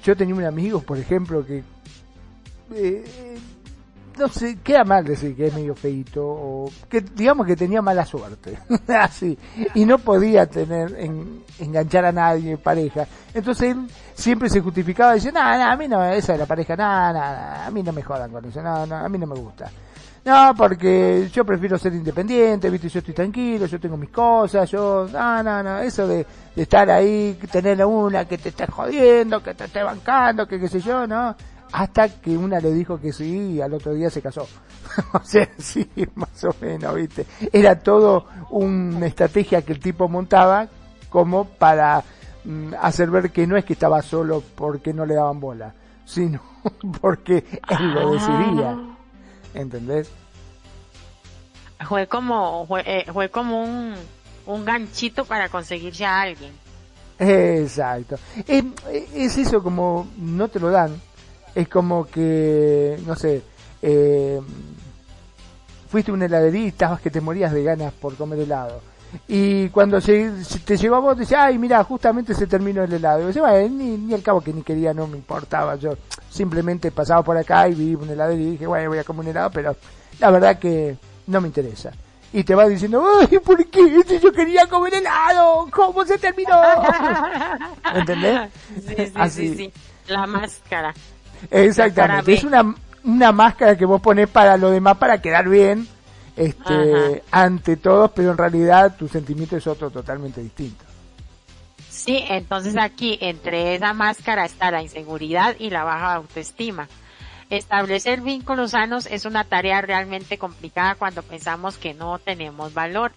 Yo 0.02 0.16
tenía 0.16 0.34
un 0.34 0.44
amigo, 0.44 0.80
por 0.80 0.98
ejemplo, 0.98 1.44
que 1.44 1.62
eh, 2.74 3.04
no 4.18 4.28
sé, 4.28 4.58
queda 4.58 4.84
mal 4.84 5.04
decir 5.04 5.36
que 5.36 5.46
es 5.46 5.54
medio 5.54 5.74
feito 5.74 6.24
o 6.24 6.70
que 6.88 7.00
digamos 7.00 7.46
que 7.46 7.56
tenía 7.56 7.80
mala 7.80 8.04
suerte, 8.04 8.58
así, 8.88 9.38
y 9.74 9.84
no 9.84 9.98
podía 9.98 10.46
tener, 10.46 10.94
en, 10.98 11.44
enganchar 11.58 12.04
a 12.04 12.12
nadie 12.12 12.52
en 12.52 12.58
pareja. 12.58 13.06
Entonces 13.32 13.70
él 13.70 13.88
siempre 14.14 14.48
se 14.50 14.60
justificaba 14.60 15.14
diciendo, 15.14 15.40
no, 15.40 15.56
no, 15.56 15.70
a 15.70 15.76
mí 15.76 15.88
no, 15.88 16.04
esa 16.04 16.32
es 16.34 16.38
la 16.38 16.46
pareja, 16.46 16.76
no, 16.76 17.12
no, 17.12 17.20
a 17.20 17.70
mí 17.70 17.82
no 17.82 17.92
me 17.92 18.02
jodan 18.02 18.30
con 18.30 18.44
eso, 18.44 18.60
no, 18.60 18.86
no, 18.86 18.96
a 18.96 19.08
mí 19.08 19.18
no 19.18 19.26
me 19.26 19.36
gusta. 19.36 19.70
No, 20.24 20.54
porque 20.56 21.28
yo 21.32 21.44
prefiero 21.44 21.78
ser 21.78 21.94
independiente, 21.94 22.68
viste, 22.70 22.88
yo 22.88 22.98
estoy 22.98 23.14
tranquilo, 23.14 23.66
yo 23.66 23.80
tengo 23.80 23.96
mis 23.96 24.10
cosas, 24.10 24.70
yo, 24.70 25.08
no, 25.10 25.42
no, 25.42 25.62
no, 25.62 25.78
eso 25.78 26.06
de, 26.06 26.26
estar 26.56 26.90
ahí, 26.90 27.38
tener 27.50 27.84
una 27.84 28.26
que 28.26 28.36
te 28.36 28.50
esté 28.50 28.66
jodiendo, 28.66 29.42
que 29.42 29.54
te 29.54 29.64
esté 29.64 29.82
bancando, 29.82 30.46
que 30.46 30.60
qué 30.60 30.68
sé 30.68 30.80
yo, 30.80 31.06
no 31.06 31.34
hasta 31.72 32.08
que 32.08 32.36
una 32.36 32.60
le 32.60 32.72
dijo 32.72 33.00
que 33.00 33.12
sí 33.12 33.52
y 33.52 33.60
al 33.60 33.74
otro 33.74 33.94
día 33.94 34.10
se 34.10 34.22
casó. 34.22 34.46
o 35.12 35.20
sea, 35.22 35.48
sí, 35.58 35.88
más 36.14 36.44
o 36.44 36.54
menos, 36.60 36.94
¿viste? 36.94 37.26
Era 37.52 37.78
todo 37.78 38.26
una 38.50 39.06
estrategia 39.06 39.62
que 39.62 39.72
el 39.72 39.80
tipo 39.80 40.08
montaba 40.08 40.68
como 41.08 41.44
para 41.44 42.02
mm, 42.44 42.74
hacer 42.80 43.10
ver 43.10 43.30
que 43.30 43.46
no 43.46 43.56
es 43.56 43.64
que 43.64 43.74
estaba 43.74 44.02
solo 44.02 44.42
porque 44.54 44.92
no 44.92 45.04
le 45.06 45.14
daban 45.14 45.40
bola, 45.40 45.74
sino 46.04 46.40
porque 47.00 47.44
él 47.68 47.94
lo 47.94 48.12
decidía. 48.12 48.78
¿Entendés? 49.58 50.08
Fue 51.86 52.06
como, 52.06 52.66
fue, 52.66 52.82
eh, 52.86 53.06
fue 53.12 53.28
como 53.28 53.62
un, 53.62 53.94
un 54.46 54.64
ganchito 54.64 55.24
para 55.24 55.48
conseguirse 55.48 56.04
a 56.04 56.22
alguien. 56.22 56.52
Exacto. 57.18 58.16
es 58.46 59.38
eso 59.38 59.62
como 59.62 60.06
no 60.16 60.46
te 60.48 60.60
lo 60.60 60.70
dan, 60.70 61.00
es 61.54 61.68
como 61.68 62.06
que, 62.06 62.98
no 63.04 63.16
sé, 63.16 63.42
eh, 63.82 64.40
fuiste 65.88 66.12
a 66.12 66.14
una 66.14 66.26
heladería 66.26 66.64
y 66.64 66.68
estabas 66.68 67.00
que 67.00 67.10
te 67.10 67.20
morías 67.20 67.52
de 67.52 67.64
ganas 67.64 67.92
por 67.92 68.14
comer 68.14 68.40
helado. 68.40 68.80
Y 69.26 69.68
cuando 69.70 70.00
se, 70.00 70.30
te 70.64 70.76
llegó 70.76 70.96
a 70.96 71.00
vos, 71.00 71.14
te 71.14 71.20
decía, 71.20 71.44
ay, 71.44 71.58
mira, 71.58 71.82
justamente 71.82 72.34
se 72.34 72.46
terminó 72.46 72.84
el 72.84 72.92
helado. 72.92 73.18
Y 73.18 73.22
yo 73.22 73.26
decía, 73.28 73.42
bueno, 73.42 73.74
ni, 73.74 73.96
ni 73.96 74.14
al 74.14 74.22
cabo 74.22 74.40
que 74.40 74.52
ni 74.52 74.62
quería, 74.62 74.94
no 74.94 75.06
me 75.06 75.16
importaba. 75.16 75.76
Yo 75.76 75.96
simplemente 76.30 76.90
pasaba 76.90 77.22
por 77.22 77.36
acá 77.36 77.68
y 77.68 77.74
vi 77.74 77.94
una 77.94 78.12
heladería 78.12 78.48
y 78.48 78.50
dije, 78.52 78.66
bueno, 78.66 78.90
voy 78.90 78.98
a 78.98 79.04
comer 79.04 79.24
un 79.24 79.30
helado, 79.30 79.50
pero 79.50 79.76
la 80.18 80.30
verdad 80.30 80.58
que 80.58 80.96
no 81.26 81.40
me 81.40 81.48
interesa. 81.48 81.92
Y 82.32 82.44
te 82.44 82.54
va 82.54 82.66
diciendo, 82.68 83.02
ay, 83.20 83.38
¿por 83.38 83.64
qué? 83.66 84.02
Si 84.06 84.20
yo 84.20 84.32
quería 84.32 84.66
comer 84.66 84.94
helado, 84.94 85.66
¿cómo 85.70 86.04
se 86.04 86.18
terminó? 86.18 86.60
¿Entendés? 87.94 88.50
Sí, 88.86 88.94
sí, 88.96 89.12
Así. 89.14 89.48
sí, 89.48 89.56
sí. 89.56 89.72
La 90.08 90.26
máscara. 90.26 90.94
Exactamente, 91.50 92.34
es 92.34 92.44
una, 92.44 92.74
una 93.04 93.32
máscara 93.32 93.76
que 93.76 93.84
vos 93.84 94.00
pones 94.00 94.28
para 94.28 94.56
lo 94.56 94.70
demás 94.70 94.96
para 94.98 95.20
quedar 95.20 95.48
bien 95.48 95.86
este 96.36 97.22
ante 97.30 97.76
todos, 97.76 98.10
pero 98.14 98.30
en 98.32 98.38
realidad 98.38 98.96
tu 98.96 99.08
sentimiento 99.08 99.56
es 99.56 99.66
otro 99.66 99.90
totalmente 99.90 100.40
distinto. 100.42 100.84
Sí, 101.98 102.24
entonces 102.28 102.76
aquí 102.76 103.18
entre 103.20 103.74
esa 103.74 103.92
máscara 103.92 104.44
está 104.44 104.70
la 104.70 104.82
inseguridad 104.82 105.56
y 105.58 105.70
la 105.70 105.82
baja 105.84 106.14
autoestima. 106.14 106.88
Establecer 107.50 108.20
vínculos 108.20 108.70
sanos 108.70 109.06
es 109.06 109.24
una 109.24 109.44
tarea 109.44 109.80
realmente 109.80 110.38
complicada 110.38 110.94
cuando 110.94 111.22
pensamos 111.22 111.76
que 111.76 111.94
no 111.94 112.18
tenemos 112.18 112.72
valor. 112.72 113.12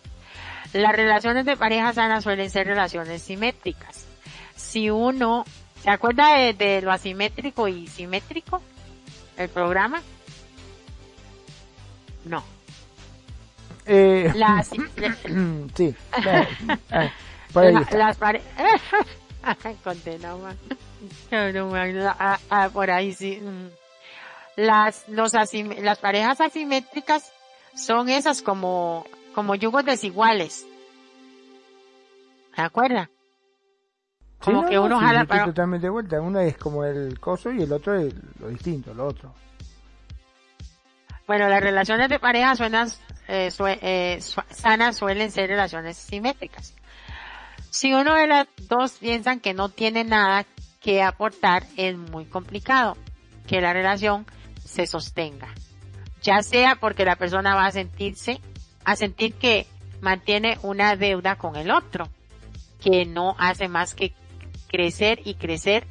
Las 0.73 0.95
relaciones 0.95 1.45
de 1.45 1.57
pareja 1.57 1.93
sana 1.93 2.21
suelen 2.21 2.49
ser 2.49 2.65
relaciones 2.65 3.21
simétricas. 3.21 4.07
Si 4.55 4.89
uno 4.89 5.45
¿Se 5.83 5.89
acuerda 5.89 6.37
de, 6.53 6.81
lo 6.81 6.91
asimétrico 6.91 7.67
y 7.67 7.87
simétrico? 7.87 8.61
¿El 9.35 9.49
programa? 9.49 10.01
No. 12.25 12.43
Eh, 13.87 14.31
la, 14.35 14.63
sí. 15.75 15.95
las 17.53 18.17
parejas... 18.17 18.81
ah, 22.19 22.37
ah, 22.49 22.69
por 22.71 22.91
ahí 22.91 23.13
sí. 23.13 23.41
Mm. 23.41 23.69
Las, 24.57 25.07
los 25.07 25.33
las 25.33 25.99
parejas 25.99 26.41
asimétricas 26.41 27.31
son 27.73 28.09
esas 28.09 28.41
como, 28.41 29.05
como 29.33 29.55
yugos 29.55 29.85
desiguales. 29.85 30.65
¿Se 32.55 32.61
acuerda? 32.61 33.09
Como 34.39 34.67
que 34.67 34.77
uno 34.77 34.99
jala 34.99 35.25
para... 35.25 35.45
totalmente 35.45 35.87
de 35.87 35.91
vuelta. 35.91 36.19
Uno 36.19 36.39
es 36.39 36.57
como 36.57 36.83
el 36.83 37.19
coso 37.19 37.51
y 37.51 37.61
el 37.61 37.71
otro 37.71 37.95
es 37.95 38.13
lo 38.39 38.49
distinto, 38.49 38.93
lo 38.93 39.07
otro. 39.07 39.33
Bueno, 41.27 41.47
las 41.47 41.61
relaciones 41.61 42.09
de 42.09 42.19
pareja 42.19 42.55
suenan, 42.55 42.89
eh, 43.27 43.49
eh 43.59 44.19
sanas 44.49 44.97
suelen 44.97 45.31
ser 45.31 45.49
relaciones 45.49 45.95
simétricas. 45.95 46.75
Si 47.71 47.93
uno 47.93 48.15
de 48.15 48.27
las 48.27 48.47
dos 48.67 48.97
piensan 48.99 49.39
que 49.39 49.53
no 49.53 49.69
tiene 49.69 50.03
nada 50.03 50.45
que 50.81 51.01
aportar, 51.01 51.63
es 51.77 51.97
muy 51.97 52.25
complicado 52.25 52.97
que 53.47 53.61
la 53.61 53.71
relación 53.71 54.25
se 54.65 54.85
sostenga. 54.85 55.47
Ya 56.21 56.43
sea 56.43 56.75
porque 56.75 57.05
la 57.05 57.15
persona 57.15 57.55
va 57.55 57.65
a 57.67 57.71
sentirse, 57.71 58.41
a 58.83 58.97
sentir 58.97 59.35
que 59.35 59.67
mantiene 60.01 60.57
una 60.63 60.97
deuda 60.97 61.37
con 61.37 61.55
el 61.55 61.71
otro, 61.71 62.09
que 62.81 63.05
no 63.05 63.37
hace 63.39 63.69
más 63.69 63.95
que 63.95 64.13
crecer 64.67 65.21
y 65.23 65.35
crecer 65.35 65.87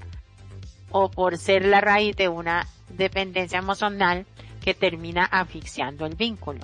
o 0.90 1.11
por 1.11 1.39
ser 1.39 1.65
la 1.65 1.81
raíz 1.81 2.15
de 2.15 2.28
una 2.28 2.66
dependencia 2.90 3.59
emocional 3.59 4.27
que 4.62 4.74
termina 4.74 5.24
asfixiando 5.24 6.05
el 6.05 6.15
vínculo. 6.15 6.61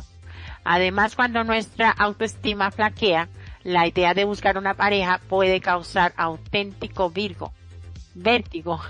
Además, 0.63 1.17
cuando 1.17 1.43
nuestra 1.43 1.91
autoestima 1.91 2.71
flaquea, 2.71 3.31
la 3.67 3.87
idea 3.87 4.15
de 4.15 4.25
buscar 4.25 4.57
una 4.59 4.75
pareja 4.75 5.21
puede 5.29 5.61
causar 5.61 6.15
auténtico 6.17 7.11
virgo, 7.11 7.53
vértigo. 8.15 8.81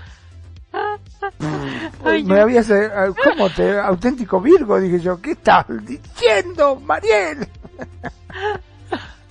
Me 2.25 2.39
había 2.39 2.61
ah, 2.61 3.07
¿cómo 3.23 3.49
te, 3.49 3.79
auténtico 3.79 4.39
virgo? 4.39 4.79
Dije 4.79 4.99
yo, 4.99 5.19
¿qué 5.19 5.31
estás 5.31 5.65
diciendo, 5.83 6.79
Mariel? 6.79 7.47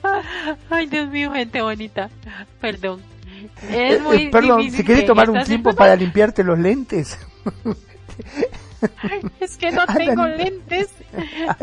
Ay, 0.70 0.86
Dios 0.86 1.08
mío, 1.10 1.30
gente 1.32 1.62
bonita. 1.62 2.10
Perdón. 2.60 3.00
Es 3.70 4.00
muy 4.02 4.24
eh, 4.24 4.30
Perdón, 4.32 4.68
si 4.70 4.82
quieres 4.82 5.06
tomar 5.06 5.30
un 5.30 5.44
tiempo 5.44 5.72
para 5.74 5.94
limpiarte 6.02 6.42
los 6.42 6.58
lentes. 6.58 7.18
Es 9.40 9.56
que 9.56 9.70
no 9.70 9.86
tengo 9.96 10.26
lentes. 10.26 10.94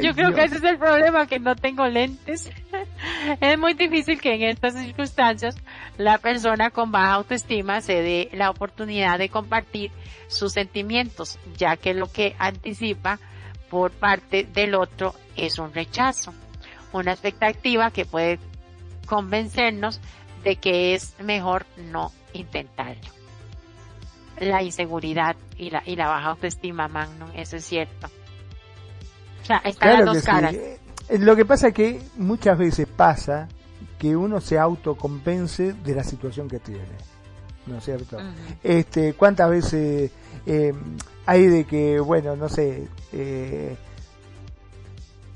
Yo 0.02 0.14
creo 0.14 0.34
que 0.34 0.44
ese 0.44 0.58
es 0.58 0.64
el 0.64 0.78
problema, 0.78 1.28
que 1.28 1.40
no 1.40 1.56
tengo 1.56 1.86
lentes. 1.88 2.50
Es 3.40 3.60
muy 3.60 3.74
difícil 3.74 4.20
que 4.20 4.34
en 4.34 4.44
estas 4.44 4.74
circunstancias 4.76 5.56
la 5.98 6.18
persona 6.18 6.70
con 6.70 6.92
baja 6.92 7.14
autoestima 7.14 7.82
se 7.82 8.02
dé 8.02 8.30
la 8.34 8.50
oportunidad 8.50 9.20
de 9.20 9.30
compartir 9.30 9.92
sus 10.28 10.54
sentimientos, 10.54 11.40
ya 11.58 11.78
que 11.78 11.94
lo 11.94 12.12
que 12.12 12.36
anticipa 12.40 13.20
por 13.70 13.92
parte 13.92 14.44
del 14.44 14.76
otro 14.76 15.16
es 15.36 15.60
un 15.60 15.74
rechazo, 15.74 16.34
una 16.92 17.12
expectativa 17.12 17.92
que 17.92 18.06
puede 18.06 18.40
convencernos 19.06 20.00
de 20.44 20.56
que 20.58 20.94
es 20.94 21.16
mejor 21.20 21.66
no 21.78 22.12
intentarlo. 22.34 23.23
La 24.44 24.64
inseguridad 24.64 25.36
y 25.58 25.70
la, 25.70 25.84
y 25.86 25.96
la 25.96 26.08
baja 26.08 26.30
autoestima, 26.30 26.88
Magno, 26.88 27.28
eso 27.36 27.56
es 27.56 27.66
cierto. 27.66 28.08
O 29.42 29.46
sea, 29.46 29.58
están 29.58 29.94
las 29.94 30.06
dos 30.06 30.24
caras. 30.24 30.54
Eh, 30.54 30.80
lo 31.20 31.36
que 31.36 31.46
pasa 31.46 31.70
es 31.70 31.74
que 31.74 32.02
muchas 32.18 32.58
veces 32.58 32.88
pasa 32.88 33.48
que 34.00 34.16
uno 34.16 34.42
se 34.42 34.58
autocompense 34.58 35.74
de 35.74 35.96
la 35.96 36.04
situación 36.04 36.48
que 36.48 36.60
tiene. 36.60 37.14
¿No 37.66 37.78
es 37.78 37.86
cierto? 37.86 38.18
Este, 38.62 39.14
¿cuántas 39.14 39.50
veces 39.50 40.12
eh, 40.46 40.74
hay 41.26 41.48
de 41.48 41.66
que, 41.66 42.00
bueno, 42.00 42.36
no 42.36 42.50
sé, 42.50 42.88
eh, 43.14 43.78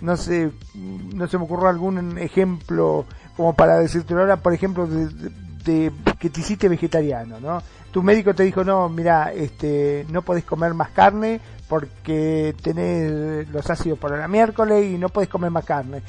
no 0.01 0.17
sé, 0.17 0.51
no 0.75 1.27
se 1.27 1.37
me 1.37 1.45
ocurrió 1.45 1.69
algún 1.69 2.17
ejemplo 2.17 3.05
como 3.37 3.53
para 3.53 3.77
decirte 3.79 4.13
ahora, 4.13 4.37
por 4.37 4.53
ejemplo, 4.53 4.87
de, 4.87 5.91
que 6.19 6.29
te 6.29 6.39
hiciste 6.39 6.67
vegetariano, 6.67 7.39
¿no? 7.39 7.61
Tu 7.97 8.03
médico 8.03 8.35
te 8.35 8.43
dijo, 8.43 8.63
no, 8.63 8.89
mira, 8.89 9.33
este, 9.33 10.05
no 10.11 10.21
podés 10.21 10.43
comer 10.43 10.75
más 10.75 10.91
carne 10.91 11.41
porque 11.67 12.53
tenés 12.61 13.49
los 13.49 13.67
ácidos 13.71 13.97
por 13.97 14.15
la 14.15 14.27
miércoles 14.27 14.85
y 14.85 14.99
no 14.99 15.09
podés 15.09 15.29
comer 15.29 15.49
más 15.49 15.65
carne. 15.65 16.03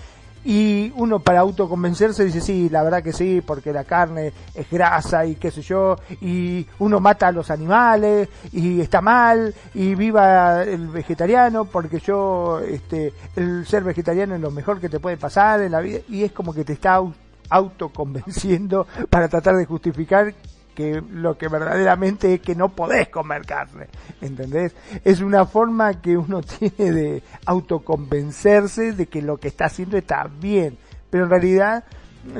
Y 0.44 0.92
uno 0.96 1.20
para 1.20 1.40
autoconvencerse 1.40 2.26
dice, 2.26 2.42
sí, 2.42 2.68
la 2.68 2.82
verdad 2.82 3.02
que 3.02 3.14
sí, 3.14 3.40
porque 3.40 3.72
la 3.72 3.84
carne 3.84 4.34
es 4.54 4.70
grasa 4.70 5.24
y 5.24 5.36
qué 5.36 5.50
sé 5.50 5.62
yo, 5.62 5.96
y 6.20 6.66
uno 6.78 7.00
mata 7.00 7.28
a 7.28 7.32
los 7.32 7.50
animales 7.50 8.28
y 8.52 8.82
está 8.82 9.00
mal, 9.00 9.54
y 9.72 9.94
viva 9.94 10.64
el 10.64 10.88
vegetariano, 10.88 11.64
porque 11.64 12.00
yo, 12.00 12.60
este, 12.60 13.14
el 13.34 13.66
ser 13.66 13.82
vegetariano 13.82 14.34
es 14.34 14.42
lo 14.42 14.50
mejor 14.50 14.78
que 14.78 14.90
te 14.90 15.00
puede 15.00 15.16
pasar 15.16 15.62
en 15.62 15.72
la 15.72 15.80
vida, 15.80 16.00
y 16.06 16.22
es 16.22 16.32
como 16.32 16.52
que 16.52 16.66
te 16.66 16.74
está 16.74 17.00
autoconvenciendo 17.48 18.86
para 19.08 19.26
tratar 19.28 19.56
de 19.56 19.64
justificar 19.64 20.34
que 20.78 21.02
lo 21.10 21.36
que 21.36 21.48
verdaderamente 21.48 22.34
es 22.34 22.40
que 22.40 22.54
no 22.54 22.68
podés 22.68 23.08
comer 23.08 23.44
carne, 23.44 23.88
¿entendés? 24.20 24.76
Es 25.02 25.20
una 25.20 25.44
forma 25.44 26.00
que 26.00 26.16
uno 26.16 26.40
tiene 26.58 26.92
de 26.92 27.22
autoconvencerse 27.46 28.92
de 28.92 29.06
que 29.06 29.20
lo 29.20 29.38
que 29.38 29.48
está 29.48 29.64
haciendo 29.64 29.96
está 29.96 30.30
bien, 30.40 30.78
pero 31.10 31.24
en 31.24 31.30
realidad 31.30 31.82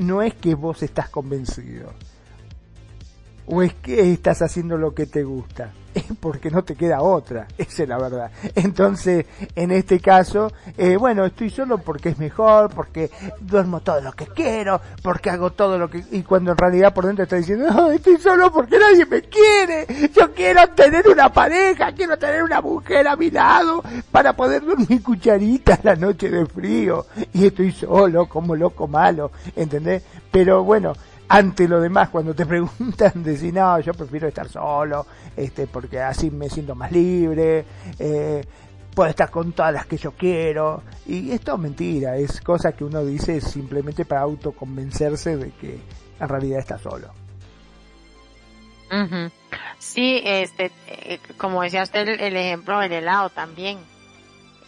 no 0.01 0.23
es 0.23 0.35
que 0.35 0.55
vos 0.55 0.85
estás 0.85 1.09
convencido, 1.09 1.93
o 3.45 3.61
es 3.61 3.75
que 3.75 4.13
estás 4.13 4.41
haciendo 4.41 4.77
lo 4.77 4.95
que 4.95 5.07
te 5.07 5.25
gusta, 5.25 5.73
porque 6.21 6.51
no 6.51 6.63
te 6.65 6.75
queda 6.75 7.03
otra, 7.03 7.47
esa 7.57 7.83
es 7.83 7.89
la 7.89 7.99
verdad. 7.99 8.31
Entonces, 8.55 9.27
en 9.55 9.71
este 9.71 10.01
caso, 10.01 10.53
eh, 10.77 10.97
bueno, 10.97 11.25
estoy 11.25 11.51
solo 11.51 11.79
porque 11.79 12.11
es 12.11 12.19
mejor, 12.19 12.71
porque 12.75 13.11
duermo 13.41 13.81
todo 13.81 14.01
lo 14.01 14.13
que 14.13 14.27
quiero, 14.27 14.81
porque 15.03 15.31
hago 15.31 15.51
todo 15.53 15.79
lo 15.79 15.89
que... 15.89 16.05
Y 16.11 16.23
cuando 16.23 16.53
en 16.53 16.59
realidad 16.59 16.95
por 16.95 17.07
dentro 17.07 17.25
está 17.25 17.37
diciendo, 17.37 17.91
estoy 17.93 18.19
solo 18.19 18.53
porque 18.53 18.79
nadie 18.79 19.07
me 19.07 19.23
quiere, 19.23 19.87
yo 20.13 20.33
quiero 20.35 20.67
tener 20.69 21.09
una 21.09 21.33
pareja, 21.33 21.93
quiero 21.93 22.19
tener 22.19 22.43
una 22.43 22.61
mujer 22.61 23.07
a 23.09 23.17
mi 23.17 23.31
lado 23.31 23.83
para 24.11 24.35
poder 24.35 24.65
dormir 24.65 25.03
cucharita 25.03 25.79
la 25.83 25.97
noche 25.97 26.31
de 26.31 26.47
frío, 26.47 27.07
y 27.33 27.47
estoy 27.47 27.73
solo 27.73 28.29
como 28.29 28.55
loco 28.55 28.87
malo, 28.87 29.31
¿entendés? 29.57 30.03
Pero 30.31 30.65
bueno, 30.65 30.95
ante 31.29 31.69
lo 31.69 31.81
demás, 31.81 32.09
cuando 32.09 32.35
te 32.35 32.47
preguntan, 32.47 33.23
decir, 33.23 33.53
no, 33.55 33.79
yo 33.81 33.93
prefiero 33.93 34.29
estar 34.29 34.49
solo, 34.49 35.07
este, 35.37 35.67
porque 35.67 36.01
así 36.01 36.31
me 36.31 36.49
siento 36.49 36.75
más 36.75 36.91
libre, 36.91 37.65
eh, 37.99 38.45
puedo 38.95 39.11
estar 39.11 39.31
con 39.31 39.53
todas 39.53 39.73
las 39.73 39.87
que 39.87 39.97
yo 39.97 40.13
quiero, 40.13 40.83
y 41.07 41.31
esto 41.31 41.55
es 41.55 41.61
mentira, 41.61 42.17
es 42.17 42.41
cosa 42.41 42.73
que 42.73 42.85
uno 42.85 43.05
dice 43.05 43.41
simplemente 43.41 44.05
para 44.05 44.23
autoconvencerse 44.23 45.37
de 45.37 45.51
que 45.53 45.79
en 46.19 46.29
realidad 46.29 46.59
está 46.59 46.79
solo. 46.79 47.13
Sí, 49.79 50.23
este, 50.25 50.73
eh, 50.87 51.21
como 51.37 51.63
decía 51.63 51.83
usted 51.83 52.09
el, 52.09 52.37
ejemplo 52.37 52.81
del 52.81 52.93
helado 52.93 53.29
también, 53.29 53.79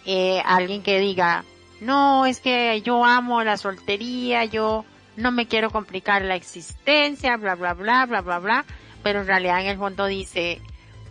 eh, 0.05 0.43
alguien 0.45 0.83
que 0.83 1.01
diga, 1.01 1.45
no, 1.81 2.27
es 2.27 2.41
que 2.41 2.81
yo 2.83 3.05
amo 3.05 3.43
la 3.43 3.57
soltería, 3.57 4.45
yo 4.45 4.85
no 5.17 5.33
me 5.33 5.47
quiero 5.47 5.71
complicar 5.71 6.23
la 6.23 6.37
existencia, 6.37 7.37
bla, 7.37 7.55
bla, 7.55 7.75
bla, 7.75 8.07
bla, 8.07 8.21
bla, 8.21 8.39
bla, 8.39 8.65
pero 9.03 9.21
en 9.21 9.27
realidad 9.27 9.61
en 9.61 9.67
el 9.67 9.79
fondo 9.79 10.07
dice, 10.07 10.61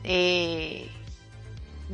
eh, 0.04 0.90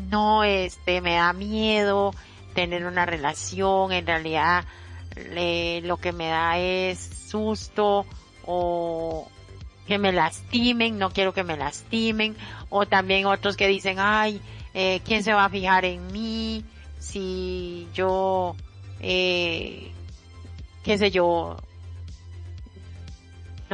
no, 0.09 0.43
este, 0.43 1.01
me 1.01 1.15
da 1.15 1.33
miedo 1.33 2.13
tener 2.53 2.85
una 2.85 3.05
relación, 3.05 3.91
en 3.91 4.07
realidad 4.07 4.65
lo 5.83 5.97
que 5.97 6.11
me 6.11 6.27
da 6.27 6.57
es 6.57 6.99
susto 6.99 8.05
o 8.45 9.29
que 9.87 9.97
me 9.97 10.11
lastimen, 10.11 10.97
no 10.97 11.11
quiero 11.11 11.33
que 11.33 11.43
me 11.43 11.57
lastimen, 11.57 12.35
o 12.69 12.85
también 12.85 13.25
otros 13.25 13.55
que 13.55 13.67
dicen, 13.67 13.97
ay, 13.99 14.41
eh, 14.73 15.01
¿quién 15.05 15.23
se 15.23 15.33
va 15.33 15.45
a 15.45 15.49
fijar 15.49 15.85
en 15.85 16.11
mí 16.11 16.65
si 16.99 17.87
yo, 17.93 18.55
eh, 18.99 19.91
qué 20.83 20.97
sé 20.97 21.11
yo, 21.11 21.57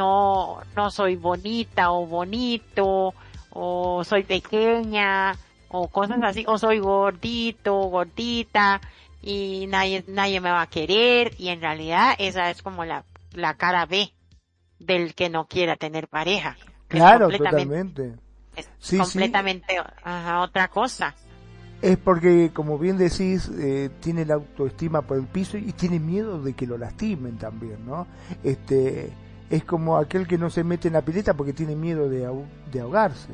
no, 0.02 0.60
no 0.74 0.90
soy 0.90 1.14
bonita 1.16 1.92
o 1.92 2.06
bonito, 2.06 3.14
o 3.50 4.02
soy 4.04 4.24
pequeña, 4.24 5.36
o 5.68 5.88
cosas 5.88 6.18
así, 6.22 6.44
o 6.48 6.58
soy 6.58 6.80
gordito, 6.80 7.74
gordita, 7.84 8.80
y 9.22 9.66
nadie, 9.68 10.04
nadie 10.08 10.40
me 10.40 10.50
va 10.50 10.62
a 10.62 10.66
querer, 10.66 11.32
y 11.38 11.48
en 11.48 11.60
realidad 11.60 12.14
esa 12.18 12.50
es 12.50 12.62
como 12.62 12.84
la, 12.84 13.04
la 13.32 13.54
cara 13.54 13.86
B 13.86 14.12
del 14.80 15.14
que 15.14 15.30
no 15.30 15.46
quiera 15.46 15.76
tener 15.76 16.08
pareja. 16.08 16.56
Claro, 16.88 17.28
totalmente. 17.28 18.16
Es 18.56 18.68
completamente 18.98 19.80
otra 20.40 20.68
cosa. 20.68 21.14
Es 21.80 21.96
porque, 21.96 22.50
como 22.54 22.78
bien 22.78 22.98
decís, 22.98 23.50
eh, 23.58 23.90
tiene 24.00 24.24
la 24.24 24.34
autoestima 24.34 25.02
por 25.02 25.16
el 25.16 25.26
piso 25.26 25.56
y 25.56 25.72
tiene 25.72 25.98
miedo 25.98 26.40
de 26.40 26.54
que 26.54 26.66
lo 26.66 26.78
lastimen 26.78 27.38
también, 27.38 27.84
¿no? 27.84 28.06
Este, 28.44 29.12
es 29.52 29.64
como 29.64 29.98
aquel 29.98 30.26
que 30.26 30.38
no 30.38 30.48
se 30.48 30.64
mete 30.64 30.88
en 30.88 30.94
la 30.94 31.02
pileta 31.02 31.34
porque 31.34 31.52
tiene 31.52 31.76
miedo 31.76 32.08
de, 32.08 32.26
de 32.72 32.80
ahogarse. 32.80 33.28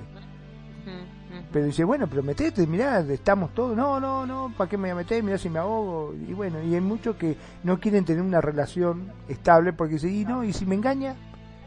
Pero 1.53 1.67
dice, 1.67 1.85
bueno, 1.85 2.09
pero 2.09 2.25
metete, 2.25 2.67
mirá, 2.67 2.99
estamos 3.01 3.55
todos, 3.55 3.77
no, 3.77 4.01
no, 4.01 4.27
no, 4.27 4.53
¿para 4.57 4.69
qué 4.69 4.77
me 4.77 4.89
voy 4.89 4.91
a 4.91 4.95
meter? 4.97 5.23
Mirá 5.23 5.39
si 5.39 5.49
me 5.49 5.61
ahogo. 5.61 6.13
Y 6.29 6.33
bueno, 6.33 6.61
y 6.61 6.75
hay 6.75 6.81
muchos 6.81 7.15
que 7.15 7.37
no 7.63 7.79
quieren 7.79 8.05
tener 8.05 8.23
una 8.23 8.41
relación 8.41 9.13
estable 9.29 9.73
porque 9.73 9.95
dicen, 9.95 10.15
y 10.15 10.25
no, 10.25 10.43
y 10.43 10.53
si 10.53 10.67
me 10.67 10.75
engaña, 10.75 11.15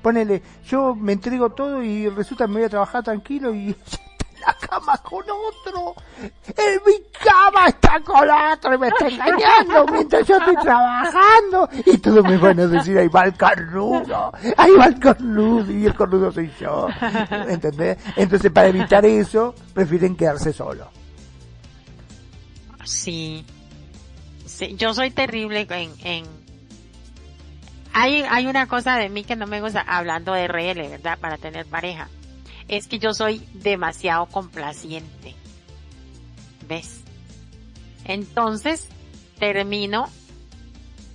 ponele, 0.01 0.41
yo 0.65 0.95
me 0.95 1.13
entrego 1.13 1.51
todo 1.51 1.81
y 1.81 2.09
resulta 2.09 2.45
que 2.45 2.49
me 2.49 2.55
voy 2.55 2.65
a 2.65 2.69
trabajar 2.69 3.03
tranquilo 3.03 3.55
y 3.55 3.73
la 4.45 4.53
cama 4.53 4.97
con 4.97 5.23
otro. 5.23 5.95
En 6.19 6.81
mi 6.85 6.93
cama 7.23 7.67
está 7.67 7.99
con 8.01 8.29
otro 8.29 8.73
y 8.73 8.77
me 8.77 8.87
está 8.87 9.07
engañando 9.07 9.85
mientras 9.91 10.27
yo 10.27 10.37
estoy 10.37 10.55
trabajando. 10.55 11.69
Y 11.85 11.97
todos 11.97 12.23
me 12.23 12.37
van 12.37 12.59
a 12.59 12.67
decir, 12.67 12.97
ahí 12.97 13.07
va 13.07 13.25
el 13.25 13.37
cornudo, 13.37 14.31
ahí 14.57 14.71
va 14.77 14.85
el 14.85 14.99
cornudo 14.99 15.71
y 15.71 15.85
el 15.85 15.95
cornudo 15.95 16.31
soy 16.31 16.51
yo. 16.59 16.87
¿Entendés? 17.47 17.97
Entonces 18.15 18.51
para 18.51 18.67
evitar 18.67 19.05
eso, 19.05 19.55
prefieren 19.73 20.15
quedarse 20.15 20.53
solos. 20.53 20.87
Sí. 22.83 23.45
sí. 24.45 24.75
Yo 24.75 24.93
soy 24.93 25.11
terrible 25.11 25.67
en, 25.69 25.93
en... 26.03 26.25
Hay, 27.93 28.23
hay 28.23 28.47
una 28.47 28.67
cosa 28.67 28.95
de 28.95 29.09
mí 29.09 29.23
que 29.23 29.35
no 29.35 29.45
me 29.47 29.61
gusta 29.61 29.81
hablando 29.81 30.33
de 30.33 30.47
RL, 30.47 30.89
¿verdad? 30.89 31.19
Para 31.19 31.37
tener 31.37 31.65
pareja 31.65 32.07
es 32.67 32.87
que 32.87 32.99
yo 32.99 33.13
soy 33.13 33.39
demasiado 33.53 34.25
complaciente. 34.27 35.35
¿Ves? 36.67 37.01
Entonces 38.05 38.87
termino 39.39 40.07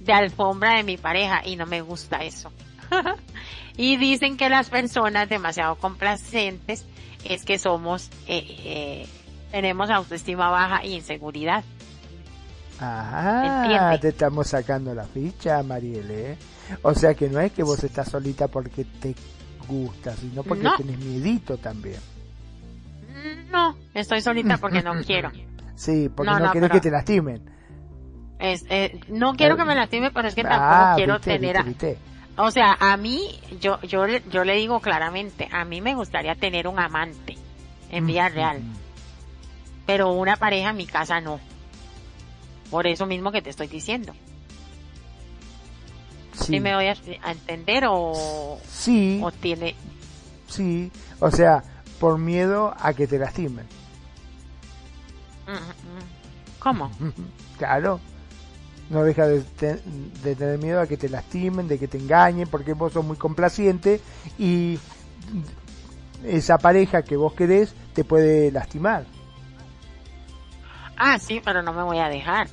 de 0.01 0.13
alfombra 0.13 0.77
de 0.77 0.85
mi 0.85 0.97
pareja 0.97 1.43
y 1.45 1.57
no 1.57 1.67
me 1.67 1.81
gusta 1.81 2.19
eso. 2.19 2.51
y 3.77 3.97
dicen 3.97 4.37
que 4.37 4.49
las 4.49 4.71
personas 4.71 5.29
demasiado 5.29 5.77
complacientes 5.77 6.85
es 7.25 7.45
que 7.45 7.59
somos, 7.59 8.11
eh, 8.27 8.45
eh, 8.65 9.07
tenemos 9.51 9.91
autoestima 9.91 10.51
baja 10.51 10.85
y 10.85 10.95
inseguridad. 10.95 11.65
Ah, 12.79 13.97
te 14.01 14.09
estamos 14.09 14.49
sacando 14.49 14.95
la 14.95 15.05
ficha, 15.05 15.63
Marielle. 15.63 16.33
¿eh? 16.33 16.39
O 16.83 16.95
sea 16.95 17.15
que 17.15 17.29
no 17.29 17.41
es 17.41 17.53
que 17.53 17.63
vos 17.63 17.83
estás 17.83 18.11
solita 18.11 18.49
porque 18.49 18.85
te 18.85 19.15
gusta, 19.67 20.15
sino 20.17 20.43
porque 20.43 20.65
no. 20.65 20.77
tenés 20.77 20.99
miedito 20.99 21.59
también. 21.59 22.01
No, 23.51 23.77
estoy 23.95 24.21
solita 24.21 24.59
porque 24.59 24.83
no 24.83 24.95
quiero. 25.03 25.31
Sí, 25.75 26.09
porque 26.09 26.33
no, 26.33 26.51
quieres 26.53 26.71
que 26.71 26.81
te 26.81 26.91
lastimen. 26.91 27.43
Es, 28.39 28.65
eh, 28.69 29.01
no 29.09 29.35
quiero 29.35 29.57
que 29.57 29.65
me 29.65 29.75
lastimen, 29.75 30.11
pero 30.13 30.29
es 30.29 30.35
que 30.35 30.43
tampoco 30.43 30.65
ah, 30.65 30.93
quiero 30.97 31.21
tener... 31.21 31.57
O 32.39 32.51
sea, 32.51 32.77
a 32.79 32.99
mí, 32.99 33.41
yo, 33.61 33.81
yo, 33.81 34.07
yo 34.07 34.45
le 34.45 34.57
digo 34.57 34.81
claramente, 34.81 35.49
a 35.51 35.65
mí 35.65 35.81
me 35.81 35.95
gustaría 35.95 36.35
tener 36.35 36.69
un 36.69 36.79
amante 36.79 37.37
en 37.91 38.07
vida 38.07 38.29
real. 38.29 38.61
Pero 39.87 40.13
una 40.13 40.37
pareja 40.37 40.71
en 40.71 40.77
mi 40.77 40.87
casa 40.87 41.21
no. 41.21 41.41
Por 42.71 42.87
eso 42.87 43.07
mismo 43.07 43.33
que 43.33 43.41
te 43.41 43.49
estoy 43.49 43.69
diciendo. 43.69 44.13
Sí. 46.41 46.61
me 46.61 46.75
voy 46.75 46.87
a, 46.87 46.97
entender 47.31 47.85
o, 47.89 48.59
sí. 48.69 49.21
o 49.23 49.31
tiene... 49.33 49.75
Sí, 50.49 50.91
o 51.19 51.31
sea, 51.31 51.63
por 51.99 52.19
miedo 52.19 52.75
a 52.79 52.93
que 52.93 53.07
te 53.07 53.19
lastimen. 53.19 53.67
¿Cómo? 56.59 56.91
Claro. 57.59 58.01
No 58.91 59.03
deja 59.03 59.27
de, 59.27 59.43
de, 60.23 60.37
tener 60.37 60.59
miedo 60.59 60.79
a 60.79 60.87
que 60.87 60.99
te 60.99 61.09
lastimen, 61.09 61.67
de 61.67 61.79
que 61.79 61.89
te 61.89 61.97
engañen, 61.97 62.47
porque 62.49 62.75
vos 62.75 62.93
sos 62.93 63.05
muy 63.05 63.17
complaciente 63.17 64.01
y 64.39 64.79
esa 66.25 66.59
pareja 66.59 67.03
que 67.03 67.17
vos 67.17 67.33
querés 67.33 67.75
te 67.95 68.05
puede 68.05 68.53
lastimar. 68.53 69.07
Ah, 70.97 71.19
sí, 71.19 71.41
pero 71.45 71.63
no 71.63 71.73
me 71.73 71.83
voy 71.83 71.99
a 71.99 72.09
dejar. 72.09 72.49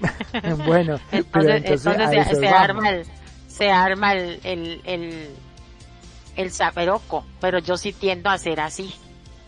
bueno, 0.66 0.98
entonces, 1.12 1.64
entonces, 1.64 2.38
se, 2.38 2.48
arma 2.48 2.90
el, 2.90 3.06
se 3.56 3.70
arma 3.70 4.12
el, 4.12 4.40
el, 4.44 4.80
el, 4.84 5.28
el 6.36 6.52
zaperoco, 6.52 7.24
pero 7.40 7.58
yo 7.58 7.76
sí 7.76 7.92
tiendo 7.92 8.28
a 8.28 8.38
ser 8.38 8.60
así. 8.60 8.94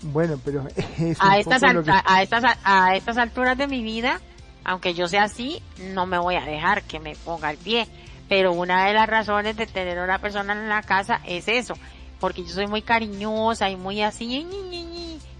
Bueno, 0.00 0.40
pero 0.42 0.62
a 1.18 1.38
estas, 1.38 1.62
a, 1.62 2.22
estas, 2.22 2.44
a 2.64 2.94
estas 2.94 3.18
alturas 3.18 3.58
de 3.58 3.66
mi 3.66 3.82
vida, 3.82 4.20
aunque 4.64 4.94
yo 4.94 5.08
sea 5.08 5.24
así, 5.24 5.62
no 5.92 6.06
me 6.06 6.18
voy 6.18 6.36
a 6.36 6.44
dejar 6.44 6.82
que 6.84 7.00
me 7.00 7.16
ponga 7.16 7.50
el 7.50 7.58
pie. 7.58 7.86
Pero 8.28 8.52
una 8.52 8.86
de 8.86 8.94
las 8.94 9.08
razones 9.08 9.56
de 9.56 9.66
tener 9.66 9.98
una 9.98 10.18
persona 10.18 10.52
en 10.52 10.68
la 10.68 10.82
casa 10.82 11.20
es 11.26 11.48
eso, 11.48 11.74
porque 12.20 12.44
yo 12.44 12.50
soy 12.50 12.66
muy 12.66 12.82
cariñosa 12.82 13.70
y 13.70 13.76
muy 13.76 14.02
así, 14.02 14.46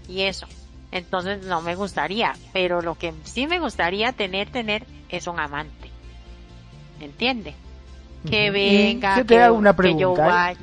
y 0.07 0.21
eso. 0.23 0.47
Entonces 0.91 1.45
no 1.45 1.61
me 1.61 1.75
gustaría, 1.75 2.33
pero 2.51 2.81
lo 2.81 2.95
que 2.95 3.13
sí 3.23 3.45
me 3.45 3.59
gustaría 3.59 4.11
tener, 4.11 4.49
tener 4.49 4.87
es 5.09 5.27
un 5.27 5.39
amante. 5.39 5.91
¿Entiende? 6.99 7.53
Que 8.27 8.51
venga, 8.51 9.23
que, 9.23 9.49
una 9.49 9.75
pregunta, 9.75 10.53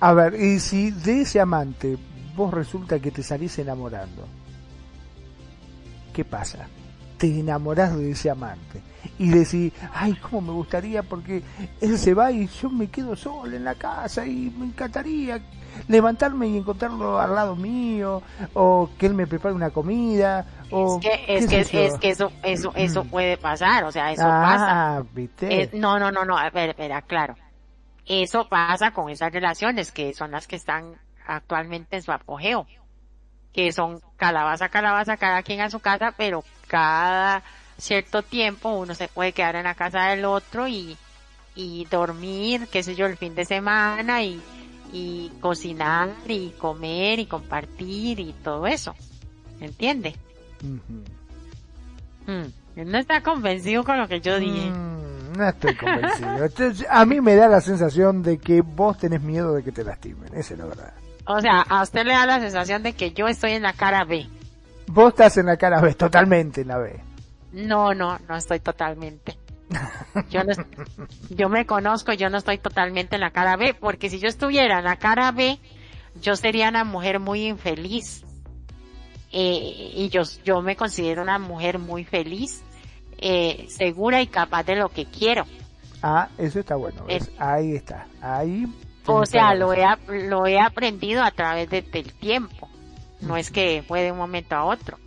A 0.00 0.12
ver, 0.12 0.34
y 0.40 0.60
si 0.60 0.90
de 0.90 1.22
ese 1.22 1.40
amante 1.40 1.96
vos 2.34 2.52
resulta 2.52 2.98
que 2.98 3.10
te 3.10 3.22
salís 3.22 3.58
enamorando, 3.58 4.26
¿qué 6.12 6.24
pasa? 6.24 6.68
Te 7.18 7.26
enamorás 7.40 7.96
de 7.96 8.10
ese 8.10 8.30
amante 8.30 8.82
y 9.18 9.28
decís, 9.28 9.72
ay, 9.92 10.14
cómo 10.14 10.40
me 10.40 10.52
gustaría 10.52 11.02
porque 11.02 11.42
él 11.80 11.98
se 11.98 12.14
va 12.14 12.30
y 12.30 12.46
yo 12.48 12.70
me 12.70 12.88
quedo 12.88 13.16
solo 13.16 13.56
en 13.56 13.64
la 13.64 13.74
casa 13.74 14.26
y 14.26 14.52
me 14.56 14.66
encantaría 14.66 15.40
levantarme 15.88 16.48
y 16.48 16.56
encontrarlo 16.56 17.18
al 17.18 17.34
lado 17.34 17.56
mío 17.56 18.22
o 18.54 18.90
que 18.98 19.06
él 19.06 19.14
me 19.14 19.26
prepare 19.26 19.54
una 19.54 19.70
comida 19.70 20.46
o 20.70 20.98
es 20.98 21.06
que 21.06 21.36
es 21.36 21.68
que, 21.68 21.86
es 21.86 21.98
que 21.98 22.10
eso 22.10 22.32
eso 22.42 22.72
eso 22.74 23.04
mm. 23.04 23.08
puede 23.08 23.36
pasar 23.36 23.84
o 23.84 23.92
sea 23.92 24.10
eso 24.10 24.24
ah, 24.24 25.02
pasa 25.12 25.26
eh, 25.42 25.70
no 25.74 25.98
no 25.98 26.10
no 26.10 26.24
no 26.24 26.40
espera 26.42 26.70
espera 26.70 27.02
claro. 27.02 27.36
Eso 28.08 28.48
pasa 28.48 28.92
con 28.92 29.10
esas 29.10 29.32
relaciones 29.32 29.90
que 29.90 30.14
son 30.14 30.30
las 30.30 30.46
que 30.46 30.54
están 30.54 30.94
actualmente 31.26 31.96
en 31.96 32.02
su 32.02 32.12
apogeo 32.12 32.66
que 33.52 33.72
son 33.72 34.00
calabaza 34.16 34.68
calabaza 34.68 35.16
cada 35.16 35.42
quien 35.42 35.60
a 35.60 35.70
su 35.70 35.80
casa 35.80 36.14
pero 36.16 36.44
cada 36.66 37.42
cierto 37.78 38.22
tiempo 38.22 38.70
uno 38.70 38.94
se 38.94 39.08
puede 39.08 39.32
quedar 39.32 39.56
en 39.56 39.64
la 39.64 39.74
casa 39.74 40.06
del 40.06 40.24
otro 40.24 40.66
y 40.68 40.96
y 41.54 41.86
dormir 41.86 42.68
qué 42.70 42.82
sé 42.82 42.94
yo 42.94 43.06
el 43.06 43.16
fin 43.16 43.34
de 43.34 43.44
semana 43.44 44.22
y 44.22 44.40
y 44.92 45.30
cocinar 45.40 46.10
y 46.28 46.50
comer 46.58 47.18
y 47.18 47.26
compartir 47.26 48.20
y 48.20 48.32
todo 48.32 48.66
eso. 48.66 48.94
¿Entiende? 49.60 50.14
Mm, 52.26 52.88
no 52.90 52.98
está 52.98 53.22
convencido 53.22 53.84
con 53.84 53.98
lo 53.98 54.08
que 54.08 54.20
yo 54.20 54.38
dije. 54.38 54.70
Mm, 54.70 55.32
no 55.36 55.48
estoy 55.48 55.74
convencido. 55.76 56.84
a 56.90 57.04
mí 57.04 57.20
me 57.20 57.34
da 57.34 57.48
la 57.48 57.60
sensación 57.60 58.22
de 58.22 58.38
que 58.38 58.60
vos 58.60 58.98
tenés 58.98 59.22
miedo 59.22 59.54
de 59.54 59.62
que 59.62 59.72
te 59.72 59.84
lastimen. 59.84 60.34
Esa 60.34 60.54
es 60.54 60.58
la 60.58 60.66
verdad. 60.66 60.92
O 61.26 61.40
sea, 61.40 61.62
a 61.62 61.82
usted 61.82 62.04
le 62.04 62.12
da 62.12 62.26
la 62.26 62.40
sensación 62.40 62.82
de 62.82 62.92
que 62.92 63.12
yo 63.12 63.26
estoy 63.26 63.52
en 63.52 63.62
la 63.62 63.72
cara 63.72 64.04
B. 64.04 64.28
Vos 64.88 65.08
estás 65.08 65.36
en 65.38 65.46
la 65.46 65.56
cara 65.56 65.80
B, 65.80 65.94
totalmente 65.94 66.62
en 66.62 66.68
la 66.68 66.78
B. 66.78 67.00
No, 67.52 67.94
no, 67.94 68.18
no 68.28 68.36
estoy 68.36 68.60
totalmente. 68.60 69.38
Yo, 70.30 70.44
no, 70.44 70.52
yo 71.30 71.48
me 71.48 71.66
conozco, 71.66 72.12
yo 72.12 72.30
no 72.30 72.38
estoy 72.38 72.58
totalmente 72.58 73.16
en 73.16 73.20
la 73.20 73.30
cara 73.30 73.56
B, 73.56 73.74
porque 73.74 74.08
si 74.08 74.18
yo 74.18 74.28
estuviera 74.28 74.78
en 74.78 74.84
la 74.84 74.96
cara 74.96 75.32
B, 75.32 75.58
yo 76.20 76.36
sería 76.36 76.68
una 76.68 76.84
mujer 76.84 77.20
muy 77.20 77.46
infeliz. 77.46 78.24
Eh, 79.32 79.92
y 79.94 80.08
yo, 80.08 80.22
yo 80.44 80.62
me 80.62 80.76
considero 80.76 81.22
una 81.22 81.38
mujer 81.38 81.78
muy 81.78 82.04
feliz, 82.04 82.62
eh, 83.18 83.66
segura 83.68 84.22
y 84.22 84.28
capaz 84.28 84.62
de 84.64 84.76
lo 84.76 84.88
que 84.88 85.06
quiero. 85.06 85.44
Ah, 86.02 86.28
eso 86.38 86.60
está 86.60 86.76
bueno. 86.76 87.04
ahí 87.38 87.74
está. 87.74 88.06
Ahí. 88.20 88.66
O 89.06 89.26
sea, 89.26 89.54
lo 89.54 89.72
he, 89.72 89.84
lo 90.28 90.46
he 90.46 90.60
aprendido 90.60 91.22
a 91.22 91.30
través 91.30 91.68
del 91.68 92.12
tiempo. 92.14 92.68
No 93.20 93.36
es 93.36 93.50
que 93.50 93.82
fue 93.86 94.02
de 94.02 94.12
un 94.12 94.18
momento 94.18 94.54
a 94.54 94.64
otro. 94.64 94.98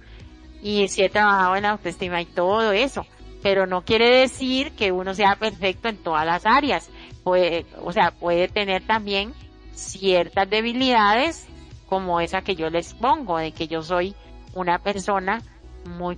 Y 0.62 0.88
si 0.88 1.04
he 1.04 1.10
trabajado 1.10 1.56
en 1.56 1.64
la 1.64 1.72
autoestima 1.72 2.22
y 2.22 2.26
todo 2.26 2.72
eso 2.72 3.06
pero 3.42 3.66
no 3.66 3.84
quiere 3.84 4.10
decir 4.10 4.72
que 4.74 4.92
uno 4.92 5.14
sea 5.14 5.38
perfecto 5.38 5.88
en 5.88 5.96
todas 5.98 6.26
las 6.26 6.46
áreas. 6.46 6.90
Puede, 7.24 7.66
o 7.82 7.94
sea, 7.94 8.12
puede 8.12 8.48
tener 8.48 8.86
también 8.86 9.34
ciertas 9.74 10.48
debilidades 10.50 11.48
como 11.88 12.20
esa 12.20 12.42
que 12.42 12.56
yo 12.56 12.70
les 12.70 12.94
pongo, 12.94 13.38
de 13.38 13.52
que 13.52 13.68
yo 13.68 13.82
soy 13.82 14.16
una 14.54 14.80
persona 14.80 15.42
muy 15.86 16.18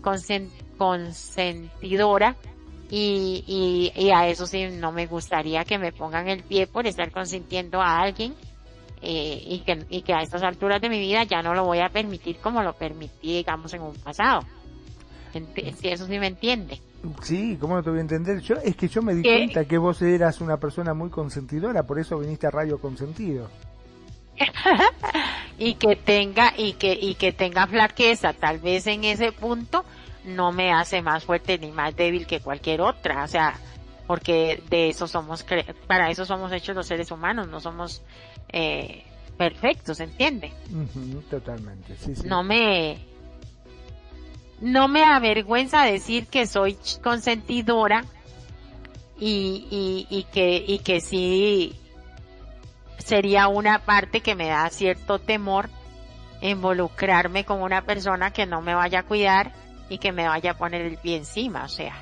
consentidora 0.77 2.35
y, 2.89 3.43
y, 3.47 3.93
y, 3.95 4.11
a 4.11 4.27
eso 4.27 4.47
sí 4.47 4.65
no 4.69 4.91
me 4.91 5.05
gustaría 5.05 5.63
que 5.63 5.77
me 5.77 5.93
pongan 5.93 6.27
el 6.27 6.43
pie 6.43 6.67
por 6.67 6.87
estar 6.87 7.09
consintiendo 7.11 7.79
a 7.81 8.01
alguien 8.01 8.35
eh, 9.01 9.43
y, 9.45 9.59
que, 9.59 9.85
y 9.89 10.01
que 10.03 10.13
a 10.13 10.21
estas 10.21 10.43
alturas 10.43 10.81
de 10.81 10.89
mi 10.89 10.99
vida 10.99 11.23
ya 11.23 11.41
no 11.41 11.53
lo 11.53 11.65
voy 11.65 11.79
a 11.79 11.89
permitir 11.89 12.37
como 12.37 12.61
lo 12.61 12.73
permití, 12.73 13.37
digamos, 13.37 13.73
en 13.73 13.81
un 13.81 13.95
pasado. 13.95 14.41
Si 15.79 15.87
eso 15.87 16.05
sí 16.07 16.19
me 16.19 16.27
entiende. 16.27 16.79
Sí, 17.21 17.57
¿cómo 17.59 17.75
no 17.75 17.83
te 17.83 17.89
voy 17.89 17.99
a 17.99 18.01
entender? 18.01 18.41
Yo, 18.41 18.55
es 18.63 18.75
que 18.75 18.87
yo 18.87 19.01
me 19.01 19.15
di 19.15 19.23
cuenta 19.23 19.65
que 19.65 19.77
vos 19.77 20.01
eras 20.01 20.41
una 20.41 20.57
persona 20.57 20.93
muy 20.93 21.09
consentidora, 21.09 21.83
por 21.83 21.99
eso 21.99 22.19
viniste 22.19 22.47
a 22.47 22.51
Radio 22.51 22.79
Consentido. 22.79 23.49
y 25.57 25.75
que 25.75 25.95
tenga, 25.95 26.53
y 26.57 26.73
que, 26.73 26.93
y 26.93 27.15
que 27.15 27.31
tenga 27.31 27.65
flaqueza, 27.67 28.33
tal 28.33 28.59
vez 28.59 28.87
en 28.87 29.03
ese 29.03 29.31
punto, 29.31 29.83
no 30.25 30.51
me 30.51 30.71
hace 30.73 31.01
más 31.01 31.23
fuerte 31.23 31.57
ni 31.57 31.71
más 31.71 31.95
débil 31.95 32.27
que 32.27 32.39
cualquier 32.39 32.81
otra, 32.81 33.23
o 33.23 33.27
sea, 33.27 33.55
porque 34.11 34.61
de 34.69 34.89
eso 34.89 35.07
somos, 35.07 35.45
para 35.87 36.09
eso 36.09 36.25
somos 36.25 36.51
hechos 36.51 36.75
los 36.75 36.85
seres 36.85 37.11
humanos, 37.11 37.47
no 37.47 37.61
somos, 37.61 38.01
eh, 38.49 39.05
perfectos, 39.37 40.01
¿entiende? 40.01 40.51
totalmente, 41.29 41.95
sí, 41.95 42.13
sí. 42.13 42.23
No 42.27 42.43
me, 42.43 42.97
no 44.59 44.89
me 44.89 45.05
avergüenza 45.05 45.83
decir 45.85 46.27
que 46.27 46.45
soy 46.45 46.77
consentidora 47.01 48.03
y, 49.17 49.65
y, 49.71 50.07
y 50.09 50.23
que, 50.23 50.61
y 50.67 50.79
que 50.79 50.99
sí 50.99 51.79
sería 52.97 53.47
una 53.47 53.79
parte 53.85 54.19
que 54.19 54.35
me 54.35 54.49
da 54.49 54.69
cierto 54.71 55.19
temor 55.19 55.69
involucrarme 56.41 57.45
con 57.45 57.61
una 57.61 57.83
persona 57.83 58.31
que 58.31 58.45
no 58.45 58.61
me 58.61 58.75
vaya 58.75 58.99
a 58.99 59.03
cuidar 59.03 59.53
y 59.87 59.99
que 59.99 60.11
me 60.11 60.27
vaya 60.27 60.51
a 60.51 60.57
poner 60.57 60.81
el 60.81 60.97
pie 60.97 61.15
encima, 61.15 61.63
o 61.63 61.69
sea, 61.69 61.95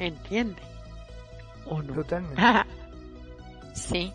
¿entiende? 0.00 0.71
¿O 1.66 1.82
no? 1.82 1.94
Totalmente. 1.94 2.40
sí, 3.74 4.12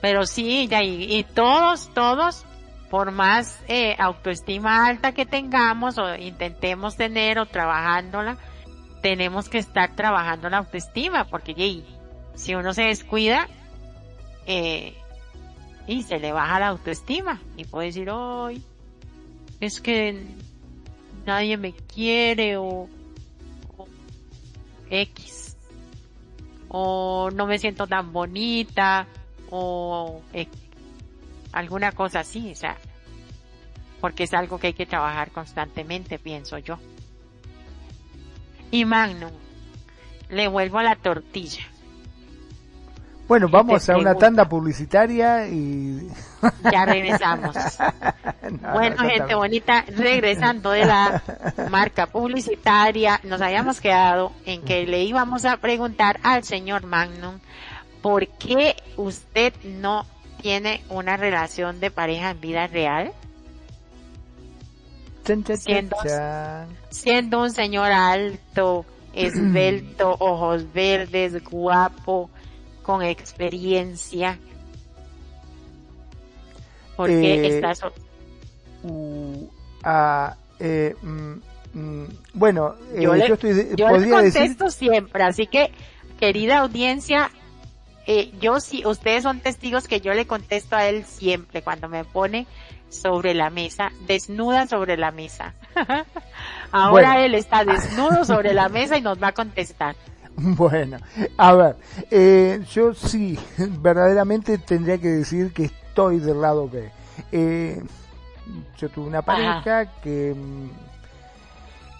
pero 0.00 0.26
sí, 0.26 0.68
y, 0.70 1.16
y 1.18 1.24
todos, 1.24 1.92
todos 1.94 2.44
por 2.90 3.10
más 3.10 3.60
eh, 3.68 3.96
autoestima 3.98 4.86
alta 4.86 5.12
que 5.12 5.26
tengamos 5.26 5.98
o 5.98 6.14
intentemos 6.14 6.96
tener 6.96 7.38
o 7.38 7.46
trabajándola, 7.46 8.36
tenemos 9.02 9.48
que 9.48 9.58
estar 9.58 9.94
trabajando 9.94 10.48
la 10.48 10.58
autoestima, 10.58 11.24
porque 11.24 11.82
si 12.34 12.54
uno 12.54 12.72
se 12.72 12.84
descuida, 12.84 13.48
eh, 14.46 14.94
y 15.86 16.02
se 16.02 16.18
le 16.18 16.32
baja 16.32 16.60
la 16.60 16.68
autoestima 16.68 17.40
y 17.56 17.64
puede 17.64 17.86
decir, 17.86 18.10
hoy 18.10 18.62
es 19.60 19.80
que 19.80 20.24
nadie 21.24 21.56
me 21.56 21.72
quiere 21.72 22.56
o, 22.56 22.88
o 23.76 23.86
X, 24.90 25.45
o 26.78 27.30
no 27.30 27.46
me 27.46 27.58
siento 27.58 27.86
tan 27.86 28.12
bonita, 28.12 29.06
o 29.48 30.20
X 30.34 30.66
alguna 31.52 31.92
cosa 31.92 32.20
así, 32.20 32.52
o 32.52 32.54
sea, 32.54 32.76
porque 34.02 34.24
es 34.24 34.34
algo 34.34 34.58
que 34.58 34.66
hay 34.66 34.72
que 34.74 34.84
trabajar 34.84 35.30
constantemente, 35.30 36.18
pienso 36.18 36.58
yo. 36.58 36.78
Y 38.70 38.84
Magnum, 38.84 39.32
le 40.28 40.48
vuelvo 40.48 40.78
a 40.78 40.82
la 40.82 40.96
tortilla. 40.96 41.64
Bueno, 43.28 43.48
vamos 43.48 43.88
a 43.88 43.96
una 43.96 44.14
tanda 44.14 44.48
publicitaria 44.48 45.48
y... 45.48 46.08
Ya 46.72 46.84
regresamos. 46.84 47.56
bueno, 48.72 48.98
gente 48.98 49.34
bonita, 49.34 49.84
regresando 49.88 50.70
de 50.70 50.84
la 50.84 51.22
marca 51.70 52.06
publicitaria, 52.06 53.20
nos 53.24 53.40
habíamos 53.40 53.80
quedado 53.80 54.32
en 54.44 54.62
que 54.62 54.86
le 54.86 55.02
íbamos 55.02 55.44
a 55.44 55.56
preguntar 55.56 56.20
al 56.22 56.44
señor 56.44 56.86
Magnum 56.86 57.40
por 58.00 58.28
qué 58.28 58.76
usted 58.96 59.52
no 59.64 60.06
tiene 60.40 60.84
una 60.88 61.16
relación 61.16 61.80
de 61.80 61.90
pareja 61.90 62.30
en 62.30 62.40
vida 62.40 62.68
real. 62.68 63.12
siendo, 66.90 67.42
un 67.42 67.50
señor 67.50 67.90
alto, 67.90 68.86
esbelto, 69.14 70.14
ojos 70.20 70.72
verdes, 70.72 71.42
guapo, 71.42 72.30
con 72.86 73.02
experiencia. 73.02 74.38
Porque 76.96 77.34
eh, 77.34 77.48
estás... 77.48 77.82
Uh, 78.84 79.48
ah, 79.82 80.36
eh, 80.60 80.94
mm, 81.02 81.32
mm, 81.74 82.06
bueno, 82.34 82.76
eh, 82.94 83.02
yo, 83.02 83.14
le, 83.16 83.28
contesto 84.08 84.70
siempre, 84.70 85.24
así 85.24 85.48
que, 85.48 85.72
querida 86.20 86.58
audiencia, 86.58 87.32
eh, 88.06 88.30
yo 88.40 88.60
sí, 88.60 88.86
ustedes 88.86 89.24
son 89.24 89.40
testigos 89.40 89.88
que 89.88 90.00
yo 90.00 90.14
le 90.14 90.28
contesto 90.28 90.76
a 90.76 90.86
él 90.86 91.04
siempre 91.04 91.62
cuando 91.62 91.88
me 91.88 92.04
pone 92.04 92.46
sobre 92.88 93.34
la 93.34 93.50
mesa, 93.50 93.90
desnuda 94.06 94.68
sobre 94.68 94.96
la 94.96 95.10
mesa. 95.10 95.54
Ahora 96.70 97.24
él 97.24 97.34
está 97.34 97.64
desnudo 97.64 98.24
sobre 98.24 98.54
la 98.54 98.68
mesa 98.68 98.96
y 98.96 99.02
nos 99.02 99.20
va 99.20 99.28
a 99.28 99.32
contestar. 99.32 99.96
Bueno, 100.56 100.98
a 101.36 101.52
ver, 101.54 101.76
eh, 102.10 102.64
yo 102.70 102.94
sí, 102.94 103.38
verdaderamente 103.80 104.58
tendría 104.58 104.98
que 104.98 105.08
decir 105.08 105.52
que 105.52 105.64
estoy 105.64 106.18
del 106.18 106.40
lado 106.40 106.68
B. 106.68 106.90
Eh, 107.32 107.82
yo 108.76 108.88
tuve 108.90 109.06
una 109.06 109.22
pareja 109.22 109.86
que, 110.02 110.34
mm, 110.36 110.68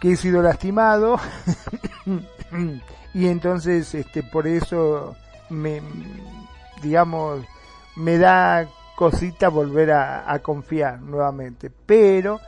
que 0.01 0.13
he 0.13 0.17
sido 0.17 0.43
lastimado 0.43 1.19
y 3.15 3.27
entonces 3.27 3.95
este 3.95 4.23
por 4.23 4.47
eso 4.47 5.17
me, 5.49 5.81
digamos, 6.83 7.43
me 7.97 8.19
da 8.19 8.69
cosita 8.95 9.49
volver 9.49 9.93
a, 9.93 10.31
a 10.31 10.39
confiar 10.41 11.01
nuevamente. 11.01 11.71
Pero, 11.87 12.41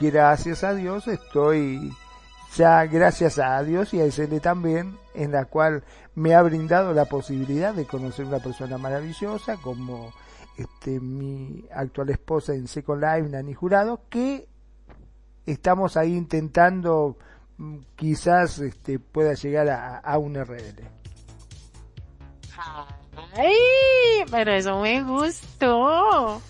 gracias 0.00 0.62
a 0.62 0.72
Dios, 0.72 1.08
estoy 1.08 1.92
ya 2.56 2.86
gracias 2.86 3.38
a 3.38 3.62
Dios 3.62 3.92
y 3.92 4.00
a 4.00 4.10
SL 4.10 4.38
también, 4.40 4.96
en 5.16 5.32
la 5.32 5.46
cual 5.46 5.84
me 6.14 6.34
ha 6.34 6.42
brindado 6.42 6.92
la 6.92 7.06
posibilidad 7.06 7.74
de 7.74 7.86
conocer 7.86 8.26
una 8.26 8.38
persona 8.38 8.78
maravillosa 8.78 9.56
como 9.56 10.12
este, 10.56 11.00
mi 11.00 11.64
actual 11.72 12.10
esposa 12.10 12.54
en 12.54 12.68
Second 12.68 13.02
Life, 13.02 13.28
Nani 13.28 13.54
Jurado, 13.54 14.02
que 14.08 14.48
estamos 15.44 15.96
ahí 15.96 16.14
intentando 16.14 17.16
mm, 17.58 17.78
quizás 17.96 18.58
este, 18.60 18.98
pueda 18.98 19.34
llegar 19.34 19.68
a, 19.68 19.98
a 19.98 20.18
un 20.18 20.34
RL. 20.34 20.96
Ay, 23.36 24.24
pero 24.30 24.52
eso 24.52 24.80
me 24.80 25.02
gustó. 25.02 26.40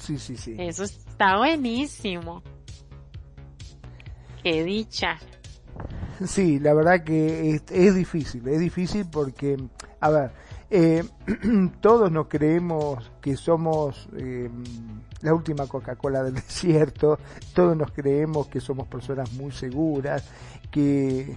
Sí, 0.00 0.18
sí, 0.18 0.36
sí. 0.36 0.56
Eso 0.58 0.84
está 0.84 1.38
buenísimo. 1.38 2.42
Qué 4.42 4.62
dicha. 4.62 5.18
Sí, 6.26 6.58
la 6.58 6.74
verdad 6.74 7.02
que 7.04 7.60
es, 7.70 7.94
difícil, 7.94 8.46
es 8.48 8.60
difícil 8.60 9.06
porque, 9.10 9.56
a 10.00 10.10
ver, 10.10 10.30
eh, 10.70 11.04
todos 11.80 12.10
nos 12.10 12.28
creemos 12.28 13.10
que 13.20 13.36
somos 13.36 14.08
eh, 14.16 14.50
la 15.22 15.34
última 15.34 15.66
Coca-Cola 15.66 16.22
del 16.22 16.34
desierto, 16.34 17.18
todos 17.54 17.76
nos 17.76 17.90
creemos 17.92 18.48
que 18.48 18.60
somos 18.60 18.86
personas 18.88 19.32
muy 19.32 19.52
seguras, 19.52 20.24
que, 20.70 21.36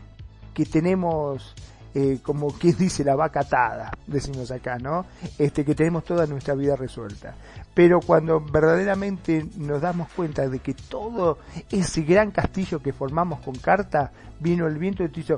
que 0.54 0.66
tenemos 0.66 1.56
eh, 1.94 2.20
como 2.22 2.50
quien 2.50 2.78
dice 2.78 3.04
la 3.04 3.16
vaca 3.16 3.40
atada, 3.40 3.92
decimos 4.06 4.52
acá, 4.52 4.78
¿no? 4.78 5.06
Este, 5.40 5.66
que 5.66 5.74
tenemos 5.74 6.04
toda 6.04 6.28
nuestra 6.28 6.54
vida 6.54 6.76
resuelta. 6.76 7.34
Pero 7.78 8.02
cuando 8.02 8.42
verdaderamente 8.42 9.46
nos 9.56 9.82
damos 9.82 10.10
cuenta 10.14 10.50
de 10.50 10.58
que 10.58 10.74
todo 10.74 11.38
ese 11.70 12.02
gran 12.02 12.32
castillo 12.32 12.82
que 12.82 12.92
formamos 12.92 13.40
con 13.42 13.54
carta, 13.54 14.12
vino 14.40 14.66
el 14.66 14.80
viento 14.80 15.04
y 15.04 15.10
te 15.10 15.20
hizo, 15.20 15.38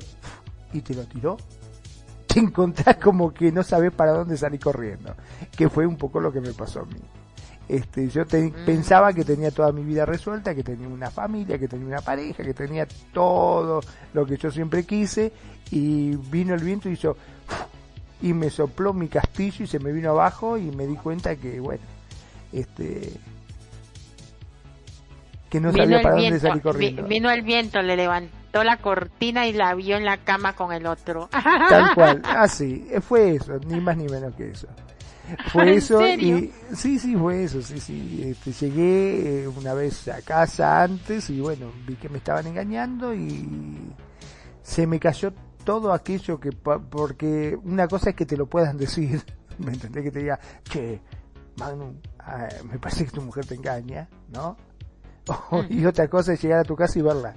y 0.72 0.80
te 0.80 0.94
lo 0.94 1.04
tiró, 1.04 1.36
te 2.28 2.40
encontrás 2.40 2.96
como 2.96 3.34
que 3.34 3.52
no 3.52 3.62
sabes 3.62 3.92
para 3.92 4.14
dónde 4.14 4.38
salir 4.38 4.62
corriendo, 4.62 5.14
que 5.54 5.68
fue 5.68 5.86
un 5.86 5.98
poco 5.98 6.22
lo 6.22 6.32
que 6.32 6.40
me 6.40 6.54
pasó 6.54 6.80
a 6.80 6.86
mí. 6.86 7.02
Este, 7.68 8.08
yo 8.08 8.22
mm. 8.24 8.66
pensaba 8.66 9.12
que 9.12 9.26
tenía 9.26 9.52
toda 9.52 9.74
mi 9.74 9.84
vida 9.84 10.06
resuelta, 10.06 10.56
que 10.56 10.64
tenía 10.64 10.88
una 10.88 11.12
familia, 11.12 11.60
que 11.60 11.68
tenía 11.68 11.88
una 11.88 12.02
pareja, 12.02 12.42
que 12.42 12.54
tenía 12.54 12.88
todo 13.12 13.82
lo 14.14 14.26
que 14.26 14.38
yo 14.38 14.50
siempre 14.50 14.86
quise 14.86 15.34
y 15.72 16.16
vino 16.16 16.56
el 16.56 16.64
viento 16.64 16.88
y 16.88 16.94
hizo 16.94 17.18
y 18.22 18.32
me 18.32 18.50
sopló 18.50 18.94
mi 18.94 19.10
castillo 19.10 19.66
y 19.66 19.68
se 19.68 19.80
me 19.80 19.92
vino 19.92 20.12
abajo 20.12 20.58
y 20.58 20.72
me 20.72 20.88
di 20.88 20.96
cuenta 20.96 21.36
que 21.36 21.60
bueno, 21.60 21.84
este 22.52 23.14
que 25.50 25.60
no 25.60 25.72
sabía 25.72 26.02
para 26.02 26.16
dónde 26.16 26.40
salir 26.40 26.62
corriendo. 26.62 27.04
Vino 27.08 27.32
el 27.32 27.42
viento, 27.42 27.82
le 27.82 27.96
levantó 27.96 28.64
la 28.64 28.78
cortina 28.78 29.48
y 29.48 29.54
la 29.54 29.74
vio 29.74 29.98
en 29.98 30.06
la 30.06 30.18
cama 30.18 30.54
con 30.54 30.72
el 30.72 30.86
otro. 30.86 31.30
Tal 31.70 31.96
cual, 31.96 32.22
así, 32.24 32.88
ah, 32.96 33.02
fue 33.02 33.36
eso, 33.36 33.60
ni 33.68 33.80
más 33.82 33.98
ni 33.98 34.08
menos 34.08 34.36
que 34.36 34.52
eso. 34.52 34.68
Fue 35.52 35.74
eso 35.76 36.06
y 36.06 36.52
sí, 36.74 37.00
sí, 37.00 37.16
fue 37.16 37.44
eso, 37.44 37.62
sí, 37.62 37.80
sí. 37.80 38.24
Este, 38.26 38.52
llegué 38.52 39.44
eh, 39.44 39.48
una 39.48 39.74
vez 39.74 40.08
a 40.08 40.22
casa 40.22 40.84
antes 40.84 41.30
y 41.30 41.40
bueno, 41.40 41.72
vi 41.88 41.96
que 41.96 42.10
me 42.10 42.20
estaban 42.20 42.48
engañando 42.48 43.14
y 43.14 43.94
se 44.62 44.86
me 44.86 45.00
cayó 45.00 45.34
todo 45.64 45.94
aquello 45.94 46.40
que, 46.40 46.52
porque 46.52 47.58
una 47.64 47.88
cosa 47.88 48.12
es 48.12 48.16
que 48.16 48.26
te 48.26 48.38
lo 48.38 48.48
puedan 48.48 48.78
decir, 48.78 49.24
¿me 49.58 49.74
entendés? 49.74 50.04
Que 50.04 50.12
te 50.12 50.20
diga, 50.20 50.40
che, 50.64 51.02
Magnum, 51.58 51.96
me 52.70 52.80
parece 52.80 53.06
que 53.06 53.12
tu 53.12 53.22
mujer 53.22 53.46
te 53.46 53.56
engaña, 53.56 54.08
¿no? 54.30 54.58
y 55.70 55.86
otra 55.86 56.08
cosa 56.08 56.34
es 56.34 56.42
llegar 56.42 56.60
a 56.60 56.64
tu 56.64 56.76
casa 56.76 57.00
y 57.00 57.02
verla, 57.02 57.36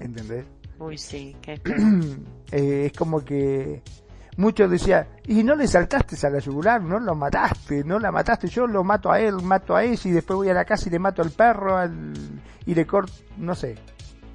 ¿entendés? 0.00 0.46
Uy, 0.78 0.98
sí, 0.98 1.36
que 1.40 1.60
eh, 2.52 2.86
es 2.86 2.92
como 2.92 3.24
que 3.24 3.82
muchos 4.36 4.70
decían, 4.70 5.06
y 5.26 5.42
no 5.42 5.54
le 5.54 5.66
saltaste 5.66 6.26
a 6.26 6.30
la 6.30 6.38
yugular, 6.40 6.82
no 6.82 6.98
lo 6.98 7.14
mataste, 7.14 7.84
no 7.84 7.98
la 7.98 8.10
mataste, 8.10 8.48
yo 8.48 8.66
lo 8.66 8.82
mato 8.82 9.10
a 9.10 9.20
él, 9.20 9.42
mato 9.42 9.76
a 9.76 9.84
ella 9.84 10.02
y 10.04 10.12
después 10.12 10.36
voy 10.36 10.48
a 10.48 10.54
la 10.54 10.64
casa 10.64 10.88
y 10.88 10.92
le 10.92 10.98
mato 10.98 11.22
al 11.22 11.30
perro 11.30 11.76
al, 11.76 12.12
y 12.66 12.74
le 12.74 12.86
corto, 12.86 13.12
no 13.36 13.54
sé, 13.54 13.76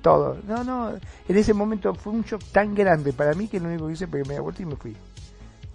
todo. 0.01 0.37
No, 0.47 0.63
no, 0.63 0.91
en 0.91 1.37
ese 1.37 1.53
momento 1.53 1.93
fue 1.93 2.13
un 2.13 2.23
shock 2.23 2.43
tan 2.51 2.73
grande 2.73 3.13
para 3.13 3.33
mí 3.33 3.47
que 3.47 3.59
lo 3.59 3.67
único 3.67 3.87
que 3.87 3.93
hice 3.93 4.07
fue 4.07 4.21
que 4.23 4.29
me 4.29 4.35
di 4.35 4.39
vuelta 4.39 4.61
y 4.61 4.65
me 4.65 4.75
fui. 4.75 4.95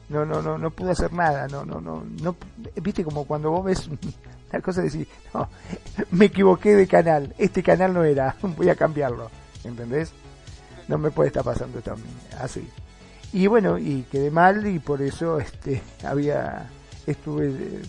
No, 0.09 0.25
no, 0.25 0.43
no, 0.43 0.59
no 0.59 0.71
pude 0.71 0.91
hacer 0.91 1.13
nada, 1.13 1.49
no, 1.49 1.65
no, 1.65 1.81
no, 1.81 2.05
no, 2.21 2.37
viste 2.83 3.03
como 3.03 3.25
cuando 3.25 3.51
vos 3.51 3.65
ves 3.65 3.89
la 4.53 4.61
cosa 4.61 4.81
de 4.81 4.89
decir, 4.89 5.09
no, 5.33 5.49
me 6.11 6.27
equivoqué 6.27 6.77
de 6.77 6.87
canal, 6.87 7.35
este 7.39 7.63
canal 7.63 7.95
no 7.95 8.05
era, 8.05 8.37
voy 8.43 8.69
a 8.69 8.77
cambiarlo, 8.77 9.31
¿entendés? 9.65 10.13
No 10.89 10.99
me 10.99 11.11
puede 11.11 11.29
estar 11.29 11.43
pasando 11.43 11.81
también, 11.81 12.15
así. 12.39 12.69
Y 13.33 13.47
bueno, 13.47 13.79
y 13.79 14.03
quedé 14.13 14.31
mal 14.31 14.67
y 14.67 14.79
por 14.79 15.01
eso 15.03 15.41
este 15.41 15.83
había 16.05 16.71
estuve 17.07 17.83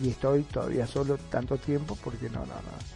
y 0.00 0.08
estoy 0.08 0.42
todavía 0.44 0.86
solo 0.86 1.18
tanto 1.30 1.58
tiempo 1.58 1.96
porque 2.02 2.28
no, 2.30 2.40
no, 2.40 2.46
no. 2.46 2.92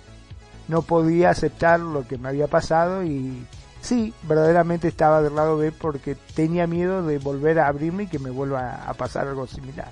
No 0.68 0.82
podía 0.82 1.30
aceptar 1.30 1.78
lo 1.80 2.06
que 2.06 2.18
me 2.18 2.28
había 2.28 2.48
pasado 2.48 3.04
y 3.04 3.46
sí, 3.86 4.12
verdaderamente 4.22 4.88
estaba 4.88 5.22
del 5.22 5.36
lado 5.36 5.56
B 5.56 5.72
porque 5.72 6.14
tenía 6.34 6.66
miedo 6.66 7.02
de 7.02 7.18
volver 7.18 7.58
a 7.60 7.68
abrirme 7.68 8.04
y 8.04 8.06
que 8.08 8.18
me 8.18 8.30
vuelva 8.30 8.82
a 8.86 8.92
pasar 8.94 9.28
algo 9.28 9.46
similar. 9.46 9.90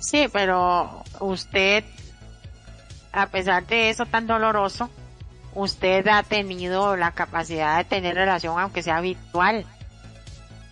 Sí, 0.00 0.26
pero 0.32 1.02
usted, 1.20 1.84
a 3.12 3.26
pesar 3.26 3.66
de 3.66 3.90
eso 3.90 4.06
tan 4.06 4.26
doloroso, 4.26 4.90
usted 5.54 6.06
ha 6.08 6.22
tenido 6.24 6.96
la 6.96 7.12
capacidad 7.12 7.78
de 7.78 7.84
tener 7.84 8.14
relación 8.16 8.58
aunque 8.58 8.82
sea 8.82 9.00
virtual 9.00 9.64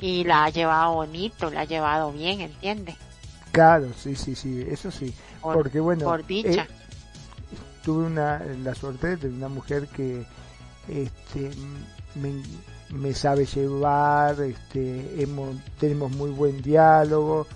y 0.00 0.24
la 0.24 0.44
ha 0.44 0.50
llevado 0.50 0.94
bonito, 0.94 1.50
la 1.50 1.60
ha 1.60 1.64
llevado 1.64 2.12
bien, 2.12 2.40
¿entiende? 2.40 2.96
Claro, 3.52 3.92
sí, 3.96 4.16
sí, 4.16 4.34
sí, 4.34 4.66
eso 4.68 4.90
sí. 4.90 5.14
Porque 5.40 5.78
bueno, 5.78 6.04
por 6.04 6.26
dicha. 6.26 6.62
Eh, 6.62 6.81
tuve 7.82 8.06
una, 8.06 8.38
la 8.62 8.74
suerte 8.74 9.16
de 9.16 9.28
una 9.28 9.48
mujer 9.48 9.88
que 9.88 10.24
este, 10.88 11.50
me, 12.90 13.14
sabe 13.14 13.46
llevar, 13.46 14.40
este, 14.40 15.22
hemos, 15.22 15.56
tenemos 15.78 16.10
muy 16.12 16.30
buen 16.30 16.62
diálogo 16.62 17.46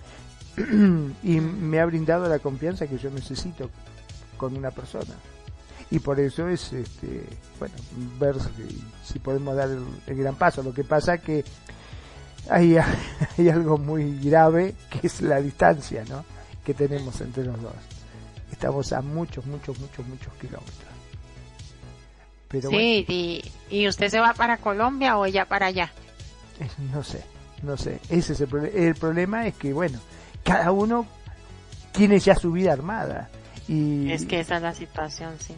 y 1.23 1.41
me 1.41 1.81
ha 1.81 1.87
brindado 1.87 2.29
la 2.29 2.39
confianza 2.39 2.87
que 2.87 2.99
yo 2.99 3.11
necesito 3.11 3.71
con 4.37 4.57
una 4.57 4.71
persona. 4.71 5.15
Y 5.91 6.01
por 6.01 6.19
eso 6.19 6.49
es 6.49 6.73
este 6.73 7.25
bueno 7.61 7.75
ver 8.19 8.37
si, 9.05 9.19
podemos 9.21 9.55
dar 9.55 9.69
el, 9.71 10.17
gran 10.17 10.35
paso. 10.35 10.63
Lo 10.63 10.75
que 10.75 10.83
pasa 10.83 11.19
que 11.19 11.45
hay, 12.51 12.77
hay 13.39 13.49
algo 13.49 13.79
muy 13.79 14.19
grave 14.19 14.75
que 14.91 15.07
es 15.07 15.23
la 15.23 15.41
distancia 15.41 16.05
no 16.09 16.25
que 16.65 16.75
tenemos 16.75 17.21
entre 17.21 17.45
los 17.45 17.61
dos 17.63 17.96
estamos 18.53 18.93
a 18.93 19.01
muchos 19.03 19.47
muchos 19.47 19.79
muchos 19.79 20.07
muchos 20.07 20.33
kilómetros. 20.35 20.75
Pero 22.49 22.71
sí 22.71 23.05
y, 23.09 23.45
y 23.71 23.89
usted 23.89 24.09
se 24.09 24.21
va 24.21 24.35
para 24.35 24.59
Colombia 24.59 25.19
o 25.19 25.27
ella 25.27 25.47
para 25.47 25.67
allá 25.67 25.93
no 26.93 27.03
sé 27.03 27.25
no 27.63 27.77
sé. 27.77 28.01
Ese 28.11 28.35
es 28.35 28.41
el, 28.41 28.55
el 28.75 28.95
problema 28.95 29.47
es 29.47 29.55
que 29.55 29.73
bueno 29.73 29.99
cada 30.45 30.71
uno 30.71 31.07
tiene 31.93 32.19
ya 32.19 32.35
su 32.37 32.53
vida 32.53 32.73
armada 32.73 33.29
y 33.69 34.11
es 34.13 34.27
que 34.27 34.41
esa 34.41 34.57
es 34.57 34.63
la 34.63 34.75
situación 34.75 35.35
sí. 35.41 35.55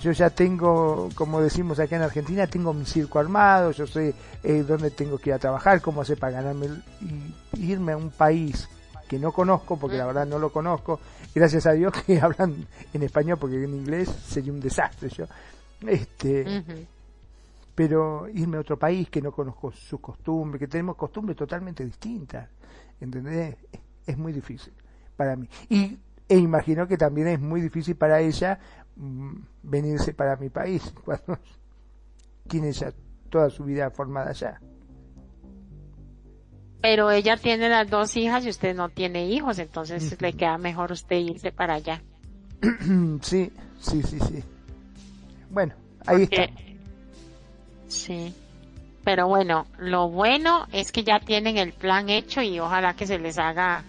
yo 0.00 0.12
ya 0.12 0.30
tengo, 0.30 1.10
como 1.14 1.42
decimos 1.42 1.78
acá 1.78 1.96
en 1.96 2.02
Argentina, 2.02 2.46
tengo 2.46 2.72
mi 2.72 2.86
circo 2.86 3.18
armado, 3.18 3.72
yo 3.72 3.86
sé 3.86 4.14
eh, 4.42 4.64
dónde 4.66 4.90
tengo 4.90 5.18
que 5.18 5.30
ir 5.30 5.34
a 5.34 5.38
trabajar, 5.38 5.82
cómo 5.82 6.00
hacer 6.00 6.18
para 6.18 6.40
ganarme 6.40 6.68
y 7.02 7.70
irme 7.70 7.92
a 7.92 7.96
un 7.98 8.10
país 8.10 8.68
que 9.12 9.18
no 9.18 9.32
conozco, 9.32 9.76
porque 9.76 9.96
la 9.96 10.06
verdad 10.06 10.26
no 10.26 10.38
lo 10.38 10.50
conozco, 10.50 11.00
gracias 11.34 11.66
a 11.66 11.72
Dios 11.72 11.92
que 11.92 12.20
hablan 12.20 12.66
en 12.92 13.02
español, 13.02 13.38
porque 13.38 13.62
en 13.62 13.74
inglés 13.74 14.08
sería 14.08 14.52
un 14.52 14.60
desastre 14.60 15.08
yo. 15.08 15.26
Este, 15.86 16.64
pero 17.74 18.28
irme 18.28 18.56
a 18.56 18.60
otro 18.60 18.78
país 18.78 19.10
que 19.10 19.20
no 19.20 19.32
conozco 19.32 19.72
sus 19.72 20.00
costumbres, 20.00 20.60
que 20.60 20.68
tenemos 20.68 20.96
costumbres 20.96 21.36
totalmente 21.36 21.84
distintas, 21.84 22.48
¿entendés? 23.00 23.56
Es 24.06 24.16
muy 24.16 24.32
difícil 24.32 24.72
para 25.16 25.36
mí. 25.36 25.48
Y 25.68 25.98
e 26.28 26.38
imagino 26.38 26.86
que 26.86 26.96
también 26.96 27.28
es 27.28 27.40
muy 27.40 27.60
difícil 27.60 27.96
para 27.96 28.20
ella 28.20 28.58
Mm, 28.96 29.36
venirse 29.62 30.12
para 30.12 30.36
mi 30.36 30.50
país 30.50 30.92
cuando 31.04 31.38
tiene 32.46 32.72
ya 32.72 32.92
toda 33.30 33.48
su 33.48 33.64
vida 33.64 33.90
formada 33.90 34.30
allá. 34.30 34.60
Pero 36.82 37.12
ella 37.12 37.36
tiene 37.36 37.68
las 37.68 37.88
dos 37.88 38.16
hijas 38.16 38.44
y 38.44 38.48
usted 38.48 38.74
no 38.74 38.88
tiene 38.88 39.26
hijos, 39.26 39.60
entonces 39.60 40.20
le 40.20 40.32
queda 40.32 40.58
mejor 40.58 40.90
usted 40.90 41.16
irse 41.16 41.52
para 41.52 41.74
allá. 41.74 42.02
sí, 43.22 43.52
sí, 43.80 44.02
sí, 44.02 44.18
sí. 44.18 44.44
Bueno, 45.48 45.74
ahí 46.04 46.24
está. 46.24 46.48
Sí. 47.86 48.34
Pero 49.04 49.28
bueno, 49.28 49.66
lo 49.78 50.08
bueno 50.08 50.66
es 50.72 50.90
que 50.92 51.04
ya 51.04 51.20
tienen 51.20 51.56
el 51.56 51.72
plan 51.72 52.08
hecho 52.08 52.42
y 52.42 52.58
ojalá 52.58 52.94
que 52.94 53.06
se 53.06 53.18
les 53.18 53.38
haga 53.38 53.84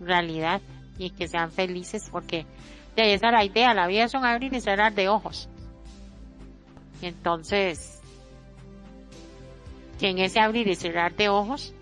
realidad 0.00 0.60
y 0.98 1.10
que 1.10 1.28
sean 1.28 1.50
felices 1.50 2.08
porque 2.10 2.46
de 2.96 3.14
esa 3.14 3.28
es 3.28 3.32
la 3.32 3.44
idea, 3.44 3.74
la 3.74 3.86
vida 3.86 4.04
es 4.04 4.14
un 4.14 4.24
abrir 4.24 4.52
y 4.54 4.60
cerrar 4.60 4.94
de 4.94 5.08
ojos. 5.08 5.48
Entonces, 7.00 8.00
que 10.00 10.08
en 10.10 10.18
ese 10.18 10.40
abrir 10.40 10.66
y 10.68 10.74
cerrar 10.74 11.14
de 11.14 11.28
ojos, 11.28 11.72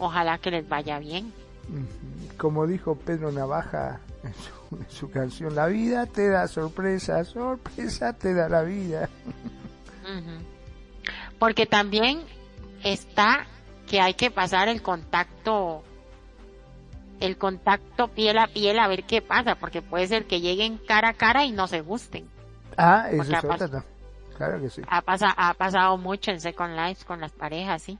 ojalá 0.00 0.38
que 0.38 0.50
les 0.50 0.68
vaya 0.68 0.98
bien. 0.98 1.32
Como 2.36 2.66
dijo 2.66 2.96
Pedro 2.96 3.30
Navaja 3.30 4.00
en 4.24 4.88
su, 4.88 5.10
canción, 5.10 5.54
la 5.54 5.66
vida 5.66 6.06
te 6.06 6.28
da 6.28 6.48
sorpresa, 6.48 7.22
sorpresa 7.24 8.12
te 8.14 8.34
da 8.34 8.48
la 8.48 8.62
vida. 8.62 9.08
Porque 11.38 11.66
también 11.66 12.22
está 12.82 13.46
que 13.86 14.00
hay 14.00 14.14
que 14.14 14.30
pasar 14.30 14.68
el 14.68 14.82
contacto 14.82 15.84
el 17.20 17.36
contacto 17.36 18.08
piel 18.08 18.38
a 18.38 18.46
piel 18.46 18.78
a 18.78 18.88
ver 18.88 19.04
qué 19.04 19.20
pasa, 19.20 19.54
porque 19.54 19.82
puede 19.82 20.06
ser 20.06 20.26
que 20.26 20.40
lleguen 20.40 20.78
cara 20.78 21.10
a 21.10 21.14
cara 21.14 21.44
y 21.44 21.52
no 21.52 21.66
se 21.66 21.82
gusten. 21.82 22.26
Ah, 22.78 23.08
eso 23.10 23.22
es 23.22 23.44
otra. 23.44 23.84
Claro 24.38 24.58
que 24.58 24.70
sí. 24.70 24.80
Ha, 24.88 25.02
ha 25.36 25.54
pasado 25.54 25.98
mucho 25.98 26.30
en 26.30 26.40
Second 26.40 26.74
Life 26.74 27.04
con 27.04 27.20
las 27.20 27.32
parejas, 27.32 27.82
sí. 27.82 27.98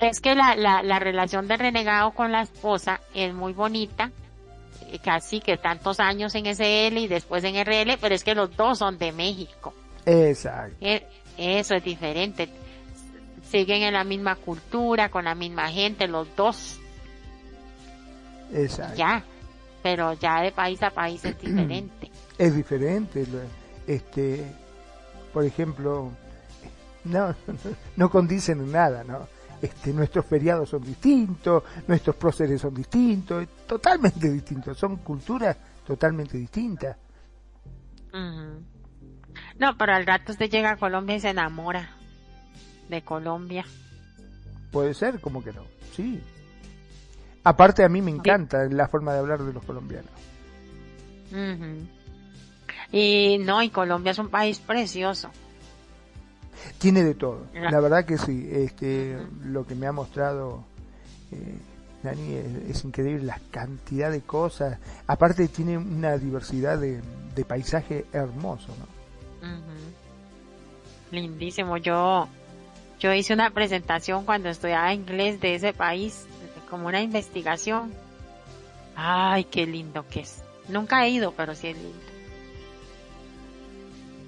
Es 0.00 0.20
que 0.20 0.34
la, 0.34 0.54
la, 0.54 0.82
la 0.82 0.98
relación 0.98 1.48
de 1.48 1.56
renegado 1.56 2.12
con 2.12 2.30
la 2.32 2.42
esposa 2.42 3.00
es 3.14 3.34
muy 3.34 3.52
bonita, 3.52 4.10
eh, 4.86 4.98
casi 5.02 5.40
que 5.40 5.56
tantos 5.56 6.00
años 6.00 6.34
en 6.34 6.46
SL 6.46 6.98
y 6.98 7.08
después 7.08 7.42
en 7.44 7.56
RL, 7.64 7.98
pero 8.00 8.14
es 8.14 8.22
que 8.22 8.34
los 8.34 8.56
dos 8.56 8.78
son 8.78 8.98
de 8.98 9.12
México. 9.12 9.74
Exacto. 10.06 10.76
Eh, 10.80 11.06
eso 11.36 11.74
es 11.74 11.84
diferente. 11.84 12.48
Siguen 13.50 13.82
en 13.82 13.94
la 13.94 14.04
misma 14.04 14.36
cultura, 14.36 15.08
con 15.08 15.24
la 15.24 15.34
misma 15.34 15.68
gente, 15.68 16.06
los 16.06 16.34
dos 16.36 16.78
Exacto. 18.52 18.96
Ya, 18.96 19.22
pero 19.82 20.14
ya 20.14 20.42
de 20.42 20.52
país 20.52 20.82
a 20.82 20.90
país 20.90 21.24
es 21.24 21.38
diferente. 21.38 22.10
Es 22.38 22.54
diferente. 22.54 23.26
Este, 23.88 24.44
por 25.32 25.44
ejemplo, 25.44 26.12
no, 27.02 27.34
no 27.96 28.10
condicen 28.10 28.60
en 28.60 28.70
nada, 28.70 29.02
¿no? 29.02 29.26
Este, 29.60 29.92
nuestros 29.92 30.24
feriados 30.24 30.68
son 30.68 30.82
distintos, 30.82 31.64
nuestros 31.86 32.14
próceres 32.16 32.60
son 32.60 32.74
distintos, 32.74 33.46
totalmente 33.66 34.30
distintos, 34.30 34.78
son 34.78 34.96
culturas 34.98 35.56
totalmente 35.84 36.38
distintas. 36.38 36.96
No, 39.58 39.76
pero 39.76 39.94
al 39.94 40.06
rato 40.06 40.32
usted 40.32 40.48
llega 40.48 40.72
a 40.72 40.76
Colombia 40.76 41.16
y 41.16 41.20
se 41.20 41.30
enamora 41.30 41.90
de 42.88 43.02
Colombia. 43.02 43.64
Puede 44.70 44.94
ser, 44.94 45.20
como 45.20 45.42
que 45.42 45.52
no, 45.52 45.64
sí. 45.94 46.20
Aparte 47.42 47.82
a 47.82 47.88
mí 47.88 48.02
me 48.02 48.10
encanta 48.10 48.64
la 48.66 48.88
forma 48.88 49.12
de 49.12 49.18
hablar 49.18 49.42
de 49.42 49.52
los 49.52 49.64
colombianos. 49.64 50.10
Y 52.92 53.38
no, 53.38 53.62
y 53.62 53.70
Colombia 53.70 54.12
es 54.12 54.18
un 54.18 54.28
país 54.28 54.58
precioso. 54.60 55.30
Tiene 56.78 57.04
de 57.04 57.14
todo. 57.14 57.46
La 57.52 57.80
verdad 57.80 58.04
que 58.04 58.18
sí. 58.18 58.48
Este, 58.50 59.16
lo 59.44 59.66
que 59.66 59.74
me 59.74 59.86
ha 59.86 59.92
mostrado 59.92 60.64
eh, 61.32 61.58
Dani 62.02 62.34
es, 62.68 62.84
increíble 62.84 63.24
la 63.24 63.40
cantidad 63.50 64.10
de 64.10 64.20
cosas. 64.20 64.78
Aparte 65.06 65.48
tiene 65.48 65.76
una 65.78 66.16
diversidad 66.16 66.78
de, 66.78 67.02
paisaje 67.46 68.04
hermoso, 68.12 68.68
¿no? 68.78 68.98
Lindísimo. 71.12 71.76
Yo 71.76 72.28
yo 73.00 73.12
hice 73.12 73.32
una 73.32 73.50
presentación 73.50 74.24
cuando 74.24 74.48
estudiaba 74.48 74.92
inglés 74.92 75.40
de 75.40 75.54
ese 75.54 75.72
país 75.72 76.26
como 76.68 76.88
una 76.88 77.00
investigación. 77.00 77.92
Ay, 78.96 79.44
qué 79.44 79.66
lindo 79.66 80.04
que 80.08 80.20
es. 80.20 80.42
Nunca 80.68 81.04
he 81.04 81.10
ido, 81.10 81.32
pero 81.32 81.54
sí 81.54 81.68
es 81.68 81.76
lindo. 81.76 82.17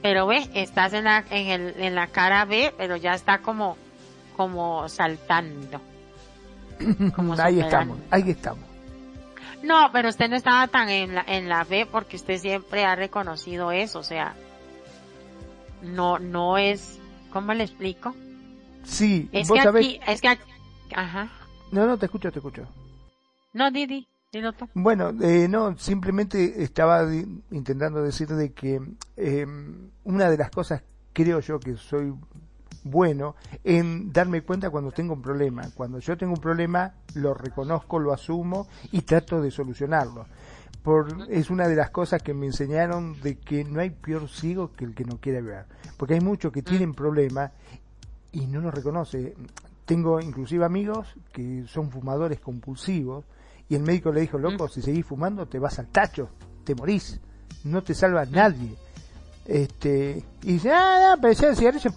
Pero 0.03 0.27
ve, 0.27 0.49
estás 0.55 0.93
en 0.93 1.05
la, 1.05 1.25
en, 1.31 1.49
el, 1.49 1.75
en 1.81 1.95
la 1.95 2.07
cara 2.07 2.45
B, 2.45 2.73
pero 2.77 2.97
ya 2.97 3.13
está 3.13 3.39
como, 3.39 3.77
como 4.37 4.89
saltando. 4.89 5.81
ahí 7.39 7.61
estamos, 7.61 7.99
ahí 8.11 8.31
estamos. 8.31 8.65
No, 9.63 9.91
pero 9.93 10.09
usted 10.09 10.31
no 10.31 10.37
estaba 10.37 10.67
tan 10.69 10.89
en 10.89 11.15
la, 11.15 11.25
en 11.27 11.49
la 11.49 11.65
B 11.65 11.87
porque 11.87 12.17
usted 12.17 12.39
siempre 12.39 12.85
ha 12.85 12.97
reconocido 12.97 13.73
eso, 13.73 13.99
o 13.99 14.03
sea, 14.03 14.35
no, 15.83 16.19
no 16.19 16.57
es, 16.57 16.99
¿cómo 17.31 17.53
le 17.53 17.65
explico? 17.65 18.15
Sí, 18.85 19.29
es 19.33 19.51
que 19.51 19.61
aquí, 19.61 20.01
es 20.07 20.21
que 20.23 20.29
aquí, 20.29 20.51
ajá. 20.95 21.29
No, 21.71 21.87
no, 21.87 21.99
te 21.99 22.07
escucho, 22.07 22.33
te 22.33 22.39
escucho. 22.39 22.67
No, 23.53 23.71
Didi. 23.71 24.07
Bueno, 24.75 25.13
eh, 25.23 25.49
no, 25.49 25.77
simplemente 25.77 26.63
estaba 26.63 27.05
intentando 27.51 28.01
decir 28.01 28.29
de 28.29 28.53
que 28.53 28.81
eh, 29.17 29.45
una 30.05 30.31
de 30.31 30.39
las 30.39 30.51
cosas, 30.51 30.85
creo 31.13 31.41
yo 31.41 31.59
que 31.59 31.77
soy 31.77 32.15
bueno 32.85 33.35
en 33.65 34.13
darme 34.13 34.43
cuenta 34.43 34.71
cuando 34.71 34.93
tengo 34.93 35.15
un 35.15 35.23
problema. 35.23 35.69
Cuando 35.75 35.99
yo 35.99 36.17
tengo 36.17 36.35
un 36.35 36.41
problema, 36.41 36.95
lo 37.15 37.35
reconozco, 37.35 37.99
lo 37.99 38.13
asumo 38.13 38.69
y 38.93 39.03
trato 39.03 39.41
de 39.43 39.51
solucionarlo. 39.51 40.27
Por, 40.85 41.27
es 41.29 41.51
una 41.51 41.67
de 41.67 41.75
las 41.75 41.91
cosas 41.91 42.23
que 42.23 42.33
me 42.33 42.47
enseñaron 42.47 43.21
de 43.21 43.37
que 43.37 43.65
no 43.65 43.81
hay 43.81 43.91
peor 43.91 44.29
ciego 44.29 44.71
que 44.71 44.85
el 44.85 44.95
que 44.95 45.05
no 45.05 45.19
quiere 45.19 45.43
ver. 45.43 45.65
Porque 45.97 46.15
hay 46.15 46.21
muchos 46.21 46.53
que 46.53 46.63
mm. 46.63 46.65
tienen 46.67 46.95
problemas 46.95 47.51
y 48.31 48.47
no 48.47 48.61
lo 48.61 48.71
reconoce. 48.71 49.35
Tengo 49.87 50.21
inclusive 50.21 50.65
amigos 50.65 51.17
que 51.33 51.65
son 51.67 51.91
fumadores 51.91 52.39
compulsivos 52.39 53.25
y 53.71 53.77
el 53.77 53.83
médico 53.83 54.11
le 54.11 54.23
dijo, 54.23 54.37
loco, 54.37 54.69
si 54.69 54.83
seguís 54.83 55.07
fumando 55.07 55.47
te 55.47 55.61
vas 55.61 55.79
al 55.79 55.87
tacho, 55.87 56.29
te 56.65 56.75
morís, 56.75 57.21
no 57.65 57.83
te 57.83 57.95
salva 57.95 58.27
nadie. 58.27 58.77
Este, 59.47 60.25
y 60.43 60.55
dice, 60.55 60.73
ah, 60.73 61.15
no, 61.15 61.23
pero 61.23 61.33
ya 61.35 61.49
el 61.49 61.57
cigarrillo, 61.57 61.93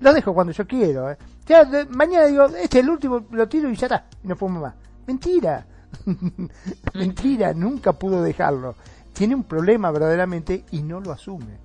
lo 0.00 0.14
dejo 0.14 0.32
cuando 0.32 0.54
yo 0.54 0.66
quiero. 0.66 1.10
¿eh? 1.10 1.18
Ya, 1.44 1.68
mañana 1.90 2.24
digo, 2.24 2.46
este 2.46 2.78
es 2.78 2.84
el 2.84 2.90
último, 2.90 3.26
lo 3.32 3.46
tiro 3.48 3.70
y 3.70 3.76
ya 3.76 3.86
está, 3.86 4.06
y 4.24 4.28
no 4.28 4.34
fumo 4.34 4.60
más. 4.60 4.74
Mentira, 5.06 5.66
mentira, 6.94 7.52
nunca 7.52 7.92
pudo 7.92 8.22
dejarlo. 8.22 8.76
Tiene 9.12 9.34
un 9.34 9.44
problema 9.44 9.90
verdaderamente 9.90 10.64
y 10.70 10.82
no 10.82 11.00
lo 11.00 11.12
asume. 11.12 11.58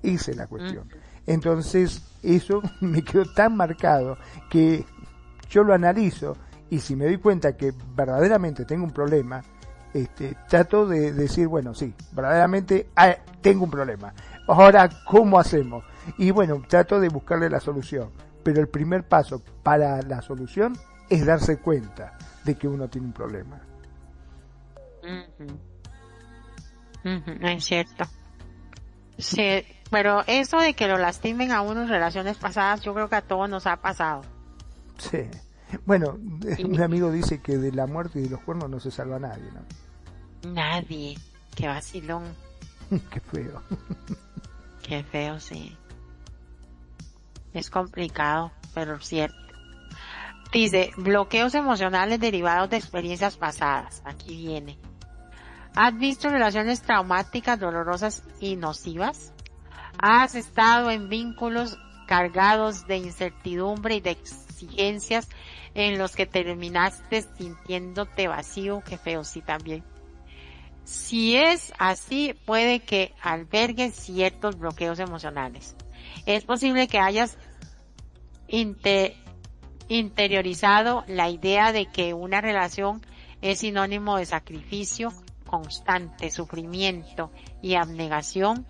Esa 0.00 0.30
es 0.30 0.36
la 0.36 0.46
cuestión. 0.46 0.88
Entonces, 1.26 2.02
eso 2.22 2.62
me 2.80 3.02
quedó 3.02 3.24
tan 3.34 3.56
marcado 3.56 4.16
que 4.48 4.84
yo 5.50 5.64
lo 5.64 5.74
analizo 5.74 6.36
y 6.72 6.80
si 6.80 6.96
me 6.96 7.04
doy 7.04 7.18
cuenta 7.18 7.54
que 7.54 7.74
verdaderamente 7.94 8.64
tengo 8.64 8.84
un 8.84 8.92
problema, 8.92 9.42
este, 9.92 10.38
trato 10.48 10.86
de 10.86 11.12
decir, 11.12 11.46
bueno, 11.46 11.74
sí, 11.74 11.92
verdaderamente 12.12 12.88
ah, 12.96 13.14
tengo 13.42 13.64
un 13.64 13.70
problema. 13.70 14.14
Ahora, 14.48 14.88
¿cómo 15.06 15.38
hacemos? 15.38 15.84
Y 16.16 16.30
bueno, 16.30 16.62
trato 16.66 16.98
de 16.98 17.10
buscarle 17.10 17.50
la 17.50 17.60
solución. 17.60 18.10
Pero 18.42 18.62
el 18.62 18.68
primer 18.68 19.06
paso 19.06 19.42
para 19.62 20.00
la 20.00 20.22
solución 20.22 20.72
es 21.10 21.26
darse 21.26 21.58
cuenta 21.58 22.16
de 22.42 22.54
que 22.54 22.68
uno 22.68 22.88
tiene 22.88 23.08
un 23.08 23.12
problema. 23.12 23.60
es 27.04 27.64
cierto. 27.66 28.04
Sí, 29.18 29.62
pero 29.90 30.22
eso 30.26 30.56
de 30.56 30.72
que 30.72 30.88
lo 30.88 30.96
lastimen 30.96 31.52
a 31.52 31.60
uno 31.60 31.82
en 31.82 31.88
relaciones 31.88 32.38
pasadas, 32.38 32.80
yo 32.80 32.94
creo 32.94 33.10
que 33.10 33.16
a 33.16 33.20
todos 33.20 33.50
nos 33.50 33.66
ha 33.66 33.76
pasado. 33.76 34.22
Sí. 34.96 35.28
Bueno, 35.84 36.18
un 36.64 36.80
amigo 36.80 37.10
dice 37.10 37.40
que 37.40 37.58
de 37.58 37.72
la 37.72 37.86
muerte 37.86 38.20
y 38.20 38.22
de 38.22 38.30
los 38.30 38.40
cuernos 38.40 38.68
no 38.68 38.80
se 38.80 38.90
salva 38.90 39.18
nadie, 39.18 39.50
¿no? 39.52 40.52
Nadie. 40.52 41.18
Qué 41.54 41.66
vacilón. 41.66 42.24
Qué 43.10 43.20
feo. 43.20 43.62
Qué 44.82 45.02
feo, 45.04 45.40
sí. 45.40 45.76
Es 47.54 47.70
complicado, 47.70 48.52
pero 48.74 48.98
cierto. 49.00 49.36
Dice, 50.52 50.90
bloqueos 50.96 51.54
emocionales 51.54 52.20
derivados 52.20 52.68
de 52.70 52.76
experiencias 52.76 53.36
pasadas. 53.36 54.02
Aquí 54.04 54.36
viene. 54.36 54.78
¿Has 55.74 55.96
visto 55.96 56.28
relaciones 56.28 56.82
traumáticas, 56.82 57.58
dolorosas 57.58 58.22
y 58.40 58.56
nocivas? 58.56 59.32
¿Has 59.98 60.34
estado 60.34 60.90
en 60.90 61.08
vínculos 61.08 61.78
cargados 62.06 62.86
de 62.86 62.98
incertidumbre 62.98 63.96
y 63.96 64.00
de 64.00 64.10
exigencias 64.10 65.28
en 65.74 65.98
los 65.98 66.14
que 66.16 66.26
terminaste 66.26 67.22
sintiéndote 67.22 68.28
vacío, 68.28 68.82
que 68.82 68.98
feo, 68.98 69.24
sí 69.24 69.40
también. 69.40 69.84
Si 70.84 71.36
es 71.36 71.72
así, 71.78 72.34
puede 72.44 72.80
que 72.80 73.14
albergue 73.22 73.90
ciertos 73.90 74.58
bloqueos 74.58 74.98
emocionales. 74.98 75.76
Es 76.26 76.44
posible 76.44 76.88
que 76.88 76.98
hayas 76.98 77.38
interiorizado 79.88 81.04
la 81.06 81.30
idea 81.30 81.72
de 81.72 81.86
que 81.86 82.12
una 82.14 82.40
relación 82.40 83.00
es 83.40 83.60
sinónimo 83.60 84.16
de 84.16 84.26
sacrificio 84.26 85.12
constante, 85.46 86.30
sufrimiento 86.30 87.30
y 87.62 87.74
abnegación 87.74 88.66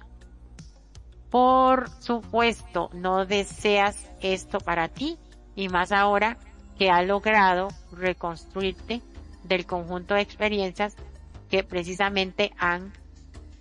por 1.33 1.89
supuesto, 2.03 2.91
no 2.93 3.25
deseas 3.25 4.13
esto 4.21 4.59
para 4.59 4.89
ti 4.89 5.19
y 5.57 5.71
más 5.71 5.91
ahora 5.91 6.37
que 6.83 6.91
has 6.91 7.07
logrado 7.07 7.69
reconstruirte 7.93 9.03
del 9.45 9.67
conjunto 9.67 10.15
de 10.15 10.23
experiencias 10.23 10.97
que 11.49 11.63
precisamente 11.63 12.53
han 12.59 12.93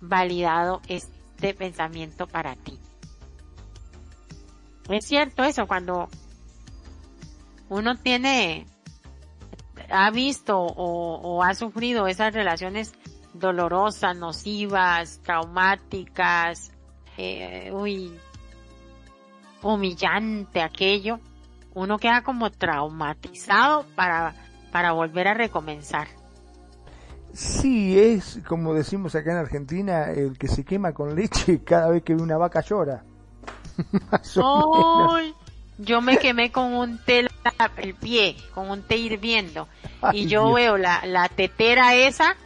validado 0.00 0.82
este 0.88 1.54
pensamiento 1.54 2.26
para 2.26 2.56
ti. 2.56 2.80
Es 4.88 5.06
cierto 5.06 5.44
eso, 5.44 5.68
cuando 5.68 6.08
uno 7.68 7.94
tiene, 7.94 8.66
ha 9.88 10.10
visto 10.10 10.58
o, 10.58 11.20
o 11.22 11.44
ha 11.44 11.54
sufrido 11.54 12.08
esas 12.08 12.34
relaciones 12.34 12.92
dolorosas, 13.34 14.16
nocivas, 14.16 15.20
traumáticas, 15.22 16.72
eh, 17.16 17.70
uy, 17.72 18.18
humillante 19.62 20.60
aquello, 20.60 21.20
uno 21.74 21.98
queda 21.98 22.22
como 22.22 22.50
traumatizado 22.50 23.86
para, 23.94 24.34
para 24.70 24.92
volver 24.92 25.28
a 25.28 25.34
recomenzar. 25.34 26.08
Sí, 27.32 27.98
es 27.98 28.40
como 28.46 28.74
decimos 28.74 29.14
acá 29.14 29.32
en 29.32 29.38
Argentina, 29.38 30.10
el 30.10 30.36
que 30.36 30.48
se 30.48 30.64
quema 30.64 30.92
con 30.92 31.14
leche 31.14 31.62
cada 31.64 31.88
vez 31.88 32.02
que 32.02 32.14
ve 32.14 32.22
una 32.22 32.36
vaca 32.36 32.60
llora. 32.60 33.04
yo 35.78 36.00
me 36.02 36.18
quemé 36.18 36.52
con 36.52 36.74
un 36.74 36.98
té 36.98 37.26
el 37.78 37.94
pie, 37.94 38.36
con 38.54 38.70
un 38.70 38.82
té 38.82 38.96
hirviendo. 38.96 39.66
y 40.12 40.26
yo 40.26 40.52
veo 40.52 40.76
la, 40.76 41.06
la 41.06 41.28
tetera 41.28 41.94
esa 41.94 42.36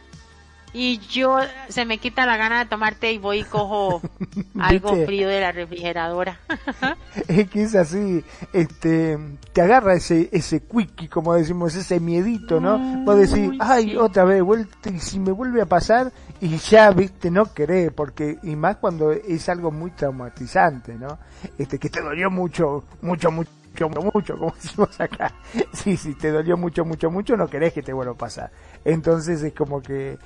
y 0.73 0.99
yo 0.99 1.39
se 1.69 1.85
me 1.85 1.97
quita 1.97 2.25
la 2.25 2.37
gana 2.37 2.59
de 2.59 2.65
tomarte 2.65 3.11
y 3.11 3.17
voy 3.17 3.39
y 3.39 3.43
cojo 3.43 4.01
algo 4.59 4.95
frío 5.05 5.27
de 5.27 5.41
la 5.41 5.51
refrigeradora. 5.51 6.39
es 7.27 7.49
que 7.49 7.63
es 7.63 7.75
así, 7.75 8.23
este, 8.53 9.17
te 9.53 9.61
agarra 9.61 9.95
ese, 9.95 10.29
ese 10.31 10.61
quickie, 10.61 11.07
como 11.07 11.33
decimos, 11.33 11.75
ese 11.75 11.99
miedito, 11.99 12.59
¿no? 12.59 12.77
Vos 13.03 13.17
decís, 13.17 13.51
ay, 13.59 13.95
otra 13.97 14.23
vez, 14.23 14.41
vuelta, 14.43 14.89
y 14.89 14.99
si 14.99 15.19
me 15.19 15.31
vuelve 15.31 15.61
a 15.61 15.65
pasar, 15.65 16.11
y 16.39 16.57
ya, 16.57 16.91
viste, 16.91 17.31
no 17.31 17.53
querés, 17.53 17.91
porque, 17.91 18.37
y 18.43 18.55
más 18.55 18.77
cuando 18.77 19.11
es 19.11 19.49
algo 19.49 19.71
muy 19.71 19.91
traumatizante, 19.91 20.95
¿no? 20.95 21.17
Este, 21.57 21.79
que 21.79 21.89
te 21.89 22.01
dolió 22.01 22.29
mucho, 22.29 22.83
mucho, 23.01 23.31
mucho 23.31 23.51
mucho, 23.85 24.37
como 24.37 24.53
decimos 24.61 24.99
acá. 24.99 25.33
Sí, 25.73 25.97
sí, 25.97 26.15
te 26.15 26.31
dolió 26.31 26.57
mucho, 26.57 26.85
mucho, 26.85 27.11
mucho, 27.11 27.37
no 27.37 27.47
querés 27.47 27.73
que 27.73 27.81
te 27.81 27.93
vuelva 27.93 28.13
a 28.13 28.17
pasar. 28.17 28.51
Entonces 28.83 29.43
es 29.43 29.53
como 29.53 29.81
que 29.81 30.17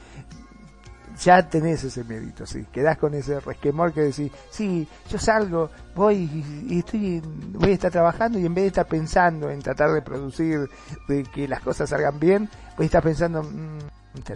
ya 1.23 1.47
tenés 1.47 1.83
ese 1.83 2.03
mérito, 2.03 2.45
sí, 2.45 2.65
quedás 2.71 2.97
con 2.97 3.13
ese 3.13 3.39
resquemor 3.39 3.93
que 3.93 4.01
decís, 4.01 4.31
sí, 4.49 4.87
yo 5.09 5.19
salgo, 5.19 5.69
voy 5.95 6.29
y 6.67 6.79
estoy, 6.79 7.21
voy 7.53 7.71
a 7.71 7.73
estar 7.73 7.91
trabajando 7.91 8.39
y 8.39 8.45
en 8.45 8.53
vez 8.53 8.63
de 8.63 8.67
estar 8.67 8.87
pensando 8.87 9.49
en 9.49 9.61
tratar 9.61 9.91
de 9.91 10.01
producir, 10.01 10.67
de 11.07 11.23
que 11.23 11.47
las 11.47 11.61
cosas 11.61 11.89
salgan 11.89 12.19
bien, 12.19 12.49
voy 12.75 12.85
a 12.85 12.87
estar 12.87 13.03
pensando, 13.03 13.43
mmm, 13.43 13.79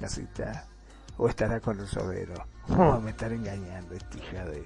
cita 0.07 0.66
o 1.18 1.30
estará 1.30 1.60
con 1.60 1.80
el 1.80 1.88
sobero, 1.88 2.34
oh, 2.70 2.99
me 2.99 3.12
estará 3.12 3.34
engañando 3.34 3.95
esta 3.95 4.18
hija 4.18 4.45
de, 4.45 4.66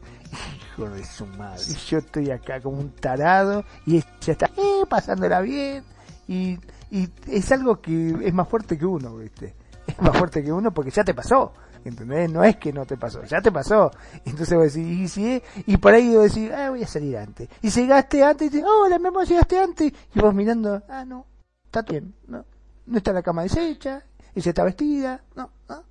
hijo 0.72 0.90
de 0.90 1.06
su 1.06 1.26
madre, 1.26 1.62
y 1.70 1.74
yo 1.74 2.00
estoy 2.00 2.32
acá 2.32 2.60
como 2.60 2.80
un 2.80 2.90
tarado 2.96 3.64
y 3.86 3.98
ella 3.98 4.08
está, 4.20 4.48
eh, 4.58 4.84
pasándola 4.90 5.41
bien, 5.41 5.84
y, 6.28 6.60
y 6.90 7.10
es 7.28 7.52
algo 7.52 7.80
que 7.80 8.16
es 8.24 8.34
más 8.34 8.48
fuerte 8.48 8.78
que 8.78 8.86
uno, 8.86 9.16
viste, 9.16 9.54
es 9.88 10.02
más 10.02 10.18
fuerte 10.18 10.44
que 10.44 10.52
uno 10.52 10.72
porque 10.72 10.91
ya 10.91 11.04
te 11.04 11.14
pasó, 11.14 11.54
¿Entendés? 11.85 12.31
No 12.31 12.43
es 12.43 12.57
que 12.57 12.73
no 12.73 12.85
te 12.85 12.97
pasó, 12.97 13.23
ya 13.23 13.41
te 13.41 13.51
pasó. 13.51 13.91
Entonces 14.26 14.57
vos 14.57 14.73
decís, 14.73 14.99
y 14.99 15.07
si 15.07 15.43
y 15.65 15.77
por 15.77 15.93
ahí 15.93 16.15
vos 16.15 16.34
decís, 16.34 16.51
ah, 16.51 16.69
voy 16.69 16.84
a 16.84 16.88
salir 16.88 17.18
antes. 17.18 17.49
Y 17.61 17.69
llegaste 17.69 18.23
antes, 18.23 18.47
y 18.47 18.49
dices, 18.49 18.68
hola, 18.68 18.99
mi 18.99 19.07
amor, 19.07 19.26
llegaste 19.26 19.60
antes. 19.60 19.93
Y 20.14 20.19
vos 20.19 20.34
mirando, 20.34 20.81
ah, 20.89 21.06
no, 21.06 21.26
está 21.65 21.81
bien, 21.81 22.14
no, 22.27 22.45
no 22.85 22.97
está 22.97 23.14
la 23.14 23.22
cama 23.22 23.43
deshecha, 23.43 24.03
ella 24.35 24.49
está 24.49 24.64
vestida, 24.64 25.22
no, 25.35 25.49
no, 25.68 25.84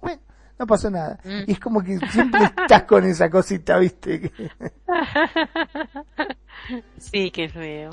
bueno, 0.00 0.20
no 0.58 0.66
pasó 0.66 0.90
nada. 0.90 1.18
Mm. 1.24 1.42
Y 1.46 1.52
es 1.52 1.60
como 1.60 1.82
que 1.82 1.98
siempre 2.10 2.44
estás 2.44 2.82
con 2.84 3.04
esa 3.04 3.30
cosita, 3.30 3.78
¿viste? 3.78 4.32
sí, 6.98 7.30
qué 7.30 7.48
feo. 7.48 7.90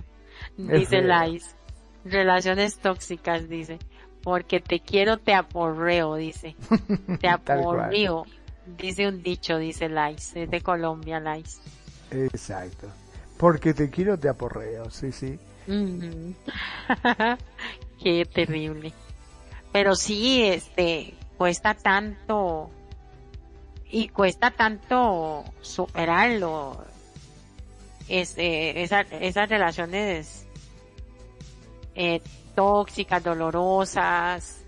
Dice 0.58 1.02
Lais. 1.02 1.56
Relaciones 2.06 2.80
tóxicas, 2.80 3.48
dice. 3.48 3.80
Porque 4.24 4.60
te 4.62 4.80
quiero, 4.80 5.18
te 5.18 5.34
aporreo, 5.34 6.16
dice. 6.16 6.56
Te 7.20 7.28
aporreo. 7.28 8.26
dice 8.78 9.08
un 9.08 9.22
dicho, 9.22 9.58
dice 9.58 9.90
Lais. 9.90 10.34
Es 10.36 10.50
de 10.50 10.62
Colombia, 10.62 11.20
Lais. 11.20 11.60
Exacto. 12.10 12.88
Porque 13.38 13.74
te 13.74 13.90
quiero, 13.90 14.18
te 14.18 14.30
aporreo, 14.30 14.90
sí, 14.90 15.12
sí. 15.12 15.38
Qué 18.02 18.26
terrible. 18.26 18.94
Pero 19.72 19.96
sí, 19.96 20.44
este, 20.44 21.14
cuesta 21.38 21.74
tanto, 21.74 22.70
y 23.90 24.08
cuesta 24.10 24.52
tanto 24.52 25.44
superarlo. 25.62 26.86
Este, 28.08 28.84
esas 28.84 29.50
relaciones, 29.50 30.46
eh, 31.96 32.22
tóxicas, 32.56 33.24
dolorosas 33.24 34.64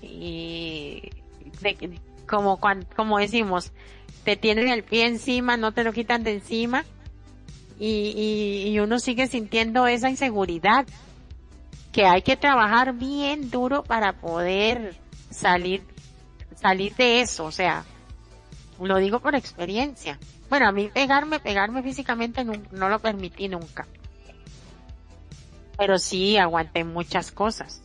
y 0.00 1.02
como 2.26 2.58
como 2.96 3.18
decimos, 3.18 3.72
te 4.24 4.36
tienen 4.36 4.68
el 4.68 4.82
pie 4.82 5.06
encima, 5.06 5.56
no 5.56 5.72
te 5.72 5.84
lo 5.84 5.92
quitan 5.92 6.24
de 6.24 6.34
encima 6.34 6.84
y, 7.78 8.70
y, 8.72 8.78
uno 8.78 8.98
sigue 8.98 9.26
sintiendo 9.26 9.86
esa 9.86 10.08
inseguridad 10.08 10.86
que 11.90 12.06
hay 12.06 12.22
que 12.22 12.36
trabajar 12.36 12.94
bien 12.94 13.50
duro 13.50 13.82
para 13.82 14.14
poder 14.14 14.94
salir 15.30 15.82
salir 16.60 16.94
de 16.94 17.20
eso, 17.22 17.44
o 17.44 17.52
sea, 17.52 17.84
lo 18.80 18.98
digo 18.98 19.18
por 19.18 19.34
experiencia. 19.34 20.18
Bueno, 20.48 20.68
a 20.68 20.72
mí 20.72 20.90
pegarme, 20.92 21.40
pegarme 21.40 21.82
físicamente 21.82 22.44
no, 22.44 22.52
no 22.70 22.88
lo 22.88 23.00
permití 23.00 23.48
nunca 23.48 23.86
pero 25.82 25.98
sí 25.98 26.36
aguanté 26.36 26.84
muchas 26.84 27.32
cosas. 27.32 27.82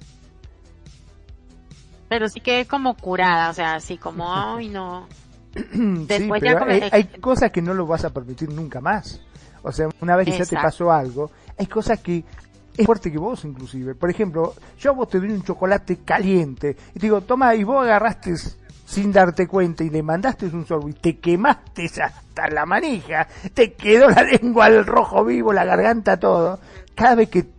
Pero 2.08 2.30
sí 2.30 2.42
quedé 2.42 2.68
como 2.68 2.96
curada, 2.96 3.50
o 3.50 3.54
sea, 3.54 3.74
así 3.74 3.98
como, 3.98 4.32
ay 4.32 4.70
no. 4.70 5.08
Después 5.74 6.44
ya 6.44 6.64
hay, 6.92 7.06
cosas 7.20 7.50
que 7.50 7.60
no 7.60 7.74
lo 7.74 7.88
vas 7.88 8.06
a 8.06 8.12
permitir 8.12 8.50
nunca 8.52 8.82
más. 8.82 9.20
O 9.64 9.72
sea, 9.72 9.90
una 10.00 10.16
vez 10.16 10.28
que 10.28 10.38
ya 10.38 10.46
te 10.46 10.58
pasó 10.58 10.92
algo, 10.92 11.32
hay 11.58 11.66
cosas 11.66 12.00
que 12.00 12.24
es 12.78 12.86
fuerte 12.86 13.12
que 13.12 13.18
vos 13.18 13.44
inclusive. 13.46 13.96
Por 13.96 14.12
ejemplo, 14.12 14.54
yo 14.78 14.92
a 14.92 14.94
vos 14.94 15.10
te 15.10 15.20
doy 15.20 15.32
un 15.32 15.42
chocolate 15.42 16.04
caliente 16.06 16.78
y 16.92 17.00
te 17.00 17.08
digo, 17.08 17.22
toma, 17.22 17.56
y 17.56 17.64
vos 17.64 17.84
agarraste 17.84 18.36
sin 18.86 19.12
darte 19.12 19.48
cuenta 19.48 19.84
y 19.84 19.90
le 19.90 20.04
mandaste 20.04 20.46
un 20.46 20.68
sorbo 20.68 20.88
y 20.88 20.94
te 20.94 21.18
quemaste 21.18 21.90
hasta 22.00 22.48
la 22.48 22.68
manija, 22.68 23.28
te 23.56 23.74
quedó 23.74 24.08
la 24.08 24.22
lengua 24.40 24.66
al 24.66 24.86
rojo 24.86 25.26
vivo, 25.26 25.52
la 25.52 25.66
garganta, 25.66 26.20
todo. 26.20 26.60
Cada 26.94 27.16
vez 27.16 27.30
que 27.30 27.57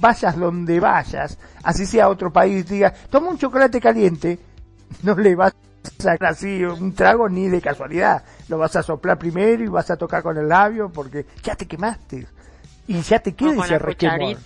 vayas 0.00 0.38
donde 0.38 0.80
vayas, 0.80 1.38
así 1.62 1.86
sea 1.86 2.08
otro 2.08 2.32
país, 2.32 2.66
diga, 2.66 2.92
toma 3.10 3.30
un 3.30 3.38
chocolate 3.38 3.80
caliente, 3.80 4.38
no 5.02 5.14
le 5.14 5.34
vas 5.34 5.52
a 5.52 6.02
sacar 6.02 6.32
así 6.32 6.64
un 6.64 6.94
trago 6.94 7.28
ni 7.28 7.48
de 7.48 7.60
casualidad, 7.60 8.24
lo 8.48 8.58
vas 8.58 8.76
a 8.76 8.82
soplar 8.82 9.18
primero 9.18 9.62
y 9.64 9.68
vas 9.68 9.90
a 9.90 9.96
tocar 9.96 10.22
con 10.22 10.36
el 10.36 10.48
labio 10.48 10.90
porque 10.90 11.26
ya 11.42 11.54
te 11.54 11.66
quemaste 11.66 12.26
y 12.86 13.00
ya 13.00 13.18
te 13.18 13.34
queda 13.34 13.64
ese 13.64 13.78
requemor. 13.78 14.36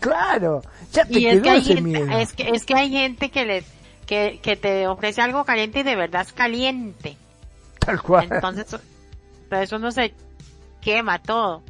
Claro, 0.00 0.60
ya 0.92 1.04
te 1.06 1.20
quedó 1.20 1.52
es 1.54 1.64
que 1.64 1.72
ese 1.72 1.80
miedo. 1.80 2.18
Es 2.18 2.32
que, 2.34 2.50
es 2.50 2.66
que 2.66 2.74
hay 2.74 2.90
gente 2.90 3.30
que 3.30 3.46
le, 3.46 3.64
que, 4.04 4.40
que 4.42 4.56
te 4.56 4.86
ofrece 4.86 5.22
algo 5.22 5.44
caliente 5.44 5.80
y 5.80 5.82
de 5.84 5.96
verdad 5.96 6.22
es 6.22 6.32
caliente. 6.34 7.16
Tal 7.78 8.02
cual. 8.02 8.28
Entonces, 8.30 8.76
eso 9.50 9.78
no 9.78 9.90
se 9.90 10.12
quema 10.82 11.18
todo 11.20 11.62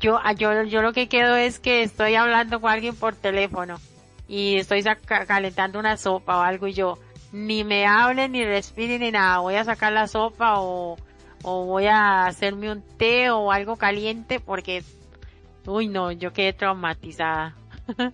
yo, 0.00 0.18
ah, 0.22 0.32
yo, 0.32 0.62
yo 0.64 0.82
lo 0.82 0.92
que 0.92 1.08
quedo 1.08 1.36
es 1.36 1.58
que 1.58 1.82
estoy 1.82 2.14
hablando 2.14 2.60
con 2.60 2.70
alguien 2.70 2.94
por 2.94 3.14
teléfono 3.14 3.78
y 4.26 4.56
estoy 4.56 4.84
calentando 5.06 5.78
una 5.78 5.96
sopa 5.96 6.38
o 6.38 6.42
algo 6.42 6.66
y 6.66 6.74
yo 6.74 6.98
ni 7.32 7.64
me 7.64 7.86
hable 7.86 8.28
ni 8.28 8.44
respire 8.44 8.98
ni 8.98 9.10
nada, 9.10 9.38
voy 9.38 9.54
a 9.54 9.64
sacar 9.64 9.92
la 9.92 10.06
sopa 10.06 10.60
o, 10.60 10.96
o 11.42 11.64
voy 11.64 11.86
a 11.86 12.26
hacerme 12.26 12.70
un 12.70 12.82
té 12.82 13.30
o 13.30 13.50
algo 13.52 13.76
caliente 13.76 14.40
porque, 14.40 14.82
uy 15.66 15.88
no, 15.88 16.12
yo 16.12 16.32
quedé 16.32 16.52
traumatizada. 16.52 17.54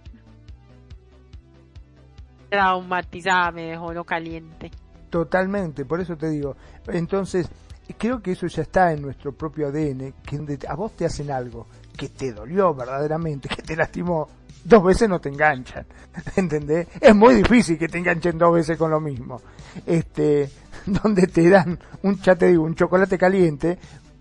traumatizada 2.51 3.51
me 3.51 3.62
dejó 3.62 3.92
lo 3.92 4.05
caliente. 4.05 4.70
Totalmente, 5.10 5.84
por 5.84 6.01
eso 6.01 6.16
te 6.16 6.28
digo. 6.28 6.56
Entonces, 6.88 7.48
creo 7.93 8.20
que 8.23 8.32
eso 8.32 8.47
ya 8.47 8.62
está 8.62 8.93
en 8.93 9.02
nuestro 9.02 9.32
propio 9.32 9.69
ADN, 9.69 10.15
que 10.24 10.59
a 10.66 10.74
vos 10.74 10.97
te 10.97 11.05
hacen 11.05 11.31
algo 11.31 11.66
que 11.97 12.09
te 12.09 12.32
dolió 12.32 12.74
verdaderamente, 12.74 13.48
que 13.48 13.62
te 13.62 13.77
lastimó, 13.77 14.28
dos 14.65 14.82
veces 14.82 15.09
no 15.09 15.20
te 15.20 15.28
enganchan, 15.28 15.86
¿entendés? 16.36 16.89
Es 17.01 17.15
muy 17.15 17.35
difícil 17.35 17.78
que 17.78 17.89
te 17.89 17.98
enganchen 17.98 18.39
dos 18.39 18.55
veces 18.55 18.77
con 18.77 18.90
lo 18.90 19.01
mismo. 19.01 19.40
Este, 19.86 20.51
donde 20.86 21.27
te 21.27 21.48
dan 21.48 21.78
un, 22.02 22.20
ya 22.20 22.35
te 22.35 22.47
digo, 22.48 22.65
un 22.65 22.74
chocolate 22.74 23.19
caliente, 23.19 23.78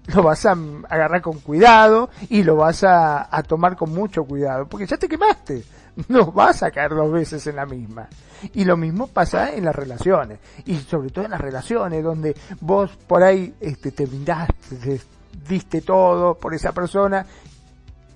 lo 0.07 0.23
vas 0.23 0.45
a 0.45 0.55
agarrar 0.89 1.21
con 1.21 1.39
cuidado 1.39 2.09
y 2.29 2.43
lo 2.43 2.57
vas 2.57 2.83
a, 2.83 3.27
tomar 3.47 3.75
con 3.75 3.93
mucho 3.93 4.23
cuidado, 4.25 4.67
porque 4.67 4.85
ya 4.85 4.97
te 4.97 5.07
quemaste, 5.07 5.63
no 6.09 6.31
vas 6.31 6.63
a 6.63 6.71
caer 6.71 6.91
dos 6.91 7.11
veces 7.11 7.45
en 7.47 7.55
la 7.55 7.65
misma. 7.65 8.07
Y 8.53 8.65
lo 8.65 8.75
mismo 8.75 9.07
pasa 9.07 9.53
en 9.53 9.63
las 9.63 9.75
relaciones, 9.75 10.39
y 10.65 10.75
sobre 10.77 11.09
todo 11.09 11.25
en 11.25 11.31
las 11.31 11.41
relaciones 11.41 12.03
donde 12.03 12.35
vos 12.59 12.91
por 13.07 13.23
ahí 13.23 13.55
este, 13.61 13.91
te 13.91 14.05
brindaste, 14.05 14.75
te 14.75 15.01
diste 15.47 15.81
todo 15.81 16.35
por 16.35 16.53
esa 16.53 16.73
persona 16.73 17.25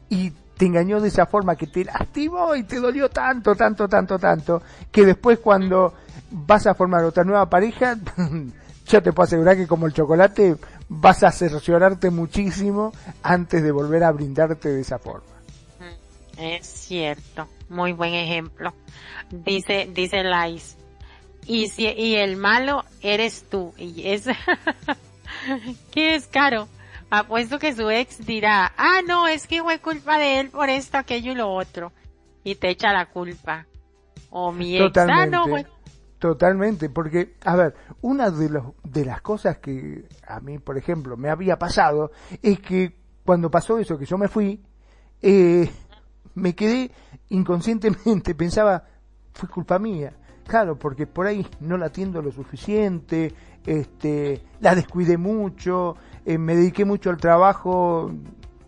y 0.09 0.31
te 0.57 0.65
engañó 0.65 0.99
de 0.99 1.09
esa 1.09 1.25
forma 1.25 1.55
que 1.55 1.67
te 1.67 1.85
lastimó 1.85 2.55
y 2.55 2.63
te 2.63 2.79
dolió 2.79 3.09
tanto, 3.09 3.55
tanto, 3.55 3.87
tanto, 3.87 4.17
tanto, 4.17 4.61
que 4.91 5.05
después 5.05 5.39
cuando 5.39 5.93
vas 6.31 6.65
a 6.67 6.73
formar 6.73 7.03
otra 7.05 7.23
nueva 7.23 7.47
pareja, 7.47 7.95
yo 8.87 9.03
te 9.03 9.13
puedo 9.13 9.27
asegurar 9.27 9.55
que 9.55 9.67
como 9.67 9.85
el 9.85 9.93
chocolate 9.93 10.57
vas 10.89 11.23
a 11.23 11.31
cerciorarte 11.31 12.09
muchísimo 12.09 12.93
antes 13.23 13.63
de 13.63 13.71
volver 13.71 14.03
a 14.03 14.11
brindarte 14.11 14.69
de 14.69 14.81
esa 14.81 14.99
forma. 14.99 15.37
Es 16.37 16.67
cierto, 16.67 17.47
muy 17.69 17.93
buen 17.93 18.13
ejemplo. 18.13 18.73
Dice, 19.31 19.89
dice 19.91 20.23
Lais. 20.23 20.77
Y 21.45 21.67
si, 21.69 21.87
y 21.87 22.15
el 22.15 22.37
malo 22.37 22.83
eres 23.01 23.45
tú. 23.49 23.73
Y 23.77 24.07
es, 24.07 24.25
¿qué 25.91 26.15
es 26.15 26.27
caro? 26.27 26.67
Apuesto 27.09 27.57
que 27.57 27.73
su 27.73 27.89
ex 27.89 28.25
dirá, 28.25 28.73
ah, 28.77 29.01
no, 29.07 29.27
es 29.27 29.47
que 29.47 29.63
fue 29.63 29.79
culpa 29.79 30.19
de 30.19 30.41
él 30.41 30.49
por 30.49 30.69
esto, 30.69 30.97
aquello 30.97 31.31
y 31.31 31.35
lo 31.35 31.49
otro. 31.51 31.91
Y 32.43 32.55
te 32.55 32.69
echa 32.69 32.91
la 32.91 33.07
culpa. 33.07 33.65
O 34.29 34.51
mi 34.51 34.77
ex, 34.77 34.97
ah, 34.97 35.25
no, 35.25 35.45
Totalmente, 36.19 36.89
porque, 36.89 37.35
a 37.45 37.55
ver, 37.55 37.75
una 38.01 38.31
de, 38.31 38.49
los, 38.49 38.65
de 38.83 39.05
las 39.05 39.21
cosas 39.21 39.59
que 39.59 40.07
a 40.27 40.39
mí, 40.39 40.57
por 40.57 40.77
ejemplo, 40.77 41.15
me 41.15 41.29
había 41.29 41.59
pasado 41.59 42.11
es 42.41 42.59
que 42.59 42.95
cuando 43.23 43.51
pasó 43.51 43.77
eso, 43.77 43.99
que 43.99 44.05
yo 44.05 44.17
me 44.17 44.27
fui, 44.27 44.63
eh, 45.21 45.69
me 46.33 46.55
quedé 46.55 46.91
inconscientemente, 47.29 48.33
pensaba, 48.35 48.83
fue 49.33 49.47
culpa 49.47 49.77
mía. 49.77 50.13
Claro, 50.47 50.79
porque 50.79 51.05
por 51.05 51.27
ahí 51.27 51.45
no 51.59 51.77
la 51.77 51.87
atiendo 51.87 52.21
lo 52.21 52.31
suficiente, 52.31 53.33
este, 53.65 54.41
la 54.61 54.73
descuidé 54.73 55.17
mucho, 55.17 55.97
eh, 56.25 56.37
me 56.37 56.55
dediqué 56.55 56.85
mucho 56.85 57.09
al 57.09 57.17
trabajo, 57.17 58.09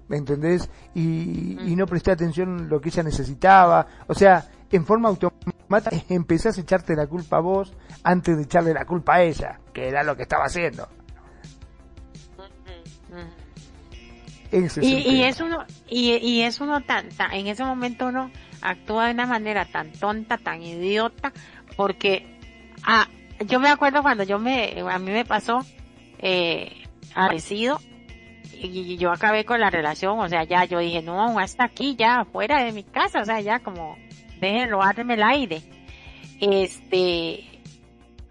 ¿me 0.09 0.17
entendés? 0.17 0.69
Y, 0.93 1.57
y 1.65 1.75
no 1.77 1.85
presté 1.85 2.11
atención 2.11 2.59
a 2.59 2.63
lo 2.63 2.81
que 2.81 2.89
ella 2.89 3.03
necesitaba. 3.03 3.87
O 4.07 4.13
sea, 4.13 4.45
en 4.71 4.85
forma 4.85 5.09
automática 5.09 6.01
empezás 6.09 6.57
a 6.57 6.61
echarte 6.61 6.95
la 6.95 7.07
culpa 7.07 7.37
a 7.37 7.41
vos 7.41 7.73
antes 8.03 8.37
de 8.37 8.43
echarle 8.43 8.73
la 8.73 8.85
culpa 8.85 9.15
a 9.15 9.23
ella, 9.23 9.59
que 9.73 9.87
era 9.87 10.03
lo 10.03 10.15
que 10.15 10.23
estaba 10.23 10.45
haciendo. 10.45 10.87
y, 14.51 15.21
es 15.21 15.41
uno 15.41 15.65
y, 15.87 16.41
es 16.41 16.59
uno 16.59 16.81
tan, 16.81 17.09
en 17.31 17.47
ese 17.47 17.63
momento 17.63 18.07
uno 18.07 18.31
actúa 18.61 19.05
de 19.05 19.13
una 19.13 19.27
manera 19.27 19.65
tan 19.65 19.91
tonta 19.91 20.37
tan 20.37 20.63
idiota 20.63 21.31
porque 21.77 22.39
ah, 22.83 23.07
yo 23.45 23.59
me 23.59 23.69
acuerdo 23.69 24.01
cuando 24.01 24.23
yo 24.23 24.39
me 24.39 24.81
a 24.89 24.97
mí 24.97 25.11
me 25.11 25.23
pasó 25.23 25.59
eh, 26.17 26.83
parecido 27.13 27.79
y 28.51 28.97
yo 28.97 29.11
acabé 29.11 29.45
con 29.45 29.59
la 29.59 29.69
relación 29.69 30.19
o 30.19 30.27
sea 30.27 30.43
ya 30.43 30.65
yo 30.65 30.79
dije 30.79 31.01
no 31.01 31.39
hasta 31.39 31.65
aquí 31.65 31.95
ya 31.95 32.25
fuera 32.25 32.63
de 32.63 32.71
mi 32.71 32.83
casa 32.83 33.21
o 33.21 33.25
sea 33.25 33.39
ya 33.39 33.59
como 33.59 33.97
déjenlo, 34.39 34.81
háganme 34.81 35.15
el 35.15 35.23
aire. 35.23 35.61
Este, 36.39 37.43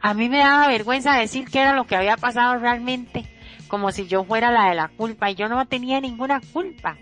a 0.00 0.14
mí 0.14 0.28
me 0.28 0.38
daba 0.38 0.68
vergüenza 0.68 1.14
decir 1.14 1.48
qué 1.50 1.60
era 1.60 1.74
lo 1.74 1.86
que 1.86 1.96
había 1.96 2.16
pasado 2.16 2.58
realmente, 2.58 3.24
como 3.68 3.92
si 3.92 4.06
yo 4.06 4.24
fuera 4.24 4.50
la 4.50 4.68
de 4.68 4.74
la 4.74 4.88
culpa, 4.88 5.30
y 5.30 5.34
yo 5.34 5.48
no 5.48 5.66
tenía 5.66 6.00
ninguna 6.00 6.40
culpa. 6.52 6.96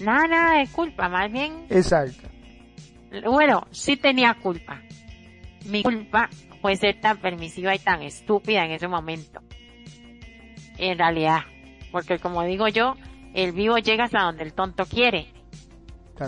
Nada, 0.00 0.26
nada 0.26 0.58
de 0.58 0.68
culpa, 0.68 1.08
más 1.08 1.30
bien. 1.30 1.66
Exacto. 1.70 2.28
Bueno, 3.24 3.66
sí 3.70 3.96
tenía 3.96 4.34
culpa. 4.34 4.82
Mi 5.66 5.82
culpa 5.82 6.28
fue 6.60 6.76
ser 6.76 7.00
tan 7.00 7.18
permisiva 7.18 7.74
y 7.74 7.78
tan 7.78 8.02
estúpida 8.02 8.64
en 8.64 8.72
ese 8.72 8.88
momento. 8.88 9.40
En 10.76 10.98
realidad. 10.98 11.40
Porque 11.90 12.18
como 12.18 12.42
digo 12.44 12.68
yo, 12.68 12.96
el 13.34 13.52
vivo 13.52 13.78
llega 13.78 14.04
hasta 14.04 14.22
donde 14.22 14.44
el 14.44 14.52
tonto 14.52 14.84
quiere. 14.86 15.28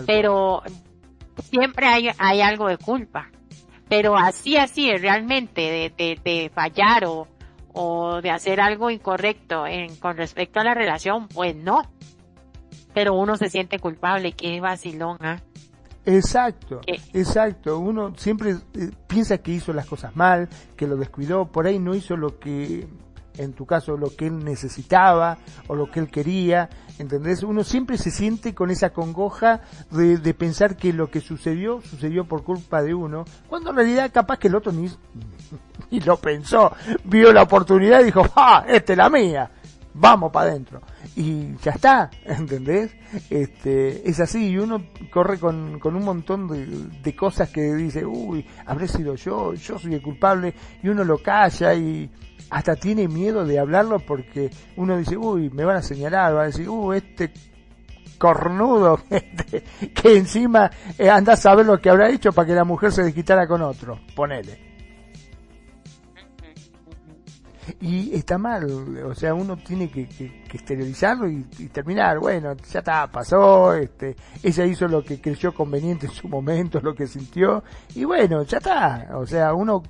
Pero 0.05 0.63
siempre 1.43 1.87
hay, 1.87 2.09
hay 2.17 2.41
algo 2.41 2.67
de 2.67 2.77
culpa. 2.77 3.29
Pero 3.89 4.15
así, 4.17 4.55
así, 4.57 4.95
realmente, 4.95 5.91
de, 5.97 6.19
de, 6.23 6.49
fallar 6.53 7.05
o, 7.05 7.27
o 7.73 8.21
de 8.21 8.29
hacer 8.31 8.61
algo 8.61 8.89
incorrecto 8.89 9.67
en, 9.67 9.95
con 9.97 10.15
respecto 10.15 10.59
a 10.59 10.63
la 10.63 10.73
relación, 10.73 11.27
pues 11.27 11.55
no. 11.55 11.81
Pero 12.93 13.13
uno 13.13 13.35
se 13.35 13.49
siente 13.49 13.79
culpable, 13.79 14.31
qué 14.31 14.61
vacilón, 14.61 15.17
¿ah? 15.21 15.41
Exacto, 16.05 16.81
exacto. 16.87 17.77
Uno 17.77 18.13
siempre 18.15 18.51
eh, 18.51 18.89
piensa 19.07 19.37
que 19.37 19.51
hizo 19.51 19.71
las 19.71 19.85
cosas 19.85 20.15
mal, 20.15 20.49
que 20.75 20.87
lo 20.87 20.95
descuidó, 20.95 21.51
por 21.51 21.67
ahí 21.67 21.77
no 21.77 21.93
hizo 21.93 22.17
lo 22.17 22.39
que 22.39 22.87
en 23.37 23.53
tu 23.53 23.65
caso 23.65 23.97
lo 23.97 24.15
que 24.15 24.27
él 24.27 24.43
necesitaba 24.43 25.37
o 25.67 25.75
lo 25.75 25.89
que 25.89 25.99
él 25.99 26.09
quería, 26.09 26.69
¿entendés? 26.99 27.43
Uno 27.43 27.63
siempre 27.63 27.97
se 27.97 28.11
siente 28.11 28.53
con 28.53 28.71
esa 28.71 28.91
congoja 28.91 29.61
de, 29.89 30.17
de, 30.17 30.33
pensar 30.33 30.75
que 30.75 30.93
lo 30.93 31.09
que 31.09 31.21
sucedió, 31.21 31.81
sucedió 31.81 32.25
por 32.25 32.43
culpa 32.43 32.81
de 32.81 32.93
uno, 32.93 33.25
cuando 33.47 33.71
en 33.71 33.77
realidad 33.77 34.11
capaz 34.13 34.37
que 34.37 34.47
el 34.47 34.55
otro 34.55 34.71
ni, 34.71 34.89
lo 36.05 36.17
pensó, 36.17 36.73
vio 37.03 37.31
la 37.31 37.43
oportunidad 37.43 38.01
y 38.01 38.05
dijo, 38.05 38.25
¡ah, 38.35 38.65
esta 38.67 38.93
es 38.93 38.97
la 38.97 39.09
mía! 39.09 39.51
Vamos 39.93 40.31
para 40.31 40.51
adentro. 40.51 40.81
Y 41.17 41.55
ya 41.57 41.71
está, 41.71 42.09
¿entendés? 42.25 42.95
Este, 43.29 44.09
es 44.09 44.19
así, 44.19 44.49
y 44.49 44.57
uno 44.57 44.85
corre 45.11 45.37
con, 45.37 45.79
con 45.79 45.95
un 45.95 46.03
montón 46.03 46.47
de, 46.47 46.65
de 47.01 47.15
cosas 47.15 47.49
que 47.49 47.61
dice, 47.73 48.05
uy, 48.05 48.45
habré 48.65 48.87
sido 48.87 49.15
yo, 49.15 49.53
yo 49.53 49.77
soy 49.77 49.95
el 49.95 50.01
culpable, 50.01 50.53
y 50.81 50.87
uno 50.87 51.03
lo 51.03 51.17
calla 51.17 51.73
y, 51.73 52.09
hasta 52.51 52.75
tiene 52.75 53.07
miedo 53.07 53.45
de 53.45 53.57
hablarlo 53.57 53.99
porque 53.99 54.51
uno 54.75 54.97
dice, 54.97 55.15
uy, 55.15 55.49
me 55.49 55.63
van 55.63 55.77
a 55.77 55.81
señalar, 55.81 56.35
va 56.35 56.41
a 56.43 56.45
decir, 56.47 56.67
uy, 56.67 56.97
este 56.97 57.31
cornudo 58.17 58.99
que, 59.95 60.17
encima 60.17 60.69
eh, 60.97 61.09
anda 61.09 61.33
a 61.33 61.37
saber 61.37 61.65
lo 61.65 61.79
que 61.79 61.89
habrá 61.89 62.09
hecho 62.09 62.33
para 62.33 62.45
que 62.45 62.53
la 62.53 62.65
mujer 62.65 62.91
se 62.91 63.03
desquitara 63.03 63.47
con 63.47 63.61
otro, 63.61 63.99
ponele. 64.15 64.69
Y 67.79 68.13
está 68.13 68.37
mal, 68.37 68.65
o 69.05 69.15
sea, 69.15 69.33
uno 69.33 69.55
tiene 69.55 69.89
que, 69.89 70.09
que, 70.09 70.43
y, 70.49 71.63
y, 71.63 71.67
terminar, 71.69 72.19
bueno, 72.19 72.53
ya 72.69 72.79
está, 72.79 73.09
pasó, 73.09 73.73
este, 73.75 74.15
ella 74.43 74.65
hizo 74.65 74.89
lo 74.89 75.03
que 75.03 75.21
creyó 75.21 75.53
conveniente 75.53 76.07
en 76.07 76.11
su 76.11 76.27
momento, 76.27 76.79
lo 76.83 76.93
que 76.93 77.07
sintió, 77.07 77.63
y 77.95 78.03
bueno, 78.03 78.43
ya 78.43 78.57
está, 78.57 79.09
o 79.13 79.25
sea, 79.25 79.53
uno 79.53 79.81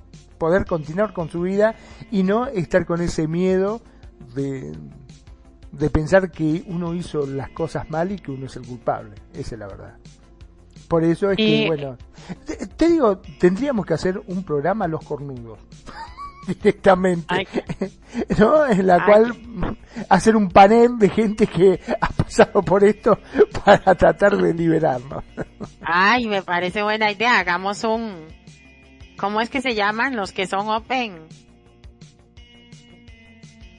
poder 0.42 0.64
continuar 0.66 1.12
con 1.12 1.30
su 1.30 1.42
vida 1.42 1.76
y 2.10 2.24
no 2.24 2.48
estar 2.48 2.84
con 2.84 3.00
ese 3.00 3.28
miedo 3.28 3.80
de, 4.34 4.76
de 5.70 5.88
pensar 5.88 6.32
que 6.32 6.64
uno 6.66 6.94
hizo 6.94 7.24
las 7.28 7.50
cosas 7.50 7.88
mal 7.90 8.10
y 8.10 8.18
que 8.18 8.32
uno 8.32 8.46
es 8.46 8.56
el 8.56 8.66
culpable. 8.66 9.14
Esa 9.32 9.54
es 9.54 9.58
la 9.60 9.68
verdad. 9.68 9.98
Por 10.88 11.04
eso 11.04 11.30
es 11.30 11.36
que, 11.36 11.66
bueno, 11.68 11.96
te, 12.76 12.88
digo, 12.88 13.18
tendríamos 13.38 13.86
que 13.86 13.94
hacer 13.94 14.20
un 14.26 14.42
programa 14.42 14.88
Los 14.88 15.04
Cornudos. 15.04 15.60
directamente, 16.48 17.46
¿no? 18.40 18.66
En 18.66 18.84
la 18.84 19.06
cual 19.06 19.76
hacer 20.08 20.34
un 20.34 20.48
panel 20.48 20.98
de 20.98 21.08
gente 21.08 21.46
que 21.46 21.78
ha 22.00 22.08
pasado 22.08 22.62
por 22.62 22.82
esto 22.82 23.16
para 23.64 23.94
tratar 23.94 24.36
de 24.36 24.52
liberarnos. 24.52 25.22
Ay, 25.82 26.26
me 26.26 26.42
parece 26.42 26.82
buena 26.82 27.12
idea. 27.12 27.38
Hagamos 27.38 27.84
un, 27.84 28.26
¿Cómo 29.22 29.40
es 29.40 29.50
que 29.50 29.60
se 29.60 29.76
llaman 29.76 30.16
los 30.16 30.32
que 30.32 30.48
son 30.48 30.68
open? 30.68 31.28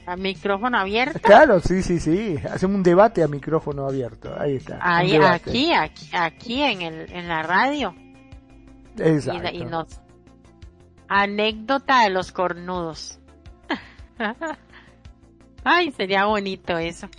¿A 0.06 0.15
micrófono 0.15 0.78
abierto? 0.78 1.20
Claro, 1.20 1.60
sí, 1.60 1.84
sí, 1.84 1.99
sí. 1.99 2.38
Hacemos 2.49 2.78
un 2.78 2.84
debate 2.84 3.22
a 3.24 3.28
micrófono 3.28 3.86
abierto. 3.86 4.34
Ahí 4.40 4.56
está. 4.56 4.80
Ahí, 4.82 5.18
aquí, 5.18 5.74
aquí, 5.74 6.10
aquí 6.14 6.64
en 6.64 6.82
el, 6.82 7.11
en 7.11 7.28
la 7.28 7.44
radio. 7.44 7.94
Exacto. 8.98 9.49
Y, 9.52 9.65
nos... 9.65 9.99
Anécdota 11.10 12.03
de 12.03 12.11
los 12.11 12.32
cornudos. 12.32 13.20
Ay, 15.65 15.91
sería 15.91 16.24
bonito 16.24 16.78
eso. 16.78 17.10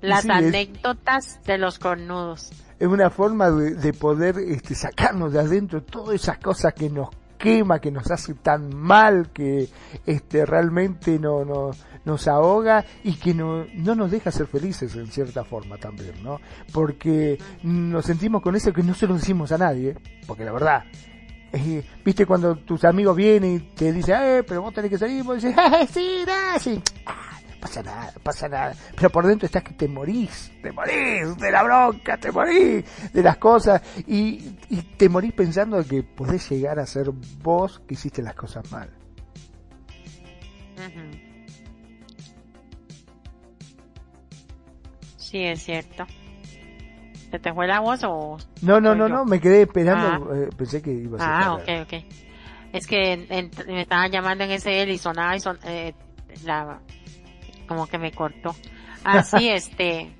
Las 0.00 0.24
anécdotas 0.24 1.42
de 1.42 1.58
los 1.58 1.78
cornudos. 1.78 2.52
Es 2.78 2.88
una 2.88 3.10
forma 3.10 3.50
de, 3.50 3.74
de 3.74 3.92
poder 3.92 4.38
este, 4.38 4.74
sacarnos 4.74 5.34
de 5.34 5.40
adentro 5.40 5.82
todas 5.82 6.14
esas 6.14 6.38
cosas 6.38 6.72
que 6.72 6.88
nos 6.88 7.10
quema, 7.36 7.80
que 7.80 7.90
nos 7.90 8.10
hace 8.10 8.34
tan 8.34 8.74
mal, 8.76 9.30
que 9.32 9.68
este, 10.04 10.44
realmente 10.46 11.18
no, 11.18 11.44
no, 11.44 11.70
nos 12.04 12.28
ahoga 12.28 12.84
y 13.04 13.14
que 13.14 13.34
no, 13.34 13.66
no 13.74 13.94
nos 13.94 14.10
deja 14.10 14.30
ser 14.30 14.46
felices 14.46 14.94
en 14.96 15.08
cierta 15.08 15.44
forma 15.44 15.76
también, 15.76 16.22
¿no? 16.22 16.40
Porque 16.72 17.38
nos 17.62 18.06
sentimos 18.06 18.42
con 18.42 18.56
eso 18.56 18.72
que 18.72 18.82
no 18.82 18.94
se 18.94 19.06
lo 19.06 19.14
decimos 19.14 19.52
a 19.52 19.58
nadie, 19.58 19.96
porque 20.26 20.44
la 20.44 20.52
verdad, 20.52 20.84
eh, 21.52 21.82
viste 22.04 22.24
cuando 22.24 22.56
tus 22.56 22.84
amigos 22.84 23.16
vienen 23.16 23.56
y 23.56 23.58
te 23.58 23.92
dicen, 23.92 24.16
eh, 24.20 24.42
pero 24.46 24.62
vos 24.62 24.72
tenés 24.74 24.90
que 24.90 24.98
salir, 24.98 25.18
y 25.18 25.22
vos 25.22 25.42
dices, 25.42 25.56
eh, 25.58 25.86
sí, 25.92 26.24
sí. 26.60 26.82
Pasa 27.60 27.82
nada, 27.82 28.12
pasa 28.22 28.48
nada. 28.48 28.74
Pero 28.94 29.10
por 29.10 29.26
dentro 29.26 29.46
estás 29.46 29.62
que 29.62 29.74
te 29.74 29.88
morís, 29.88 30.52
te 30.62 30.72
morís 30.72 31.36
de 31.36 31.50
la 31.50 31.62
bronca, 31.62 32.16
te 32.16 32.30
morís 32.30 32.84
de 33.12 33.22
las 33.22 33.36
cosas 33.38 33.82
y, 34.06 34.56
y 34.68 34.82
te 34.96 35.08
morís 35.08 35.32
pensando 35.32 35.82
que 35.84 36.02
podés 36.02 36.48
llegar 36.50 36.78
a 36.78 36.86
ser 36.86 37.10
vos 37.42 37.80
que 37.86 37.94
hiciste 37.94 38.22
las 38.22 38.34
cosas 38.34 38.70
mal. 38.70 38.90
Sí, 45.16 45.42
es 45.42 45.62
cierto. 45.62 46.06
¿Se 47.30 47.38
te 47.40 47.52
fue 47.52 47.66
la 47.66 47.80
voz 47.80 48.04
o...? 48.04 48.38
No, 48.62 48.80
no, 48.80 48.94
no, 48.94 49.08
no, 49.08 49.24
me 49.24 49.40
quedé 49.40 49.62
esperando, 49.62 50.30
ah. 50.30 50.36
eh, 50.36 50.48
pensé 50.56 50.80
que 50.80 50.92
iba 50.92 51.16
a 51.16 51.20
ser... 51.20 51.28
Ah, 51.28 51.54
ok, 51.54 51.68
ok. 51.82 52.04
Es 52.72 52.86
que 52.86 53.50
me 53.66 53.82
estaban 53.82 54.10
llamando 54.10 54.44
en 54.44 54.52
ese 54.52 54.84
y 54.84 54.98
sonaba 54.98 55.34
y 55.34 55.40
son, 55.40 55.58
eh, 55.64 55.94
la, 56.44 56.80
como 57.66 57.86
que 57.86 57.98
me 57.98 58.12
cortó. 58.12 58.54
Así, 59.04 59.48
este, 59.48 60.10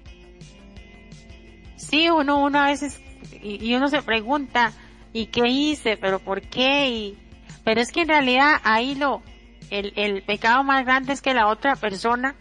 sí, 1.77 2.09
uno, 2.11 2.43
uno 2.43 2.61
a 2.61 2.67
veces, 2.67 3.01
y, 3.43 3.75
uno 3.75 3.89
se 3.89 4.03
pregunta, 4.03 4.73
¿y 5.13 5.27
qué 5.27 5.49
hice? 5.49 5.97
¿Pero 5.97 6.19
por 6.21 6.43
qué? 6.43 6.89
Y, 6.89 7.19
pero 7.65 7.81
es 7.81 7.91
que 7.91 8.03
en 8.03 8.09
realidad 8.09 8.61
ahí 8.63 8.95
lo, 8.95 9.23
el, 9.71 9.93
el 9.97 10.23
pecado 10.23 10.63
más 10.63 10.85
grande 10.85 11.13
es 11.13 11.23
que 11.23 11.35
la 11.35 11.49
otra 11.49 11.75
persona 11.77 12.37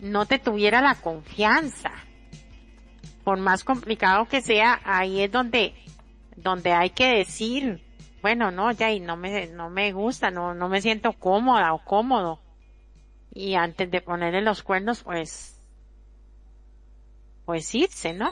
no 0.00 0.26
te 0.26 0.38
tuviera 0.38 0.80
la 0.80 0.94
confianza. 0.94 1.90
Por 3.24 3.38
más 3.38 3.64
complicado 3.64 4.26
que 4.26 4.40
sea, 4.40 4.80
ahí 4.84 5.22
es 5.22 5.30
donde, 5.30 5.74
donde 6.36 6.72
hay 6.72 6.90
que 6.90 7.16
decir, 7.16 7.82
bueno, 8.22 8.50
no, 8.50 8.70
ya, 8.72 8.90
y 8.90 9.00
no 9.00 9.16
me, 9.16 9.46
no 9.48 9.70
me 9.70 9.92
gusta, 9.92 10.30
no, 10.30 10.54
no 10.54 10.68
me 10.68 10.80
siento 10.80 11.12
cómoda 11.12 11.72
o 11.72 11.84
cómodo. 11.84 12.40
Y 13.32 13.54
antes 13.54 13.90
de 13.90 14.00
ponerle 14.00 14.42
los 14.42 14.62
cuernos, 14.62 15.02
pues, 15.02 15.60
pues 17.44 17.74
irse, 17.74 18.12
¿no? 18.12 18.30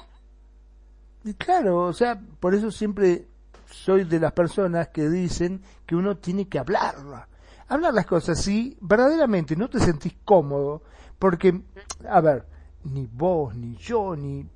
Y 1.25 1.35
claro, 1.35 1.83
o 1.83 1.93
sea, 1.93 2.21
por 2.41 2.55
eso 2.55 2.71
siempre 2.71 3.27
soy 3.71 4.05
de 4.05 4.21
las 4.21 4.33
personas 4.33 4.89
que 4.89 5.09
dicen 5.09 5.63
que 5.87 5.97
uno 5.97 6.17
tiene 6.17 6.49
que 6.49 6.59
hablarla. 6.59 7.29
Hablar 7.69 7.95
las 7.95 8.07
cosas, 8.07 8.41
si 8.41 8.77
verdaderamente 8.81 9.55
no 9.55 9.69
te 9.69 9.79
sentís 9.79 10.15
cómodo, 10.25 10.83
porque, 11.19 11.61
a 12.09 12.21
ver, 12.21 12.47
ni 12.85 13.07
vos, 13.07 13.55
ni 13.55 13.77
yo, 13.77 14.17
ni 14.17 14.47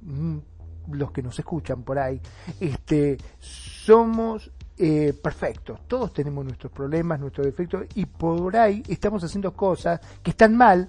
los 0.90 1.12
que 1.12 1.22
nos 1.22 1.38
escuchan 1.38 1.82
por 1.82 1.98
ahí, 1.98 2.20
este, 2.60 3.18
somos 3.38 4.50
eh. 4.78 5.14
Todos 5.86 6.12
tenemos 6.12 6.44
nuestros 6.44 6.72
problemas, 6.72 7.20
nuestros 7.20 7.46
defectos, 7.46 7.86
y 7.94 8.06
por 8.06 8.56
ahí 8.56 8.82
estamos 8.88 9.22
haciendo 9.24 9.52
cosas 9.54 10.00
que 10.22 10.30
están 10.30 10.56
mal, 10.56 10.88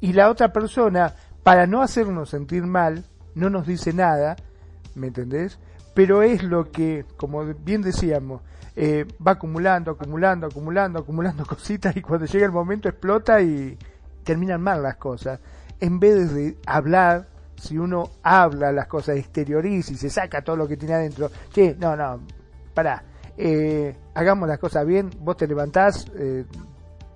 y 0.00 0.12
la 0.12 0.30
otra 0.30 0.52
persona, 0.52 1.14
para 1.42 1.66
no 1.66 1.82
hacernos 1.82 2.30
sentir 2.30 2.64
mal, 2.64 3.04
no 3.34 3.50
nos 3.50 3.66
dice 3.66 3.92
nada, 3.92 4.36
¿me 4.94 5.08
entendés? 5.08 5.58
Pero 5.94 6.22
es 6.22 6.42
lo 6.42 6.70
que, 6.70 7.04
como 7.16 7.44
bien 7.44 7.82
decíamos, 7.82 8.42
eh, 8.76 9.06
va 9.26 9.32
acumulando, 9.32 9.90
acumulando, 9.90 10.46
acumulando, 10.46 11.00
acumulando 11.00 11.44
cositas 11.48 11.96
y 11.96 12.02
cuando 12.02 12.26
llega 12.26 12.46
el 12.46 12.52
momento 12.52 12.88
explota 12.88 13.40
y 13.40 13.76
terminan 14.22 14.62
mal 14.62 14.82
las 14.82 14.96
cosas. 14.96 15.40
En 15.80 15.98
vez 15.98 16.32
de 16.32 16.56
hablar, 16.66 17.26
si 17.56 17.76
uno 17.76 18.10
habla 18.22 18.70
las 18.70 18.86
cosas, 18.86 19.16
exterioriza 19.16 19.92
y 19.92 19.96
se 19.96 20.10
saca 20.10 20.42
todo 20.42 20.56
lo 20.56 20.68
que 20.68 20.76
tiene 20.76 20.94
adentro, 20.94 21.30
che, 21.52 21.74
no, 21.78 21.96
no, 21.96 22.20
pará, 22.72 23.02
eh, 23.40 23.96
hagamos 24.14 24.48
las 24.48 24.58
cosas 24.58 24.84
bien, 24.84 25.10
vos 25.20 25.36
te 25.36 25.46
levantás 25.46 26.10
eh, 26.16 26.44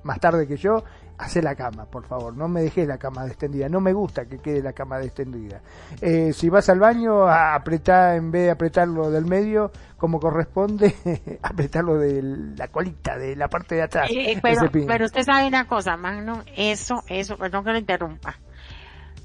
más 0.04 0.20
tarde 0.20 0.46
que 0.46 0.56
yo, 0.56 0.84
hacé 1.18 1.42
la 1.42 1.56
cama, 1.56 1.84
por 1.86 2.06
favor, 2.06 2.36
no 2.36 2.46
me 2.46 2.62
dejes 2.62 2.86
la 2.86 2.96
cama 2.96 3.26
extendida, 3.26 3.68
no 3.68 3.80
me 3.80 3.92
gusta 3.92 4.26
que 4.26 4.38
quede 4.38 4.62
la 4.62 4.72
cama 4.72 5.00
extendida. 5.02 5.60
Eh, 6.00 6.32
si 6.32 6.48
vas 6.48 6.68
al 6.68 6.78
baño, 6.78 7.26
apretá, 7.26 8.14
en 8.14 8.30
vez 8.30 8.44
de 8.44 8.50
apretarlo 8.52 9.10
del 9.10 9.26
medio, 9.26 9.72
como 9.96 10.20
corresponde, 10.20 10.94
apretarlo 11.42 11.98
de 11.98 12.22
la 12.56 12.68
colita, 12.68 13.18
de 13.18 13.34
la 13.34 13.48
parte 13.48 13.74
de 13.74 13.82
atrás. 13.82 14.08
pero, 14.40 14.70
pero 14.86 15.04
usted 15.04 15.24
sabe 15.24 15.48
una 15.48 15.66
cosa, 15.66 15.96
Magno, 15.96 16.44
eso, 16.56 17.02
eso, 17.08 17.36
perdón 17.36 17.64
que 17.64 17.72
lo 17.72 17.78
interrumpa. 17.78 18.38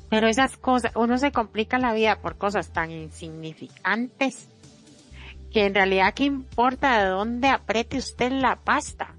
Pero 0.09 0.27
esas 0.27 0.57
cosas, 0.57 0.93
uno 0.95 1.19
se 1.19 1.31
complica 1.31 1.77
la 1.77 1.93
vida 1.93 2.21
por 2.21 2.37
cosas 2.37 2.69
tan 2.69 2.89
insignificantes 2.89 4.49
que 5.51 5.65
en 5.65 5.75
realidad 5.75 6.13
qué 6.13 6.25
importa 6.25 7.03
de 7.03 7.09
dónde 7.09 7.49
apriete 7.49 7.97
usted 7.97 8.31
la 8.31 8.57
pasta 8.57 9.15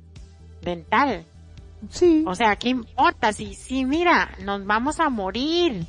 dental. 0.62 1.24
Sí. 1.90 2.24
O 2.26 2.34
sea, 2.34 2.56
¿qué 2.56 2.70
importa? 2.70 3.32
Si, 3.32 3.54
si, 3.54 3.84
mira, 3.84 4.30
nos 4.44 4.64
vamos 4.66 5.00
a 5.00 5.08
morir 5.08 5.86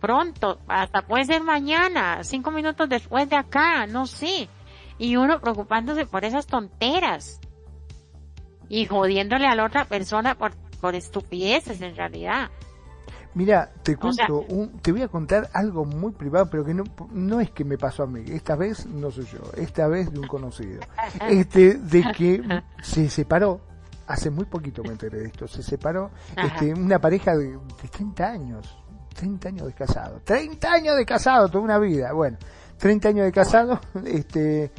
pronto, 0.00 0.58
hasta 0.68 1.02
puede 1.02 1.24
ser 1.24 1.42
mañana, 1.42 2.22
cinco 2.24 2.50
minutos 2.50 2.88
después 2.88 3.28
de 3.28 3.36
acá, 3.36 3.86
no 3.86 4.06
sé. 4.06 4.48
Y 4.98 5.16
uno 5.16 5.40
preocupándose 5.40 6.06
por 6.06 6.24
esas 6.24 6.46
tonteras. 6.46 7.40
Y 8.68 8.86
jodiéndole 8.86 9.46
a 9.46 9.54
la 9.54 9.64
otra 9.64 9.84
persona 9.84 10.34
por, 10.34 10.54
por 10.80 10.94
estupideces 10.94 11.80
en 11.80 11.96
realidad. 11.96 12.50
Mira, 13.38 13.70
te 13.84 13.96
cuento, 13.96 14.44
te 14.82 14.90
voy 14.90 15.02
a 15.02 15.06
contar 15.06 15.48
algo 15.52 15.84
muy 15.84 16.10
privado, 16.10 16.50
pero 16.50 16.64
que 16.64 16.74
no, 16.74 16.82
no 17.12 17.38
es 17.40 17.52
que 17.52 17.62
me 17.62 17.78
pasó 17.78 18.02
a 18.02 18.06
mí. 18.08 18.24
Esta 18.26 18.56
vez 18.56 18.84
no 18.86 19.12
soy 19.12 19.26
yo, 19.26 19.38
esta 19.56 19.86
vez 19.86 20.12
de 20.12 20.18
un 20.18 20.26
conocido. 20.26 20.80
Este, 21.28 21.74
de 21.74 22.02
que 22.16 22.42
se 22.82 23.08
separó, 23.08 23.60
hace 24.08 24.30
muy 24.30 24.44
poquito 24.46 24.82
me 24.82 24.88
enteré 24.88 25.20
de 25.20 25.26
esto, 25.26 25.46
se 25.46 25.62
separó, 25.62 26.10
este, 26.36 26.74
una 26.74 26.98
pareja 26.98 27.36
de, 27.36 27.52
de 27.52 27.88
30 27.92 28.28
años, 28.28 28.76
30 29.14 29.48
años 29.50 29.66
de 29.68 29.72
casado, 29.72 30.20
30 30.24 30.72
años 30.72 30.96
de 30.96 31.06
casado, 31.06 31.48
toda 31.48 31.62
una 31.62 31.78
vida, 31.78 32.12
bueno, 32.12 32.38
30 32.78 33.08
años 33.10 33.24
de 33.24 33.30
casado, 33.30 33.80
este, 34.04 34.72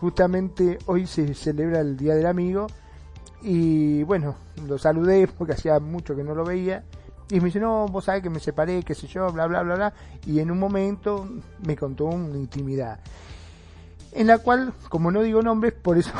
justamente 0.00 0.78
hoy 0.86 1.06
se 1.06 1.34
celebra 1.34 1.80
el 1.80 1.98
Día 1.98 2.14
del 2.14 2.26
Amigo, 2.26 2.66
y 3.42 4.02
bueno, 4.04 4.36
lo 4.66 4.78
saludé 4.78 5.26
porque 5.26 5.52
hacía 5.52 5.78
mucho 5.80 6.16
que 6.16 6.24
no 6.24 6.34
lo 6.34 6.44
veía, 6.44 6.82
y 7.30 7.38
me 7.38 7.46
dice, 7.46 7.60
no, 7.60 7.86
vos 7.86 8.04
sabés 8.04 8.22
que 8.22 8.30
me 8.30 8.40
separé, 8.40 8.82
qué 8.82 8.94
sé 8.94 9.06
yo, 9.06 9.30
bla, 9.32 9.46
bla, 9.46 9.62
bla, 9.62 9.76
bla. 9.76 9.92
Y 10.26 10.40
en 10.40 10.50
un 10.50 10.58
momento 10.58 11.28
me 11.64 11.76
contó 11.76 12.06
una 12.06 12.36
intimidad. 12.36 12.98
En 14.12 14.26
la 14.26 14.38
cual, 14.38 14.74
como 14.88 15.12
no 15.12 15.22
digo 15.22 15.40
nombres, 15.40 15.72
por 15.72 15.96
eso 15.96 16.10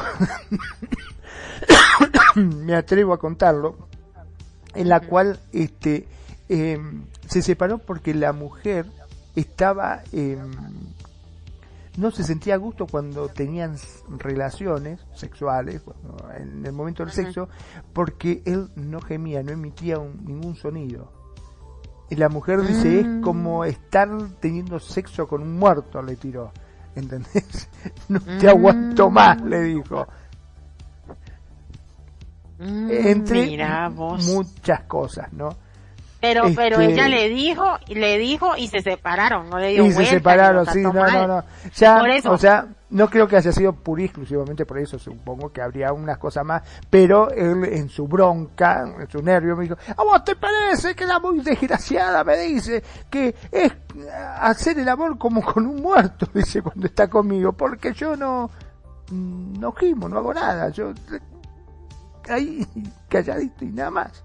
me 2.36 2.76
atrevo 2.76 3.12
a 3.12 3.18
contarlo. 3.18 3.88
En 4.74 4.88
la 4.88 5.00
cual, 5.00 5.40
este, 5.52 6.06
em, 6.48 7.02
se 7.26 7.42
separó 7.42 7.78
porque 7.78 8.14
la 8.14 8.32
mujer 8.32 8.86
estaba, 9.34 10.02
eh, 10.12 10.38
no 11.96 12.10
se 12.10 12.24
sentía 12.24 12.54
a 12.54 12.58
gusto 12.58 12.86
cuando 12.86 13.28
tenían 13.28 13.76
relaciones 14.08 15.00
sexuales, 15.14 15.82
en 16.36 16.64
el 16.64 16.72
momento 16.72 17.04
del 17.04 17.12
sexo, 17.12 17.48
porque 17.92 18.42
él 18.46 18.70
no 18.76 19.00
gemía, 19.00 19.42
no 19.42 19.52
emitía 19.52 19.96
ningún 19.98 20.54
sonido. 20.54 21.12
Y 22.10 22.16
la 22.16 22.28
mujer 22.28 22.62
dice, 22.62 23.00
es 23.00 23.06
mm. 23.06 23.20
como 23.20 23.64
estar 23.64 24.08
teniendo 24.40 24.80
sexo 24.80 25.28
con 25.28 25.42
un 25.42 25.58
muerto, 25.58 26.02
le 26.02 26.16
tiró. 26.16 26.52
¿Entendés? 26.94 27.68
No 28.08 28.20
te 28.20 28.48
aguanto 28.48 29.08
mm. 29.08 29.12
más, 29.14 29.40
le 29.42 29.60
dijo. 29.62 30.06
Mm, 32.58 32.90
Entre 32.90 33.58
muchas 34.26 34.82
cosas, 34.82 35.32
¿no? 35.32 35.48
Pero, 36.20 36.44
pero 36.54 36.80
ella 36.80 37.08
le 37.08 37.30
dijo, 37.30 37.78
le 37.88 38.18
dijo 38.18 38.54
y 38.56 38.68
se 38.68 38.82
separaron, 38.82 39.48
no 39.48 39.58
le 39.58 39.68
dio 39.68 39.86
Y 39.86 39.92
se 39.92 40.04
separaron, 40.04 40.66
sí, 40.66 40.82
no, 40.82 40.92
no, 40.92 41.26
no. 41.26 41.44
Ya, 41.74 42.02
o 42.26 42.36
sea, 42.36 42.66
no 42.90 43.08
creo 43.08 43.26
que 43.26 43.36
haya 43.36 43.52
sido 43.52 43.72
pura 43.72 44.02
exclusivamente 44.02 44.66
por 44.66 44.78
eso, 44.78 44.98
supongo 44.98 45.50
que 45.50 45.62
habría 45.62 45.92
unas 45.92 46.18
cosas 46.18 46.44
más, 46.44 46.62
pero 46.90 47.30
él 47.30 47.64
en 47.64 47.88
su 47.88 48.06
bronca, 48.06 48.84
en 49.00 49.08
su 49.08 49.22
nervio 49.22 49.56
me 49.56 49.62
dijo, 49.64 49.76
¿a 49.96 50.02
vos 50.02 50.22
te 50.24 50.36
parece 50.36 50.94
que 50.94 51.06
la 51.06 51.18
muy 51.18 51.40
desgraciada 51.40 52.22
me 52.22 52.36
dice 52.36 52.82
que 53.08 53.34
es 53.50 53.72
hacer 54.40 54.78
el 54.78 54.88
amor 54.88 55.16
como 55.16 55.40
con 55.42 55.66
un 55.66 55.80
muerto, 55.80 56.26
dice 56.34 56.60
cuando 56.60 56.86
está 56.86 57.08
conmigo, 57.08 57.52
porque 57.52 57.94
yo 57.94 58.14
no, 58.14 58.50
no 59.10 59.72
gimo, 59.72 60.08
no 60.08 60.18
hago 60.18 60.34
nada, 60.34 60.68
yo 60.68 60.92
ahí 62.28 62.66
calladito 63.08 63.64
y 63.64 63.68
nada 63.68 63.90
más. 63.90 64.24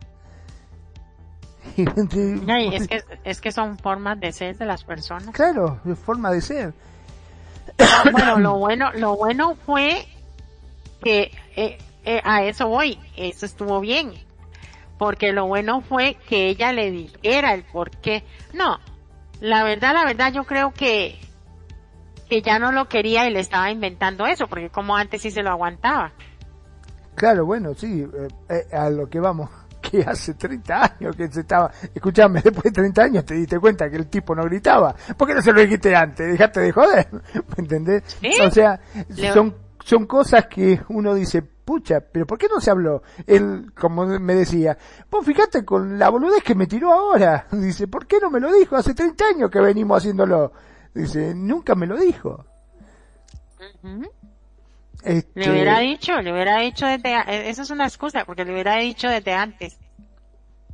Es, 1.77 2.87
que, 2.87 3.03
es 3.23 3.41
que 3.41 3.51
son 3.51 3.77
formas 3.77 4.19
de 4.19 4.31
ser 4.31 4.57
de 4.57 4.65
las 4.65 4.83
personas. 4.83 5.29
Claro, 5.33 5.79
es 5.85 5.97
forma 5.99 6.31
de 6.31 6.41
ser. 6.41 6.73
bueno, 8.11 8.39
lo 8.39 8.57
bueno, 8.57 8.91
lo 8.93 9.15
bueno 9.15 9.55
fue 9.65 10.05
que 11.01 11.31
eh, 11.55 11.77
eh, 12.05 12.21
a 12.23 12.43
eso 12.43 12.67
voy, 12.67 12.99
eso 13.17 13.45
estuvo 13.45 13.79
bien, 13.79 14.13
porque 14.97 15.33
lo 15.33 15.47
bueno 15.47 15.81
fue 15.81 16.17
que 16.27 16.47
ella 16.47 16.71
le 16.71 16.91
dijera 16.91 17.53
el 17.53 17.63
por 17.63 17.89
qué. 17.91 18.23
No, 18.53 18.79
la 19.41 19.63
verdad, 19.63 19.93
la 19.93 20.05
verdad, 20.05 20.31
yo 20.31 20.43
creo 20.45 20.71
que 20.71 21.19
que 22.29 22.41
ya 22.41 22.57
no 22.57 22.71
lo 22.71 22.87
quería 22.89 23.27
y 23.27 23.31
le 23.31 23.39
estaba 23.39 23.69
inventando 23.69 24.25
eso, 24.25 24.47
porque 24.47 24.69
como 24.69 24.95
antes 24.95 25.21
sí 25.21 25.29
se 25.29 25.43
lo 25.43 25.51
aguantaba. 25.51 26.11
Claro, 27.13 27.45
bueno, 27.45 27.75
sí, 27.75 28.05
eh, 28.49 28.75
a 28.75 28.89
lo 28.89 29.07
que 29.09 29.19
vamos 29.19 29.49
que 29.89 30.01
hace 30.03 30.33
30 30.33 30.83
años 30.83 31.15
que 31.15 31.27
se 31.27 31.41
estaba, 31.41 31.71
escuchame, 31.93 32.41
después 32.41 32.63
de 32.65 32.71
30 32.71 33.03
años 33.03 33.25
te 33.25 33.35
diste 33.35 33.59
cuenta 33.59 33.89
que 33.89 33.97
el 33.97 34.07
tipo 34.07 34.35
no 34.35 34.43
gritaba. 34.43 34.95
¿Por 35.17 35.27
qué 35.27 35.35
no 35.35 35.41
se 35.41 35.51
lo 35.51 35.61
dijiste 35.61 35.95
antes? 35.95 36.31
Dejaste 36.31 36.59
de 36.61 36.71
joder. 36.71 37.07
¿Me 37.33 37.55
entendés? 37.57 38.03
O 38.41 38.49
sea, 38.51 38.79
son, 39.33 39.55
son 39.83 40.05
cosas 40.05 40.47
que 40.47 40.81
uno 40.89 41.13
dice, 41.13 41.41
pucha, 41.41 41.99
pero 41.99 42.25
¿por 42.25 42.37
qué 42.37 42.47
no 42.47 42.61
se 42.61 42.71
habló? 42.71 43.01
Él, 43.25 43.71
como 43.73 44.05
me 44.05 44.35
decía, 44.35 44.77
pues 45.09 45.25
fíjate 45.25 45.65
con 45.65 45.97
la 45.97 46.09
boludez 46.09 46.43
que 46.43 46.55
me 46.55 46.67
tiró 46.67 46.93
ahora. 46.93 47.47
Dice, 47.51 47.87
¿por 47.87 48.05
qué 48.05 48.19
no 48.21 48.29
me 48.29 48.39
lo 48.39 48.53
dijo? 48.53 48.75
Hace 48.75 48.93
30 48.93 49.25
años 49.25 49.49
que 49.49 49.59
venimos 49.59 49.97
haciéndolo. 49.97 50.51
Dice, 50.93 51.33
nunca 51.35 51.75
me 51.75 51.87
lo 51.87 51.97
dijo. 51.97 52.45
Este, 55.05 55.39
le 55.39 55.51
hubiera 55.51 55.79
dicho, 55.79 56.19
le 56.19 56.33
hubiera 56.33 56.59
dicho 56.59 56.87
desde, 56.87 57.13
eh, 57.13 57.49
eso 57.49 57.61
es 57.61 57.69
una 57.69 57.85
excusa, 57.85 58.25
porque 58.25 58.43
le 58.43 58.53
hubiera 58.53 58.77
dicho 58.77 59.07
desde 59.07 59.33
antes. 59.33 59.77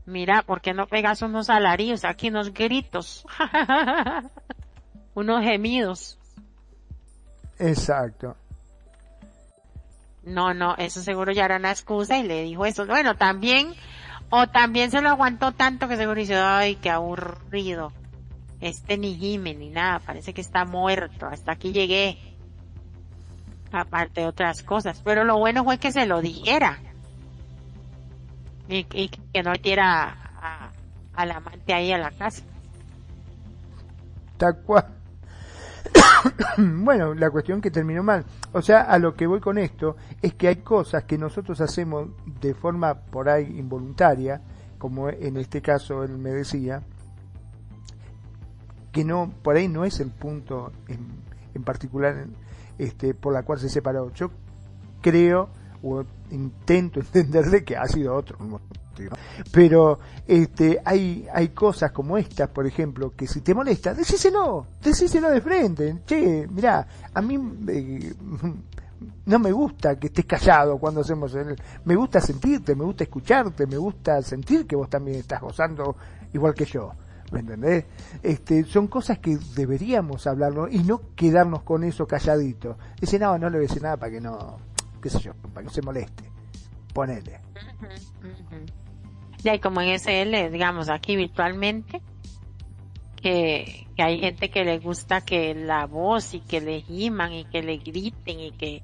Mira, 0.06 0.42
¿por 0.42 0.62
qué 0.62 0.74
no 0.74 0.88
pegas 0.88 1.22
unos 1.22 1.50
alaridos 1.50 2.06
aquí, 2.06 2.30
unos 2.30 2.54
gritos? 2.54 3.26
unos 5.16 5.44
gemidos. 5.44 6.18
Exacto. 7.60 8.38
No, 10.24 10.54
no, 10.54 10.76
eso 10.78 11.02
seguro 11.02 11.34
ya 11.34 11.46
era 11.46 11.58
una 11.58 11.72
excusa 11.72 12.18
y 12.18 12.24
le 12.24 12.44
dijo 12.44 12.66
eso. 12.66 12.86
Bueno, 12.86 13.16
también, 13.16 13.74
o 14.30 14.48
también 14.48 14.92
se 14.92 15.02
lo 15.02 15.10
aguantó 15.10 15.52
tanto 15.52 15.90
que 15.90 15.98
seguro 15.98 16.22
dice, 16.22 16.38
ay, 16.38 16.76
qué 16.76 16.90
aburrido. 16.90 17.92
Este 18.62 18.98
ni 18.98 19.16
gime 19.16 19.56
ni 19.56 19.70
nada, 19.70 20.00
parece 20.00 20.34
que 20.34 20.42
está 20.42 20.64
muerto, 20.64 21.26
hasta 21.26 21.52
aquí 21.52 21.74
llegué 21.74 22.31
aparte 23.72 24.22
de 24.22 24.28
otras 24.28 24.64
cosas. 24.64 25.02
Pero 25.04 25.24
lo 25.24 25.38
bueno 25.38 25.64
fue 25.64 25.78
que 25.78 25.92
se 25.92 26.06
lo 26.06 26.22
dijera. 26.22 26.80
Y, 28.68 28.84
que 28.86 29.44
no 29.44 29.52
metiera 29.52 30.16
al 31.14 31.32
amante 31.32 31.74
ahí 31.74 31.92
a 31.92 31.98
la 31.98 32.12
casa. 32.12 32.44
Tal 34.38 34.62
cual. 34.62 34.86
bueno, 36.58 37.14
la 37.14 37.30
cuestión 37.30 37.62
que 37.62 37.70
terminó 37.70 38.02
mal. 38.02 38.26
O 38.54 38.62
sea, 38.62 38.82
a 38.82 38.98
lo 38.98 39.14
que 39.14 39.28
voy 39.28 39.40
con 39.40 39.58
esto 39.58 39.98
es 40.22 40.34
que 40.36 40.48
hay 40.48 40.58
cosas 40.58 41.04
que 41.04 41.18
nosotros 41.18 41.60
hacemos 41.62 42.10
de 42.40 42.54
forma 42.54 42.94
por 42.94 43.30
ahí 43.30 43.46
involuntaria, 43.58 44.42
como 44.78 45.10
en 45.10 45.38
este 45.38 45.62
caso 45.62 46.04
él 46.04 46.18
me 46.18 46.32
decía, 46.32 46.82
que 48.92 49.04
no, 49.04 49.34
por 49.42 49.56
ahí 49.56 49.68
no 49.68 49.86
es 49.86 50.00
el 50.00 50.12
punto 50.12 50.72
en, 50.88 51.08
en 51.54 51.64
particular 51.64 52.26
este, 52.82 53.14
por 53.14 53.32
la 53.32 53.44
cual 53.44 53.60
se 53.60 53.70
separó. 53.70 54.12
Yo 54.14 54.32
creo 55.02 55.50
o 55.84 56.04
intento 56.32 57.00
entenderle 57.14 57.64
que 57.64 57.78
ha 57.78 57.88
sido 57.88 58.16
otro 58.16 58.38
motivo. 58.40 59.16
Pero 59.52 60.00
este, 60.28 60.82
hay, 60.84 61.28
hay 61.34 61.50
cosas 61.50 61.92
como 61.92 62.18
estas, 62.18 62.50
por 62.50 62.66
ejemplo, 62.66 63.14
que 63.16 63.28
si 63.28 63.42
te 63.42 63.54
molesta, 63.54 63.94
decíselo, 63.94 64.68
decíselo 64.82 65.30
de 65.30 65.42
frente. 65.42 66.02
Che, 66.06 66.48
mira, 66.50 66.88
a 67.14 67.22
mí 67.22 67.40
eh, 67.68 68.14
no 69.26 69.40
me 69.40 69.52
gusta 69.52 69.98
que 69.98 70.08
estés 70.08 70.26
callado 70.26 70.78
cuando 70.78 71.02
hacemos 71.02 71.34
el, 71.36 71.56
me 71.86 71.96
gusta 71.96 72.20
sentirte, 72.20 72.76
me 72.76 72.84
gusta 72.84 73.04
escucharte, 73.04 73.68
me 73.68 73.78
gusta 73.78 74.22
sentir 74.24 74.66
que 74.66 74.76
vos 74.76 74.90
también 74.90 75.20
estás 75.20 75.42
gozando 75.42 75.96
igual 76.34 76.56
que 76.56 76.66
yo. 76.66 76.92
¿Me 77.32 77.40
entendés? 77.40 77.86
Este, 78.22 78.66
son 78.66 78.88
cosas 78.88 79.20
que 79.20 79.38
deberíamos 79.56 80.28
hablarlo 80.28 80.68
y 80.68 80.80
no 80.80 81.02
quedarnos 81.16 81.64
con 81.64 81.84
eso 81.84 82.06
calladito. 82.06 82.78
Dice, 83.00 83.18
no, 83.20 83.38
no 83.38 83.50
le 83.50 83.58
voy 83.58 83.66
a 83.66 83.70
decir 83.70 83.82
nada 83.82 83.98
para 83.98 84.12
que 84.12 84.20
no, 84.20 84.58
qué 85.02 85.10
sé 85.10 85.20
yo, 85.20 85.34
para 85.34 85.62
que 85.62 85.64
no 85.66 85.70
se 85.72 85.82
moleste. 85.82 86.24
Ponele. 86.94 87.40
Y 89.44 89.60
como 89.60 89.82
en 89.82 89.98
SL, 89.98 90.52
digamos, 90.52 90.90
aquí 90.90 91.16
virtualmente, 91.16 92.02
que, 93.16 93.88
que, 93.96 94.04
hay 94.04 94.20
gente 94.20 94.50
que 94.50 94.66
le 94.66 94.80
gusta 94.80 95.22
que 95.22 95.56
la 95.56 95.86
voz 95.86 96.34
y 96.34 96.42
que 96.42 96.60
le 96.60 96.82
giman 96.82 97.32
y 97.32 97.46
que 97.46 97.64
le 97.64 97.78
griten 97.78 98.40
y 98.40 98.52
que 98.52 98.84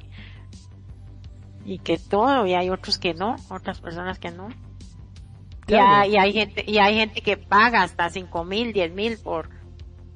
y 1.65 1.79
que 1.79 1.97
todo 1.97 2.45
y 2.45 2.53
hay 2.53 2.69
otros 2.69 2.97
que 2.97 3.13
no, 3.13 3.35
otras 3.49 3.81
personas 3.81 4.19
que 4.19 4.31
no. 4.31 4.47
Y, 5.67 5.75
hay, 5.75 6.31
gente, 6.31 6.63
y 6.65 6.77
hay 6.77 6.95
gente 6.95 7.21
que 7.21 7.35
paga 7.35 7.83
hasta 7.83 8.09
cinco 8.09 8.45
mil, 8.45 8.71
diez 8.71 8.93
mil 8.93 9.17
por, 9.17 9.49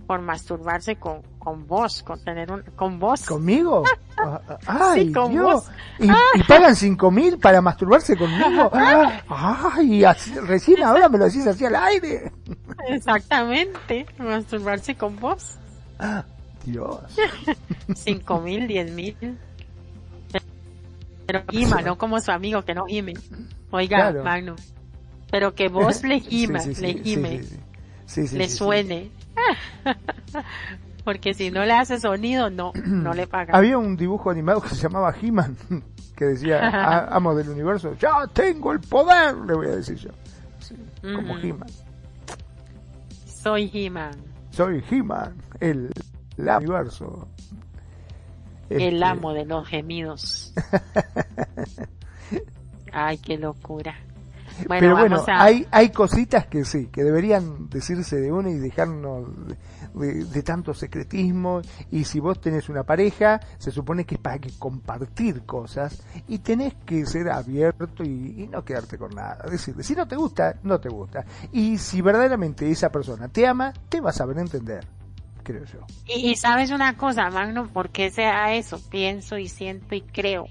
por 0.07 0.21
masturbarse 0.21 0.95
con, 0.95 1.23
con 1.39 1.67
vos, 1.67 2.03
con 2.03 2.23
tener 2.23 2.51
un, 2.51 2.61
con 2.75 2.99
vos. 2.99 3.25
¿Conmigo? 3.25 3.83
Ah, 4.23 4.39
ah, 4.67 4.91
ay, 4.91 5.11
Dios. 5.31 5.63
¿Y, 5.97 6.43
pagan 6.43 6.75
cinco 6.75 7.09
mil 7.09 7.39
para 7.39 7.59
masturbarse 7.59 8.15
conmigo? 8.15 8.69
ay, 9.27 10.03
recién 10.45 10.83
ahora 10.83 11.09
me 11.09 11.17
lo 11.17 11.25
decís 11.25 11.47
así 11.47 11.65
al 11.65 11.75
aire. 11.75 12.31
Exactamente, 12.87 14.05
masturbarse 14.19 14.93
con 14.93 15.15
vos. 15.15 15.57
Dios. 16.63 16.99
cinco 17.95 18.41
mil, 18.41 18.67
diez 18.67 18.91
mil. 18.91 19.39
Pero 21.25 21.43
Ima, 21.51 21.81
no 21.81 21.97
como 21.97 22.19
su 22.19 22.29
amigo 22.29 22.61
que 22.63 22.75
no 22.75 22.85
gime. 22.85 23.13
Oiga, 23.71 24.11
Magnum 24.23 24.57
pero 25.31 25.55
que 25.55 25.69
vos 25.69 26.03
le 26.03 26.19
gime, 26.19 26.59
le 26.79 26.93
gime, 26.95 27.41
le 28.33 28.49
suene. 28.49 29.11
Porque 31.03 31.33
si 31.33 31.49
no 31.49 31.65
le 31.65 31.73
hace 31.73 31.99
sonido, 31.99 32.49
no, 32.49 32.73
no 32.85 33.13
le 33.13 33.25
paga. 33.25 33.53
Había 33.57 33.77
un 33.77 33.95
dibujo 33.95 34.29
animado 34.29 34.61
que 34.61 34.69
se 34.69 34.75
llamaba 34.75 35.15
He-Man, 35.19 35.57
que 36.15 36.25
decía, 36.25 37.07
amo 37.15 37.33
del 37.33 37.49
universo, 37.49 37.95
ya 37.97 38.27
tengo 38.27 38.71
el 38.73 38.81
poder, 38.81 39.35
le 39.37 39.53
voy 39.53 39.67
a 39.67 39.75
decir 39.77 39.95
yo. 39.95 40.11
como 41.01 41.37
He-Man. 41.39 41.69
Soy 43.25 43.71
He-Man. 43.73 44.11
Soy 44.51 44.83
He-Man, 44.91 45.33
el, 45.59 45.89
universo. 46.37 47.27
El 48.69 48.95
este 48.95 49.05
amo 49.05 49.33
de 49.33 49.45
los 49.45 49.67
gemidos. 49.67 50.53
Ay, 52.93 53.17
qué 53.17 53.37
locura. 53.37 53.95
Pero 54.67 54.97
bueno, 54.97 55.23
hay, 55.27 55.67
hay 55.71 55.89
cositas 55.89 56.47
que 56.47 56.65
sí, 56.65 56.87
que 56.87 57.03
deberían 57.03 57.69
decirse 57.69 58.17
de 58.17 58.31
una 58.31 58.49
y 58.49 58.55
dejarnos 58.55 59.27
de, 59.93 60.43
tanto 60.43 60.73
secretismo. 60.73 61.61
Y 61.91 62.03
si 62.03 62.19
vos 62.19 62.39
tenés 62.39 62.69
una 62.69 62.83
pareja, 62.83 63.39
se 63.57 63.71
supone 63.71 64.05
que 64.05 64.15
es 64.15 64.21
para 64.21 64.39
que 64.39 64.51
compartir 64.57 65.45
cosas 65.45 66.03
y 66.27 66.39
tenés 66.39 66.73
que 66.85 67.05
ser 67.05 67.29
abierto 67.29 68.03
y, 68.03 68.47
no 68.51 68.63
quedarte 68.63 68.97
con 68.97 69.11
nada. 69.11 69.45
Decirle, 69.49 69.83
si 69.83 69.95
no 69.95 70.07
te 70.07 70.15
gusta, 70.15 70.55
no 70.63 70.79
te 70.79 70.89
gusta. 70.89 71.25
Y 71.51 71.77
si 71.77 72.01
verdaderamente 72.01 72.69
esa 72.69 72.89
persona 72.89 73.27
te 73.27 73.47
ama, 73.47 73.73
te 73.89 74.01
vas 74.01 74.15
a 74.15 74.17
saber 74.19 74.39
entender. 74.39 74.85
Creo 75.43 75.65
yo. 75.65 75.79
Y, 76.05 76.29
y 76.29 76.35
sabes 76.35 76.69
una 76.71 76.95
cosa, 76.97 77.29
Magno, 77.29 77.67
¿por 77.67 77.89
qué 77.89 78.11
sea 78.11 78.53
eso? 78.53 78.79
Pienso 78.89 79.37
y 79.37 79.47
siento 79.47 79.95
y 79.95 80.01
creo 80.01 80.45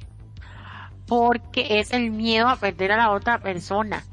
porque 1.10 1.80
es 1.80 1.92
el 1.92 2.12
miedo 2.12 2.46
a 2.46 2.54
perder 2.54 2.92
a 2.92 2.96
la 2.96 3.10
otra 3.10 3.40
persona. 3.40 4.04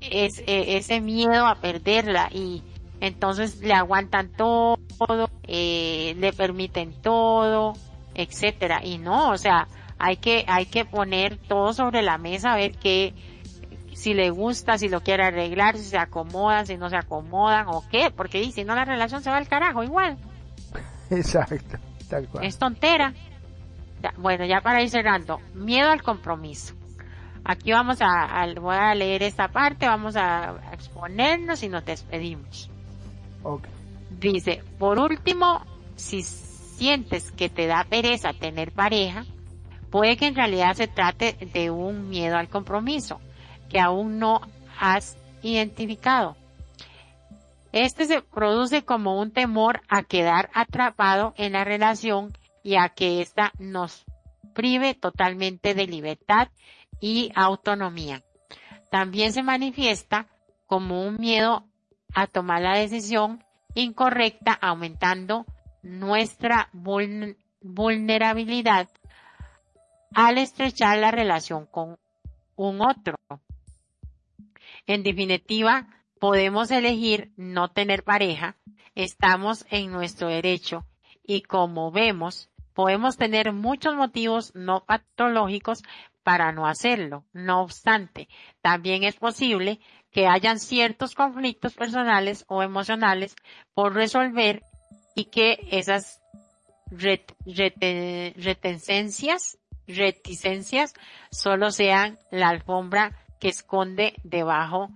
Es 0.00 0.38
eh, 0.46 0.76
ese 0.76 1.00
miedo 1.00 1.48
a 1.48 1.56
perderla 1.56 2.28
y 2.32 2.62
entonces 3.00 3.60
le 3.60 3.74
aguantan 3.74 4.30
todo, 4.30 4.78
eh, 5.48 6.14
le 6.16 6.32
permiten 6.32 6.92
todo, 7.02 7.72
etcétera. 8.14 8.84
Y 8.84 8.98
no, 8.98 9.30
o 9.30 9.36
sea, 9.36 9.66
hay 9.98 10.18
que, 10.18 10.44
hay 10.46 10.66
que 10.66 10.84
poner 10.84 11.38
todo 11.38 11.72
sobre 11.72 12.00
la 12.02 12.16
mesa, 12.16 12.52
a 12.52 12.56
ver 12.56 12.76
qué, 12.78 13.14
si 13.94 14.14
le 14.14 14.30
gusta, 14.30 14.78
si 14.78 14.88
lo 14.88 15.00
quiere 15.00 15.24
arreglar, 15.24 15.76
si 15.76 15.86
se 15.86 15.98
acomodan, 15.98 16.68
si 16.68 16.76
no 16.76 16.88
se 16.88 16.96
acomodan 16.96 17.66
o 17.66 17.82
qué, 17.90 18.12
porque 18.16 18.48
si 18.52 18.62
no 18.62 18.76
la 18.76 18.84
relación 18.84 19.24
se 19.24 19.30
va 19.30 19.38
al 19.38 19.48
carajo 19.48 19.82
igual. 19.82 20.18
Exacto, 21.10 21.78
tal 22.08 22.28
cual. 22.28 22.44
Es 22.44 22.58
tontera 22.58 23.12
bueno, 24.16 24.44
ya 24.44 24.60
para 24.60 24.82
ir 24.82 24.90
cerrando, 24.90 25.40
miedo 25.54 25.90
al 25.90 26.02
compromiso. 26.02 26.74
Aquí 27.44 27.72
vamos 27.72 27.98
a, 28.00 28.46
voy 28.60 28.74
a 28.74 28.94
leer 28.94 29.22
esta 29.22 29.48
parte, 29.48 29.86
vamos 29.86 30.16
a, 30.16 30.54
exponernos 30.72 31.62
y 31.62 31.68
nos 31.68 31.84
despedimos. 31.84 32.70
Dice, 34.18 34.62
por 34.78 34.98
último, 34.98 35.62
si 35.96 36.22
sientes 36.22 37.30
que 37.32 37.48
te 37.48 37.66
da 37.66 37.84
pereza 37.84 38.32
tener 38.32 38.72
pareja, 38.72 39.24
puede 39.90 40.16
que 40.16 40.26
en 40.26 40.34
realidad 40.34 40.74
se 40.74 40.88
trate 40.88 41.36
de 41.52 41.70
un 41.70 42.08
miedo 42.08 42.36
al 42.36 42.48
compromiso 42.48 43.20
que 43.68 43.78
aún 43.78 44.18
no 44.18 44.40
has 44.80 45.16
identificado. 45.42 46.36
Este 47.72 48.06
se 48.06 48.22
produce 48.22 48.84
como 48.84 49.20
un 49.20 49.32
temor 49.32 49.82
a 49.88 50.02
quedar 50.02 50.48
atrapado 50.54 51.34
en 51.36 51.52
la 51.52 51.64
relación 51.64 52.32
y 52.64 52.74
a 52.74 52.88
que 52.88 53.20
ésta 53.20 53.52
nos 53.58 54.04
prive 54.54 54.94
totalmente 54.94 55.74
de 55.74 55.86
libertad 55.86 56.48
y 57.00 57.30
autonomía. 57.36 58.24
También 58.90 59.32
se 59.32 59.44
manifiesta 59.44 60.26
como 60.66 61.06
un 61.06 61.18
miedo 61.18 61.68
a 62.14 62.26
tomar 62.26 62.62
la 62.62 62.78
decisión 62.78 63.44
incorrecta, 63.74 64.52
aumentando 64.52 65.44
nuestra 65.82 66.70
vulnerabilidad 66.72 68.88
al 70.14 70.38
estrechar 70.38 70.96
la 70.98 71.10
relación 71.10 71.66
con 71.66 71.98
un 72.56 72.80
otro. 72.80 73.16
En 74.86 75.02
definitiva, 75.02 75.88
podemos 76.20 76.70
elegir 76.70 77.32
no 77.36 77.68
tener 77.68 78.04
pareja, 78.04 78.56
estamos 78.94 79.66
en 79.70 79.90
nuestro 79.90 80.28
derecho 80.28 80.86
y 81.26 81.42
como 81.42 81.90
vemos, 81.90 82.48
podemos 82.74 83.16
tener 83.16 83.52
muchos 83.52 83.94
motivos 83.94 84.52
no 84.54 84.84
patológicos 84.84 85.82
para 86.22 86.52
no 86.52 86.66
hacerlo. 86.66 87.24
No 87.32 87.62
obstante, 87.62 88.28
también 88.60 89.04
es 89.04 89.16
posible 89.16 89.80
que 90.10 90.26
hayan 90.26 90.58
ciertos 90.58 91.14
conflictos 91.14 91.72
personales 91.74 92.44
o 92.48 92.62
emocionales 92.62 93.34
por 93.74 93.94
resolver 93.94 94.62
y 95.14 95.26
que 95.26 95.60
esas 95.70 96.20
reticencias, 96.90 99.58
reticencias 99.86 100.94
solo 101.30 101.70
sean 101.70 102.18
la 102.30 102.48
alfombra 102.48 103.12
que 103.40 103.48
esconde 103.48 104.14
debajo 104.22 104.90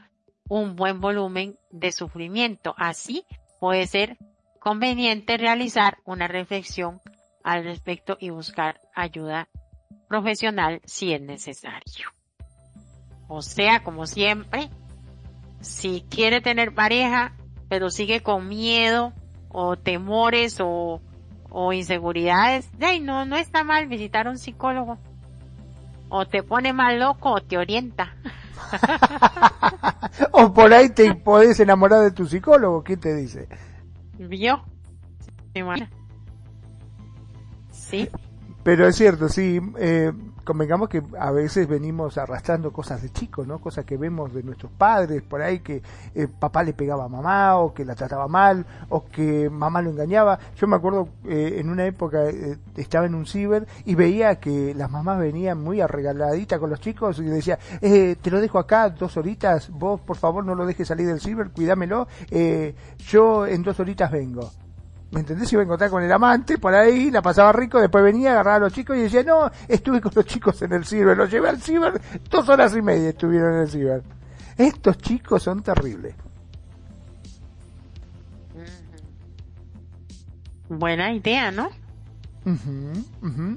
un 0.49 0.77
buen 0.77 1.01
volumen 1.01 1.57
de 1.71 1.91
sufrimiento. 1.93 2.75
Así 2.79 3.25
puede 3.61 3.87
ser 3.87 4.17
conveniente 4.61 5.37
realizar 5.37 5.99
una 6.05 6.29
reflexión 6.29 7.01
al 7.49 7.65
respecto 7.65 8.19
y 8.21 8.29
buscar 8.29 8.79
ayuda 8.95 9.49
profesional 10.07 10.83
si 10.85 11.15
es 11.15 11.23
necesario. 11.23 12.11
O 13.27 13.41
sea, 13.41 13.83
como 13.83 14.07
siempre, 14.07 14.69
si 15.61 16.05
quiere 16.11 16.43
tener 16.43 16.75
pareja, 16.75 17.33
pero 17.71 17.89
sigue 17.89 18.23
con 18.23 18.49
miedo 18.49 19.15
o 19.49 19.77
temores 19.77 20.59
o, 20.61 21.01
o 21.49 21.73
inseguridades, 21.73 22.69
ay, 22.83 23.01
no, 23.01 23.25
no 23.25 23.37
está 23.37 23.65
mal 23.65 23.87
visitar 23.87 24.27
a 24.27 24.31
un 24.31 24.39
psicólogo. 24.39 24.99
O 26.11 26.27
te 26.27 26.43
pone 26.43 26.75
más 26.75 26.99
loco 26.99 27.33
o 27.33 27.41
te 27.41 27.57
orienta. 27.57 28.15
o 30.33 30.53
por 30.53 30.75
ahí 30.75 30.91
te 30.91 31.15
podés 31.15 31.61
enamorar 31.61 32.03
de 32.03 32.11
tu 32.11 32.27
psicólogo, 32.27 32.85
¿qué 32.85 32.99
te 32.99 33.15
dice? 33.15 33.49
¿Vio? 34.19 34.63
Sí. 35.55 35.63
Pero 38.63 38.87
es 38.87 38.97
cierto, 38.97 39.29
sí, 39.29 39.61
eh, 39.79 40.13
convengamos 40.49 40.89
que 40.89 41.03
a 41.21 41.31
veces 41.31 41.69
venimos 41.69 42.17
arrastrando 42.17 42.73
cosas 42.73 43.03
de 43.03 43.11
chicos, 43.11 43.47
¿no? 43.47 43.59
Cosas 43.59 43.85
que 43.85 43.99
vemos 43.99 44.33
de 44.33 44.43
nuestros 44.43 44.73
padres, 44.73 45.21
por 45.21 45.43
ahí 45.43 45.61
que 45.61 45.83
eh, 46.15 46.27
papá 46.27 46.63
le 46.63 46.73
pegaba 46.73 47.05
a 47.05 47.09
mamá, 47.09 47.59
o 47.59 47.75
que 47.75 47.85
la 47.85 47.95
trataba 47.95 48.29
mal, 48.29 48.65
o 48.89 49.05
que 49.05 49.51
mamá 49.51 49.83
lo 49.83 49.91
engañaba. 49.91 50.39
Yo 50.57 50.67
me 50.67 50.77
acuerdo 50.77 51.11
eh, 51.27 51.57
en 51.59 51.69
una 51.69 51.85
época 51.85 52.25
eh, 52.31 52.57
estaba 52.77 53.05
en 53.05 53.15
un 53.15 53.27
ciber 53.27 53.67
y 53.85 53.95
veía 53.95 54.37
que 54.37 54.75
las 54.75 54.91
mamás 54.91 55.19
venían 55.19 55.63
muy 55.63 55.83
arregaladitas 55.83 56.59
con 56.59 56.71
los 56.71 56.81
chicos 56.81 57.19
y 57.19 57.25
decía, 57.25 57.59
te 57.81 58.31
lo 58.31 58.41
dejo 58.41 58.59
acá 58.59 58.89
dos 58.89 59.19
horitas, 59.19 59.69
vos 59.71 60.01
por 60.01 60.17
favor 60.17 60.47
no 60.47 60.55
lo 60.55 60.65
dejes 60.65 60.89
salir 60.89 61.07
del 61.07 61.21
ciber, 61.21 61.51
cuídamelo, 61.51 62.09
yo 62.99 63.47
en 63.47 63.63
dos 63.63 63.79
horitas 63.81 64.11
vengo. 64.11 64.51
¿Me 65.11 65.21
entendés? 65.21 65.51
Iba 65.53 65.63
a 65.63 65.65
encontrar 65.65 65.91
con 65.91 66.03
el 66.03 66.13
amante 66.13 66.59
por 66.59 66.75
ahí, 66.75 67.11
la 67.11 67.23
pasaba 67.23 67.51
rico, 67.53 67.81
después 67.81 68.05
venía, 68.05 68.33
agarraba 68.33 68.57
a 68.57 68.61
los 68.61 68.73
chicos 68.73 68.97
y 68.97 69.01
decía, 69.01 69.23
no, 69.23 69.51
estuve 69.67 70.01
con 70.01 70.13
los 70.15 70.27
chicos 70.27 70.61
en 70.63 70.73
el 70.73 70.85
ciber, 70.85 71.17
los 71.17 71.31
llevé 71.31 71.49
al 71.49 71.63
ciber, 71.63 72.01
dos 72.29 72.49
horas 72.49 72.77
y 72.77 72.83
media 72.83 73.09
estuvieron 73.09 73.55
en 73.55 73.61
el 73.61 73.71
ciber. 73.71 74.03
Estos 74.57 74.99
chicos 74.99 75.43
son 75.43 75.63
terribles. 75.63 76.15
Buena 80.69 81.13
idea, 81.13 81.51
¿no? 81.51 81.71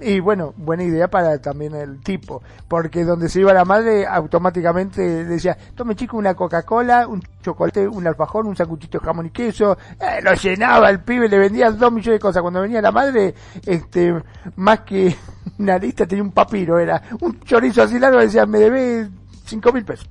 Y 0.02 0.20
bueno, 0.20 0.54
buena 0.58 0.84
idea 0.84 1.10
para 1.10 1.40
también 1.40 1.76
el 1.76 2.02
tipo, 2.02 2.42
porque 2.68 3.04
donde 3.04 3.30
se 3.30 3.40
iba 3.40 3.54
la 3.54 3.64
madre 3.64 4.06
automáticamente 4.06 5.24
decía, 5.26 5.58
tome 5.76 5.96
chico 5.96 6.18
una 6.18 6.34
Coca-Cola, 6.34 7.08
un 7.08 7.22
chocolate, 7.42 7.88
un 7.88 8.06
alfajor, 8.06 8.46
un 8.46 8.56
sacuchito 8.56 9.00
de 9.00 9.06
jamón 9.06 9.28
y 9.28 9.30
queso, 9.30 9.78
eh, 10.00 10.22
lo 10.22 10.34
llenaba 10.34 10.90
el 10.90 11.00
pibe, 11.02 11.30
le 11.30 11.38
vendía 11.38 11.72
dos 11.72 11.92
millones 11.92 12.16
de 12.16 12.20
cosas. 12.20 12.42
Cuando 12.42 12.62
venía 12.62 12.82
la 12.82 12.92
madre, 12.92 13.34
este, 13.66 14.14
más 14.56 14.82
que 14.82 15.16
una 15.60 15.78
lista 15.78 16.06
tenía 16.06 16.24
un 16.24 16.32
papiro, 16.32 16.78
era 16.80 17.02
un 17.22 17.40
chorizo 17.42 17.84
así 17.84 17.98
largo, 17.98 18.20
decía, 18.20 18.46
me 18.46 18.60
debe 18.60 19.10
cinco 19.46 19.72
mil 19.72 19.86
pesos. 19.86 20.08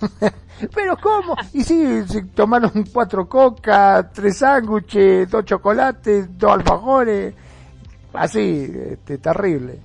Pero 0.74 0.96
¿cómo? 0.96 1.36
Y 1.52 1.62
sí, 1.62 2.02
se 2.06 2.22
tomaron 2.22 2.84
cuatro 2.92 3.28
coca, 3.28 4.10
tres 4.12 4.38
sándwiches, 4.38 5.28
dos 5.28 5.44
chocolates, 5.44 6.38
dos 6.38 6.52
alfajores 6.52 7.34
así, 8.16 8.72
este, 8.90 9.18
terrible. 9.18 9.78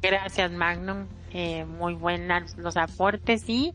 Gracias 0.00 0.52
Magnum, 0.52 1.06
eh, 1.32 1.64
muy 1.64 1.94
buenos 1.94 2.56
los 2.58 2.76
aportes 2.76 3.48
y 3.48 3.74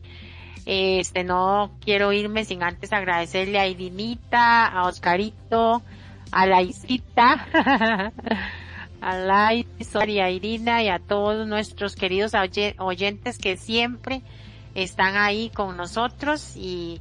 este 0.64 1.22
no 1.22 1.72
quiero 1.84 2.10
irme 2.14 2.46
sin 2.46 2.62
antes 2.62 2.90
agradecerle 2.90 3.58
a 3.58 3.66
Irinita, 3.66 4.66
a 4.66 4.86
Oscarito, 4.86 5.82
a 6.30 6.46
la 6.46 6.62
Isita 6.62 7.46
a 9.02 9.16
Lai, 9.16 9.66
a 9.96 10.30
Irina 10.30 10.82
y 10.82 10.88
a 10.88 11.00
todos 11.00 11.46
nuestros 11.46 11.96
queridos 11.96 12.32
oyentes 12.78 13.36
que 13.36 13.56
siempre 13.56 14.22
están 14.74 15.16
ahí 15.16 15.50
con 15.50 15.76
nosotros 15.76 16.52
y 16.56 17.00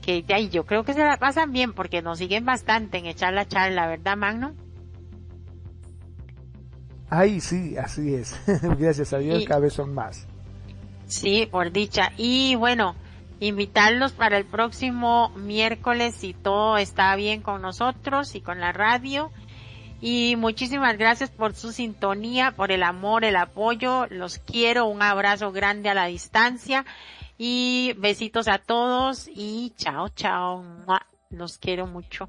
que 0.00 0.22
ya, 0.22 0.38
yo 0.40 0.64
creo 0.64 0.84
que 0.84 0.94
se 0.94 1.04
la 1.04 1.18
pasan 1.18 1.52
bien 1.52 1.74
porque 1.74 2.02
nos 2.02 2.18
siguen 2.18 2.44
bastante 2.46 2.98
en 2.98 3.06
echar 3.06 3.34
la 3.34 3.46
charla, 3.46 3.86
¿verdad, 3.86 4.16
Magno? 4.16 4.54
Ay, 7.10 7.40
sí, 7.40 7.76
así 7.76 8.14
es. 8.14 8.40
Gracias 8.78 9.12
a 9.12 9.18
Dios, 9.18 9.44
cada 9.46 9.60
vez 9.60 9.74
son 9.74 9.92
más. 9.92 10.26
Sí, 11.06 11.46
por 11.50 11.72
dicha. 11.72 12.10
Y 12.16 12.54
bueno, 12.54 12.96
invitarlos 13.38 14.12
para 14.12 14.38
el 14.38 14.46
próximo 14.46 15.28
miércoles 15.36 16.14
si 16.14 16.32
todo 16.32 16.78
está 16.78 17.14
bien 17.16 17.42
con 17.42 17.60
nosotros 17.60 18.34
y 18.34 18.40
con 18.40 18.60
la 18.60 18.72
radio 18.72 19.30
y 20.04 20.34
muchísimas 20.34 20.98
gracias 20.98 21.30
por 21.30 21.54
su 21.54 21.70
sintonía, 21.70 22.50
por 22.50 22.72
el 22.72 22.82
amor, 22.82 23.24
el 23.24 23.36
apoyo. 23.36 24.06
Los 24.10 24.38
quiero. 24.38 24.86
Un 24.86 25.00
abrazo 25.00 25.52
grande 25.52 25.90
a 25.90 25.94
la 25.94 26.06
distancia. 26.06 26.84
Y 27.38 27.94
besitos 27.98 28.48
a 28.48 28.58
todos. 28.58 29.30
Y 29.32 29.72
chao, 29.76 30.08
chao. 30.08 30.64
Los 31.30 31.56
quiero 31.56 31.86
mucho. 31.86 32.28